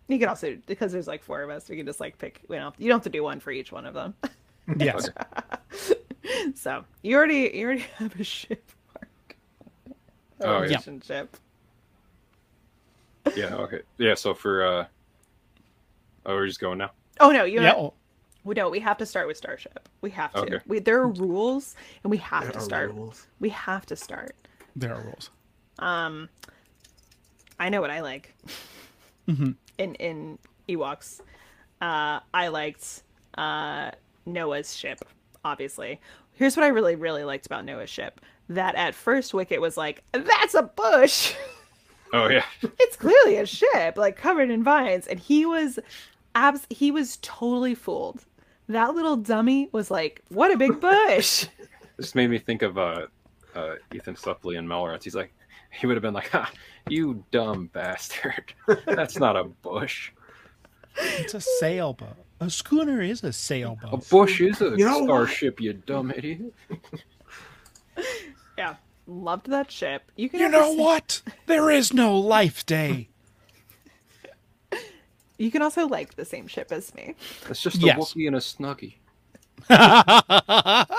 You 0.10 0.20
can 0.20 0.28
also 0.30 0.58
because 0.68 0.92
there's 0.92 1.08
like 1.08 1.24
four 1.24 1.44
of 1.44 1.50
us, 1.50 1.70
we 1.70 1.78
can 1.78 1.86
just 1.86 2.02
like 2.02 2.18
pick 2.18 2.42
you 2.50 2.58
know, 2.58 2.74
you 2.78 2.90
don't 2.90 2.98
have 2.98 3.04
to 3.04 3.10
do 3.10 3.24
one 3.24 3.40
for 3.40 3.52
each 3.52 3.72
one 3.72 3.86
of 3.86 3.94
them. 3.94 4.14
Yes. 4.80 5.10
So 6.56 6.85
you 7.02 7.15
already 7.18 7.52
you 7.53 7.65
already 7.65 7.85
have 7.97 8.19
a 8.19 8.23
ship 8.23 8.72
mark. 8.95 9.38
A 10.39 10.45
Oh, 10.47 10.52
yeah. 10.61 10.61
relationship. 10.61 11.38
Yeah, 13.35 13.56
okay. 13.56 13.81
Yeah, 13.97 14.14
so 14.15 14.34
for 14.34 14.64
uh 14.65 14.85
Oh, 16.26 16.34
we're 16.35 16.47
just 16.47 16.60
going 16.60 16.77
now. 16.80 16.91
Oh 17.19 17.31
no, 17.31 17.43
you 17.43 17.61
Yeah. 17.61 17.72
know, 17.73 17.93
we 18.43 18.56
no, 18.56 18.69
we 18.69 18.80
have 18.80 18.97
to 18.97 19.06
start 19.06 19.27
with 19.27 19.38
Starship. 19.38 19.88
We 20.02 20.10
have 20.11 20.31
to. 20.34 20.39
Okay. 20.39 20.60
We 20.68 20.80
there 20.80 20.99
are 21.02 21.10
rules, 21.10 21.76
and 22.03 22.11
we 22.11 22.18
have 22.18 22.43
There 22.43 22.52
to 22.53 22.61
start. 22.61 22.93
rules. 22.93 23.27
We 23.39 23.49
have 23.49 23.85
to 23.88 23.95
start. 23.95 24.35
There 24.76 24.93
are 24.93 25.02
rules. 25.02 25.30
Um, 25.80 26.30
I 27.60 27.69
know 27.69 27.81
what 27.81 27.91
I 27.91 28.02
like. 28.02 28.34
Mhm. 29.27 29.56
In 29.77 29.95
in 29.95 30.39
Ewoks, 30.69 31.22
uh, 31.81 32.19
I 32.34 32.47
liked 32.47 33.03
uh 33.38 33.91
Noa's 34.26 34.76
ship. 34.76 34.99
Obviously, 35.46 36.02
here's 36.34 36.58
what 36.58 36.66
I 36.66 36.70
really 36.70 36.96
really 36.96 37.24
liked 37.24 37.46
about 37.46 37.64
Noa's 37.64 37.90
ship. 37.90 38.20
That 38.50 38.76
at 38.76 38.94
first 38.94 39.34
Wicket 39.34 39.62
was 39.62 39.78
like, 39.78 40.04
"That's 40.12 40.54
a 40.54 40.64
bush." 40.64 41.34
Oh 42.14 42.30
yeah. 42.30 42.46
it's 42.80 42.96
clearly 42.96 43.38
a 43.38 43.46
ship 43.46 43.98
like 43.98 44.16
covered 44.16 44.50
in 44.50 44.64
vines 44.64 45.08
and 45.08 45.20
he 45.20 45.46
was 45.46 45.80
abs 46.34 46.66
he 46.70 46.92
was 46.92 47.18
totally 47.22 47.76
fooled 47.76 48.24
that 48.70 48.94
little 48.94 49.18
dummy 49.18 49.70
was 49.72 49.90
like 49.90 50.22
what 50.30 50.52
a 50.52 50.56
big 50.56 50.80
bush 50.82 51.48
This 51.98 52.16
made 52.16 52.30
me 52.30 52.38
think 52.38 52.62
of 52.62 52.78
uh 52.78 53.08
uh 53.56 53.76
Ethan 53.94 54.16
Suplee 54.16 54.58
and 54.58 54.68
Mallrats. 54.70 55.04
He's 55.04 55.16
like 55.16 55.34
he 55.72 55.88
would 55.88 55.96
have 55.96 56.04
been 56.04 56.14
like, 56.14 56.30
ha, 56.30 56.50
you 56.90 57.24
dumb 57.32 57.70
bastard. 57.74 58.54
That's 58.86 59.20
not 59.20 59.36
a 59.36 59.44
bush. 59.44 60.12
It's 60.98 61.34
a 61.34 61.42
sailboat. 61.42 62.16
A 62.40 62.49
schooner 62.49 63.02
is 63.02 63.24
a 63.24 63.32
sailboat. 63.34 63.94
A 63.94 63.98
bush 64.10 64.41
is 64.41 64.62
a 64.62 64.76
You 64.78 64.86
know 64.86 64.99
what? 64.99 65.06
starship, 65.30 65.60
you 65.62 65.74
dumb 65.74 66.12
idiot. 66.12 66.53
yeah 68.57 68.76
loved 69.07 69.49
that 69.49 69.70
ship 69.72 70.12
you 70.18 70.28
can 70.30 70.40
You 70.40 70.49
know 70.49 70.70
same- 70.72 70.80
what? 70.80 71.22
There 71.45 71.70
is 71.72 71.94
no 71.94 72.18
life 72.20 72.66
day. 72.66 73.07
you 75.38 75.49
can 75.52 75.62
also 75.62 75.88
like 75.88 76.16
the 76.16 76.26
same 76.26 76.48
ship 76.48 76.72
as 76.72 76.94
me 76.95 77.16
It's 77.49 77.62
just 77.62 77.82
a 77.82 77.86
Yes. 77.86 77.98
Wookiee 77.98 78.28
and 78.28 78.36
a 78.36 78.40
Snuggie. 78.40 78.95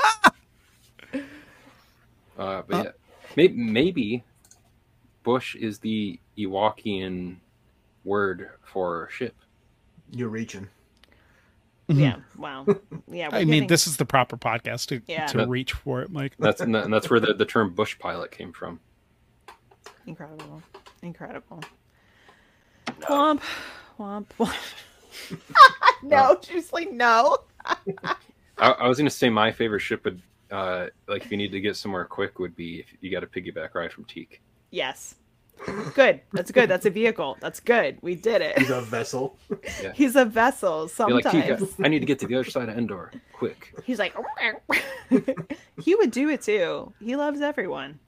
Uh, 2.39 2.61
but 2.69 2.85
yeah, 2.85 2.91
maybe, 3.35 3.55
maybe 3.57 4.23
bush 5.23 5.57
is 5.57 5.79
the 5.79 6.21
Ewokian 6.37 7.37
word 8.05 8.51
for 8.63 9.09
ship. 9.11 9.35
You're 10.13 10.29
reaching. 10.29 10.69
Yeah 11.89 12.17
wow. 12.37 12.67
Yeah 13.09 13.29
we're 13.31 13.37
I 13.37 13.39
mean, 13.45 13.49
getting- 13.49 13.67
this 13.69 13.87
is 13.87 13.97
the 13.97 14.05
proper 14.05 14.37
podcast 14.37 14.87
to, 14.89 15.01
Yeah. 15.07 15.27
to 15.27 15.47
reach 15.47 15.73
for 15.73 16.03
it, 16.03 16.11
Mike. 16.11 16.33
That's 16.39 16.61
and, 16.63 16.75
that- 16.75 16.85
and 16.85 16.93
that's 16.93 17.09
where 17.11 17.21
the, 17.21 17.35
the 17.35 17.45
term 17.47 17.75
bush 17.75 17.99
pilot 17.99 18.31
came 18.33 18.53
from. 18.53 18.81
incredible. 20.07 20.63
Incredible. 21.03 21.61
Womp. 23.03 23.41
Womp. 23.99 24.27
Womp 24.39 24.55
no 26.03 26.39
just 26.43 26.73
like 26.73 26.91
no. 26.93 27.39
I, 27.65 28.15
I 28.59 28.89
was 28.89 28.99
gonna 28.99 29.11
say 29.11 29.29
my 29.31 29.51
favorite 29.53 29.81
ship 29.81 30.05
would, 30.05 30.21
uh, 30.51 30.87
like 31.09 31.25
if 31.25 31.31
you 31.31 31.37
need 31.37 31.53
to 31.53 31.61
get 31.61 31.77
somewhere 31.77 32.05
quick, 32.05 32.39
would 32.39 32.55
be 32.57 32.81
if 32.81 32.87
you 33.01 33.11
got 33.11 33.23
a 33.25 33.27
piggyback 33.27 33.75
ride 33.75 33.93
from 33.93 34.05
Teek. 34.05 34.41
yes 34.71 35.15
good 35.95 36.21
that's 36.33 36.51
good 36.51 36.69
that's 36.69 36.87
a 36.87 36.91
vehicle 36.91 37.37
that's 37.41 37.61
good 37.61 37.99
we 38.03 38.15
did 38.15 38.43
it. 38.43 38.59
He's 38.59 38.71
a 38.71 38.81
vessel. 38.83 39.37
he's 39.95 40.15
a 40.17 40.25
vessel 40.25 40.91
You're 40.99 41.11
like, 41.11 41.25
sometimes 41.25 41.75
I 41.83 41.89
need 41.89 42.01
to 42.01 42.07
get 42.07 42.19
to 42.21 42.27
the 42.27 42.35
other 42.37 42.49
side 42.49 42.69
of 42.69 42.77
Endor, 42.77 43.11
quick. 43.33 43.73
He's 43.85 43.99
like, 43.99 44.15
he 45.83 45.95
would 45.95 46.11
do 46.11 46.29
it 46.29 46.43
too. 46.43 46.93
He 47.01 47.17
loves 47.17 47.41
everyone. 47.41 47.99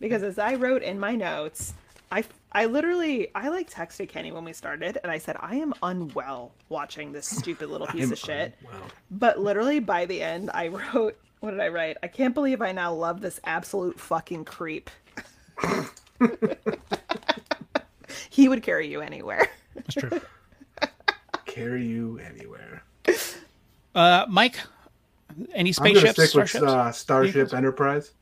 Because 0.00 0.22
as 0.22 0.38
I 0.38 0.54
wrote 0.54 0.82
in 0.82 1.00
my 1.00 1.16
notes, 1.16 1.74
I, 2.10 2.24
I 2.52 2.66
literally, 2.66 3.28
I 3.34 3.48
like 3.48 3.68
texted 3.70 4.08
Kenny 4.08 4.32
when 4.32 4.44
we 4.44 4.52
started 4.52 4.98
and 5.02 5.10
I 5.10 5.18
said, 5.18 5.36
I 5.40 5.56
am 5.56 5.74
unwell 5.82 6.52
watching 6.68 7.12
this 7.12 7.26
stupid 7.26 7.68
little 7.68 7.86
piece 7.86 8.06
I'm 8.06 8.12
of 8.12 8.18
shit. 8.18 8.54
unwell. 8.60 8.88
But 9.10 9.40
literally 9.40 9.80
by 9.80 10.06
the 10.06 10.22
end, 10.22 10.50
I 10.54 10.68
wrote, 10.94 11.18
what 11.40 11.50
did 11.50 11.60
I 11.60 11.68
write? 11.68 11.96
I 12.02 12.08
can't 12.08 12.34
believe 12.34 12.62
I 12.62 12.72
now 12.72 12.92
love 12.92 13.20
this 13.20 13.40
absolute 13.44 13.98
fucking 13.98 14.44
creep. 14.44 14.90
he 18.30 18.48
would 18.48 18.62
carry 18.62 18.88
you 18.88 19.00
anywhere. 19.00 19.48
That's 19.74 19.94
true. 19.94 20.20
Carry 21.46 21.84
you 21.86 22.18
anywhere. 22.20 22.82
Uh, 23.94 24.26
Mike, 24.28 24.58
any 25.54 25.72
I'm 25.80 25.94
gonna 25.94 26.12
stick 26.12 26.34
with 26.34 26.54
uh, 26.56 26.92
Starship 26.92 27.52
Enterprise. 27.54 28.12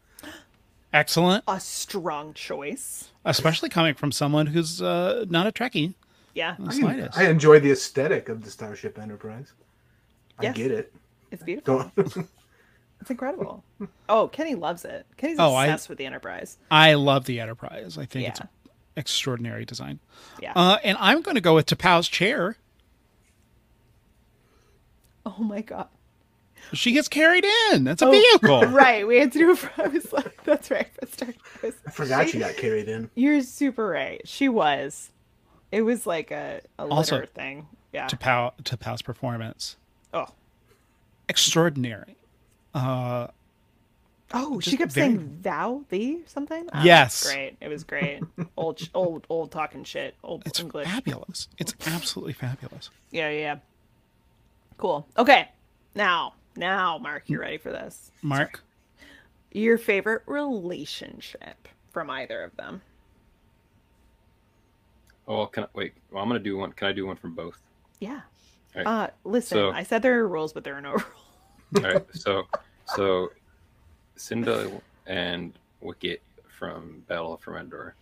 Excellent, 0.93 1.45
A 1.47 1.61
strong 1.61 2.33
choice. 2.35 3.11
especially 3.27 3.69
coming 3.69 3.95
from 3.95 4.11
someone 4.13 4.47
who's 4.47 4.81
uh, 4.81 5.27
not 5.29 5.47
a 5.47 5.53
Trekkie. 5.53 5.95
Yeah, 6.35 6.57
I. 6.67 7.09
I 7.15 7.29
enjoy 7.29 7.61
the 7.61 7.73
aesthetic 7.73 8.29
of 8.31 8.43
the 8.45 8.51
Starship 8.51 8.99
Enterprise. 8.99 9.53
I 10.39 10.45
Yes. 10.45 10.57
get 10.57 10.71
it. 10.71 10.95
it's 11.31 11.43
beautiful. 11.43 11.91
Don't. 11.97 12.29
It's 13.07 13.11
incredible. 13.13 13.63
Oh, 14.09 14.27
Kenny 14.27 14.57
loves 14.57 14.85
it. 14.85 15.07
Kenny's 15.17 15.39
Oh, 15.39 15.55
I- 15.55 15.67
obsessed 15.67 15.89
with 15.89 15.99
the 15.99 16.07
Enterprise. 16.07 16.59
I 16.73 16.95
love 16.95 17.25
the 17.27 17.39
Enterprise. 17.39 17.97
I 17.97 18.05
think 18.05 18.27
it's 18.29 18.41
extraordinary 18.97 19.65
design. 19.65 20.01
Yeah. 20.43 20.53
Uh, 20.57 20.79
and 20.83 20.99
I'm 21.01 21.23
going 21.23 21.37
to 21.37 21.41
go 21.41 21.55
with 21.55 21.67
T'Pau's 21.67 22.09
chair. 22.09 22.57
oh 25.25 25.37
my 25.39 25.61
god. 25.61 25.89
She 26.73 26.91
gets 26.91 27.07
carried 27.07 27.45
in. 27.71 27.85
That's 27.85 28.03
a 28.03 28.07
Oh, 28.07 28.11
vehicle. 28.11 28.63
Right. 28.67 29.07
We 29.07 29.19
had 29.19 29.31
to 29.33 29.39
do 29.39 29.51
it. 29.53 29.59
For, 29.59 29.83
I 29.83 29.87
was 29.87 30.13
like, 30.13 30.43
that's 30.43 30.69
right. 30.69 30.89
For 31.01 31.07
Star 31.07 31.29
Wars. 31.63 31.75
I 31.87 31.91
forgot 31.93 32.35
you 32.35 32.41
got 32.41 32.57
carried 32.57 32.89
in. 32.89 33.09
You're 33.15 33.41
super 33.43 33.87
right. 33.87 34.21
She 34.27 34.49
was. 34.49 35.11
It 35.71 35.83
was 35.83 36.07
like 36.09 36.33
a, 36.33 36.61
a 36.79 36.85
litter 36.87 36.95
Also- 36.97 37.27
thing. 37.35 37.69
Yeah. 37.93 38.09
T'Pau, 38.09 38.53
T'Pau's 38.65 39.03
performance. 39.03 39.77
Oh. 40.13 40.27
Extraordinary. 41.29 42.17
Uh, 42.77 43.29
Oh, 44.35 44.59
she 44.61 44.77
kept 44.77 44.91
very- 44.93 45.07
saying 45.15 45.39
thou, 45.43 45.85
thee, 45.89 46.23
something. 46.27 46.69
Oh, 46.75 46.83
Yes. 46.83 47.33
Great. 47.33 47.57
It 47.61 47.69
was 47.69 47.85
great. 47.85 48.23
old, 48.57 48.81
old, 48.93 49.25
old 49.31 49.53
talking 49.53 49.85
shit. 49.85 50.17
Old 50.25 50.43
it's 50.45 50.59
English. 50.59 50.89
fabulous. 50.89 51.47
It's 51.59 51.73
absolutely 51.87 52.33
fabulous. 52.33 52.91
Yeah, 53.13 53.31
yeah. 53.31 53.39
yeah. 53.39 53.57
Cool. 54.79 55.07
Okay. 55.17 55.49
Now, 55.95 56.35
now, 56.57 56.99
Mark, 56.99 57.23
you're 57.29 57.41
ready 57.41 57.57
for 57.57 57.71
this. 57.71 58.11
Mark, 58.21 58.63
Your 59.53 59.79
favorite 59.79 60.23
relationship 60.27 61.69
from 61.93 62.11
either 62.11 62.43
of 62.43 62.57
them. 62.57 62.83
Oh, 65.29 65.37
well, 65.39 65.47
can 65.47 65.65
I 65.65 65.67
wait? 65.73 65.95
Well, 66.11 66.23
I'm 66.23 66.29
gonna 66.29 66.41
do 66.41 66.57
one. 66.57 66.73
Can 66.73 66.89
I 66.89 66.93
do 66.93 67.07
one 67.07 67.17
from 67.17 67.35
both? 67.35 67.61
Yeah. 68.01 68.21
All 68.75 68.83
right. 68.83 68.87
Uh, 68.87 69.11
listen, 69.25 69.57
So- 69.57 69.71
I 69.71 69.83
said 69.85 70.03
there 70.03 70.19
are 70.21 70.29
rules, 70.29 70.53
but 70.53 70.65
there 70.65 70.75
are 70.75 70.81
no 70.81 70.91
rules. 70.95 71.05
All 71.77 71.83
right. 71.83 72.05
So, 72.15 72.45
so 72.95 73.31
Cinda 74.17 74.71
and 75.07 75.53
Wicket 75.81 76.23
from 76.49 77.03
Battle 77.09 77.37
for 77.37 77.59
Endor, 77.59 77.95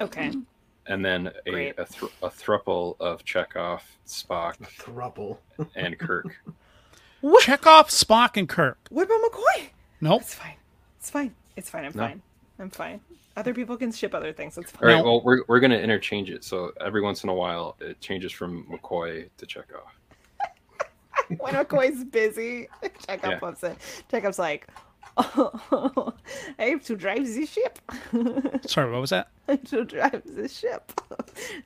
Okay. 0.00 0.32
and 0.86 1.04
then 1.04 1.30
a 1.46 1.70
a, 1.80 1.84
thr 1.86 2.06
a 2.22 2.28
thruple 2.30 2.96
of 3.00 3.24
Chekov, 3.24 3.80
Spock, 4.06 4.56
Thruple. 4.78 5.38
and 5.76 5.98
Kirk. 5.98 6.26
Chekov 7.22 7.86
Spock 7.88 8.36
and 8.36 8.48
Kirk. 8.48 8.78
What 8.90 9.04
about 9.04 9.20
McCoy? 9.30 9.68
Nope. 10.00 10.22
It's 10.22 10.34
fine. 10.34 10.56
It's 10.98 11.10
fine. 11.10 11.34
It's 11.56 11.70
fine. 11.70 11.84
I'm 11.84 11.92
No. 11.94 12.02
fine. 12.08 12.22
I'm 12.58 12.70
fine. 12.70 13.00
Other 13.36 13.54
people 13.54 13.76
can 13.76 13.90
ship 13.92 14.14
other 14.14 14.32
things. 14.32 14.58
It's 14.58 14.70
fine. 14.70 14.88
right, 14.88 14.96
No. 14.98 15.04
well, 15.04 15.20
we're, 15.24 15.42
we're 15.48 15.58
going 15.60 15.70
to 15.72 15.80
interchange 15.80 16.30
it. 16.30 16.44
So 16.44 16.72
every 16.80 17.00
once 17.00 17.24
in 17.24 17.30
a 17.30 17.34
while, 17.34 17.76
it 17.80 18.00
changes 18.00 18.30
from 18.32 18.64
McCoy 18.66 19.28
to 19.38 19.46
Chekov. 19.46 19.86
when 21.38 21.54
McCoy's 21.54 22.04
busy, 22.04 22.68
Chekov 22.82 23.22
Yeah. 23.30 23.38
pops 23.38 23.62
in. 23.64 23.76
Chekov's 24.12 24.38
like, 24.38 24.66
oh, 25.16 26.12
I 26.58 26.64
have 26.64 26.84
to 26.84 26.96
drive 26.96 27.26
the 27.26 27.46
ship. 27.46 27.78
Sorry, 28.66 28.90
what 28.90 29.00
was 29.00 29.10
that? 29.10 29.28
I 29.48 29.52
have 29.52 29.64
to 29.64 29.84
drive 29.84 30.22
the 30.24 30.48
ship. 30.48 30.92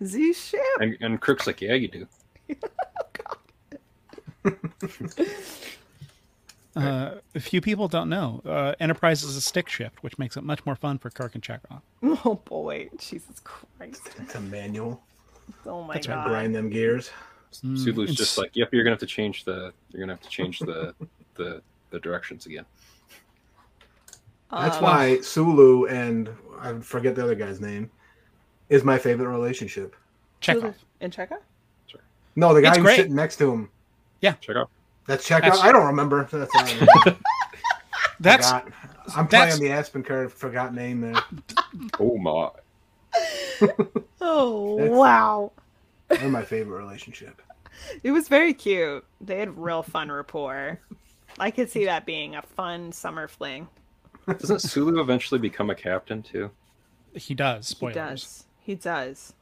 The 0.01 0.32
ship. 0.32 0.60
And, 0.80 0.97
and 1.01 1.20
Crook's 1.20 1.47
like, 1.47 1.60
yeah, 1.60 1.74
you 1.74 1.89
do. 1.89 2.06
Uh, 6.76 7.16
a 7.35 7.40
few 7.40 7.60
people 7.60 7.89
don't 7.89 8.09
know. 8.09 8.40
Uh, 8.44 8.74
Enterprise 8.78 9.24
is 9.24 9.36
a 9.36 9.40
stick 9.40 9.68
shift, 9.68 10.02
which 10.05 10.16
makes 10.18 10.36
it 10.36 10.44
much 10.44 10.64
more 10.64 10.76
fun 10.76 10.97
for 10.98 11.10
Kirk 11.10 11.35
and 11.35 11.43
Chekov. 11.43 11.80
Oh 12.24 12.40
boy, 12.44 12.89
Jesus 12.98 13.40
Christ! 13.43 14.10
It's 14.20 14.36
a 14.36 14.40
manual. 14.40 15.02
Oh 15.66 15.82
my 15.82 15.94
That's 15.94 16.06
right, 16.06 16.14
god! 16.16 16.28
Grind 16.28 16.55
them 16.55 16.70
gears. 16.70 17.10
Mm, 17.65 17.79
Sulu's 17.79 18.11
it's- 18.11 18.16
just 18.16 18.39
like, 18.39 18.51
yep, 18.55 18.69
you're 18.73 18.85
going 18.85 18.93
to 18.93 18.95
have 18.95 19.09
to 19.09 19.15
change 19.15 19.45
the, 19.45 19.73
you're 19.91 19.99
going 20.07 20.09
to 20.09 20.15
have 20.15 20.23
to 20.23 20.29
change 20.29 20.59
the, 20.61 20.95
the, 21.35 21.62
the 21.91 21.99
directions 22.01 22.47
again. 22.47 22.65
That's 24.51 24.77
Um, 24.79 24.83
why 24.83 25.20
Sulu 25.20 25.87
and 25.87 26.31
I 26.61 26.73
forget 26.81 27.15
the 27.15 27.23
other 27.23 27.35
guy's 27.35 27.61
name 27.61 27.91
is 28.69 28.83
my 28.85 28.99
favorite 28.99 29.29
relationship. 29.29 29.95
Chekov. 30.41 30.75
And 31.01 31.12
Chekov? 31.12 31.39
Sure. 31.87 32.01
No, 32.37 32.55
the 32.55 32.62
guy 32.62 32.69
It's 32.69 32.79
who's 32.79 32.85
great. 32.85 32.97
sitting 32.97 33.15
next 33.15 33.37
to 33.37 33.51
him. 33.53 33.70
Yeah, 34.20 34.35
Chekov. 34.35 34.69
That's 35.07 35.27
Chekov. 35.29 35.41
That's- 35.43 35.61
I 35.61 35.73
don't 35.73 35.87
remember. 35.87 36.25
That's 36.31 36.55
all 36.55 36.62
I 37.12 37.16
That's 38.20 38.47
forgot. 38.51 38.73
I'm 39.16 39.27
that's- 39.29 39.57
playing 39.57 39.70
the 39.73 39.77
Aspen 39.79 40.03
card. 40.03 40.33
Forgot 40.33 40.75
name 40.75 41.01
there. 41.01 41.23
Oh, 41.99 42.16
my. 42.19 42.51
Oh 44.20 44.77
That's- 44.79 44.95
wow! 44.97 45.53
They're 46.09 46.28
my 46.28 46.44
favorite 46.44 46.78
relationship. 46.78 47.40
It 48.02 48.10
was 48.10 48.26
very 48.26 48.55
cute. 48.55 49.05
They 49.20 49.39
had 49.39 49.56
real 49.56 49.85
fun 49.85 50.10
rapport. 50.10 50.80
I 51.39 51.52
could 51.52 51.70
see 51.70 51.85
that 51.85 52.06
being 52.06 52.35
a 52.35 52.43
fun 52.43 52.90
summer 52.90 53.28
fling. 53.28 53.68
Doesn't 54.26 54.62
Sulu 54.62 55.01
eventually 55.01 55.39
become 55.39 55.70
a 55.70 55.76
captain, 55.76 56.22
too? 56.22 56.51
he 57.14 57.35
does. 57.35 57.76
He 57.78 57.89
does. 57.90 58.47
He 58.60 58.74
does. 58.74 59.32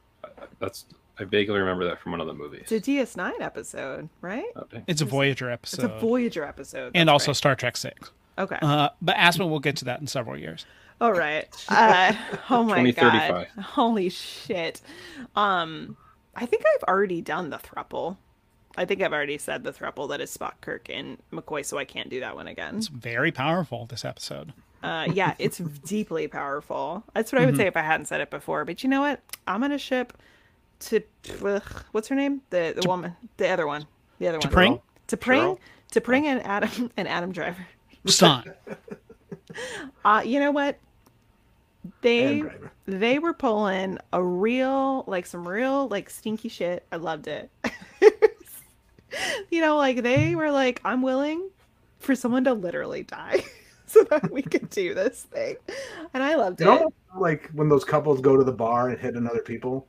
That's, 0.59 0.85
I 1.19 1.23
vaguely 1.23 1.57
remember 1.57 1.85
that 1.85 1.99
from 1.99 2.11
one 2.11 2.21
of 2.21 2.27
the 2.27 2.33
movies. 2.33 2.67
It's 2.69 2.87
a 2.87 2.91
DS9 2.91 3.41
episode, 3.41 4.09
right? 4.21 4.45
Okay. 4.55 4.83
It's 4.85 5.01
a 5.01 5.05
Voyager 5.05 5.49
episode. 5.49 5.85
It's 5.85 5.93
a 5.93 5.99
Voyager 5.99 6.43
episode. 6.43 6.91
and 6.95 7.09
also 7.09 7.31
right. 7.31 7.37
Star 7.37 7.55
Trek 7.55 7.75
Six. 7.75 8.11
okay. 8.37 8.57
Uh, 8.61 8.89
but 9.01 9.15
Aspen 9.17 9.49
will 9.49 9.59
get 9.59 9.77
to 9.77 9.85
that 9.85 9.99
in 9.99 10.05
several 10.07 10.37
years. 10.37 10.65
All 11.01 11.13
right. 11.13 11.47
Uh, 11.69 12.13
oh 12.51 12.63
my 12.63 12.91
god. 12.91 13.47
Holy 13.59 14.09
shit. 14.09 14.81
Um, 15.35 15.97
I 16.37 16.45
think 16.45 16.63
I've 16.75 16.83
already 16.83 17.21
done 17.21 17.49
the 17.49 17.57
thruple. 17.57 18.17
I 18.77 18.85
think 18.85 19.01
I've 19.01 19.11
already 19.13 19.37
said 19.39 19.63
the 19.63 19.73
thruple 19.73 20.07
that 20.09 20.21
is 20.21 20.35
Spock, 20.35 20.61
Kirk, 20.61 20.87
and 20.89 21.17
McCoy, 21.33 21.65
so 21.65 21.77
I 21.79 21.85
can't 21.85 22.09
do 22.09 22.19
that 22.19 22.35
one 22.35 22.47
again. 22.47 22.77
It's 22.77 22.87
very 22.87 23.31
powerful. 23.31 23.87
This 23.87 24.05
episode. 24.05 24.53
Uh, 24.83 25.07
yeah, 25.11 25.33
it's 25.39 25.57
deeply 25.57 26.27
powerful. 26.27 27.03
That's 27.15 27.31
what 27.31 27.41
I 27.41 27.45
would 27.45 27.55
Mm-hmm. 27.55 27.61
say 27.61 27.67
if 27.67 27.75
I 27.75 27.81
hadn't 27.81 28.05
said 28.05 28.21
it 28.21 28.29
before. 28.29 28.63
But 28.65 28.83
you 28.83 28.89
know 28.89 29.01
what? 29.01 29.19
I'm 29.47 29.61
gonna 29.61 29.79
ship 29.79 30.13
to 30.81 31.01
ugh, 31.43 31.63
what's 31.91 32.07
her 32.09 32.15
name? 32.15 32.41
The 32.51 32.73
the 32.79 32.87
woman, 32.87 33.15
the 33.37 33.49
other 33.49 33.65
one, 33.65 33.87
the 34.19 34.27
other 34.27 34.37
one. 34.37 34.47
T'Pring? 34.49 34.81
To 35.07 35.17
Pring, 35.17 35.57
T'Pring, 35.91 36.25
and 36.25 36.45
Adam 36.45 36.91
and 36.97 37.07
Adam 37.07 37.31
Driver. 37.31 37.65
Stan. 38.05 38.53
Uh, 40.05 40.21
you 40.23 40.39
know 40.39 40.51
what? 40.51 40.77
They 42.01 42.43
they 42.85 43.19
were 43.19 43.33
pulling 43.33 43.97
a 44.13 44.23
real 44.23 45.03
like 45.07 45.25
some 45.25 45.47
real 45.47 45.87
like 45.87 46.09
stinky 46.09 46.49
shit. 46.49 46.85
I 46.91 46.95
loved 46.97 47.27
it. 47.27 47.49
you 49.51 49.61
know, 49.61 49.77
like 49.77 50.03
they 50.03 50.35
were 50.35 50.51
like, 50.51 50.81
I'm 50.83 51.01
willing 51.01 51.49
for 51.99 52.15
someone 52.15 52.43
to 52.45 52.53
literally 52.53 53.03
die 53.03 53.43
so 53.85 54.03
that 54.05 54.31
we 54.31 54.41
could 54.41 54.69
do 54.69 54.93
this 54.93 55.23
thing. 55.23 55.55
And 56.13 56.21
I 56.23 56.35
loved 56.35 56.61
It 56.61 56.65
it. 56.65 56.69
almost 56.69 56.95
like 57.15 57.49
when 57.53 57.69
those 57.69 57.83
couples 57.83 58.21
go 58.21 58.37
to 58.37 58.43
the 58.43 58.51
bar 58.51 58.89
and 58.89 58.99
hit 58.99 59.15
another 59.15 59.41
people 59.41 59.87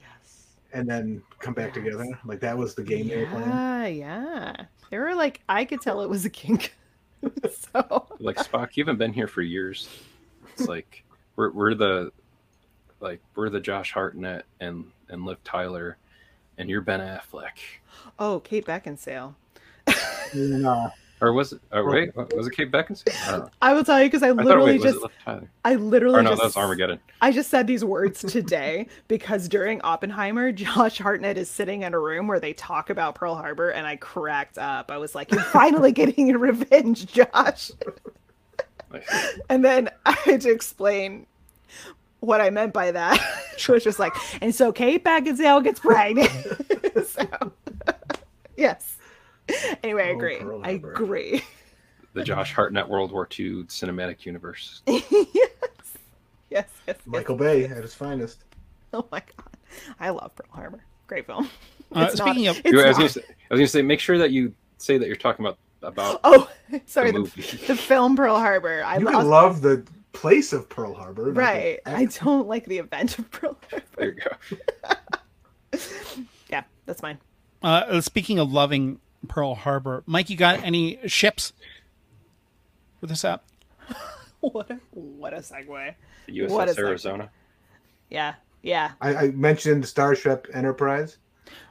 Yes. 0.00 0.46
and 0.72 0.88
then 0.88 1.22
come 1.38 1.54
back 1.54 1.74
together. 1.74 2.06
Like 2.24 2.40
that 2.40 2.56
was 2.56 2.74
the 2.74 2.82
game 2.82 3.08
they 3.08 3.18
were 3.24 3.26
playing. 3.30 3.48
Yeah, 3.48 3.86
yeah. 3.86 4.56
They 4.90 4.98
were 4.98 5.14
like, 5.14 5.40
I 5.48 5.64
could 5.64 5.80
tell 5.80 6.00
it 6.02 6.08
was 6.08 6.24
a 6.24 6.30
kink. 6.30 6.74
so 7.72 8.06
like 8.18 8.36
Spock, 8.36 8.70
you 8.76 8.82
haven't 8.84 8.98
been 8.98 9.12
here 9.12 9.26
for 9.28 9.42
years. 9.42 9.88
It's 10.54 10.66
like 10.68 11.04
we're 11.40 11.50
we're 11.52 11.74
the 11.74 12.12
like 13.00 13.20
we're 13.34 13.48
the 13.48 13.60
Josh 13.60 13.92
Hartnett 13.92 14.44
and 14.60 14.84
and 15.08 15.24
Liv 15.24 15.42
Tyler, 15.42 15.96
and 16.58 16.68
you're 16.68 16.82
Ben 16.82 17.00
Affleck, 17.00 17.58
Oh, 18.18 18.40
Kate 18.40 18.66
Beckinsale. 18.66 19.34
No. 20.34 20.90
or 21.22 21.32
was 21.32 21.54
it? 21.54 21.62
Oh 21.72 21.82
wait, 21.84 22.14
was 22.14 22.46
it 22.46 22.50
Kate 22.54 22.70
Beckinsale? 22.70 23.50
I. 23.62 23.70
I 23.70 23.72
will 23.74 23.84
tell 23.84 23.98
you 24.00 24.06
because 24.06 24.22
I 24.22 24.28
I 24.28 24.34
thought 24.34 24.44
literally 24.44 24.72
wait, 24.72 24.82
was 24.82 24.92
just 24.92 24.96
it 24.96 25.02
Liv 25.02 25.12
Tyler? 25.24 25.50
I 25.64 25.74
literally 25.76 26.18
Or 26.18 26.22
no, 26.22 26.30
just 26.30 26.42
that 26.42 26.46
was 26.48 26.56
Armageddon. 26.58 27.00
I 27.22 27.32
just 27.32 27.48
said 27.48 27.66
these 27.66 27.86
words 27.86 28.20
today 28.20 28.86
because 29.08 29.48
during 29.48 29.80
Oppenheimer, 29.80 30.52
Josh 30.52 30.98
Hartnett 30.98 31.38
is 31.38 31.48
sitting 31.50 31.84
in 31.84 31.94
a 31.94 31.98
room 31.98 32.26
where 32.26 32.40
they 32.40 32.52
talk 32.52 32.90
about 32.90 33.14
Pearl 33.14 33.34
Harbor, 33.34 33.70
and 33.70 33.86
I 33.86 33.96
cracked 33.96 34.58
up. 34.58 34.90
I 34.90 34.98
was 34.98 35.14
like, 35.14 35.32
"You're 35.32 35.40
finally 35.44 35.92
getting 35.92 36.26
your 36.26 36.38
revenge, 36.38 37.06
Josh." 37.06 37.70
And 39.48 39.64
then 39.64 39.88
I 40.04 40.12
had 40.12 40.40
to 40.42 40.50
explain 40.50 41.26
what 42.20 42.40
I 42.40 42.50
meant 42.50 42.72
by 42.72 42.90
that. 42.92 43.18
She 43.60 43.72
was 43.72 43.84
just 43.84 43.98
like, 43.98 44.14
"And 44.40 44.54
so 44.54 44.72
Kate 44.72 45.04
Beckinsale 45.04 45.62
gets 45.62 45.80
pregnant." 45.80 46.30
so, 47.06 47.52
yes. 48.56 48.96
Anyway, 49.82 50.04
I 50.04 50.10
Oh, 50.12 50.14
agree. 50.16 50.36
Pearl 50.38 50.60
I 50.64 50.70
agree. 50.70 51.44
The 52.14 52.24
Josh 52.24 52.54
Hartnett 52.54 52.88
World 52.88 53.12
War 53.12 53.28
II 53.38 53.64
cinematic 53.64 54.24
universe. 54.24 54.80
yes. 54.86 55.04
Yes. 55.10 55.26
Yes. 56.50 56.68
yes. 56.86 56.96
Michael 57.04 57.36
Bay 57.36 57.64
at 57.64 57.82
his 57.82 57.92
finest. 57.94 58.44
Oh 58.94 59.06
my 59.12 59.20
god, 59.36 59.56
I 60.00 60.08
love 60.10 60.34
Pearl 60.34 60.48
Harbor. 60.52 60.84
Great 61.06 61.26
film. 61.26 61.50
Uh, 61.94 62.08
It's 62.10 62.16
speaking 62.20 62.44
not- 62.44 62.58
of- 62.58 62.64
it's 62.64 62.74
I 62.74 62.76
was, 62.76 62.84
not- 62.86 62.96
gonna 62.96 63.08
say, 63.10 63.20
I 63.22 63.54
was 63.54 63.58
gonna 63.60 63.68
say, 63.68 63.82
make 63.82 64.00
sure 64.00 64.16
that 64.18 64.30
you 64.30 64.54
say 64.78 64.96
that 64.96 65.06
you're 65.06 65.16
talking 65.16 65.44
about 65.44 65.58
about 65.82 66.20
Oh, 66.24 66.48
sorry. 66.86 67.08
the 67.10 67.12
The, 67.12 67.18
movie. 67.20 67.42
the 67.66 67.76
film 67.76 68.16
Pearl 68.16 68.36
Harbor. 68.36 68.82
I 68.84 68.96
You 68.98 69.04
lo- 69.04 69.12
can 69.12 69.28
love 69.28 69.60
the 69.60 69.84
place 70.12 70.52
of 70.52 70.68
Pearl 70.68 70.94
Harbor. 70.94 71.32
right. 71.32 71.78
I 71.86 72.06
don't 72.06 72.48
like 72.48 72.66
the 72.66 72.78
event 72.78 73.18
of 73.18 73.30
Pearl 73.30 73.56
Harbor. 73.70 73.84
there 73.96 74.08
you 74.08 74.20
go. 74.20 75.78
Yeah, 76.50 76.64
that's 76.84 77.00
mine. 77.00 77.18
Uh, 77.62 78.00
speaking 78.00 78.40
of 78.40 78.52
loving 78.52 78.98
Pearl 79.28 79.54
Harbor, 79.54 80.02
Mike, 80.04 80.28
you 80.28 80.36
got 80.36 80.64
any 80.64 80.98
ships 81.06 81.52
for 82.98 83.06
this 83.06 83.24
app? 83.24 83.44
What 84.40 84.70
a 84.70 84.80
what 84.90 85.32
a 85.32 85.38
segue. 85.38 85.94
The 86.26 86.46
What 86.46 86.66
USS 86.66 86.70
is 86.70 86.76
that? 86.76 86.82
Arizona. 86.82 87.30
Yeah, 88.08 88.34
yeah. 88.62 88.92
I, 89.00 89.14
I 89.14 89.30
mentioned 89.32 89.86
Starship 89.86 90.48
Enterprise. 90.52 91.18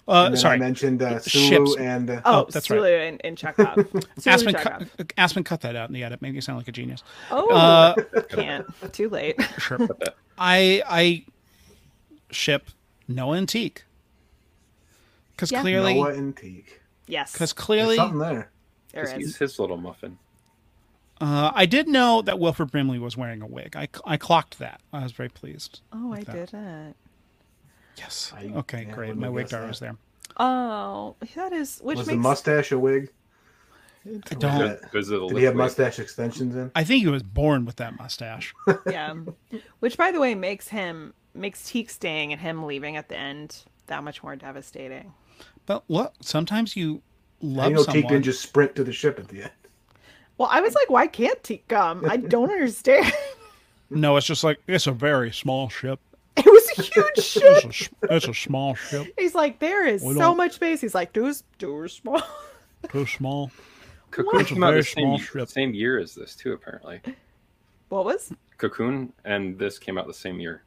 Uh, 0.08 0.26
and 0.26 0.34
then 0.34 0.42
sorry, 0.42 0.56
I 0.56 0.58
mentioned 0.58 1.02
uh, 1.04 1.20
Sulu 1.20 1.68
Ships. 1.68 1.78
and 1.80 2.10
uh, 2.10 2.22
Oh, 2.26 2.42
Oh, 2.42 2.48
that's 2.50 2.70
right. 2.72 2.78
Sulu 2.78 2.88
and, 2.90 3.22
and 3.24 3.38
Chekov. 3.38 4.06
Aspen, 4.26 4.56
and 4.56 4.58
cut, 4.58 4.82
Chekov. 4.98 5.12
Aspen, 5.18 5.44
cut 5.44 5.62
that 5.62 5.76
out 5.76 5.88
in 5.90 5.94
the 5.94 6.04
edit. 6.04 6.22
Made 6.22 6.34
you 6.34 6.42
sound 6.42 6.58
like 6.58 6.68
a 6.68 6.72
genius. 6.72 7.04
Oh, 7.30 7.48
Uh, 7.54 7.94
can't. 8.30 8.66
Too 8.92 9.10
late. 9.10 9.36
sure. 9.60 9.88
I 10.38 10.82
I 10.88 11.26
ship 12.32 12.70
Noa 13.08 13.38
and 13.38 13.48
Teek 13.48 13.84
because 15.36 15.52
Yeah. 15.52 15.62
clearly, 15.62 15.94
Noa 15.96 16.14
and 16.14 16.36
Teek. 16.36 16.82
Yes, 17.08 17.32
because 17.34 17.54
There's 17.54 17.66
clearly, 17.66 17.96
something 17.98 18.20
there. 18.20 18.50
there 18.94 19.06
'Cause. 19.06 19.14
He's 19.14 19.38
his 19.38 19.60
little 19.60 19.78
muffin. 19.78 20.18
uh, 21.22 21.52
I 21.54 21.66
did 21.66 21.88
know 21.88 22.22
that 22.22 22.40
Wilford 22.40 22.72
Brimley 22.72 22.98
was 23.00 23.16
wearing 23.18 23.42
a 23.42 23.48
wig. 23.48 23.76
I 23.76 23.88
I 24.06 24.18
clocked 24.18 24.58
that. 24.60 24.82
I 24.94 25.04
was 25.04 25.12
very 25.12 25.30
pleased. 25.30 25.82
Oh, 25.94 26.14
I 26.14 26.24
that. 26.24 26.52
didn't. 26.52 26.96
Yes. 28.00 28.34
I- 28.36 28.52
Okay, 28.56 28.86
yeah, 28.88 28.94
great. 28.94 29.08
wouldn't 29.10 29.20
My 29.20 29.30
wig 29.30 29.44
guessed 29.46 29.52
dar 29.52 29.62
that. 29.62 29.68
was 29.68 29.80
there. 29.80 29.96
Oh, 30.38 31.16
that 31.36 31.54
is 31.54 31.80
which 31.84 31.98
Was 31.98 32.08
the 32.08 32.16
mustache 32.16 32.72
a 32.72 32.80
wig? 32.80 33.12
I 34.06 34.34
don't. 34.36 34.82
Because 34.82 35.10
of 35.10 35.22
the 35.22 35.28
Did 35.28 35.38
he 35.38 35.44
have 35.44 35.54
wig. 35.54 35.60
mustache 35.60 36.00
extensions 36.00 36.56
in? 36.56 36.72
I 36.76 36.84
think 36.86 37.04
he 37.04 37.10
was 37.10 37.22
born 37.24 37.66
with 37.66 37.76
that 37.78 37.98
mustache. 37.98 38.54
yeah. 38.90 39.14
Which, 39.82 39.98
by 39.98 40.12
the 40.12 40.20
way, 40.20 40.36
makes 40.36 40.70
him 40.70 41.14
makes 41.36 41.70
Teek 41.70 41.90
staying 41.90 42.32
and 42.32 42.42
him 42.42 42.64
leaving 42.66 42.96
at 42.96 43.10
the 43.10 43.18
end 43.18 43.64
that 43.88 44.04
much 44.04 44.24
more 44.24 44.36
devastating. 44.36 45.14
But 45.66 45.84
look, 45.90 46.14
sometimes 46.22 46.76
you 46.76 47.02
love 47.42 47.68
I 47.68 47.70
know 47.70 47.84
someone. 47.84 48.02
Teek 48.02 48.08
didn't 48.10 48.24
just 48.24 48.42
sprint 48.42 48.76
to 48.78 48.84
the 48.84 48.94
ship 48.94 49.20
at 49.20 49.28
the 49.28 49.44
end. 49.44 49.52
Well, 50.38 50.48
I 50.50 50.62
was 50.62 50.74
like, 50.74 50.90
why 50.90 51.06
can't 51.08 51.42
Teek 51.44 51.68
come? 51.68 52.06
I 52.10 52.16
don't 52.18 52.50
understand. 52.52 53.12
No, 53.90 54.16
it's 54.16 54.26
just 54.26 54.44
like 54.46 54.60
it's 54.68 54.88
a 54.88 54.92
very 54.94 55.32
small 55.34 55.68
ship. 55.68 56.00
it 56.46 56.46
was 56.46 56.70
a 56.78 56.82
huge 56.82 57.26
ship. 57.26 57.44
It's 57.46 57.66
a, 57.66 57.68
s- 57.68 57.90
it's 58.04 58.28
a 58.28 58.34
small 58.34 58.76
ship. 58.76 59.08
He's 59.18 59.36
like, 59.36 59.60
there 59.60 59.86
is 59.86 60.02
We 60.04 60.14
so 60.14 60.20
don't- 60.20 60.38
much 60.38 60.54
space. 60.54 60.82
He's 60.82 60.96
like, 60.96 61.14
too, 61.14 61.34
too 61.58 61.88
small. 61.88 62.22
Too 62.94 63.06
small. 63.06 63.52
Cocoon 64.12 64.40
It's 64.40 64.50
came 64.50 64.64
out 64.64 64.70
very 64.70 64.80
the 64.82 64.86
same, 64.86 65.04
small 65.06 65.18
ship. 65.20 65.50
same 65.50 65.74
year 65.74 66.00
as 66.00 66.16
this 66.16 66.34
too, 66.34 66.54
apparently. 66.54 67.02
What 67.90 68.06
was? 68.06 68.32
Cocoon 68.58 69.12
and 69.26 69.60
this 69.60 69.78
came 69.78 69.98
out 69.98 70.08
the 70.08 70.14
same 70.14 70.40
year. 70.40 70.64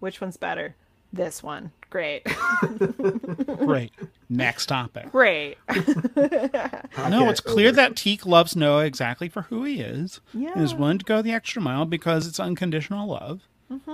Which 0.00 0.20
one's 0.22 0.38
better? 0.38 0.74
This 1.12 1.42
one. 1.42 1.70
Great. 1.90 2.24
Great. 3.58 3.92
Next 4.30 4.66
topic. 4.66 5.12
Great. 5.12 5.58
No, 5.76 7.28
it's 7.28 7.40
clear 7.40 7.70
that 7.70 7.96
Teek 7.96 8.24
loves 8.26 8.56
Noa 8.56 8.84
exactly 8.86 9.28
for 9.28 9.42
who 9.42 9.62
he 9.64 9.80
is. 9.80 10.20
Yeah. 10.32 10.52
And 10.54 10.62
is 10.64 10.74
willing 10.74 10.98
to 10.98 11.04
go 11.04 11.20
the 11.22 11.32
extra 11.32 11.60
mile 11.62 11.84
because 11.84 12.26
it's 12.26 12.40
unconditional 12.40 13.06
love. 13.08 13.42
Mm-hmm. 13.70 13.92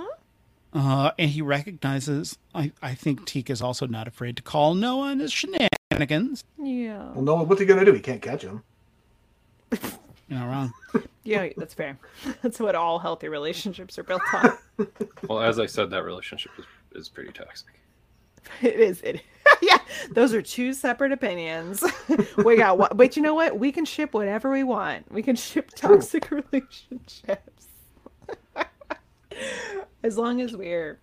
Uh, 0.73 1.11
and 1.19 1.31
he 1.31 1.41
recognizes, 1.41 2.37
I, 2.55 2.71
I 2.81 2.93
think 2.95 3.25
Teek 3.25 3.49
is 3.49 3.61
also 3.61 3.85
not 3.87 4.07
afraid 4.07 4.37
to 4.37 4.43
call 4.43 4.73
Noa 4.73 5.11
and 5.11 5.21
his 5.21 5.33
shenanigans. 5.33 6.43
yeah. 6.57 7.11
Well, 7.13 7.23
no, 7.23 7.35
what's 7.43 7.59
he 7.59 7.65
gonna 7.67 7.83
do? 7.85 7.93
He 7.93 7.99
can't 7.99 8.21
catch 8.21 8.43
him. 8.43 8.63
You're 9.71 10.39
not 10.39 10.45
wrong. 10.47 10.73
Yeah, 11.23 11.49
that's 11.55 11.75
fair. 11.75 11.99
That's 12.41 12.59
what 12.59 12.73
all 12.73 12.97
healthy 12.97 13.27
relationships 13.27 13.99
are 13.99 14.03
built 14.03 14.23
on. 14.33 14.57
Well, 15.29 15.39
as 15.39 15.59
I 15.59 15.67
said, 15.67 15.91
that 15.91 16.03
relationship 16.03 16.51
is, 16.57 16.65
is 16.93 17.09
pretty 17.09 17.31
toxic. 17.31 17.79
It 18.63 18.79
is. 18.79 19.01
It. 19.01 19.21
yeah, 19.61 19.77
those 20.09 20.33
are 20.33 20.41
two 20.41 20.73
separate 20.73 21.11
opinions. 21.11 21.83
we 22.37 22.57
got 22.57 22.79
what, 22.79 22.97
but 22.97 23.15
you 23.15 23.21
know 23.21 23.35
what? 23.35 23.59
We 23.59 23.71
can 23.71 23.85
ship 23.85 24.15
whatever 24.15 24.49
we 24.49 24.63
want. 24.63 25.11
We 25.11 25.21
can 25.21 25.35
ship 25.35 25.69
toxic 25.75 26.31
relationships, 26.31 27.67
as 30.03 30.17
long 30.17 30.41
as 30.41 30.55
we're 30.55 30.99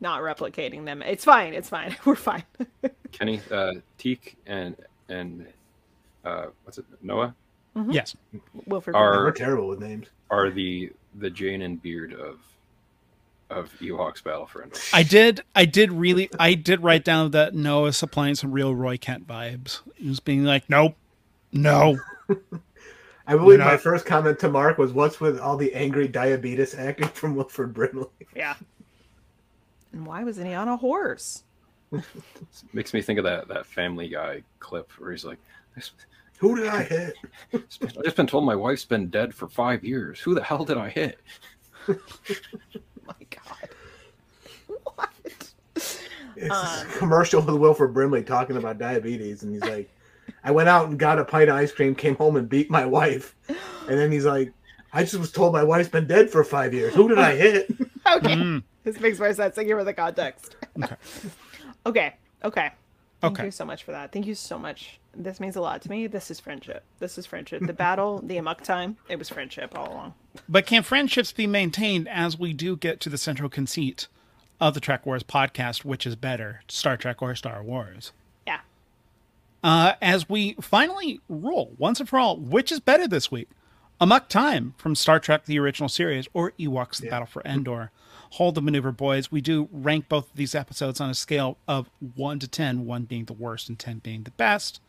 not 0.00 0.20
replicating 0.22 0.84
them. 0.84 1.02
It's 1.02 1.24
fine. 1.24 1.54
It's 1.54 1.68
fine. 1.68 1.96
We're 2.04 2.14
fine. 2.14 2.44
Kenny, 3.12 3.40
uh, 3.50 3.72
Teek, 3.98 4.36
and 4.46 4.76
and 5.08 5.46
uh, 6.24 6.46
what's 6.64 6.78
it? 6.78 6.84
Noa 7.02 7.34
Yes. 7.88 8.16
Wilford. 8.66 8.94
Are- 8.94 9.24
We're 9.24 9.30
terrible 9.32 9.68
with 9.68 9.80
names. 9.80 10.06
are 10.30 10.50
the 10.50 10.92
the 11.16 11.30
Jane 11.30 11.62
and 11.62 11.80
Beard 11.82 12.12
of 12.12 12.38
of 13.50 13.72
Ewoks 13.80 14.22
Battlefront. 14.22 14.78
I 14.92 15.02
did. 15.02 15.40
I 15.54 15.64
did 15.64 15.90
really. 15.92 16.28
I 16.38 16.54
did 16.54 16.82
write 16.82 17.04
down 17.04 17.30
that 17.32 17.54
Noa 17.54 17.92
supplying 17.92 18.34
some 18.34 18.52
real 18.52 18.74
Roy 18.74 18.98
Kent 18.98 19.26
vibes. 19.26 19.80
He 19.96 20.08
was 20.08 20.20
being 20.20 20.44
like, 20.44 20.68
"Nope, 20.68 20.94
no." 21.52 21.98
I 23.28 23.32
believe 23.36 23.58
We're 23.58 23.66
my 23.66 23.76
first 23.76 24.06
comment 24.06 24.38
to 24.40 24.48
Mark 24.48 24.78
was, 24.78 24.92
"What's 24.92 25.20
with 25.20 25.38
all 25.38 25.58
the 25.58 25.74
angry 25.74 26.08
diabetes 26.08 26.74
acting 26.74 27.08
from 27.08 27.36
Wilford 27.36 27.74
Brimley?" 27.74 28.08
Yeah. 28.34 28.54
And 29.92 30.06
why 30.06 30.24
wasn't 30.24 30.46
he 30.46 30.54
on 30.54 30.66
a 30.68 30.76
horse? 30.78 31.44
Makes 32.72 32.94
me 32.94 33.02
think 33.02 33.18
of 33.18 33.24
that 33.26 33.46
that 33.48 33.66
Family 33.66 34.08
Guy 34.08 34.42
clip 34.60 34.90
where 34.98 35.10
he's 35.10 35.26
like, 35.26 35.38
Who 36.38 36.56
did 36.56 36.68
I 36.68 36.82
hit? 36.84 37.14
"I've 37.52 37.68
just 37.68 38.16
been 38.16 38.26
told 38.26 38.44
my 38.44 38.54
wife's 38.54 38.86
been 38.86 39.08
dead 39.08 39.34
for 39.34 39.46
five 39.46 39.84
years. 39.84 40.20
Who 40.20 40.34
the 40.34 40.42
hell 40.42 40.64
did 40.64 40.78
I 40.78 40.88
hit?" 40.88 41.18
my 41.88 43.14
God. 43.30 43.68
What? 44.94 45.10
It's 45.74 46.50
Um, 46.50 46.86
this 46.86 46.96
commercial 46.96 47.42
with 47.42 47.56
Wilford 47.56 47.92
Brimley 47.92 48.22
talking 48.22 48.56
about 48.56 48.78
diabetes, 48.78 49.42
and 49.42 49.52
he's 49.52 49.62
like, 49.64 49.90
"I 50.48 50.50
went 50.50 50.68
out 50.70 50.88
and 50.88 50.98
got 50.98 51.18
a 51.18 51.24
pint 51.24 51.50
of 51.50 51.56
ice 51.56 51.72
cream, 51.72 51.94
came 51.94 52.16
home 52.16 52.36
and 52.36 52.48
beat 52.48 52.70
my 52.70 52.86
wife," 52.86 53.34
and 53.48 53.98
then 53.98 54.10
he's 54.10 54.24
like, 54.24 54.52
"I 54.92 55.02
just 55.02 55.14
was 55.16 55.30
told 55.30 55.52
my 55.52 55.62
wife's 55.62 55.88
been 55.90 56.06
dead 56.06 56.30
for 56.30 56.42
five 56.42 56.72
years. 56.72 56.94
Who 56.94 57.08
did 57.08 57.18
I 57.18 57.36
hit?" 57.44 57.70
Okay. 57.70 58.34
Mm, 58.34 58.62
This 58.84 58.98
makes 59.00 59.18
more 59.18 59.32
sense. 59.34 59.54
Thank 59.54 59.68
you 59.68 59.76
for 59.76 59.84
the 59.84 59.92
context. 59.92 60.56
Okay. 60.82 60.96
okay. 61.86 62.14
Okay. 62.44 62.70
Thank 63.20 63.32
Okay. 63.34 63.44
you 63.46 63.50
so 63.50 63.64
much 63.64 63.82
for 63.82 63.90
that. 63.90 64.12
Thank 64.12 64.26
you 64.26 64.34
so 64.36 64.58
much. 64.58 65.00
This 65.14 65.40
means 65.40 65.56
a 65.56 65.60
lot 65.60 65.82
to 65.82 65.90
me. 65.90 66.06
This 66.06 66.30
is 66.30 66.38
friendship. 66.38 66.84
This 67.00 67.18
is 67.18 67.26
friendship. 67.26 67.66
The 67.66 67.72
battle, 67.72 68.20
the 68.24 68.36
amok 68.38 68.62
time, 68.62 68.96
it 69.08 69.18
was 69.18 69.28
friendship 69.28 69.76
all 69.76 69.92
along. 69.92 70.14
but 70.48 70.66
can 70.66 70.84
friendships 70.84 71.32
be 71.32 71.46
maintained 71.48 72.08
as 72.08 72.38
we 72.38 72.52
do 72.52 72.76
get 72.76 73.00
to 73.00 73.08
the 73.10 73.18
central 73.18 73.48
conceit 73.48 74.06
of 74.60 74.74
the 74.74 74.80
Trek 74.80 75.04
Wars 75.04 75.24
podcast, 75.24 75.84
which 75.84 76.06
is 76.06 76.14
better, 76.16 76.60
Star 76.68 76.96
Trek 76.96 77.20
or 77.20 77.34
Star 77.34 77.62
Wars? 77.62 78.12
Yeah. 79.62 79.70
Uh, 79.70 79.94
as 80.00 80.28
we 80.28 80.54
finally 80.60 81.20
rule 81.28 81.72
once 81.78 82.00
and 82.00 82.08
for 82.08 82.18
all, 82.18 82.36
which 82.36 82.70
is 82.72 82.80
better 82.80 83.06
this 83.08 83.30
week? 83.30 83.48
Amok 84.00 84.28
Time 84.28 84.74
from 84.78 84.94
Star 84.94 85.18
Trek 85.18 85.44
the 85.46 85.58
original 85.58 85.88
series 85.88 86.28
or 86.32 86.52
Ewoks 86.52 86.98
the 86.98 87.06
Yeah. 87.06 87.10
Battle 87.10 87.26
for 87.26 87.42
Endor. 87.44 87.90
Holdo 88.34 88.62
maneuver, 88.62 88.92
boys. 88.92 89.32
We 89.32 89.40
do 89.40 89.68
rank 89.72 90.08
both 90.08 90.30
of 90.30 90.36
these 90.36 90.54
episodes 90.54 91.00
on 91.00 91.08
a 91.10 91.14
scale 91.14 91.56
of 91.66 91.88
1 92.14 92.38
to 92.40 92.46
10, 92.48 92.84
1 92.84 93.04
being 93.04 93.24
the 93.24 93.32
worst 93.32 93.68
and 93.68 93.78
10 93.78 93.98
being 93.98 94.22
the 94.24 94.30
best. 94.32 94.80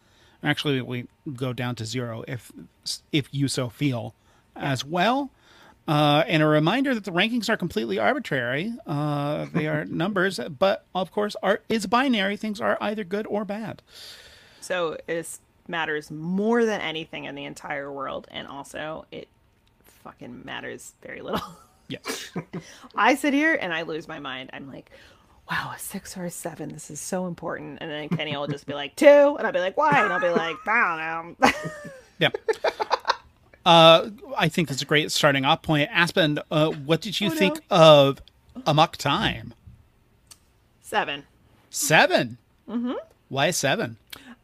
Actually, 0.44 0.82
we 0.82 1.08
go 1.36 1.52
down 1.54 1.76
to 1.76 1.86
0 1.86 2.24
if 2.28 2.52
if 3.12 3.28
you 3.34 3.48
so 3.48 3.70
feel 3.70 4.14
as 4.56 4.86
well. 4.86 5.32
Uh, 5.88 6.24
and 6.28 6.44
a 6.44 6.46
reminder 6.46 6.94
that 6.94 7.04
the 7.06 7.12
rankings 7.12 7.50
are 7.50 7.58
completely 7.58 7.98
arbitrary. 7.98 8.74
Uh, 8.86 9.48
they 9.52 9.66
are 9.68 9.86
numbers, 10.04 10.40
but 10.60 10.86
of 10.94 11.12
course, 11.12 11.36
art 11.42 11.64
is 11.68 11.88
binary. 11.88 12.38
Things 12.38 12.62
are 12.62 12.78
either 12.80 13.04
good 13.04 13.26
or 13.28 13.44
bad. 13.44 13.82
So 14.62 14.98
it 15.08 15.40
matters 15.68 16.10
more 16.12 16.66
than 16.66 16.82
anything 16.82 17.26
in 17.26 17.36
the 17.36 17.46
entire 17.46 17.92
world. 17.92 18.28
And 18.32 18.48
also, 18.48 19.06
it 19.12 19.28
fucking 20.04 20.42
matters 20.46 20.94
very 21.02 21.22
little. 21.22 21.42
Yeah. 21.92 21.98
I 22.96 23.16
sit 23.16 23.34
here 23.34 23.58
and 23.60 23.74
I 23.74 23.82
lose 23.82 24.08
my 24.08 24.20
mind. 24.20 24.52
I'm 24.54 24.68
like, 24.72 24.92
wow, 25.50 25.72
a 25.76 25.80
six 25.80 26.16
or 26.16 26.26
a 26.26 26.30
seven. 26.30 26.70
This 26.70 26.92
is 26.92 27.00
so 27.00 27.26
important. 27.26 27.80
And 27.82 27.90
then 27.90 28.10
Kenny 28.10 28.38
will 28.38 28.46
just 28.46 28.68
be 28.68 28.76
like, 28.76 28.96
two. 28.96 29.08
And 29.08 29.40
I'll 29.48 29.52
be 29.52 29.58
like, 29.60 29.76
why? 29.76 30.04
And 30.04 30.14
I'll 30.14 30.20
be 30.20 30.30
like, 30.30 30.56
I 30.68 31.24
don't 31.24 31.40
know. 31.42 31.50
Yeah. 32.20 32.30
Uh, 33.66 34.10
I 34.38 34.50
think 34.50 34.68
that's 34.70 34.82
a 34.82 34.86
great 34.86 35.12
starting 35.12 35.46
off 35.46 35.62
point. 35.62 35.90
Aspen, 35.92 36.40
uh, 36.50 36.70
what 36.72 37.02
did 37.02 37.20
you 37.20 37.28
Oh, 37.28 37.34
no. 37.34 37.40
think 37.40 37.60
of 37.70 38.22
Amok 38.66 38.98
Time? 38.98 39.54
seven. 40.82 41.24
Seven. 41.70 42.38
Mm-hmm. 42.70 42.94
Why 43.30 43.52
seven? 43.52 43.98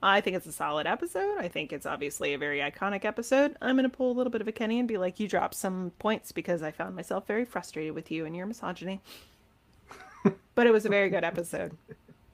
I 0.05 0.21
think 0.21 0.35
it's 0.35 0.45
a 0.45 0.51
solid 0.51 0.85
episode. 0.85 1.39
I 1.39 1.47
think 1.47 1.73
it's 1.73 1.87
obviously 1.87 2.35
a 2.35 2.37
very 2.37 2.59
iconic 2.59 3.05
episode. 3.05 3.57
I'm 3.59 3.75
going 3.75 3.89
to 3.89 3.97
pull 3.97 4.11
a 4.11 4.13
little 4.13 4.29
bit 4.29 4.39
of 4.39 4.47
a 4.47 4.51
Kenny 4.51 4.77
and 4.77 4.87
be 4.87 4.99
like, 4.99 5.19
you 5.19 5.27
dropped 5.27 5.55
some 5.55 5.93
points 5.97 6.31
because 6.31 6.61
I 6.61 6.69
found 6.69 6.95
myself 6.95 7.25
very 7.25 7.43
frustrated 7.43 7.95
with 7.95 8.11
you 8.11 8.23
and 8.23 8.35
your 8.35 8.45
misogyny. 8.45 9.01
but 10.53 10.67
it 10.67 10.71
was 10.71 10.85
a 10.85 10.89
very 10.89 11.09
good 11.09 11.23
episode. 11.23 11.75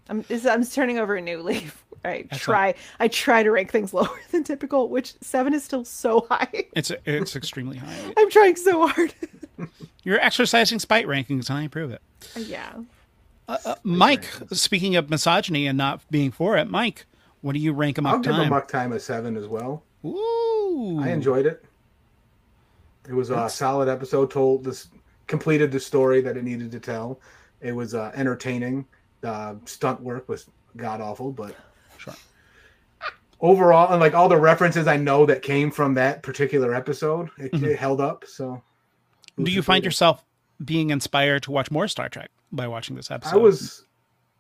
I'm, 0.10 0.26
I'm 0.30 0.66
turning 0.66 1.00
over 1.00 1.16
a 1.16 1.22
new 1.22 1.42
leaf. 1.42 1.86
I 2.04 2.24
try, 2.34 2.76
I 3.00 3.08
try 3.08 3.42
to 3.42 3.52
rank 3.52 3.72
things 3.72 3.94
lower 3.94 4.20
than 4.32 4.44
typical, 4.44 4.90
which 4.90 5.14
seven 5.22 5.54
is 5.54 5.64
still 5.64 5.86
so 5.86 6.28
high. 6.30 6.66
It's 6.74 6.92
it's 7.06 7.38
extremely 7.38 7.78
high. 7.78 8.14
I'm 8.18 8.30
trying 8.30 8.58
so 8.58 8.88
hard. 8.88 9.14
You're 10.04 10.20
exercising 10.20 10.80
spite 10.80 11.06
rankings, 11.06 11.50
and 11.50 11.60
I 11.60 11.64
approve 11.64 11.92
it. 11.92 12.02
Uh, 12.36 12.40
yeah. 12.40 12.74
Uh, 13.48 13.58
uh, 13.64 13.76
Mike, 13.84 14.26
speaking 14.52 14.96
of 14.98 15.10
misogyny 15.10 15.68
and 15.68 15.78
not 15.78 16.02
being 16.10 16.32
for 16.32 16.58
it, 16.58 16.70
Mike, 16.70 17.06
what 17.42 17.54
do 17.54 17.60
you 17.60 17.74
rank 17.74 17.96
them? 17.98 18.06
Up 18.06 18.12
to? 18.12 18.16
I'll 18.18 18.22
give 18.24 18.34
Time? 18.36 18.48
Amok 18.48 18.68
Time 18.68 18.92
a 18.94 19.00
seven 19.00 19.36
as 19.38 19.48
well. 19.48 19.84
Ooh, 20.06 21.00
I 21.02 21.10
enjoyed 21.10 21.46
it. 21.46 21.64
It 23.08 23.14
was 23.14 23.30
a 23.30 23.50
solid 23.50 23.90
episode. 23.90 24.30
Told 24.32 24.64
this 24.64 24.88
completed 25.28 25.72
the 25.72 25.80
story 25.80 26.22
that 26.22 26.38
it 26.38 26.44
needed 26.44 26.72
to 26.72 26.80
tell. 26.80 27.20
It 27.62 27.72
was 27.74 27.94
uh, 27.96 28.12
entertaining. 28.16 28.86
The 29.22 29.58
stunt 29.66 30.02
work 30.02 30.28
was 30.30 30.48
god 30.78 31.02
awful, 31.02 31.32
but 31.32 31.56
Sure. 31.98 32.14
overall, 33.40 33.92
and 33.92 34.00
like 34.00 34.14
all 34.14 34.30
the 34.30 34.38
references 34.38 34.88
I 34.88 34.98
know 34.98 35.26
that 35.26 35.42
came 35.42 35.72
from 35.72 35.94
that 35.96 36.24
particular 36.24 36.74
episode, 36.74 37.30
it, 37.38 37.52
Mhm. 37.52 37.64
it 37.64 37.78
held 37.80 38.02
up. 38.02 38.26
So, 38.28 38.62
Do 39.42 39.52
you 39.52 39.62
find 39.62 39.84
yourself 39.84 40.24
being 40.64 40.90
inspired 40.92 41.44
to 41.44 41.52
watch 41.52 41.72
more 41.72 41.88
Star 41.88 42.10
Trek 42.10 42.30
by 42.52 42.68
watching 42.68 42.96
this 42.96 43.10
episode? 43.12 43.34
I 43.36 43.38
was 43.38 43.86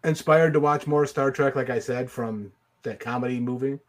inspired 0.03 0.53
to 0.53 0.59
watch 0.59 0.85
more 0.87 1.05
Star 1.05 1.31
Trek, 1.31 1.55
like 1.55 1.69
I 1.69 1.79
said, 1.79 2.09
from 2.11 2.51
that 2.83 2.99
comedy 2.99 3.39
movie. 3.39 3.79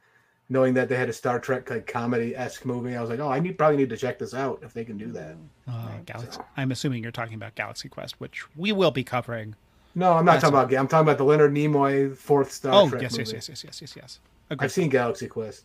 Knowing 0.48 0.74
that 0.74 0.88
they 0.88 0.96
had 0.96 1.08
a 1.08 1.12
Star 1.12 1.38
Trek 1.38 1.70
like 1.70 1.86
comedy 1.86 2.36
esque 2.36 2.66
movie, 2.66 2.94
I 2.94 3.00
was 3.00 3.08
like, 3.08 3.20
oh, 3.20 3.28
I 3.28 3.40
need 3.40 3.56
probably 3.56 3.78
need 3.78 3.88
to 3.88 3.96
check 3.96 4.18
this 4.18 4.34
out 4.34 4.60
if 4.62 4.74
they 4.74 4.84
can 4.84 4.98
do 4.98 5.10
that. 5.12 5.36
Uh, 5.66 5.92
Galaxy. 6.04 6.40
I'm 6.58 6.72
assuming 6.72 7.02
you're 7.02 7.12
talking 7.12 7.36
about 7.36 7.54
Galaxy 7.54 7.88
Quest, 7.88 8.20
which 8.20 8.44
we 8.54 8.70
will 8.72 8.90
be 8.90 9.02
covering. 9.02 9.54
No, 9.94 10.12
I'm 10.12 10.24
not 10.24 10.32
That's 10.32 10.44
talking 10.44 10.58
about. 10.58 10.74
I'm 10.74 10.88
talking 10.88 11.06
about 11.06 11.18
the 11.18 11.24
Leonard 11.24 11.54
Nimoy 11.54 12.14
fourth 12.16 12.52
Star 12.52 12.72
oh, 12.74 12.88
Trek 12.88 13.02
yes, 13.02 13.12
movie. 13.12 13.32
yes, 13.32 13.48
yes, 13.48 13.48
yes, 13.48 13.64
yes, 13.64 13.80
yes, 13.80 13.96
yes. 13.96 14.20
Agreed. 14.50 14.64
I've 14.66 14.72
seen 14.72 14.88
Galaxy 14.88 15.26
Quest. 15.26 15.64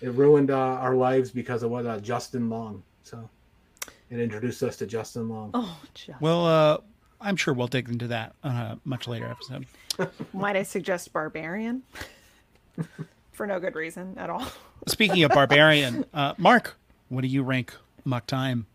It 0.00 0.10
ruined 0.10 0.50
uh, 0.50 0.56
our 0.56 0.94
lives 0.94 1.30
because 1.30 1.62
of 1.62 1.70
what 1.70 1.84
uh, 1.84 1.98
Justin 2.00 2.48
Long. 2.48 2.82
So 3.02 3.28
it 4.10 4.20
introduced 4.20 4.62
us 4.62 4.76
to 4.76 4.86
Justin 4.86 5.28
Long. 5.28 5.50
Oh, 5.54 5.78
just. 5.94 6.20
Well, 6.20 6.46
uh, 6.46 6.78
I'm 7.20 7.36
sure 7.36 7.52
we'll 7.54 7.66
dig 7.66 7.88
into 7.88 8.06
that 8.08 8.34
on 8.44 8.52
a 8.52 8.80
much 8.84 9.08
later 9.08 9.26
episode. 9.26 9.66
Might 10.32 10.56
I 10.56 10.62
suggest 10.62 11.12
Barbarian? 11.12 11.82
For 13.32 13.46
no 13.46 13.60
good 13.60 13.74
reason 13.74 14.16
at 14.18 14.30
all. 14.30 14.44
Speaking 14.88 15.22
of 15.24 15.30
Barbarian, 15.30 16.04
uh, 16.12 16.34
Mark, 16.38 16.76
what 17.08 17.20
do 17.22 17.28
you 17.28 17.42
rank 17.42 17.72
Muck 18.04 18.26
Time? 18.26 18.66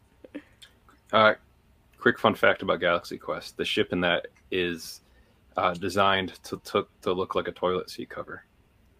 Uh, 1.11 1.33
quick 1.99 2.17
fun 2.19 2.33
fact 2.35 2.61
about 2.61 2.79
Galaxy 2.79 3.17
Quest: 3.17 3.57
the 3.57 3.65
ship 3.65 3.91
in 3.91 4.01
that 4.01 4.27
is 4.51 5.01
uh, 5.57 5.73
designed 5.73 6.33
to, 6.43 6.57
to 6.65 6.87
to 7.01 7.11
look 7.13 7.35
like 7.35 7.47
a 7.47 7.51
toilet 7.51 7.89
seat 7.89 8.09
cover, 8.09 8.45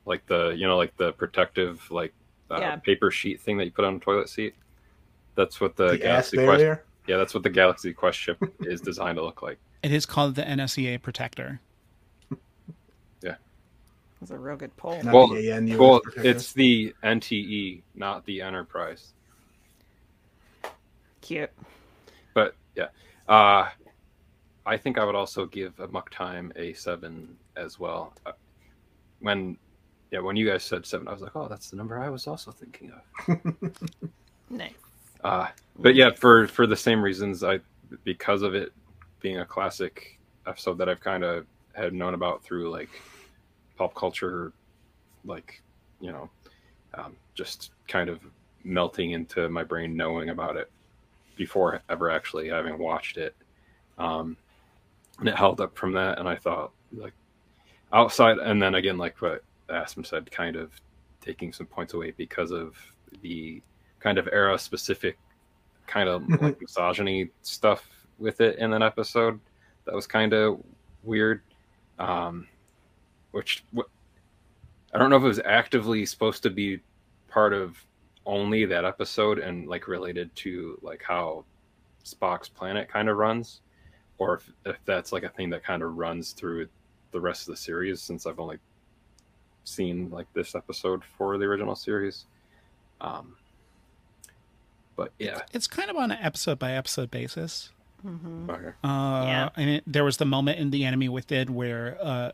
like 0.05 0.25
the 0.27 0.49
you 0.49 0.67
know 0.67 0.77
like 0.77 0.95
the 0.97 1.13
protective 1.13 1.89
like 1.91 2.13
uh, 2.51 2.57
Yeah. 2.59 2.75
paper 2.77 3.09
sheet 3.09 3.39
thing 3.41 3.57
that 3.57 3.65
you 3.65 3.71
put 3.71 3.85
on 3.85 3.95
a 3.95 3.99
toilet 3.99 4.29
seat. 4.29 4.53
That's 5.35 5.59
what 5.59 5.75
the, 5.75 5.89
The, 5.91 5.97
Galaxy 5.97 6.37
Quest. 6.37 6.47
barrier. 6.59 6.83
Yeah, 7.07 7.17
that's 7.17 7.33
what 7.33 7.41
the 7.43 7.49
Galaxy 7.49 7.91
Quest 7.93 8.17
ship 8.19 8.37
is 8.61 8.79
designed 8.81 9.17
to 9.17 9.23
look 9.23 9.41
like. 9.41 9.57
It 9.81 9.91
is 9.91 10.05
called 10.05 10.35
the 10.35 10.43
NSEA 10.43 11.01
Protector. 11.01 11.59
That's 14.23 14.31
a 14.31 14.39
real 14.39 14.55
good 14.55 14.75
poll. 14.77 15.03
Not 15.03 15.13
Well- 15.13 15.27
the 15.27 15.75
Well, 15.77 16.01
it's 16.15 16.53
the 16.53 16.95
NTE, 17.03 17.81
not 17.93 18.25
the 18.25 18.41
Enterprise. 18.41 19.11
Cute. 21.19 21.51
But 22.33 22.55
yeah, 22.73 22.87
uh, 23.27 23.69
I 24.65 24.77
think 24.77 24.97
I 24.97 25.03
would 25.03 25.15
also 25.15 25.45
give 25.45 25.77
Amok 25.77 26.09
Time 26.09 26.53
a 26.55 26.71
seven 26.71 27.35
as 27.57 27.77
well. 27.77 28.13
Uh, 28.25 28.31
when 29.19 29.57
yeah, 30.09 30.19
when 30.19 30.37
you 30.37 30.49
guys 30.49 30.63
said 30.63 30.85
seven, 30.85 31.09
I 31.09 31.11
was 31.11 31.21
like, 31.21 31.35
oh, 31.35 31.49
that's 31.49 31.69
the 31.69 31.75
number 31.75 31.99
I 31.99 32.07
was 32.07 32.25
also 32.25 32.51
thinking 32.51 32.93
of. 33.27 33.71
Nice. 34.49 34.73
Uh, 35.23 35.47
but 35.79 35.95
yeah, 35.95 36.11
for 36.11 36.47
for 36.47 36.65
the 36.65 36.75
same 36.77 37.01
reasons, 37.01 37.43
I 37.43 37.59
because 38.05 38.41
of 38.41 38.55
it 38.55 38.71
being 39.19 39.39
a 39.39 39.45
classic 39.45 40.17
episode 40.47 40.77
that 40.77 40.87
I've 40.87 41.01
kind 41.01 41.23
of 41.25 41.45
had 41.73 41.93
known 41.93 42.13
about 42.13 42.43
through 42.43 42.69
like 42.71 42.89
pop 43.75 43.95
culture, 43.95 44.51
like 45.25 45.61
you 45.99 46.11
know, 46.11 46.29
um, 46.93 47.15
just 47.35 47.71
kind 47.87 48.09
of 48.09 48.19
melting 48.63 49.11
into 49.11 49.49
my 49.49 49.63
brain 49.63 49.95
knowing 49.95 50.29
about 50.29 50.55
it 50.55 50.71
before 51.35 51.81
ever 51.89 52.09
actually 52.09 52.49
having 52.49 52.77
watched 52.77 53.17
it. 53.17 53.35
Um, 53.97 54.37
and 55.19 55.29
it 55.29 55.35
held 55.35 55.61
up 55.61 55.77
from 55.77 55.93
that, 55.93 56.19
and 56.19 56.27
I 56.27 56.35
thought 56.35 56.71
like 56.91 57.13
outside, 57.91 58.37
and 58.37 58.61
then 58.61 58.75
again, 58.75 58.97
like 58.97 59.21
what 59.21 59.43
Aspen 59.69 60.03
said, 60.03 60.31
kind 60.31 60.55
of 60.55 60.71
taking 61.21 61.53
some 61.53 61.65
points 61.65 61.93
away 61.93 62.11
because 62.11 62.51
of 62.51 62.75
the 63.21 63.61
kind 63.99 64.17
of 64.17 64.27
era 64.31 64.57
specific 64.57 65.17
kind 65.87 66.09
of 66.09 66.27
like 66.41 66.59
misogyny 66.61 67.29
stuff 67.41 67.87
with 68.19 68.41
it 68.41 68.57
in 68.59 68.73
an 68.73 68.81
episode. 68.81 69.39
That 69.85 69.93
was 69.93 70.07
kind 70.07 70.33
of 70.33 70.61
weird. 71.03 71.41
Um 71.99 72.47
which 73.33 73.63
i 74.93 74.97
don't 74.97 75.09
know 75.09 75.17
if 75.17 75.23
it 75.23 75.27
was 75.27 75.41
actively 75.43 76.05
supposed 76.05 76.41
to 76.43 76.49
be 76.49 76.79
part 77.27 77.51
of 77.53 77.77
only 78.25 78.63
that 78.65 78.85
episode 78.85 79.37
and 79.37 79.67
like 79.67 79.87
related 79.87 80.33
to 80.35 80.79
like 80.81 81.03
how 81.05 81.43
spock's 82.05 82.47
planet 82.47 82.87
kind 82.89 83.09
of 83.09 83.17
runs 83.17 83.61
or 84.17 84.35
if, 84.35 84.49
if 84.65 84.77
that's 84.85 85.11
like 85.11 85.23
a 85.23 85.29
thing 85.29 85.49
that 85.49 85.63
kind 85.63 85.83
of 85.83 85.97
runs 85.97 86.31
through 86.31 86.67
the 87.11 87.19
rest 87.19 87.47
of 87.47 87.53
the 87.53 87.57
series 87.57 88.01
since 88.01 88.25
i've 88.25 88.39
only 88.39 88.57
seen 89.65 90.09
like 90.09 90.27
this 90.33 90.55
episode 90.55 91.03
for 91.17 91.37
the 91.37 91.45
original 91.45 91.75
series 91.75 92.25
um 93.01 93.35
but 94.95 95.11
yeah 95.19 95.41
It's 95.53 95.67
kind 95.67 95.89
of 95.89 95.95
on 95.97 96.11
an 96.11 96.19
episode 96.21 96.59
by 96.59 96.71
episode 96.73 97.09
basis. 97.09 97.71
hmm 98.01 98.49
okay. 98.49 98.67
Uh, 98.83 99.23
Yeah. 99.25 99.49
I 99.57 99.65
mean, 99.65 99.81
there 99.87 100.03
was 100.03 100.17
the 100.17 100.25
moment 100.25 100.59
in 100.59 100.69
The 100.69 100.85
Enemy 100.85 101.09
Within 101.09 101.55
where 101.55 101.97
uh, 102.01 102.31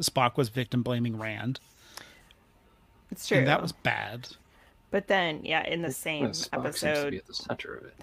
Spock 0.00 0.36
was 0.36 0.48
victim 0.48 0.82
blaming 0.82 1.18
Rand. 1.18 1.60
It's 3.10 3.26
true. 3.28 3.38
And 3.38 3.46
that 3.46 3.60
was 3.62 3.72
bad. 3.72 4.28
But 4.90 5.06
then, 5.08 5.44
yeah, 5.44 5.66
in 5.66 5.82
the 5.82 5.92
same 5.92 6.28
Spock 6.28 6.34
seems 6.34 6.48
to 6.48 6.58
episode, 6.88 7.10
be 7.12 7.16
at 7.18 7.26
the 7.26 7.34
center 7.34 7.74
of 7.76 7.84
it 7.84 7.94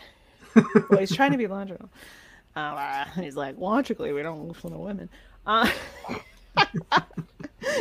well, 0.90 1.00
he's 1.00 1.16
trying 1.16 1.32
to 1.32 1.38
be 1.38 1.48
logical. 1.48 1.90
Uh, 2.56 3.06
he's 3.16 3.36
like, 3.36 3.58
logically, 3.58 4.12
we 4.14 4.22
don't 4.22 4.48
listen 4.48 4.72
to 4.72 4.78
women. 4.78 5.10
Uh, 5.46 5.70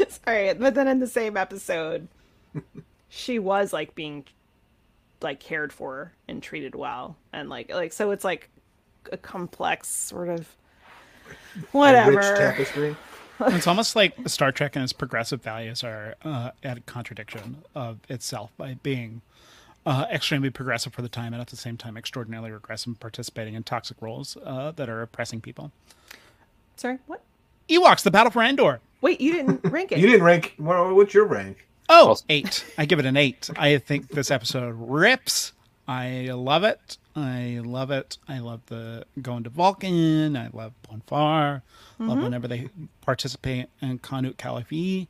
sorry, 0.09 0.55
but 0.55 0.75
then 0.75 0.89
in 0.89 0.99
the 1.01 1.07
same 1.07 1.37
episode, 1.37 2.07
she 3.09 3.39
was 3.39 3.73
like 3.73 3.95
being 3.95 4.25
like 5.23 5.41
cared 5.41 5.73
for 5.73 6.13
and 6.29 6.43
treated 6.43 6.75
well, 6.75 7.17
and 7.33 7.49
like 7.49 7.73
like 7.73 7.93
so 7.93 8.11
it's 8.11 8.25
like 8.25 8.51
a 9.11 9.17
complex 9.17 9.89
sort 9.89 10.29
of 10.29 10.41
A 11.97 12.11
rich 12.11 12.21
whatever. 12.21 12.37
tapestry. 12.37 12.97
It's 13.41 13.67
almost 13.67 13.95
like 13.97 14.15
Star 14.29 14.53
Trek 14.53 14.77
and 14.77 14.83
its 14.83 14.93
progressive 14.93 15.43
values 15.43 15.85
are 15.85 16.15
uh, 16.25 16.51
at 16.63 16.79
a 16.79 16.81
contradiction 16.81 17.59
of 17.75 17.99
itself 18.09 18.51
by 18.57 18.75
being 18.83 19.21
uh, 19.85 20.07
extremely 20.11 20.51
progressive 20.51 20.93
for 20.93 21.03
the 21.03 21.09
time 21.09 21.33
and 21.33 21.41
at 21.41 21.49
the 21.49 21.57
same 21.57 21.77
time 21.77 21.97
extraordinarily 21.97 22.51
regressive 22.51 22.89
and 22.89 23.01
participating 23.01 23.55
in 23.55 23.63
toxic 23.63 24.01
roles 24.01 24.37
uh, 24.45 24.73
that 24.73 24.89
are 24.89 25.03
oppressing 25.03 25.41
people. 25.41 25.71
Sorry, 26.77 26.99
what? 27.07 27.23
Ewoks, 27.69 28.03
the 28.03 28.11
Battle 28.11 28.31
for 28.33 28.43
Endor. 28.43 28.81
Wait, 29.01 29.21
you 29.21 29.33
didn't 29.33 29.61
rank 29.71 29.93
it. 29.93 29.99
You 29.99 30.07
didn't 30.07 30.25
rank. 30.25 30.55
what- 30.57 30.95
What's 30.95 31.15
your 31.15 31.27
rank? 31.27 31.67
Oh, 31.89 32.09
Also- 32.09 32.25
eight. 32.29 32.65
I 32.79 32.85
give 32.87 32.99
it 32.99 33.07
an 33.07 33.17
eight. 33.17 33.49
I 33.57 33.79
think 33.79 34.09
this 34.09 34.31
episode 34.31 34.75
rips. 34.77 35.53
I 35.87 36.31
love 36.33 36.65
it. 36.65 36.97
I 37.17 37.61
love 37.65 37.91
it. 37.91 38.19
I 38.29 38.41
love 38.41 38.61
the 38.67 39.07
going 39.23 39.43
to 39.45 39.51
Vulcan. 39.51 40.37
I 40.37 40.51
love 40.53 40.73
Pon 40.83 41.03
farr. 41.07 41.63
Love 41.99 42.19
whenever 42.23 42.47
they 42.47 42.69
participate 43.01 43.69
in 43.81 43.99
Koon-ut 44.01 44.37
Kal-if-fee. 44.37 45.09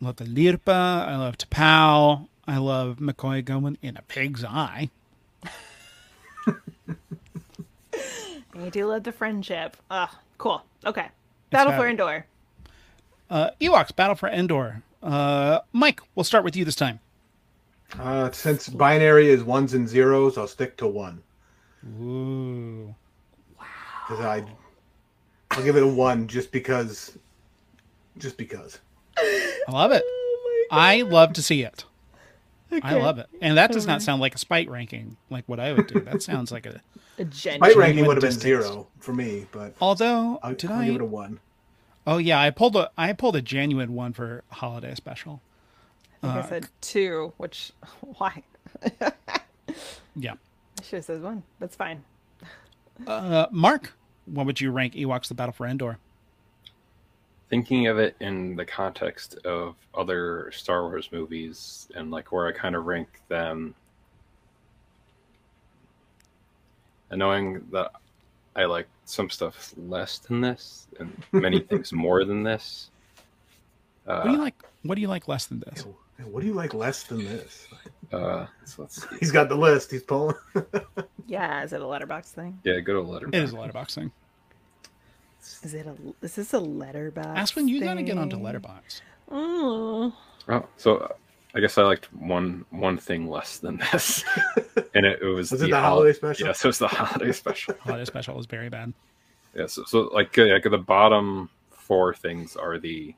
Love 0.00 0.16
the 0.16 0.24
Lirpa. 0.24 1.06
I 1.06 1.16
love 1.16 1.36
T'Pau. 1.36 2.28
I 2.46 2.56
love 2.56 2.96
McCoy 2.96 3.44
going 3.44 3.76
in 3.82 3.96
a 3.98 4.02
pig's 4.02 4.42
eye. 4.44 4.88
You 8.64 8.70
do 8.70 8.86
love 8.86 9.04
the 9.04 9.12
friendship. 9.12 9.76
Ugh, 9.90 10.08
cool. 10.36 10.64
Okay. 10.84 11.06
Battle 11.50 11.74
for. 11.74 11.86
Endor. 11.86 12.26
Uh, 13.30 13.50
Ewoks, 13.60 13.94
Battle 13.94 14.16
for 14.16 14.28
Endor. 14.28 14.82
Uh, 15.02 15.60
Mike, 15.72 16.00
we'll 16.14 16.24
start 16.24 16.42
with 16.44 16.56
you 16.56 16.64
this 16.64 16.74
time. 16.74 16.98
Uh, 17.98 18.30
since 18.32 18.68
binary 18.68 19.28
is 19.30 19.42
ones 19.42 19.74
and 19.74 19.88
zeros, 19.88 20.36
I'll 20.36 20.46
stick 20.46 20.76
to 20.78 20.86
one 20.86 21.22
Ooh. 22.00 22.94
Wow. 23.58 23.64
because 24.06 24.24
I, 24.24 24.44
I'll 25.50 25.64
give 25.64 25.76
it 25.76 25.82
a 25.82 25.86
one 25.86 26.26
just 26.28 26.52
because, 26.52 27.16
just 28.18 28.36
because. 28.36 28.78
I 29.16 29.54
love 29.70 29.92
it. 29.92 30.02
I 30.70 31.02
love 31.02 31.32
to 31.34 31.42
see 31.42 31.62
it. 31.62 31.84
I 32.82 32.96
love 32.98 33.18
it. 33.18 33.26
And 33.40 33.56
that 33.56 33.72
does 33.72 33.86
not 33.86 34.02
sound 34.02 34.20
like 34.20 34.34
a 34.34 34.38
spite 34.38 34.68
ranking, 34.68 35.16
like 35.30 35.44
what 35.48 35.58
I 35.58 35.72
would 35.72 35.86
do. 35.86 36.00
That 36.00 36.22
sounds 36.22 36.52
like 36.52 36.66
a. 36.66 36.82
A 37.18 37.24
My 37.24 37.30
genuine. 37.30 37.78
ranking 37.78 38.06
would 38.06 38.16
have 38.16 38.22
been 38.22 38.38
zero 38.38 38.86
for 39.00 39.12
me, 39.12 39.46
but 39.50 39.74
Although, 39.80 40.38
I'll, 40.42 40.54
did 40.54 40.70
I'll 40.70 40.80
I? 40.80 40.86
give 40.86 40.94
it 40.96 41.00
a 41.00 41.06
one. 41.06 41.40
Oh 42.06 42.18
yeah, 42.18 42.38
I 42.40 42.50
pulled 42.50 42.76
a. 42.76 42.90
I 42.96 43.12
pulled 43.12 43.34
a 43.34 43.42
genuine 43.42 43.94
one 43.94 44.12
for 44.12 44.44
holiday 44.50 44.94
special. 44.94 45.40
I 46.22 46.26
think 46.26 46.36
Uh, 46.36 46.38
I 46.46 46.48
said 46.48 46.68
two, 46.80 47.32
which 47.36 47.72
why? 48.18 48.42
Yeah. 50.16 50.34
I 50.80 50.82
should 50.82 50.96
have 50.96 51.04
said 51.04 51.22
one. 51.22 51.42
That's 51.60 51.76
fine. 51.76 52.02
Uh, 53.06 53.46
Mark, 53.52 53.92
what 54.26 54.46
would 54.46 54.60
you 54.60 54.72
rank 54.72 54.94
Ewoks: 54.94 55.28
The 55.28 55.34
Battle 55.34 55.52
for 55.52 55.66
Endor? 55.66 55.98
thinking 57.50 57.86
of 57.86 57.98
it 57.98 58.14
in 58.20 58.56
the 58.56 58.64
context 58.64 59.38
of 59.46 59.74
other 59.94 60.50
Star 60.52 60.82
Wars 60.82 61.08
movies 61.12 61.88
and 61.94 62.10
like 62.10 62.30
where 62.30 62.46
I 62.46 62.52
kind 62.52 62.74
of 62.76 62.84
rank 62.84 63.08
them, 63.28 63.74
and 67.10 67.18
knowing 67.18 67.64
that 67.72 67.92
I 68.56 68.64
like 68.64 68.86
some 69.06 69.30
stuff 69.30 69.72
less 69.76 70.18
than 70.18 70.40
this 70.40 70.88
and 71.00 71.10
many 71.32 71.60
things 71.60 71.92
more 72.04 72.24
than 72.24 72.42
this. 72.42 72.90
What 74.04 74.24
do 74.24 74.30
you 74.30 74.36
Uh, 74.36 74.40
like? 74.42 74.62
What 74.82 74.96
do 74.96 75.00
you 75.00 75.08
like 75.08 75.26
less 75.28 75.46
than 75.46 75.60
this? 75.60 75.86
Hey, 76.18 76.24
What 76.24 76.40
do 76.40 76.46
you 76.46 76.54
like 76.54 76.74
less 76.74 77.04
than 77.04 77.24
this? 77.24 77.66
uh, 78.12 78.46
so 78.64 78.82
let's 78.82 79.00
see. 79.02 79.16
He's 79.20 79.30
got 79.32 79.48
the 79.48 79.56
list. 79.56 79.90
He's 79.90 80.02
pulling. 80.02 80.36
Yeah, 81.30 81.62
is 81.62 81.74
it 81.74 81.82
a 81.82 81.84
Letterboxd 81.84 82.30
thing? 82.30 82.58
Yeah, 82.64 82.80
go 82.80 82.94
to 82.94 83.02
letter. 83.02 83.28
It 83.28 83.34
is 83.34 83.52
a 83.52 83.56
Letterboxd 83.56 83.94
thing. 83.96 84.12
Is 85.62 85.74
it 85.74 85.86
a? 85.86 85.94
Is 86.24 86.36
this 86.36 86.54
a 86.54 86.58
Letterboxd? 86.58 87.36
Aspen, 87.36 87.68
you 87.68 87.82
gotta 87.82 88.02
get 88.02 88.16
onto 88.16 88.36
thing? 88.36 88.44
Letterboxd. 88.46 89.02
Oh, 89.30 90.14
Oh, 90.48 90.64
so 90.78 90.96
uh, 90.96 91.08
I 91.54 91.60
guess 91.60 91.76
I 91.76 91.82
liked 91.82 92.10
one 92.14 92.64
one 92.70 92.96
thing 92.96 93.28
less 93.28 93.58
than 93.58 93.76
this, 93.76 94.24
and 94.94 95.04
it, 95.04 95.20
it 95.20 95.26
was 95.26 95.50
Was 95.52 95.60
it 95.60 95.68
the 95.70 95.76
hol- 95.78 95.96
holiday 95.96 96.14
special? 96.14 96.46
Yes, 96.46 96.64
it 96.64 96.68
was 96.68 96.78
the 96.78 96.88
holiday 96.88 97.32
special. 97.32 97.74
Holiday 97.80 98.06
special 98.06 98.40
is 98.40 98.46
very 98.46 98.70
bad. 98.70 98.94
Yeah, 99.54 99.66
so, 99.66 99.84
so 99.84 100.00
like, 100.14 100.38
uh, 100.38 100.46
like 100.46 100.62
the 100.62 100.78
bottom 100.78 101.50
four 101.70 102.14
things 102.14 102.56
are 102.56 102.78
the. 102.78 103.14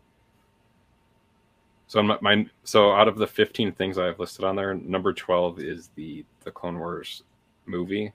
So 1.91 2.01
my, 2.05 2.17
my 2.21 2.47
so 2.63 2.93
out 2.93 3.09
of 3.09 3.17
the 3.17 3.27
fifteen 3.27 3.73
things 3.73 3.99
I 3.99 4.05
have 4.07 4.21
listed 4.21 4.45
on 4.45 4.55
there, 4.55 4.75
number 4.75 5.13
twelve 5.13 5.59
is 5.59 5.91
the 5.97 6.25
the 6.45 6.51
Clone 6.53 6.79
Wars 6.79 7.25
movie. 7.67 8.13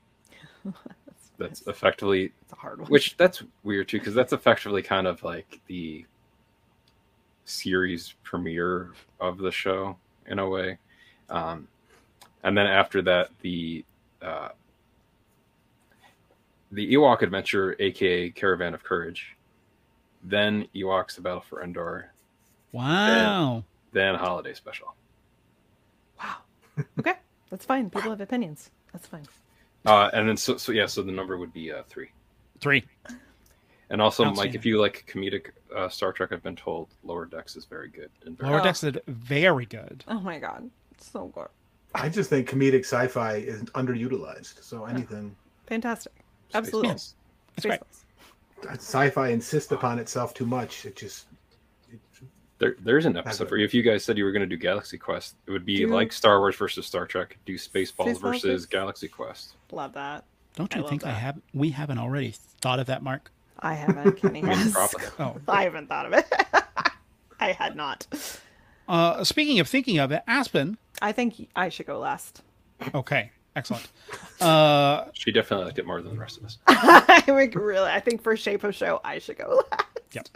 That's 1.38 1.68
effectively, 1.68 2.32
it's 2.42 2.54
a 2.54 2.56
hard 2.56 2.80
one. 2.80 2.88
which 2.90 3.18
that's 3.18 3.44
weird 3.64 3.90
too, 3.90 4.00
because 4.00 4.14
that's 4.14 4.32
effectively 4.32 4.82
kind 4.82 5.06
of 5.06 5.22
like 5.24 5.60
the 5.68 6.06
series 7.44 8.16
premiere 8.24 8.94
of 9.20 9.40
the 9.40 9.52
show 9.52 9.98
in 10.28 10.40
a 10.40 10.48
way, 10.48 10.78
um, 11.30 11.68
and 12.44 12.58
then 12.58 12.68
after 12.68 13.02
that 13.02 13.32
the 13.42 13.84
uh, 14.22 14.50
the 16.72 16.94
Ewok 16.94 17.24
Adventure, 17.24 17.76
aka 17.80 18.30
Caravan 18.30 18.74
of 18.74 18.86
Courage, 18.86 19.36
then 20.24 20.66
Ewoks: 20.74 21.16
The 21.18 21.22
Battle 21.22 21.42
for 21.42 21.62
Endor, 21.62 22.14
Wow. 22.72 23.64
then 23.94 24.16
Holiday 24.16 24.54
Special. 24.54 24.94
wow. 26.20 26.36
Okay. 27.00 27.14
That's 27.50 27.66
fine. 27.66 27.90
People 27.90 28.10
have 28.12 28.22
opinions. 28.22 28.70
That's 28.92 29.08
fine. 29.08 29.26
Uh, 29.86 30.10
and 30.14 30.28
then 30.28 30.36
so 30.38 30.58
so 30.58 30.72
yeah, 30.72 30.86
so 30.88 31.02
the 31.04 31.12
number 31.12 31.38
would 31.38 31.54
be 31.54 31.72
uh, 31.72 31.84
three. 31.88 32.10
Three. 32.60 32.84
And 33.92 34.02
also, 34.02 34.24
Mike, 34.24 34.32
Outstanding. 34.32 34.56
if 34.60 34.66
you 34.66 34.82
like 34.82 35.06
comedic 35.08 35.52
uh, 35.76 35.88
Star 35.90 36.12
Trek, 36.12 36.32
I've 36.32 36.42
been 36.42 36.56
told 36.56 36.88
Lower 37.04 37.26
Decks 37.26 37.56
is 37.56 37.66
very 37.66 37.88
good. 37.90 38.10
And 38.26 38.36
very 38.38 38.50
Lower 38.50 38.62
Oh. 38.62 38.64
Decks 38.64 38.84
is 38.84 38.96
very 39.08 39.66
good. 39.68 40.04
Oh 40.08 40.20
my 40.20 40.40
god, 40.40 40.70
so 40.98 41.28
good, 41.28 41.48
I 41.94 42.10
just 42.10 42.30
think 42.32 42.50
comedic 42.50 42.80
sci-fi 42.80 43.36
is 43.36 43.62
underutilized. 43.76 44.64
So 44.64 44.86
anything 44.86 45.36
fantastic, 45.68 46.14
absolutely. 46.56 46.90
Yes. 46.90 47.14
It's 47.58 47.66
great. 47.66 47.80
Spaceballs. 48.64 48.78
sci-fi 48.80 49.30
insists 49.30 49.72
upon 49.72 50.00
itself 50.00 50.34
too 50.34 50.48
much. 50.48 50.86
It 50.86 50.96
just 50.96 51.28
There, 52.58 52.76
there's 52.80 53.06
an 53.06 53.18
episode 53.18 53.50
for 53.50 53.58
you. 53.58 53.66
If 53.66 53.74
you 53.74 53.82
guys 53.82 54.04
said 54.06 54.18
you 54.18 54.24
were 54.24 54.32
going 54.32 54.42
to 54.42 54.46
do 54.48 54.56
Galaxy 54.58 54.98
Quest, 54.98 55.36
it 55.46 55.52
would 55.52 55.66
be 55.66 55.78
Do- 55.80 55.88
like 55.88 56.14
Star 56.14 56.40
Wars 56.40 56.56
versus 56.56 56.86
Star 56.86 57.06
Trek. 57.06 57.38
Do 57.46 57.56
Spaceballs, 57.56 57.94
Spaceballs 57.96 58.22
versus 58.22 58.22
versus- 58.44 58.66
Galaxy 58.66 59.08
Quest. 59.10 59.56
Love 59.72 59.94
that. 59.94 60.24
Don't 60.56 60.74
you 60.74 60.82
love 60.82 60.90
think 60.90 61.06
I 61.06 61.10
that. 61.10 61.16
have? 61.16 61.42
We 61.54 61.72
haven't 61.72 61.98
already 61.98 62.34
thought 62.62 62.80
of 62.80 62.88
that, 62.88 63.04
Mark. 63.04 63.32
I 63.60 63.74
haven't. 63.74 64.14
Kenny 64.18 64.42
I 64.44 64.54
has. 64.54 64.76
Oh, 65.20 65.36
I 65.50 65.64
haven't 65.64 65.88
thought 65.88 66.06
of 66.06 66.14
it. 66.14 66.32
I 67.42 67.52
had 67.52 67.76
not. 67.76 68.08
uh, 68.88 69.24
speaking 69.26 69.60
of 69.60 69.68
thinking 69.68 69.98
of 69.98 70.12
it, 70.14 70.24
Aspen. 70.28 70.78
I 71.02 71.12
think 71.12 71.50
I 71.58 71.68
should 71.70 71.88
go 71.88 72.00
last. 72.00 72.42
Okay, 72.94 73.32
excellent. 73.56 73.88
Uh, 74.42 75.06
She 75.14 75.32
definitely 75.32 75.66
liked 75.66 75.80
it 75.80 75.86
more 75.88 76.02
than 76.02 76.14
the 76.14 76.20
rest 76.20 76.38
of 76.38 76.44
us. 76.46 76.58
I 76.68 77.24
would 77.28 77.56
really. 77.56 77.90
I 77.90 78.02
think 78.02 78.22
for 78.22 78.36
shape 78.36 78.64
of 78.66 78.76
show, 78.76 79.00
I 79.04 79.20
should 79.20 79.38
go 79.38 79.62
last. 79.72 79.86
Yep. 80.12 80.28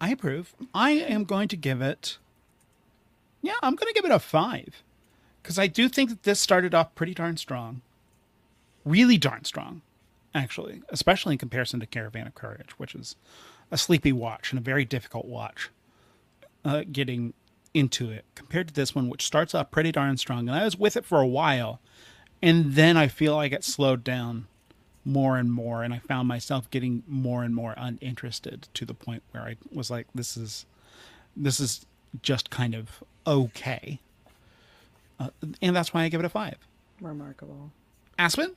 I 0.00 0.10
approve. 0.10 0.54
I 0.74 0.90
am 0.90 1.24
going 1.24 1.48
to 1.48 1.56
give 1.56 1.80
it. 1.80 2.18
Yeah, 3.42 3.54
I'm 3.62 3.76
going 3.76 3.92
to 3.92 3.94
give 3.94 4.04
it 4.04 4.14
a 4.14 4.18
five, 4.18 4.82
because 5.42 5.58
I 5.58 5.66
do 5.66 5.88
think 5.88 6.10
that 6.10 6.24
this 6.24 6.40
started 6.40 6.74
off 6.74 6.94
pretty 6.94 7.14
darn 7.14 7.36
strong. 7.36 7.82
Really 8.84 9.18
darn 9.18 9.44
strong, 9.44 9.82
actually, 10.34 10.82
especially 10.88 11.34
in 11.34 11.38
comparison 11.38 11.80
to 11.80 11.86
Caravan 11.86 12.26
of 12.26 12.34
Courage, 12.34 12.70
which 12.78 12.94
is 12.94 13.16
a 13.70 13.78
sleepy 13.78 14.12
watch 14.12 14.52
and 14.52 14.58
a 14.58 14.62
very 14.62 14.84
difficult 14.84 15.26
watch. 15.26 15.70
Uh, 16.64 16.82
getting 16.90 17.32
into 17.74 18.10
it 18.10 18.24
compared 18.34 18.68
to 18.68 18.74
this 18.74 18.94
one, 18.94 19.08
which 19.08 19.24
starts 19.24 19.54
off 19.54 19.70
pretty 19.70 19.92
darn 19.92 20.16
strong, 20.16 20.48
and 20.48 20.58
I 20.58 20.64
was 20.64 20.76
with 20.76 20.96
it 20.96 21.04
for 21.04 21.20
a 21.20 21.26
while, 21.26 21.80
and 22.42 22.72
then 22.72 22.96
I 22.96 23.06
feel 23.06 23.36
like 23.36 23.52
it 23.52 23.62
slowed 23.62 24.02
down 24.02 24.46
more 25.06 25.38
and 25.38 25.50
more 25.52 25.82
and 25.82 25.94
i 25.94 25.98
found 26.00 26.26
myself 26.28 26.68
getting 26.70 27.02
more 27.06 27.42
and 27.44 27.54
more 27.54 27.72
uninterested 27.78 28.66
to 28.74 28.84
the 28.84 28.92
point 28.92 29.22
where 29.30 29.42
i 29.44 29.56
was 29.72 29.88
like 29.90 30.06
this 30.14 30.36
is 30.36 30.66
this 31.36 31.60
is 31.60 31.86
just 32.22 32.50
kind 32.50 32.74
of 32.74 33.02
okay 33.26 34.00
uh, 35.20 35.30
and 35.62 35.74
that's 35.76 35.94
why 35.94 36.02
i 36.02 36.08
give 36.08 36.20
it 36.20 36.26
a 36.26 36.28
five 36.28 36.56
Remarkable. 37.00 37.70
aspen 38.18 38.52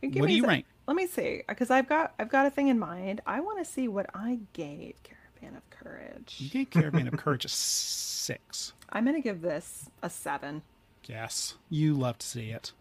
Give 0.00 0.16
what 0.16 0.28
do 0.28 0.34
you 0.34 0.46
rank 0.46 0.64
Let 0.86 0.96
me 0.96 1.06
see, 1.06 1.42
because 1.48 1.70
I've 1.70 1.88
got 1.88 2.12
I've 2.18 2.28
got 2.28 2.44
a 2.46 2.50
thing 2.50 2.68
in 2.68 2.78
mind. 2.78 3.20
I 3.26 3.40
want 3.40 3.58
to 3.58 3.64
see 3.64 3.88
what 3.88 4.06
I 4.14 4.40
gave 4.52 4.94
Caravan 5.02 5.56
of 5.56 5.68
Courage. 5.70 6.36
you 6.38 6.48
gave 6.50 6.68
caravan 6.70 7.08
of 7.08 7.16
courage 7.16 7.44
a 7.44 7.48
six 7.48 8.72
I'm 8.90 9.04
gonna 9.06 9.20
give 9.22 9.40
this 9.42 9.88
a 10.02 10.08
seven. 10.10 10.62
yes 11.06 11.54
you 11.70 11.94
love 11.94 12.18
to 12.18 12.26
see 12.26 12.50
it 12.50 12.72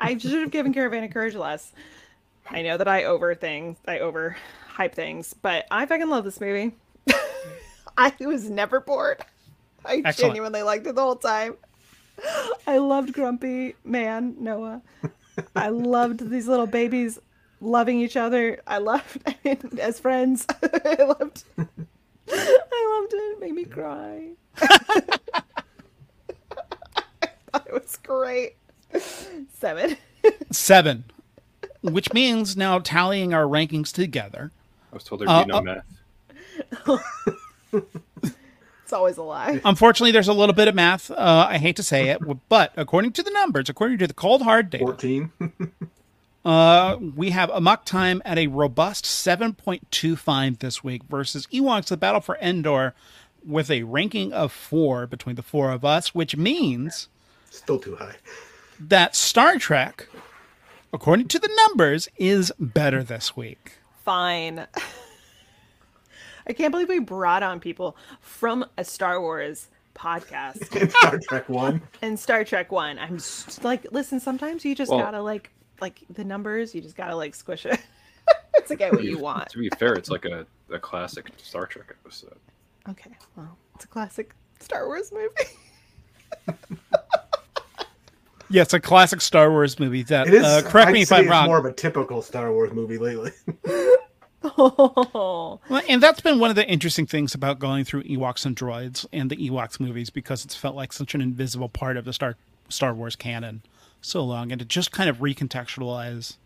I 0.00 0.16
should 0.18 0.32
have 0.40 0.50
given 0.50 0.72
Caravan 0.74 1.04
of 1.04 1.10
Courage 1.12 1.34
less. 1.34 1.72
I 2.48 2.62
know 2.62 2.76
that 2.76 2.88
I 2.88 3.04
over 3.04 3.34
things, 3.34 3.78
I 3.86 3.98
over 4.00 4.36
hype 4.68 4.94
things, 4.94 5.34
but 5.34 5.66
I 5.70 5.86
fucking 5.86 6.08
love 6.08 6.24
this 6.24 6.40
movie. 6.40 6.74
I 7.98 8.12
was 8.20 8.48
never 8.50 8.80
bored. 8.80 9.24
I 9.84 9.96
Excellent. 10.04 10.16
genuinely 10.34 10.62
liked 10.62 10.86
it 10.86 10.94
the 10.94 11.02
whole 11.02 11.16
time. 11.16 11.56
I 12.66 12.78
loved 12.78 13.12
Grumpy 13.12 13.74
Man 13.84 14.36
Noa. 14.38 14.82
I 15.54 15.68
loved 15.68 16.30
these 16.30 16.48
little 16.48 16.66
babies 16.66 17.18
loving 17.60 18.00
each 18.00 18.16
other. 18.16 18.60
I 18.66 18.78
loved 18.78 19.22
I 19.26 19.36
mean, 19.44 19.78
as 19.80 20.00
friends. 20.00 20.46
I 20.62 20.96
loved. 21.02 21.44
I 21.58 21.62
loved 23.00 23.12
it. 23.12 23.16
It 23.16 23.40
made 23.40 23.54
me 23.54 23.64
cry. 23.64 24.30
I 24.58 25.00
thought 27.52 27.66
it 27.66 27.72
was 27.72 27.96
great. 28.02 28.56
Seven. 29.52 29.96
seven 30.50 31.04
which 31.82 32.12
means 32.12 32.56
now 32.56 32.78
tallying 32.78 33.32
our 33.32 33.44
rankings 33.44 33.92
together 33.92 34.50
I 34.92 34.96
was 34.96 35.04
told 35.04 35.20
there'd 35.20 35.30
Uh, 35.30 35.44
be 35.44 35.52
no 35.52 35.58
uh, 35.58 35.62
math. 35.62 35.84
It's 38.82 38.92
always 38.92 39.16
a 39.16 39.22
lie. 39.22 39.60
unfortunately 39.64 40.12
there's 40.12 40.28
a 40.28 40.32
little 40.32 40.54
bit 40.54 40.68
of 40.68 40.74
math 40.76 41.10
uh, 41.10 41.46
i 41.50 41.58
hate 41.58 41.74
to 41.76 41.82
say 41.82 42.08
it 42.10 42.20
but 42.48 42.72
according 42.76 43.12
to 43.12 43.22
the 43.22 43.30
numbers 43.32 43.68
according 43.68 43.98
to 43.98 44.06
the 44.06 44.14
cold 44.14 44.42
hard 44.42 44.70
data 44.70 44.84
fourteen. 44.84 45.32
Uh, 46.44 46.96
we 47.16 47.30
have 47.30 47.50
Amok 47.50 47.84
Time 47.84 48.22
at 48.24 48.38
a 48.38 48.46
robust 48.46 49.04
7.25 49.04 50.60
this 50.60 50.84
week 50.84 51.02
versus 51.10 51.44
Ewoks 51.48 51.86
The 51.86 51.96
Battle 51.96 52.20
for 52.20 52.38
Endor 52.40 52.94
with 53.44 53.68
a 53.68 53.82
ranking 53.82 54.32
of 54.32 54.52
four 54.52 55.08
between 55.08 55.34
the 55.34 55.42
four 55.42 55.72
of 55.72 55.84
us, 55.84 56.14
which 56.14 56.36
means 56.36 57.08
Still 57.50 57.80
too 57.80 57.96
high. 57.96 58.14
That 58.80 59.14
Star 59.16 59.58
Trek, 59.58 60.08
according 60.92 61.28
to 61.28 61.38
the 61.38 61.50
numbers, 61.66 62.08
is 62.16 62.52
better 62.58 63.02
this 63.02 63.36
week. 63.36 63.72
Fine. 64.04 64.66
I 66.48 66.52
can't 66.52 66.70
believe 66.70 66.88
we 66.88 67.00
brought 67.00 67.42
on 67.42 67.58
people 67.58 67.96
from 68.20 68.64
a 68.78 68.84
Star 68.84 69.20
Wars 69.20 69.68
podcast 69.94 70.76
In 70.80 70.90
Star 71.00 71.18
Trek 71.18 71.48
One. 71.48 71.82
and 72.02 72.18
Star 72.18 72.44
Trek 72.44 72.70
One. 72.70 72.98
I'm 72.98 73.16
just 73.16 73.64
like, 73.64 73.86
listen, 73.90 74.20
sometimes 74.20 74.64
you 74.64 74.74
just 74.74 74.90
Well- 74.90 75.00
gotta 75.00 75.20
like, 75.22 75.50
like 75.80 76.00
the 76.10 76.22
numbers, 76.24 76.74
you 76.74 76.80
just 76.80 76.96
gotta 76.96 77.16
like 77.16 77.34
squish 77.34 77.66
it 77.66 77.80
to 78.68 78.76
get 78.76 78.92
what 78.92 79.02
you 79.04 79.18
want. 79.18 79.48
To 79.50 79.58
be 79.58 79.68
fair, 79.78 79.94
it's 79.94 80.08
like 80.10 80.24
a, 80.24 80.46
a 80.72 80.78
classic 80.78 81.30
Star 81.38 81.66
Trek 81.66 81.86
episode. 82.04 82.36
Okay, 82.88 83.10
well, 83.36 83.56
it's 83.74 83.84
a 83.84 83.88
classic 83.88 84.32
Star 84.60 84.86
Wars 84.86 85.10
movie. 85.12 86.58
Yeah, 88.48 88.62
it's 88.62 88.74
a 88.74 88.80
classic 88.80 89.20
Star 89.20 89.50
Wars 89.50 89.78
movie. 89.78 90.02
That 90.04 90.28
It 90.28 90.34
is. 90.34 90.44
uh, 90.44 90.62
correct 90.64 90.88
I'd 90.88 90.92
me 90.92 91.02
if 91.02 91.12
I'm 91.12 91.22
it's 91.22 91.30
wrong. 91.30 91.46
More 91.46 91.58
of 91.58 91.64
a 91.64 91.72
typical 91.72 92.22
Star 92.22 92.52
Wars 92.52 92.72
movie 92.72 92.98
lately. 92.98 93.32
Oh, 94.44 95.60
Well, 95.68 95.82
and 95.88 96.02
that's 96.02 96.20
been 96.20 96.38
one 96.38 96.50
of 96.50 96.56
the 96.56 96.66
interesting 96.68 97.06
things 97.06 97.34
about 97.34 97.58
going 97.58 97.84
through 97.84 98.04
Ewoks 98.04 98.46
and 98.46 98.54
droids 98.54 99.06
and 99.12 99.30
the 99.30 99.36
Ewoks 99.36 99.80
movies 99.80 100.10
because 100.10 100.44
it's 100.44 100.54
felt 100.54 100.76
like 100.76 100.92
such 100.92 101.14
an 101.14 101.20
invisible 101.20 101.68
part 101.68 101.96
of 101.96 102.04
the 102.04 102.12
Star 102.12 102.36
Star 102.68 102.94
Wars 102.94 103.16
canon 103.16 103.62
so 104.00 104.22
long, 104.24 104.52
and 104.52 104.58
to 104.60 104.64
just 104.64 104.92
kind 104.92 105.10
of 105.10 105.18
recontextualize 105.18 106.36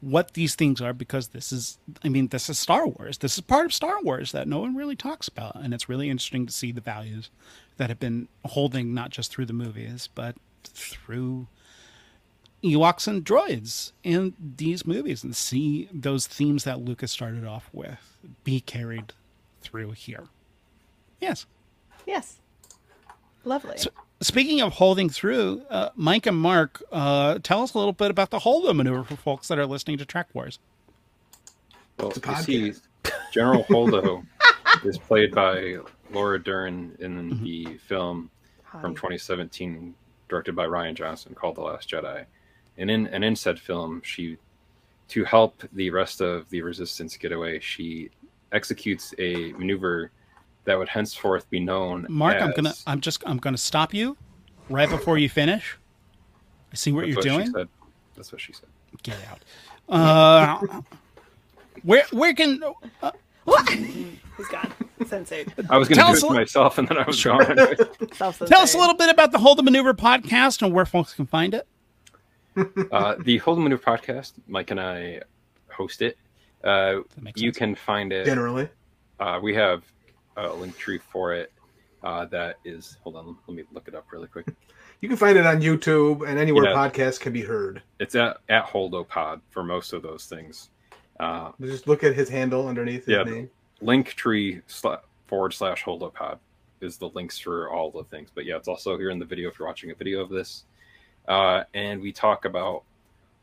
what 0.00 0.32
these 0.32 0.54
things 0.54 0.80
are 0.80 0.94
because 0.94 1.28
this 1.28 1.52
is, 1.52 1.78
I 2.02 2.08
mean, 2.08 2.28
this 2.28 2.48
is 2.48 2.58
Star 2.58 2.86
Wars. 2.86 3.18
This 3.18 3.34
is 3.34 3.42
part 3.42 3.66
of 3.66 3.74
Star 3.74 4.00
Wars 4.02 4.32
that 4.32 4.48
no 4.48 4.58
one 4.60 4.74
really 4.74 4.96
talks 4.96 5.28
about, 5.28 5.54
and 5.56 5.72
it's 5.74 5.88
really 5.88 6.08
interesting 6.10 6.46
to 6.46 6.52
see 6.52 6.72
the 6.72 6.80
values 6.80 7.30
that 7.76 7.88
have 7.90 8.00
been 8.00 8.28
holding 8.46 8.92
not 8.92 9.10
just 9.10 9.30
through 9.30 9.46
the 9.46 9.52
movies 9.54 10.08
but 10.14 10.36
through 10.64 11.46
Ewoks 12.62 13.08
and 13.08 13.24
droids 13.24 13.92
in 14.02 14.34
these 14.38 14.86
movies 14.86 15.24
and 15.24 15.34
see 15.34 15.88
those 15.92 16.26
themes 16.26 16.64
that 16.64 16.80
Lucas 16.80 17.10
started 17.10 17.44
off 17.44 17.70
with 17.72 18.18
be 18.44 18.60
carried 18.60 19.12
through 19.62 19.92
here. 19.92 20.24
Yes. 21.20 21.46
yes, 22.06 22.38
lovely. 23.44 23.76
Speaking 24.22 24.60
of 24.60 24.74
holding 24.74 25.08
through, 25.08 25.62
uh, 25.70 25.90
Mike 25.94 26.26
and 26.26 26.36
Marc, 26.36 26.82
uh, 26.92 27.38
tell 27.42 27.62
us 27.62 27.72
a 27.72 27.78
little 27.78 27.94
bit 27.94 28.10
about 28.10 28.30
the 28.30 28.40
Holdo 28.40 28.74
maneuver 28.74 29.04
for 29.04 29.16
folks 29.16 29.48
that 29.48 29.58
are 29.58 29.64
listening 29.66 29.96
to 29.98 30.04
Trek 30.04 30.28
Wars. 30.34 30.58
Well, 31.98 32.10
It's 32.10 32.18
a 32.18 32.30
you 32.30 32.72
see, 32.72 32.80
podcast. 33.04 33.12
General 33.32 33.64
Holdo 33.64 34.26
is 34.84 34.98
played 34.98 35.34
by 35.34 35.76
Laura 36.12 36.42
Dern 36.42 36.96
in 37.00 37.42
the 37.42 37.78
film 37.86 38.30
from 38.80 38.94
2017, 38.94 39.94
directed 40.30 40.56
by 40.56 40.66
Rian 40.66 40.94
Johnson, 40.94 41.34
called 41.34 41.56
The 41.56 41.60
Last 41.60 41.90
Jedi. 41.90 42.24
And 42.78 42.90
in 42.90 43.06
and 43.08 43.22
in 43.22 43.36
said 43.36 43.60
film, 43.60 44.00
she, 44.02 44.38
to 45.08 45.24
help 45.24 45.62
the 45.72 45.90
rest 45.90 46.22
of 46.22 46.48
the 46.48 46.62
Resistance 46.62 47.16
get 47.16 47.32
away, 47.32 47.60
she 47.60 48.10
executes 48.52 49.12
a 49.18 49.52
maneuver 49.52 50.10
that 50.64 50.78
would 50.78 50.88
henceforth 50.88 51.48
be 51.50 51.60
known. 51.60 52.06
Marc, 52.08 52.36
as, 52.36 52.42
I'm 52.42 52.52
gonna, 52.52 52.74
I'm 52.86 53.00
just, 53.00 53.22
I'm 53.26 53.38
gonna 53.38 53.58
stop 53.58 53.92
you 53.92 54.16
right 54.70 54.88
before 54.88 55.18
you 55.18 55.28
finish. 55.28 55.76
I 56.72 56.76
see 56.76 56.92
what 56.92 57.02
That's 57.02 57.14
you're 57.14 57.22
she 57.22 57.28
doing. 57.28 57.52
said. 57.52 57.68
That's 58.14 58.32
what 58.32 58.40
she 58.40 58.52
said. 58.52 58.68
Get 59.02 59.16
out. 59.30 59.40
Uh, 59.88 60.82
where, 61.82 62.04
where 62.12 62.32
can? 62.34 62.62
Uh, 63.02 63.10
He's 63.46 64.48
gone. 64.48 64.72
Sensei. 65.06 65.44
I 65.68 65.76
was 65.78 65.88
going 65.88 65.98
to 66.14 66.20
do 66.20 66.26
it 66.26 66.30
li- 66.30 66.36
myself, 66.38 66.78
and 66.78 66.86
then 66.88 66.98
I 66.98 67.04
was 67.06 67.18
Sure. 67.18 67.38
gone. 67.42 67.58
anyway. 67.58 67.76
tell 68.18 68.28
us 68.62 68.74
a 68.74 68.78
little 68.78 68.94
bit 68.96 69.10
about 69.10 69.32
the 69.32 69.38
Holdo 69.38 69.62
Maneuver 69.62 69.94
podcast 69.94 70.62
and 70.62 70.72
where 70.72 70.86
folks 70.86 71.14
can 71.14 71.26
find 71.26 71.54
it. 71.54 71.66
uh, 72.92 73.16
the 73.20 73.40
Holdo 73.40 73.62
Maneuver 73.62 73.82
podcast, 73.82 74.32
Mike 74.46 74.70
and 74.70 74.80
I 74.80 75.20
host 75.70 76.02
it. 76.02 76.16
Uh, 76.62 77.00
you 77.34 77.48
sense. 77.48 77.56
can 77.58 77.74
find 77.74 78.12
it. 78.12 78.26
Generally, 78.26 78.68
Uh, 79.18 79.40
we 79.42 79.54
have 79.54 79.82
a 80.36 80.48
link 80.54 80.76
tree 80.76 80.98
for 80.98 81.32
it. 81.34 81.52
Uh, 82.02 82.24
that 82.26 82.56
is, 82.64 82.96
hold 83.02 83.16
on, 83.16 83.36
let 83.46 83.54
me 83.56 83.62
look 83.72 83.86
it 83.88 83.94
up 83.94 84.06
really 84.12 84.26
quick. 84.26 84.46
You 85.02 85.08
can 85.08 85.16
find 85.18 85.36
it 85.38 85.44
on 85.46 85.60
YouTube 85.60 86.26
and 86.28 86.38
anywhere 86.38 86.64
Yeah. 86.64 86.74
podcasts 86.74 87.18
can 87.20 87.32
be 87.32 87.42
heard. 87.42 87.82
It's 87.98 88.14
at 88.14 88.38
at 88.48 88.66
Holdopod 88.66 89.40
for 89.50 89.62
most 89.62 89.92
of 89.92 90.02
those 90.02 90.24
things. 90.26 90.70
Uh, 91.20 91.52
Just 91.60 91.86
look 91.86 92.02
at 92.02 92.14
his 92.16 92.28
handle 92.28 92.66
underneath 92.66 93.04
his 93.04 93.14
Yeah. 93.16 93.22
name. 93.24 93.50
Linktree 93.82 94.62
sla- 94.68 95.02
forward 95.26 95.52
slash 95.52 95.84
Holdopod 95.84 96.38
is 96.80 96.96
the 96.96 97.10
links 97.10 97.38
for 97.38 97.70
all 97.70 97.90
the 97.90 98.04
things. 98.04 98.30
But 98.34 98.46
yeah, 98.46 98.56
it's 98.56 98.68
also 98.68 98.96
here 98.98 99.10
in 99.10 99.18
the 99.18 99.24
video 99.26 99.50
if 99.50 99.58
you're 99.58 99.68
watching 99.68 99.90
a 99.90 99.94
video 99.94 100.20
of 100.22 100.30
this. 100.30 100.64
Uh, 101.28 101.64
and 101.74 102.00
we 102.00 102.10
talk 102.10 102.46
about 102.46 102.84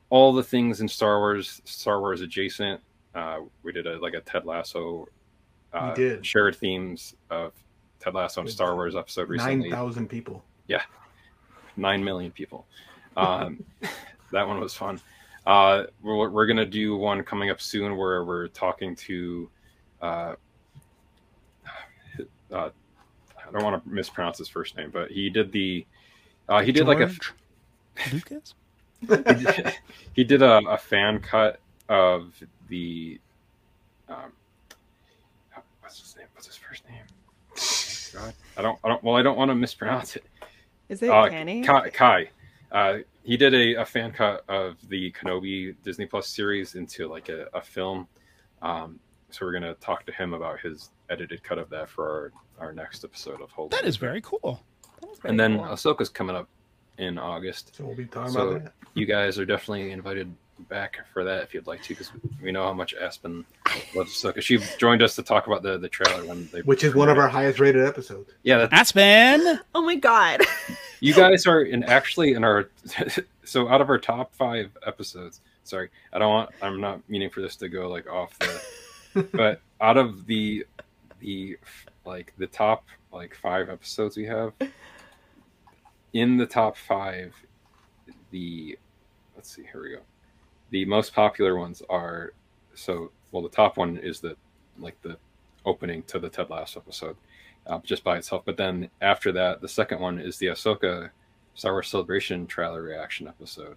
all 0.09 0.33
the 0.33 0.43
things 0.43 0.81
in 0.81 0.87
Star 0.87 1.19
Wars, 1.19 1.61
Star 1.65 1.99
Wars 1.99 2.21
adjacent. 2.21 2.81
Uh, 3.13 3.41
we 3.63 3.71
did 3.71 3.85
a 3.87 3.97
like 3.99 4.13
a 4.15 4.21
Ted 4.21 4.45
Lasso 4.45 5.07
uh, 5.73 5.93
did. 5.93 6.25
shared 6.25 6.55
themes 6.55 7.15
of 7.29 7.53
Ted 7.99 8.13
Lasso 8.15 8.41
and 8.41 8.49
Star 8.49 8.73
Wars 8.75 8.95
episode 8.95 9.29
recently. 9.29 9.69
thousand 9.69 10.07
people. 10.09 10.43
Yeah, 10.67 10.81
Nine 11.75 12.03
million 12.03 12.31
people. 12.31 12.65
Um, 13.15 13.63
that 14.31 14.47
one 14.47 14.59
was 14.59 14.73
fun. 14.73 14.99
Uh, 15.47 15.85
we're, 16.03 16.29
we're 16.29 16.45
gonna 16.45 16.65
do 16.65 16.97
one 16.97 17.23
coming 17.23 17.49
up 17.49 17.61
soon 17.61 17.95
where 17.95 18.25
we're 18.25 18.49
talking 18.49 18.93
to. 18.97 19.49
Uh, 20.01 20.35
uh, 22.51 22.69
I 23.39 23.51
don't 23.53 23.63
want 23.63 23.81
to 23.81 23.89
mispronounce 23.89 24.37
his 24.37 24.49
first 24.49 24.75
name, 24.75 24.89
but 24.91 25.09
he 25.09 25.29
did 25.29 25.53
the. 25.53 25.85
Uh, 26.49 26.61
he 26.61 26.73
did 26.73 26.85
like 26.85 26.99
a 26.99 27.05
George 27.05 27.33
Lucas. 28.11 28.55
he 28.99 29.07
did, 29.07 29.73
he 30.13 30.23
did 30.25 30.41
a, 30.41 30.57
a 30.67 30.77
fan 30.77 31.19
cut 31.21 31.61
of 31.87 32.33
the 32.67 33.17
um, 34.09 34.33
what's 35.79 36.01
his 36.01 36.13
name 36.17 36.25
what's 36.33 36.47
his 36.47 36.57
first 36.57 36.83
name 36.89 37.03
God, 38.13 38.33
I 38.57 38.61
don't 38.61 38.79
I 38.83 38.89
don't 38.89 39.01
well 39.01 39.15
I 39.15 39.21
don't 39.21 39.37
want 39.37 39.49
to 39.49 39.55
mispronounce 39.55 40.17
it 40.17 40.25
Is 40.89 41.01
it 41.01 41.09
uh, 41.09 41.29
Kenny? 41.29 41.63
Kai, 41.63 41.89
Kai. 41.89 42.29
Uh, 42.69 42.97
he 43.27 43.35
did 43.37 43.53
a, 43.53 43.81
a 43.81 43.85
fan 43.85 44.11
cut 44.11 44.43
of 44.47 44.77
the 44.89 45.11
Kenobi 45.11 45.75
Disney 45.83 46.05
Plus 46.05 46.27
series 46.29 46.75
into 46.75 47.07
like 47.07 47.27
a, 47.29 47.47
a 47.53 47.61
film 47.61 48.07
um, 48.61 48.99
so 49.29 49.45
we're 49.45 49.51
gonna 49.51 49.73
talk 49.75 50.05
to 50.05 50.11
him 50.13 50.33
about 50.33 50.59
his 50.61 50.89
edited 51.09 51.43
cut 51.43 51.57
of 51.57 51.69
that 51.69 51.89
for 51.89 52.31
our, 52.59 52.67
our 52.67 52.73
next 52.73 53.03
episode 53.03 53.41
of 53.41 53.51
Hold 53.51 53.71
That 53.71 53.83
is 53.85 53.97
very 53.97 54.21
cool. 54.21 54.63
That 55.01 55.21
very 55.21 55.29
and 55.31 55.39
then 55.39 55.57
cool. 55.57 55.65
Ahsoka's 55.65 56.09
coming 56.09 56.35
up 56.35 56.47
in 56.97 57.17
August 57.17 57.75
So 57.75 57.85
we'll 57.85 57.95
be 57.95 58.05
talking 58.05 58.31
So- 58.33 58.47
about 58.49 58.63
that. 58.63 58.73
you 58.95 59.05
guys 59.05 59.37
are 59.37 59.45
definitely 59.45 59.91
invited 59.91 60.33
back 60.59 60.99
for 61.13 61.23
that 61.23 61.43
if 61.43 61.53
you'd 61.53 61.67
like 61.67 61.81
to, 61.83 61.89
because 61.89 62.11
we 62.41 62.51
know 62.51 62.63
how 62.63 62.73
much 62.73 62.93
Aspen 62.93 63.45
loves 63.95 64.13
Ahsoka. 64.13 64.41
She 64.41 64.59
joined 64.77 65.01
us 65.01 65.15
to 65.15 65.23
talk 65.23 65.47
about 65.47 65.63
the 65.63 65.77
the 65.77 65.89
trailer 65.89 66.25
when 66.25 66.49
they, 66.51 66.61
Which 66.61 66.83
is 66.83 66.95
one 66.95 67.09
of 67.09 67.17
our 67.17 67.27
highest 67.27 67.59
rated 67.59 67.85
episodes. 67.85 68.31
yeah. 68.43 68.57
That, 68.59 68.73
Aspen. 68.73 69.59
oh 69.75 69.81
my 69.81 69.95
god. 69.95 70.41
you 70.99 71.13
guys 71.13 71.45
are 71.45 71.61
in 71.61 71.83
actually 71.83 72.33
in 72.33 72.43
our 72.43 72.69
so 73.43 73.67
out 73.69 73.81
of 73.81 73.89
our 73.89 73.97
top 73.97 74.33
five 74.33 74.71
episodes. 74.85 75.41
Sorry, 75.63 75.89
I 76.13 76.19
don't 76.19 76.29
want. 76.29 76.49
I'm 76.61 76.79
not 76.79 77.01
meaning 77.09 77.29
for 77.29 77.41
this 77.41 77.55
to 77.57 77.69
go 77.69 77.89
like 77.89 78.07
off 78.09 78.37
the. 78.39 79.27
but 79.33 79.61
out 79.81 79.97
of 79.97 80.25
the 80.25 80.65
the 81.19 81.57
like 82.05 82.33
the 82.37 82.47
top 82.47 82.85
like 83.11 83.35
five 83.35 83.69
episodes 83.69 84.15
we 84.17 84.25
have 84.25 84.53
in 86.13 86.37
the 86.37 86.45
top 86.45 86.77
five 86.77 87.33
the 88.31 88.77
let's 89.35 89.53
see 89.55 89.63
here 89.71 89.81
we 89.81 89.91
go 89.91 90.01
the 90.69 90.85
most 90.85 91.13
popular 91.13 91.57
ones 91.57 91.81
are 91.89 92.33
so 92.75 93.11
well 93.31 93.43
the 93.43 93.49
top 93.49 93.77
one 93.77 93.97
is 93.97 94.19
the 94.19 94.35
like 94.79 94.99
the 95.01 95.17
opening 95.65 96.03
to 96.03 96.19
the 96.19 96.29
ted 96.29 96.49
lasso 96.49 96.79
episode 96.79 97.15
uh, 97.67 97.79
just 97.83 98.03
by 98.03 98.17
itself. 98.17 98.43
But 98.45 98.57
then 98.57 98.89
after 99.01 99.31
that 99.33 99.61
the 99.61 99.67
second 99.67 99.99
one 99.99 100.19
is 100.19 100.37
the 100.37 100.47
ahsoka 100.47 101.09
star 101.55 101.73
wars 101.73 101.87
celebration 101.87 102.47
trailer 102.47 102.81
reaction 102.81 103.27
episode. 103.27 103.75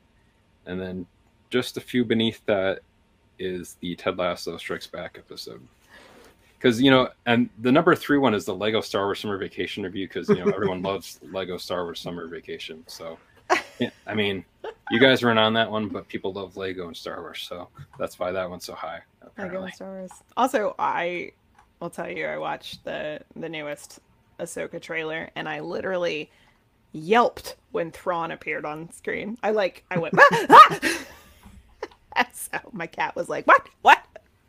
And 0.66 0.80
then 0.80 1.06
just 1.50 1.76
a 1.76 1.80
few 1.80 2.04
beneath 2.04 2.44
that 2.46 2.80
is 3.38 3.76
the 3.80 3.96
ted 3.96 4.18
lasso 4.18 4.56
strikes 4.56 4.86
back 4.86 5.16
episode. 5.18 5.66
Because 6.56 6.80
you 6.80 6.90
know 6.90 7.08
and 7.26 7.48
the 7.60 7.72
number 7.72 7.94
three 7.94 8.18
one 8.18 8.34
is 8.34 8.44
the 8.44 8.54
lego 8.54 8.80
star 8.80 9.06
wars 9.06 9.20
summer 9.20 9.38
vacation 9.38 9.82
review 9.82 10.06
because 10.06 10.28
you 10.28 10.44
know 10.44 10.50
everyone 10.52 10.82
loves 10.90 11.18
lego 11.32 11.56
star 11.56 11.84
wars 11.84 12.00
summer 12.00 12.26
vacation 12.28 12.84
so 12.86 13.18
yeah, 13.80 13.90
i 14.06 14.14
mean 14.14 14.44
you 14.90 15.00
guys 15.00 15.22
weren't 15.22 15.38
on 15.38 15.52
that 15.54 15.70
one 15.70 15.88
but 15.88 16.06
people 16.08 16.32
love 16.32 16.56
lego 16.56 16.86
and 16.86 16.96
star 16.96 17.20
wars 17.20 17.44
so 17.48 17.68
that's 17.98 18.18
why 18.18 18.30
that 18.30 18.48
one's 18.48 18.64
so 18.64 18.74
high 18.74 19.00
Lego 19.22 19.32
apparently. 19.48 19.72
Star 19.72 19.90
Wars. 19.90 20.10
Also, 20.36 20.74
I 20.78 21.32
will 21.80 21.90
tell 21.90 22.10
you, 22.10 22.26
I 22.26 22.38
watched 22.38 22.84
the 22.84 23.20
the 23.36 23.48
newest 23.48 24.00
Ahsoka 24.38 24.80
trailer, 24.80 25.30
and 25.34 25.48
I 25.48 25.60
literally 25.60 26.30
yelped 26.92 27.56
when 27.72 27.90
Thrawn 27.90 28.30
appeared 28.30 28.64
on 28.64 28.90
screen. 28.92 29.38
I 29.42 29.50
like, 29.50 29.84
I 29.90 29.98
went, 29.98 30.14
ah! 30.18 30.78
ah! 32.16 32.26
so 32.32 32.58
my 32.72 32.86
cat 32.86 33.14
was 33.16 33.28
like, 33.28 33.46
"What? 33.46 33.68
What?" 33.82 34.00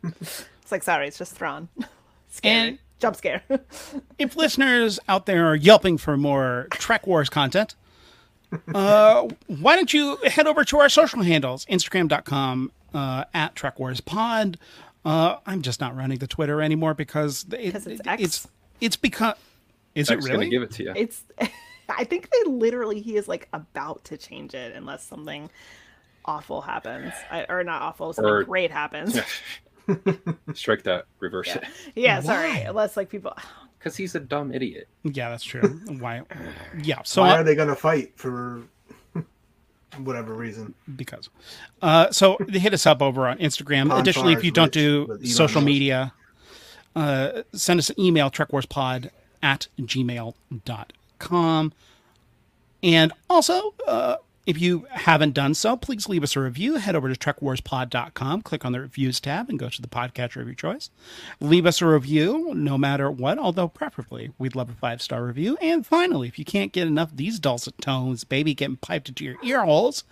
It's 0.04 0.72
like, 0.72 0.84
sorry, 0.84 1.08
it's 1.08 1.18
just 1.18 1.34
Thrawn. 1.34 1.70
Scared. 2.30 2.70
And- 2.70 2.80
Jump 3.00 3.16
scare. 3.16 3.42
if 4.20 4.36
listeners 4.36 5.00
out 5.10 5.26
there 5.26 5.48
are 5.48 5.56
yelping 5.56 5.98
for 5.98 6.18
more 6.18 6.68
Trek 6.70 7.08
Wars 7.08 7.30
content, 7.30 7.74
uh, 8.74 9.28
why 9.48 9.76
don't 9.76 9.94
you 9.94 10.18
head 10.28 10.48
over 10.48 10.64
to 10.66 10.80
our 10.80 10.90
social 10.90 11.22
handles, 11.22 11.66
Instagram.com 11.66 12.72
uh, 12.94 13.26
at 13.34 13.56
Trek 13.56 13.80
Wars 13.80 14.02
Pod. 14.02 14.58
Uh, 15.06 15.38
I'm 15.46 15.62
just 15.62 15.80
not 15.82 15.96
running 15.96 16.20
the 16.20 16.28
Twitter 16.28 16.62
anymore 16.62 16.94
because 16.94 17.46
it, 17.52 17.72
'Cause 17.72 17.88
it's 17.88 18.02
it- 18.02 18.08
X. 18.08 18.22
it's 18.24 18.48
it's 18.82 18.96
become. 18.98 19.34
Is 19.96 20.10
i 20.10 20.14
it 20.14 20.18
really? 20.18 20.32
gonna 20.32 20.50
give 20.50 20.62
it 20.64 20.72
to 20.72 20.84
you 20.84 20.94
it's, 20.96 21.24
I 21.90 22.04
think 22.06 22.30
they 22.30 22.50
literally, 22.50 23.02
he 23.02 23.18
is 23.18 23.28
like 23.28 23.50
about 23.52 24.04
to 24.06 24.18
change 24.18 24.54
it 24.54 24.74
unless 24.76 25.04
something 25.06 25.50
awful 26.24 26.62
happens, 26.62 27.12
I, 27.30 27.46
or 27.50 27.64
not 27.66 27.82
awful, 27.82 28.14
something 28.14 28.32
Or- 28.32 28.44
great 28.44 28.72
happens. 28.72 29.20
strike 30.54 30.84
that 30.84 31.06
reverse 31.20 31.48
Yeah. 31.48 31.58
it 31.58 31.68
Yeah, 31.96 32.20
sorry. 32.22 32.62
Unless 32.62 32.96
like 32.96 33.10
people, 33.10 33.36
because 33.82 33.98
he's 33.98 34.14
a 34.16 34.20
dumb 34.20 34.54
idiot 34.54 34.88
yeah, 35.04 35.30
that's 35.30 35.44
true. 35.44 35.62
Why? 36.00 36.22
Yeah. 36.84 37.02
So 37.04 37.22
Why 37.22 37.40
are 37.40 37.44
they 37.44 37.56
going 37.56 37.70
to 37.70 37.76
fight 37.76 38.14
for 38.16 38.62
whatever 39.98 40.34
reason? 40.34 40.74
because. 40.96 41.30
Uh, 41.82 42.12
so 42.12 42.38
they 42.48 42.60
hit 42.60 42.74
us 42.74 42.86
up 42.86 43.02
over 43.02 43.28
on 43.28 43.38
Instagram. 43.40 43.90
Pon 43.90 44.00
Additionally, 44.00 44.34
if 44.34 44.44
you 44.44 44.52
don't 44.52 44.72
do 44.72 45.18
social 45.24 45.62
media, 45.62 46.14
uh, 46.96 47.42
send 47.54 47.80
us 47.80 47.90
an 47.90 48.00
email, 48.00 48.30
trekwarspod 48.30 49.10
at 49.42 49.68
gmail.com. 49.80 51.74
And 52.84 53.14
also, 53.30 53.74
uh, 53.88 54.16
if 54.46 54.60
you 54.60 54.88
haven't 54.90 55.34
done 55.34 55.54
so, 55.54 55.78
please 55.78 56.10
leave 56.10 56.24
us 56.24 56.36
a 56.36 56.40
review. 56.40 56.76
Head 56.76 56.96
over 56.96 57.14
to 57.14 57.16
trekwarspod.com, 57.16 58.42
click 58.42 58.66
on 58.66 58.72
the 58.72 58.80
reviews 58.80 59.20
tab, 59.20 59.50
and 59.50 59.60
go 59.60 59.70
to 59.70 59.82
the 59.82 59.88
podcatcher 59.88 60.42
of 60.42 60.48
your 60.48 60.56
choice. 60.56 60.90
Leave 61.40 61.68
us 61.68 61.82
a 61.82 61.86
review, 61.86 62.52
no 62.56 62.78
matter 62.78 63.12
what, 63.12 63.38
although 63.38 63.68
preferably 63.68 64.32
we'd 64.40 64.56
love 64.56 64.70
a 64.70 64.74
five 64.74 65.02
star 65.02 65.24
review. 65.24 65.58
And 65.62 65.86
finally, 65.86 66.28
if 66.28 66.40
you 66.40 66.46
can't 66.46 66.72
get 66.72 66.88
enough 66.88 67.12
of 67.12 67.18
these 67.18 67.40
dulcet 67.40 67.78
tones, 67.80 68.24
baby, 68.24 68.56
getting 68.56 68.78
piped 68.78 69.10
into 69.10 69.26
your 69.26 69.36
ear 69.44 69.64
holes, 69.64 70.04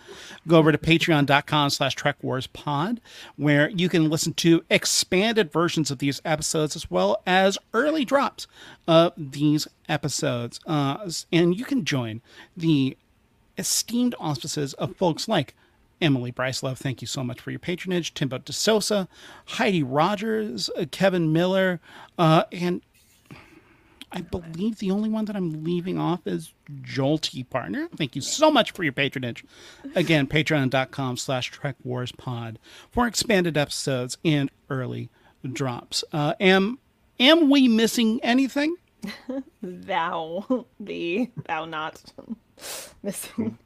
go 0.47 0.57
over 0.57 0.71
to 0.71 0.77
patreon.com 0.77 1.71
slash 1.71 1.95
trekwarspod, 1.95 2.99
where 3.35 3.69
you 3.69 3.89
can 3.89 4.09
listen 4.09 4.33
to 4.35 4.63
expanded 4.69 5.51
versions 5.51 5.89
of 5.89 5.97
these 5.97 6.21
episodes 6.23 6.75
as 6.75 6.91
well 6.91 7.21
as 7.25 7.57
early 7.73 8.05
drops 8.05 8.45
of 8.87 9.13
these 9.17 9.67
episodes. 9.87 10.59
Uh, 10.67 11.09
and 11.31 11.57
you 11.57 11.65
can 11.65 11.83
join 11.83 12.21
the 12.55 12.95
esteemed 13.59 14.15
auspices 14.19 14.73
of 14.75 14.95
folks 14.95 15.27
like 15.27 15.53
Emily 16.01 16.31
Brycelove, 16.31 16.77
thank 16.77 17.01
you 17.01 17.07
so 17.07 17.23
much 17.23 17.41
for 17.41 17.51
your 17.51 17.59
patronage. 17.59 18.13
Timbo 18.13 18.37
DeSosa, 18.37 19.07
Heidi 19.45 19.83
Rogers, 19.83 20.69
uh, 20.77 20.85
Kevin 20.89 21.33
Miller, 21.33 21.79
uh, 22.17 22.45
and 22.51 22.81
I 24.11 24.21
believe 24.21 24.79
the 24.79 24.91
only 24.91 25.09
one 25.09 25.25
that 25.25 25.35
I'm 25.35 25.63
leaving 25.63 25.99
off 25.99 26.25
is 26.25 26.53
Jolty 26.81 27.47
Partner. 27.47 27.89
Thank 27.95 28.15
you 28.15 28.21
so 28.21 28.49
much 28.49 28.71
for 28.71 28.83
your 28.83 28.93
patronage. 28.93 29.43
Again, 29.93 30.25
patreon.com 30.25 31.17
slash 31.17 31.51
Trek 31.51 31.75
Wars 31.83 32.11
Pod 32.11 32.57
for 32.89 33.05
expanded 33.05 33.55
episodes 33.57 34.17
and 34.25 34.49
early 34.69 35.09
drops. 35.51 36.03
Uh, 36.11 36.33
am, 36.39 36.79
am 37.19 37.49
we 37.49 37.67
missing 37.67 38.19
anything? 38.23 38.75
thou, 39.61 40.65
thee, 40.79 41.31
thou 41.45 41.65
not 41.65 42.03
missing. 43.03 43.57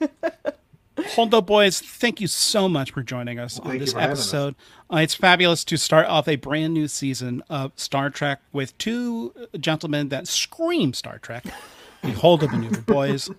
Hold 1.14 1.34
up, 1.34 1.46
boys. 1.46 1.80
Thank 1.80 2.20
you 2.20 2.26
so 2.26 2.68
much 2.68 2.92
for 2.92 3.02
joining 3.02 3.38
us 3.38 3.58
on 3.58 3.78
this 3.78 3.92
for 3.92 4.00
having 4.00 4.12
us. 4.12 4.20
episode. 4.20 4.54
Uh, 4.92 4.98
it's 4.98 5.14
fabulous 5.14 5.64
to 5.64 5.76
start 5.76 6.06
off 6.06 6.28
a 6.28 6.36
brand 6.36 6.74
new 6.74 6.86
season 6.86 7.42
of 7.48 7.72
Star 7.76 8.10
Trek 8.10 8.40
with 8.52 8.76
two 8.78 9.32
gentlemen 9.58 10.10
that 10.10 10.28
scream 10.28 10.92
Star 10.94 11.18
Trek. 11.18 11.44
The 12.02 12.08
Holdo 12.08 12.50
Maneuver 12.50 12.80
boys. 12.80 13.30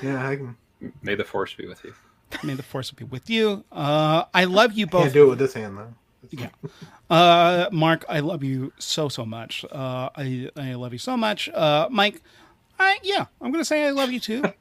Yeah, 0.00 0.28
I 0.28 0.36
can, 0.36 0.56
may 1.02 1.16
the 1.16 1.24
force 1.24 1.52
be 1.52 1.66
with 1.66 1.82
you 1.82 1.92
May 2.44 2.54
the 2.54 2.62
force 2.62 2.90
be 2.92 3.04
with 3.04 3.28
you. 3.28 3.64
Uh, 3.72 4.24
I 4.32 4.44
love 4.44 4.72
you 4.74 4.86
both. 4.86 5.02
can't 5.02 5.14
do 5.14 5.24
it 5.26 5.28
with 5.30 5.38
this 5.40 5.54
hand 5.54 5.78
though. 5.78 5.94
Yeah. 6.30 6.48
Uh, 7.08 7.68
Marc, 7.72 8.04
I 8.08 8.20
love 8.20 8.42
you 8.42 8.72
so 8.78 9.08
so 9.08 9.24
much. 9.24 9.64
Uh, 9.70 10.10
I 10.16 10.48
I 10.56 10.74
love 10.74 10.92
you 10.92 10.98
so 10.98 11.16
much. 11.16 11.48
Uh, 11.48 11.88
Mike, 11.90 12.20
I 12.78 12.98
yeah, 13.02 13.26
I'm 13.40 13.52
gonna 13.52 13.64
say 13.64 13.86
I 13.86 13.90
love 13.90 14.10
you 14.10 14.20
too. 14.20 14.42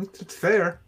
It's, 0.00 0.22
it's 0.22 0.34
fair. 0.34 0.80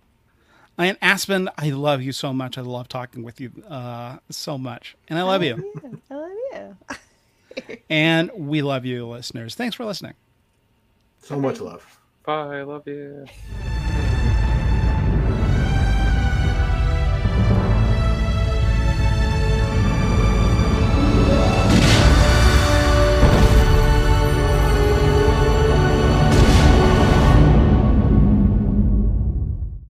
and 0.79 0.97
Aspen, 1.03 1.51
I 1.59 1.69
love 1.71 2.01
you 2.01 2.11
so 2.11 2.33
much. 2.33 2.57
I 2.57 2.63
love 2.63 2.89
talking 2.89 3.23
with 3.23 3.39
you 3.39 3.53
uh, 3.69 4.17
so 4.31 4.57
much, 4.57 4.97
and 5.09 5.19
I 5.19 5.23
love 5.25 5.43
you. 5.43 5.73
I 6.11 6.15
love 6.15 6.31
you. 6.53 6.77
And 7.91 8.31
we 8.35 8.63
love 8.63 8.85
you, 8.87 9.07
listeners. 9.07 9.55
Thanks 9.55 9.77
for 9.77 9.85
listening. 9.85 10.15
So 11.21 11.39
much 11.39 11.61
love. 11.61 12.01
Bye. 12.25 12.61
I 12.61 12.63
love 12.63 12.89
you. 12.89 13.27